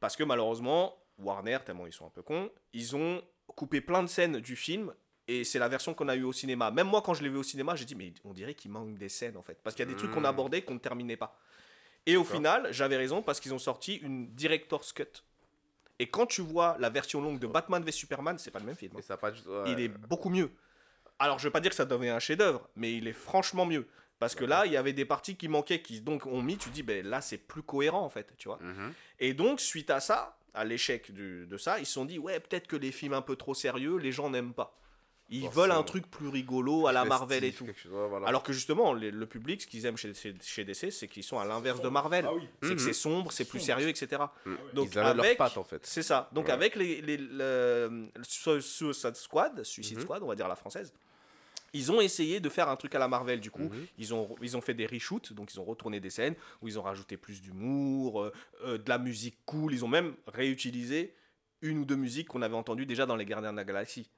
Parce 0.00 0.16
que 0.16 0.22
malheureusement, 0.24 0.96
Warner, 1.18 1.58
tellement 1.64 1.86
ils 1.86 1.92
sont 1.92 2.06
un 2.06 2.10
peu 2.10 2.22
cons, 2.22 2.50
ils 2.72 2.94
ont 2.96 3.22
coupé 3.54 3.80
plein 3.80 4.02
de 4.02 4.08
scènes 4.08 4.40
du 4.40 4.56
film. 4.56 4.92
Et 5.26 5.44
c'est 5.44 5.58
la 5.58 5.68
version 5.68 5.94
qu'on 5.94 6.08
a 6.08 6.16
eue 6.16 6.22
au 6.24 6.32
cinéma. 6.32 6.70
Même 6.70 6.86
moi, 6.88 7.00
quand 7.02 7.14
je 7.14 7.22
l'ai 7.22 7.28
vu 7.30 7.36
au 7.38 7.42
cinéma, 7.42 7.74
j'ai 7.76 7.84
dit, 7.86 7.94
mais 7.94 8.12
on 8.24 8.34
dirait 8.34 8.54
qu'il 8.54 8.70
manque 8.70 8.94
des 8.98 9.08
scènes 9.08 9.36
en 9.38 9.42
fait. 9.42 9.58
Parce 9.62 9.74
qu'il 9.74 9.84
y 9.86 9.88
a 9.88 9.90
des 9.90 9.96
trucs 9.96 10.10
qu'on 10.10 10.20
Mhm. 10.20 10.26
abordait 10.26 10.62
qu'on 10.62 10.74
ne 10.74 10.78
terminait 10.78 11.16
pas. 11.16 11.38
Et 12.06 12.16
au 12.18 12.24
final, 12.24 12.68
j'avais 12.72 12.96
raison 12.98 13.22
parce 13.22 13.40
qu'ils 13.40 13.54
ont 13.54 13.58
sorti 13.58 13.96
une 13.96 14.26
Director's 14.34 14.92
Cut. 14.92 15.22
Et 15.98 16.08
quand 16.08 16.26
tu 16.26 16.42
vois 16.42 16.76
la 16.78 16.90
version 16.90 17.22
longue 17.22 17.38
de 17.38 17.46
Batman 17.46 17.82
v 17.82 17.90
Superman, 17.92 18.36
c'est 18.36 18.50
pas 18.50 18.58
le 18.58 18.66
même 18.66 18.76
film. 18.76 18.92
hein. 18.96 19.00
Ça 19.02 19.16
pas. 19.16 19.30
Il 19.66 19.80
est 19.80 19.88
beaucoup 19.88 20.28
mieux. 20.28 20.50
Alors, 21.18 21.38
je 21.38 21.44
veux 21.44 21.50
pas 21.52 21.60
dire 21.60 21.70
que 21.70 21.76
ça 21.76 21.84
devient 21.86 22.08
un 22.10 22.18
chef-d'œuvre, 22.18 22.68
mais 22.76 22.94
il 22.96 23.06
est 23.08 23.12
franchement 23.12 23.64
mieux. 23.64 23.86
Parce 24.18 24.34
que 24.34 24.44
là, 24.44 24.66
il 24.66 24.72
y 24.72 24.76
avait 24.76 24.92
des 24.92 25.04
parties 25.04 25.36
qui 25.36 25.48
manquaient, 25.48 25.80
qui 25.80 26.00
donc 26.00 26.26
ont 26.26 26.42
mis, 26.42 26.58
tu 26.58 26.68
dis, 26.70 26.82
ben 26.82 27.06
là, 27.06 27.20
c'est 27.20 27.38
plus 27.38 27.62
cohérent 27.62 28.02
en 28.04 28.10
fait, 28.10 28.34
tu 28.36 28.48
vois. 28.48 28.58
Mhm. 28.60 28.92
Et 29.20 29.32
donc, 29.34 29.60
suite 29.60 29.88
à 29.90 30.00
ça, 30.00 30.36
à 30.52 30.64
l'échec 30.64 31.12
de 31.14 31.56
ça, 31.56 31.78
ils 31.78 31.86
se 31.86 31.92
sont 31.94 32.04
dit, 32.04 32.18
ouais, 32.18 32.38
peut-être 32.40 32.66
que 32.66 32.76
les 32.76 32.92
films 32.92 33.14
un 33.14 33.22
peu 33.22 33.36
trop 33.36 33.54
sérieux, 33.54 33.96
les 33.96 34.12
gens 34.12 34.28
n'aiment 34.28 34.52
pas. 34.54 34.76
Ils 35.30 35.40
Forcément. 35.42 35.62
veulent 35.62 35.72
un 35.72 35.82
truc 35.82 36.10
plus 36.10 36.28
rigolo 36.28 36.86
à 36.86 36.92
la 36.92 37.04
Marvel 37.06 37.42
et 37.44 37.52
tout. 37.52 37.64
quelque 37.64 37.80
chose, 37.80 37.92
ouais, 37.92 38.08
voilà. 38.08 38.28
Alors 38.28 38.42
que 38.42 38.52
justement, 38.52 38.92
les- 38.92 39.10
le 39.10 39.26
public, 39.26 39.62
ce 39.62 39.66
qu'ils 39.66 39.86
aiment 39.86 39.96
chez, 39.96 40.12
chez, 40.12 40.34
chez 40.42 40.64
DC, 40.64 40.90
c'est 40.90 41.08
qu'ils 41.08 41.22
sont 41.24 41.38
à 41.38 41.46
l'inverse 41.46 41.80
de 41.80 41.88
Marvel. 41.88 42.26
Ah 42.28 42.34
oui. 42.34 42.42
C'est 42.62 42.68
que 42.68 42.72
Mhm. 42.74 42.78
c'est 42.78 42.92
sombre, 42.92 43.32
c'est 43.32 43.46
plus 43.46 43.60
sérieux, 43.60 43.88
etc. 43.88 44.22
Mm. 44.44 44.54
Donc 44.74 44.88
Ils 44.92 44.98
avaient 44.98 45.08
avec, 45.08 45.38
leurs 45.38 45.48
pattes 45.48 45.56
en 45.58 45.64
fait. 45.64 45.84
c'est 45.86 46.02
ça. 46.02 46.28
Donc 46.32 46.46
Ouais. 46.46 46.50
avec 46.52 46.76
les, 46.76 47.00
les- 47.00 47.16
le, 47.16 48.08
le 48.14 48.22
Su- 48.24 48.60
Suicide 48.60 49.16
Squad, 49.16 49.62
Suicide 49.64 49.96
Mhm. 49.96 50.02
Squad, 50.04 50.22
on 50.22 50.26
va 50.26 50.34
dire 50.34 50.46
la 50.46 50.56
française, 50.56 50.92
ils 51.72 51.90
ont 51.90 52.00
essayé 52.02 52.38
de 52.38 52.48
faire 52.50 52.68
un 52.68 52.76
truc 52.76 52.94
à 52.94 52.98
la 52.98 53.08
Marvel. 53.08 53.40
Du 53.40 53.50
coup, 53.50 53.62
Mhm. 53.70 53.86
ils 53.98 54.12
ont 54.14 54.36
ils 54.42 54.56
ont 54.58 54.60
fait 54.60 54.74
des 54.74 54.86
reshoots, 54.86 55.32
donc 55.32 55.54
ils 55.54 55.58
ont 55.58 55.64
retourné 55.64 56.00
des 56.00 56.10
scènes 56.10 56.34
où 56.60 56.68
ils 56.68 56.78
ont 56.78 56.82
rajouté 56.82 57.16
plus 57.16 57.40
d'humour, 57.40 58.22
euh, 58.22 58.32
euh, 58.64 58.76
de 58.78 58.88
la 58.90 58.98
musique 58.98 59.38
cool. 59.46 59.72
Ils 59.72 59.84
ont 59.86 59.88
même 59.88 60.14
réutilisé 60.26 61.14
une 61.62 61.78
ou 61.78 61.84
deux 61.86 61.96
musiques 61.96 62.28
qu'on 62.28 62.42
avait 62.42 62.54
entendues 62.54 62.84
déjà 62.86 63.06
dans 63.06 63.16
les 63.16 63.24
Gardiens 63.24 63.52
de 63.52 63.56
la 63.56 63.64
Galaxie 63.64 64.10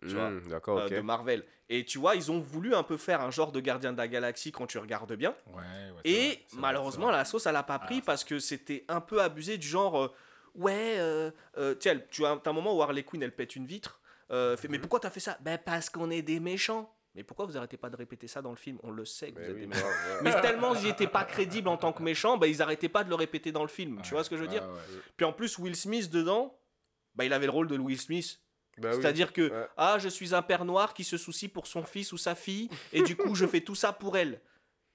tu 0.00 0.14
vois, 0.14 0.30
Mm, 0.30 0.42
euh, 0.52 0.86
ok. 0.86 0.90
de 0.92 1.00
Marvel. 1.00 1.44
Et 1.68 1.84
tu 1.84 1.98
vois, 1.98 2.16
ils 2.16 2.30
ont 2.32 2.40
voulu 2.40 2.74
un 2.74 2.82
peu 2.82 2.96
faire 2.96 3.20
un 3.20 3.30
genre 3.30 3.52
de 3.52 3.60
Gardiens 3.60 3.92
de 3.92 3.98
la 3.98 4.08
Galaxie 4.08 4.50
quand 4.52 4.66
tu 4.66 4.78
regardes 4.78 5.12
bien. 5.14 5.34
Ouais, 5.46 5.54
ouais, 5.54 6.00
c'est 6.04 6.10
Et 6.10 6.28
vrai, 6.28 6.38
malheureusement, 6.54 7.06
vrai. 7.06 7.16
la 7.16 7.24
sauce, 7.24 7.46
elle 7.46 7.56
a 7.56 7.62
pas 7.62 7.78
pris 7.78 7.98
Ah. 8.00 8.06
parce 8.06 8.24
que 8.24 8.38
c'était 8.38 8.84
un 8.88 9.00
peu 9.00 9.22
abusé 9.22 9.56
du 9.58 9.66
genre, 9.68 10.00
euh, 10.02 10.08
ouais, 10.56 10.96
euh, 10.98 11.30
tiens, 11.78 12.00
tu 12.10 12.24
as, 12.26 12.40
un 12.44 12.52
moment 12.52 12.76
où 12.76 12.82
Harley 12.82 13.02
Quinn, 13.04 13.22
elle 13.22 13.34
pète 13.34 13.54
une 13.56 13.66
vitre. 13.66 14.00
fait, 14.28 14.68
mais 14.68 14.76
Mhm. 14.76 14.82
pourquoi 14.82 15.00
t'as 15.00 15.10
fait 15.10 15.18
ça? 15.20 15.36
Ben 15.40 15.58
parce 15.58 15.90
qu'on 15.90 16.08
est 16.10 16.22
des 16.22 16.38
méchants. 16.40 16.94
Mais 17.16 17.24
pourquoi 17.24 17.46
vous 17.46 17.56
arrêtez 17.56 17.76
pas 17.76 17.90
de 17.90 17.96
répéter 17.96 18.28
ça 18.28 18.40
dans 18.40 18.50
le 18.50 18.56
film? 18.56 18.78
On 18.84 18.92
le 18.92 19.04
sait 19.04 19.32
que 19.32 19.40
Mais 19.40 19.44
vous 19.46 19.50
êtes 19.50 19.54
oui, 19.56 19.60
des 19.62 19.66
méchants. 19.66 19.86
ouais. 19.88 20.18
Mais 20.22 20.40
tellement 20.40 20.72
ils 20.76 20.86
étaient 20.86 21.08
pas 21.08 21.24
crédibles 21.24 21.66
en 21.68 21.76
tant 21.76 21.92
que 21.92 22.00
méchants, 22.04 22.38
bah, 22.38 22.46
ils 22.46 22.62
arrêtaient 22.62 22.88
pas 22.88 23.02
de 23.02 23.08
le 23.08 23.16
répéter 23.16 23.50
dans 23.50 23.62
le 23.62 23.68
film. 23.68 24.00
tu 24.04 24.14
vois 24.14 24.22
ce 24.22 24.30
que 24.30 24.36
je 24.36 24.42
veux 24.42 24.48
dire? 24.48 24.62
ouais. 24.62 25.00
Puis 25.16 25.26
en 25.26 25.32
plus, 25.32 25.58
Will 25.58 25.74
Smith 25.74 26.08
dedans, 26.10 26.56
bah, 27.16 27.24
il 27.24 27.32
avait 27.32 27.46
le 27.46 27.50
rôle 27.52 27.66
de 27.66 27.76
Will 27.76 27.98
Smith. 28.00 28.38
Bah 28.78 28.90
oui. 28.92 28.96
C'est-à-dire 29.00 29.32
que, 29.32 29.50
Ouais. 29.50 29.66
ah, 29.76 29.98
je 29.98 30.08
suis 30.08 30.34
un 30.34 30.42
père 30.42 30.64
noir 30.64 30.94
qui 30.94 31.04
se 31.04 31.16
soucie 31.18 31.48
pour 31.48 31.66
son 31.66 31.82
fils 31.84 32.12
ou 32.12 32.18
sa 32.18 32.34
fille, 32.34 32.68
et 32.92 33.02
du 33.02 33.16
coup, 33.16 33.34
je 33.34 33.46
fais 33.46 33.60
tout 33.60 33.74
ça 33.74 33.92
pour 33.92 34.16
elle. 34.16 34.40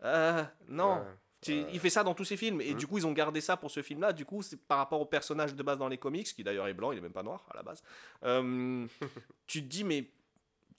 Euh, 0.04 0.44
non. 0.68 0.96
Ouais. 1.00 1.06
Il 1.48 1.80
fait 1.80 1.92
ça 1.92 2.04
dans 2.04 2.16
tous 2.16 2.26
ses 2.26 2.38
films, 2.38 2.60
et 2.62 2.72
Mhm. 2.72 2.78
du 2.78 2.88
coup, 2.88 2.98
ils 2.98 3.06
ont 3.06 3.12
gardé 3.12 3.40
ça 3.40 3.56
pour 3.56 3.70
ce 3.70 3.84
film-là. 3.84 4.14
Du 4.14 4.26
coup, 4.26 4.42
c'est 4.42 4.58
par 4.60 4.80
rapport 4.80 5.00
au 5.00 5.06
personnage 5.06 5.54
de 5.54 5.62
base 5.62 5.78
dans 5.78 5.88
les 5.88 6.00
comics, 6.00 6.26
qui 6.26 6.44
d'ailleurs 6.44 6.68
est 6.68 6.74
blanc, 6.74 6.92
il 6.92 6.98
est 6.98 7.02
même 7.02 7.14
pas 7.14 7.22
noir 7.22 7.46
à 7.52 7.56
la 7.58 7.62
base. 7.62 7.84
Euh, 8.24 8.88
tu 9.46 9.62
te 9.62 9.68
dis, 9.68 9.84
mais 9.84 10.10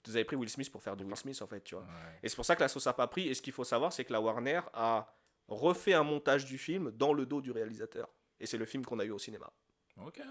vous 0.05 0.15
avez 0.17 0.25
pris 0.25 0.35
Will 0.35 0.49
Smith 0.49 0.69
pour 0.69 0.83
faire 0.83 0.97
du 0.97 1.05
Will 1.05 1.15
Smith, 1.15 1.41
en 1.41 1.47
fait, 1.47 1.61
tu 1.63 1.75
vois. 1.75 1.85
Ouais. 1.85 2.19
Et 2.23 2.27
c'est 2.27 2.35
pour 2.35 2.43
ça 2.45 2.55
que 2.57 2.61
la 2.61 2.67
sauce 2.67 2.85
a 2.87 2.91
pas 2.93 3.07
pris. 3.07 3.29
Et 3.29 3.33
ce 3.33 3.41
qu'il 3.41 3.53
faut 3.53 3.63
savoir, 3.63 3.93
c'est 3.93 4.03
que 4.03 4.11
la 4.11 4.19
Warner 4.19 4.59
a 4.73 5.13
refait 5.47 5.93
un 5.93 6.03
montage 6.03 6.43
du 6.43 6.57
film 6.57 6.91
dans 6.91 7.13
le 7.13 7.25
dos 7.25 7.39
du 7.39 7.51
réalisateur. 7.51 8.09
Et 8.41 8.45
c'est 8.45 8.57
le 8.57 8.65
film 8.65 8.85
qu'on 8.85 8.99
a 8.99 9.05
eu 9.05 9.11
au 9.11 9.19
cinéma. 9.19 9.49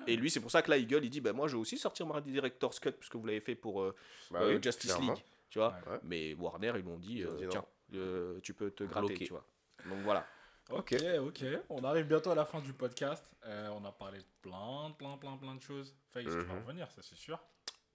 Et 0.07 0.17
lui, 0.17 0.31
c'est 0.31 0.41
pour 0.41 0.51
ça 0.51 0.63
que 0.63 0.71
là, 0.71 0.77
il 0.77 0.87
gueule, 0.87 1.05
il 1.05 1.11
dit 1.11 1.21
ben 1.21 1.33
Moi, 1.33 1.49
je 1.49 1.55
vais 1.57 1.61
aussi 1.61 1.77
sortir 1.79 2.07
ma 2.07 2.21
Director's 2.21 2.79
Cut, 2.81 2.93
puisque 2.93 3.17
vous 3.17 3.27
l'avez 3.27 3.41
fait 3.41 3.55
pour 3.55 3.83
euh, 3.83 3.95
Bah 4.31 4.41
euh, 4.43 4.55
oui, 4.57 4.63
Justice 4.63 4.93
clairement. 4.93 5.15
League. 5.15 5.25
Tu 5.51 5.59
vois 5.59 5.75
Ouais. 5.87 5.99
Mais 6.03 6.35
Warner, 6.35 6.73
ils 6.77 6.85
m'ont 6.85 6.99
dit, 6.99 7.23
euh, 7.23 7.37
dit. 7.37 7.45
Tiens, 7.49 7.65
euh, 7.95 8.39
tu 8.43 8.55
peux 8.55 8.71
te 8.71 8.85
gratter, 8.85 9.07
Bloqué. 9.09 9.25
tu 9.27 9.33
vois. 9.33 9.45
Donc 9.89 10.01
voilà. 10.03 10.27
Ok, 10.71 10.95
ok. 11.21 11.45
On 11.69 11.85
arrive 11.85 12.07
bientôt 12.07 12.31
à 12.31 12.35
la 12.35 12.45
fin 12.45 12.61
du 12.61 12.73
podcast. 12.73 13.25
Euh, 13.45 13.69
on 13.69 13.85
a 13.85 13.93
parlé 13.93 14.19
de 14.19 14.25
plein, 14.43 14.91
plein, 14.99 15.17
plein, 15.17 15.37
plein 15.37 15.55
de 15.55 15.63
choses. 15.63 15.95
Face, 16.13 16.25
tu 16.25 16.31
vas 16.31 16.55
Mhm. 16.55 16.63
revenir, 16.65 16.91
ça 16.91 17.03
c'est 17.03 17.15
sûr. 17.17 17.39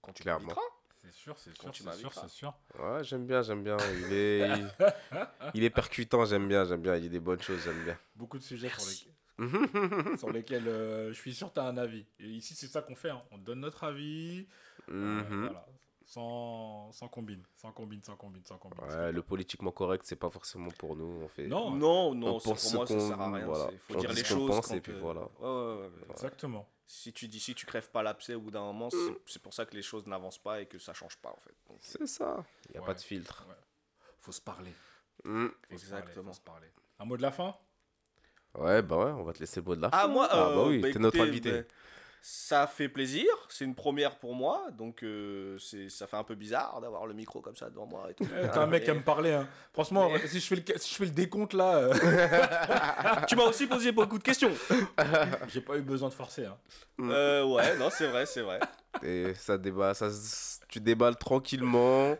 Quand 0.00 0.12
tu 0.12 0.22
Clairement. 0.22 0.54
C'est 0.96 1.12
sûr, 1.12 1.36
c'est 1.38 1.50
sûr, 1.58 1.74
c'est 1.74 1.92
sûr, 1.98 2.12
c'est 2.14 2.28
sûr. 2.28 2.54
Ouais, 2.78 3.02
j'aime 3.02 3.26
bien, 3.26 3.42
j'aime 3.42 3.62
bien. 3.64 3.76
Il 4.06 4.12
est, 4.12 4.48
il, 4.48 4.70
il 5.54 5.64
est 5.64 5.70
percutant, 5.70 6.24
j'aime 6.24 6.46
bien, 6.48 6.64
j'aime 6.64 6.80
bien. 6.80 6.94
Il 6.96 7.02
dit 7.02 7.08
des 7.10 7.18
bonnes 7.20 7.42
choses, 7.42 7.60
j'aime 7.64 7.82
bien. 7.84 7.98
Beaucoup 8.14 8.38
de 8.38 8.44
sujets 8.44 8.68
sur 8.68 8.78
Merci. 8.78 9.04
lesquels, 9.06 9.14
sur 10.18 10.30
lesquels 10.30 10.68
euh, 10.68 11.08
je 11.12 11.18
suis 11.18 11.34
sûr 11.34 11.48
que 11.48 11.54
tu 11.54 11.60
as 11.60 11.64
un 11.64 11.76
avis. 11.76 12.04
Et 12.18 12.26
ici, 12.28 12.54
c'est 12.54 12.66
ça 12.68 12.82
qu'on 12.82 12.94
fait. 12.96 13.10
hein. 13.10 13.22
On 13.30 13.38
donne 13.38 13.60
notre 13.60 13.84
avis. 13.84 14.46
euh, 14.90 15.22
Mhm. 15.22 15.40
voilà. 15.46 15.66
Sans, 16.04 16.92
sans 16.92 17.08
combine. 17.08 17.42
Sans 17.56 17.72
combine, 17.72 18.02
sans 18.04 18.16
combine, 18.16 18.44
sans 18.44 18.58
combine. 18.58 18.84
Ouais, 18.84 19.12
le 19.12 19.22
politiquement 19.22 19.70
correct, 19.70 20.02
c'est 20.04 20.16
pas 20.16 20.28
forcément 20.28 20.70
pour 20.72 20.94
nous. 20.94 21.22
On 21.24 21.28
fait. 21.28 21.46
Non, 21.46 21.70
Non, 21.70 22.14
non, 22.14 22.34
On 22.34 22.38
c'est- 22.38 22.50
pense 22.50 22.62
pour 22.64 22.74
moi, 22.74 22.86
ça 22.86 22.94
qu'on- 22.94 23.08
sert 23.08 23.20
à 23.20 23.32
rien. 23.32 23.46
voilà. 23.46 23.68
Il 23.72 23.78
faut 23.78 23.94
On 23.94 23.98
dire 23.98 24.12
les 24.12 24.24
choses. 24.24 24.46
pense 24.50 24.66
quand, 24.68 24.74
et 24.74 24.80
puis 24.82 24.92
voilà. 24.92 25.22
ouais, 25.22 25.28
ouais, 25.40 25.74
ouais, 25.76 25.86
ouais. 25.86 25.90
Exactement. 26.10 26.68
Si 26.86 27.14
tu 27.14 27.28
dis, 27.28 27.40
si 27.40 27.54
tu 27.54 27.64
crèves 27.64 27.90
pas 27.90 28.02
l'abcès 28.02 28.34
au 28.34 28.40
bout 28.42 28.50
d'un 28.50 28.60
moment, 28.60 28.90
c'est- 28.90 28.98
c'est 29.26 29.40
pour 29.40 29.54
ça 29.54 29.64
que 29.64 29.74
les 29.74 29.80
choses 29.80 30.06
n'avancent 30.06 30.42
pas 30.42 30.60
et 30.60 30.66
que 30.66 30.78
ça 30.78 30.92
change 30.92 31.16
pas, 31.16 31.30
en 31.30 31.40
fait. 31.40 31.54
C'est 31.80 32.06
ça. 32.06 32.44
Il 32.68 32.72
n'y 32.72 32.76
a 32.76 32.80
Ouais. 32.80 32.86
pas 32.86 32.94
de 32.94 33.00
filtre. 33.00 33.46
Faut 34.18 34.32
se 34.32 34.40
parler. 34.42 34.74
Mm. 35.24 35.46
Faut 35.46 35.78
se 35.78 35.86
parler, 35.88 36.02
Exactement. 36.02 36.26
faut 36.32 36.36
se 36.36 36.40
parler. 36.42 36.68
Un 36.98 37.04
mot 37.06 37.16
de 37.16 37.22
la 37.22 37.30
fin? 37.32 37.56
Ouais, 38.58 38.82
bah 38.82 38.96
ouais, 38.98 39.10
on 39.12 39.22
va 39.22 39.32
te 39.32 39.38
laisser 39.40 39.60
le 39.60 39.66
mot 39.66 39.74
de 39.76 39.82
la 39.82 39.90
fin. 39.90 39.98
Ah, 40.02 40.08
moi, 40.08 40.28
Ah, 40.30 40.48
euh, 40.48 40.54
bah 40.56 40.62
oui, 40.66 40.78
bah, 40.80 40.88
t'es 40.92 40.98
notre 40.98 41.20
invité. 41.20 41.52
bah, 41.52 41.58
ça 42.24 42.68
fait 42.68 42.88
plaisir, 42.88 43.26
c'est 43.48 43.64
une 43.64 43.74
première 43.74 44.14
pour 44.16 44.34
moi, 44.36 44.66
donc 44.78 45.02
euh, 45.02 45.58
c'est 45.58 45.88
ça 45.88 46.06
fait 46.06 46.16
un 46.16 46.22
peu 46.22 46.36
bizarre 46.36 46.80
d'avoir 46.80 47.04
le 47.06 47.14
micro 47.14 47.40
comme 47.40 47.56
ça 47.56 47.68
devant 47.68 47.86
moi 47.86 48.06
et 48.10 48.14
tout. 48.14 48.24
T'es 48.26 48.58
un 48.58 48.66
mec 48.68 48.84
qui 48.84 48.90
Mais- 48.90 48.96
aime 48.96 49.02
parler. 49.02 49.32
Hein. 49.32 49.48
Franchement, 49.72 50.08
Mais- 50.08 50.24
si, 50.28 50.38
je 50.38 50.46
fais 50.46 50.54
le, 50.54 50.62
si 50.78 50.90
je 50.92 50.94
fais 50.98 51.04
le 51.06 51.10
décompte 51.10 51.52
là, 51.52 51.74
euh, 51.78 51.92
Tu 53.26 53.34
m'as 53.34 53.42
aussi 53.44 53.66
posé 53.66 53.90
beaucoup 53.90 54.18
de 54.18 54.22
questions. 54.22 54.52
j'ai 55.48 55.62
pas 55.62 55.76
eu 55.76 55.82
besoin 55.82 56.10
de 56.10 56.14
forcer. 56.14 56.44
Hein. 56.46 56.56
Euh, 57.00 57.44
ouais, 57.44 57.76
non, 57.78 57.88
c'est 57.90 58.06
vrai, 58.06 58.24
c'est 58.26 58.42
vrai. 58.42 58.60
Et 59.02 59.34
ça 59.34 59.58
débat, 59.58 59.92
ça, 59.94 60.08
tu 60.68 60.78
déballes 60.78 61.16
tranquillement, 61.16 62.16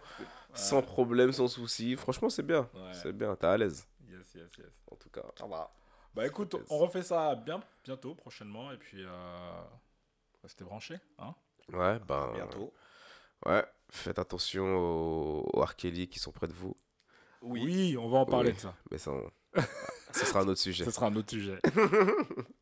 sans 0.52 0.82
problème, 0.82 1.30
sans 1.32 1.46
souci. 1.46 1.94
Franchement, 1.94 2.28
c'est 2.28 2.42
bien. 2.42 2.68
Ouais. 2.74 2.90
C'est 2.92 3.12
bien, 3.12 3.36
t'es 3.36 3.46
à 3.46 3.56
l'aise. 3.56 3.86
Yes, 4.10 4.34
yes, 4.34 4.48
yes. 4.58 4.66
En 4.90 4.96
tout 4.96 5.10
cas. 5.10 5.22
Ça 5.38 5.46
va. 5.46 5.70
Bah 6.14 6.26
écoute, 6.26 6.56
on 6.68 6.78
refait 6.78 7.02
ça 7.02 7.34
bien, 7.34 7.60
bientôt, 7.84 8.14
prochainement. 8.14 8.70
Et 8.72 8.76
puis, 8.76 9.02
euh... 9.04 9.62
restez 10.42 10.64
branchés. 10.64 10.98
Hein 11.18 11.34
Ouais, 11.72 11.98
ben. 12.00 12.32
Bientôt. 12.34 12.72
Ouais, 13.46 13.64
faites 13.90 14.18
attention 14.18 14.64
aux, 14.76 15.50
aux 15.52 15.66
qui 16.08 16.18
sont 16.18 16.32
près 16.32 16.46
de 16.48 16.52
vous. 16.52 16.76
Oui. 17.40 17.62
oui, 17.64 17.96
on 17.98 18.08
va 18.08 18.18
en 18.18 18.26
parler 18.26 18.50
Oui. 18.50 18.56
de 18.56 18.60
ça. 18.60 18.74
Mais 18.90 18.98
ça, 18.98 19.10
on- 19.10 19.30
ça 20.12 20.24
sera 20.26 20.40
un 20.40 20.48
autre 20.48 20.60
sujet. 20.60 20.84
Ce 20.84 20.90
sera 20.90 21.06
un 21.06 21.16
autre 21.16 21.30
sujet. 21.30 21.58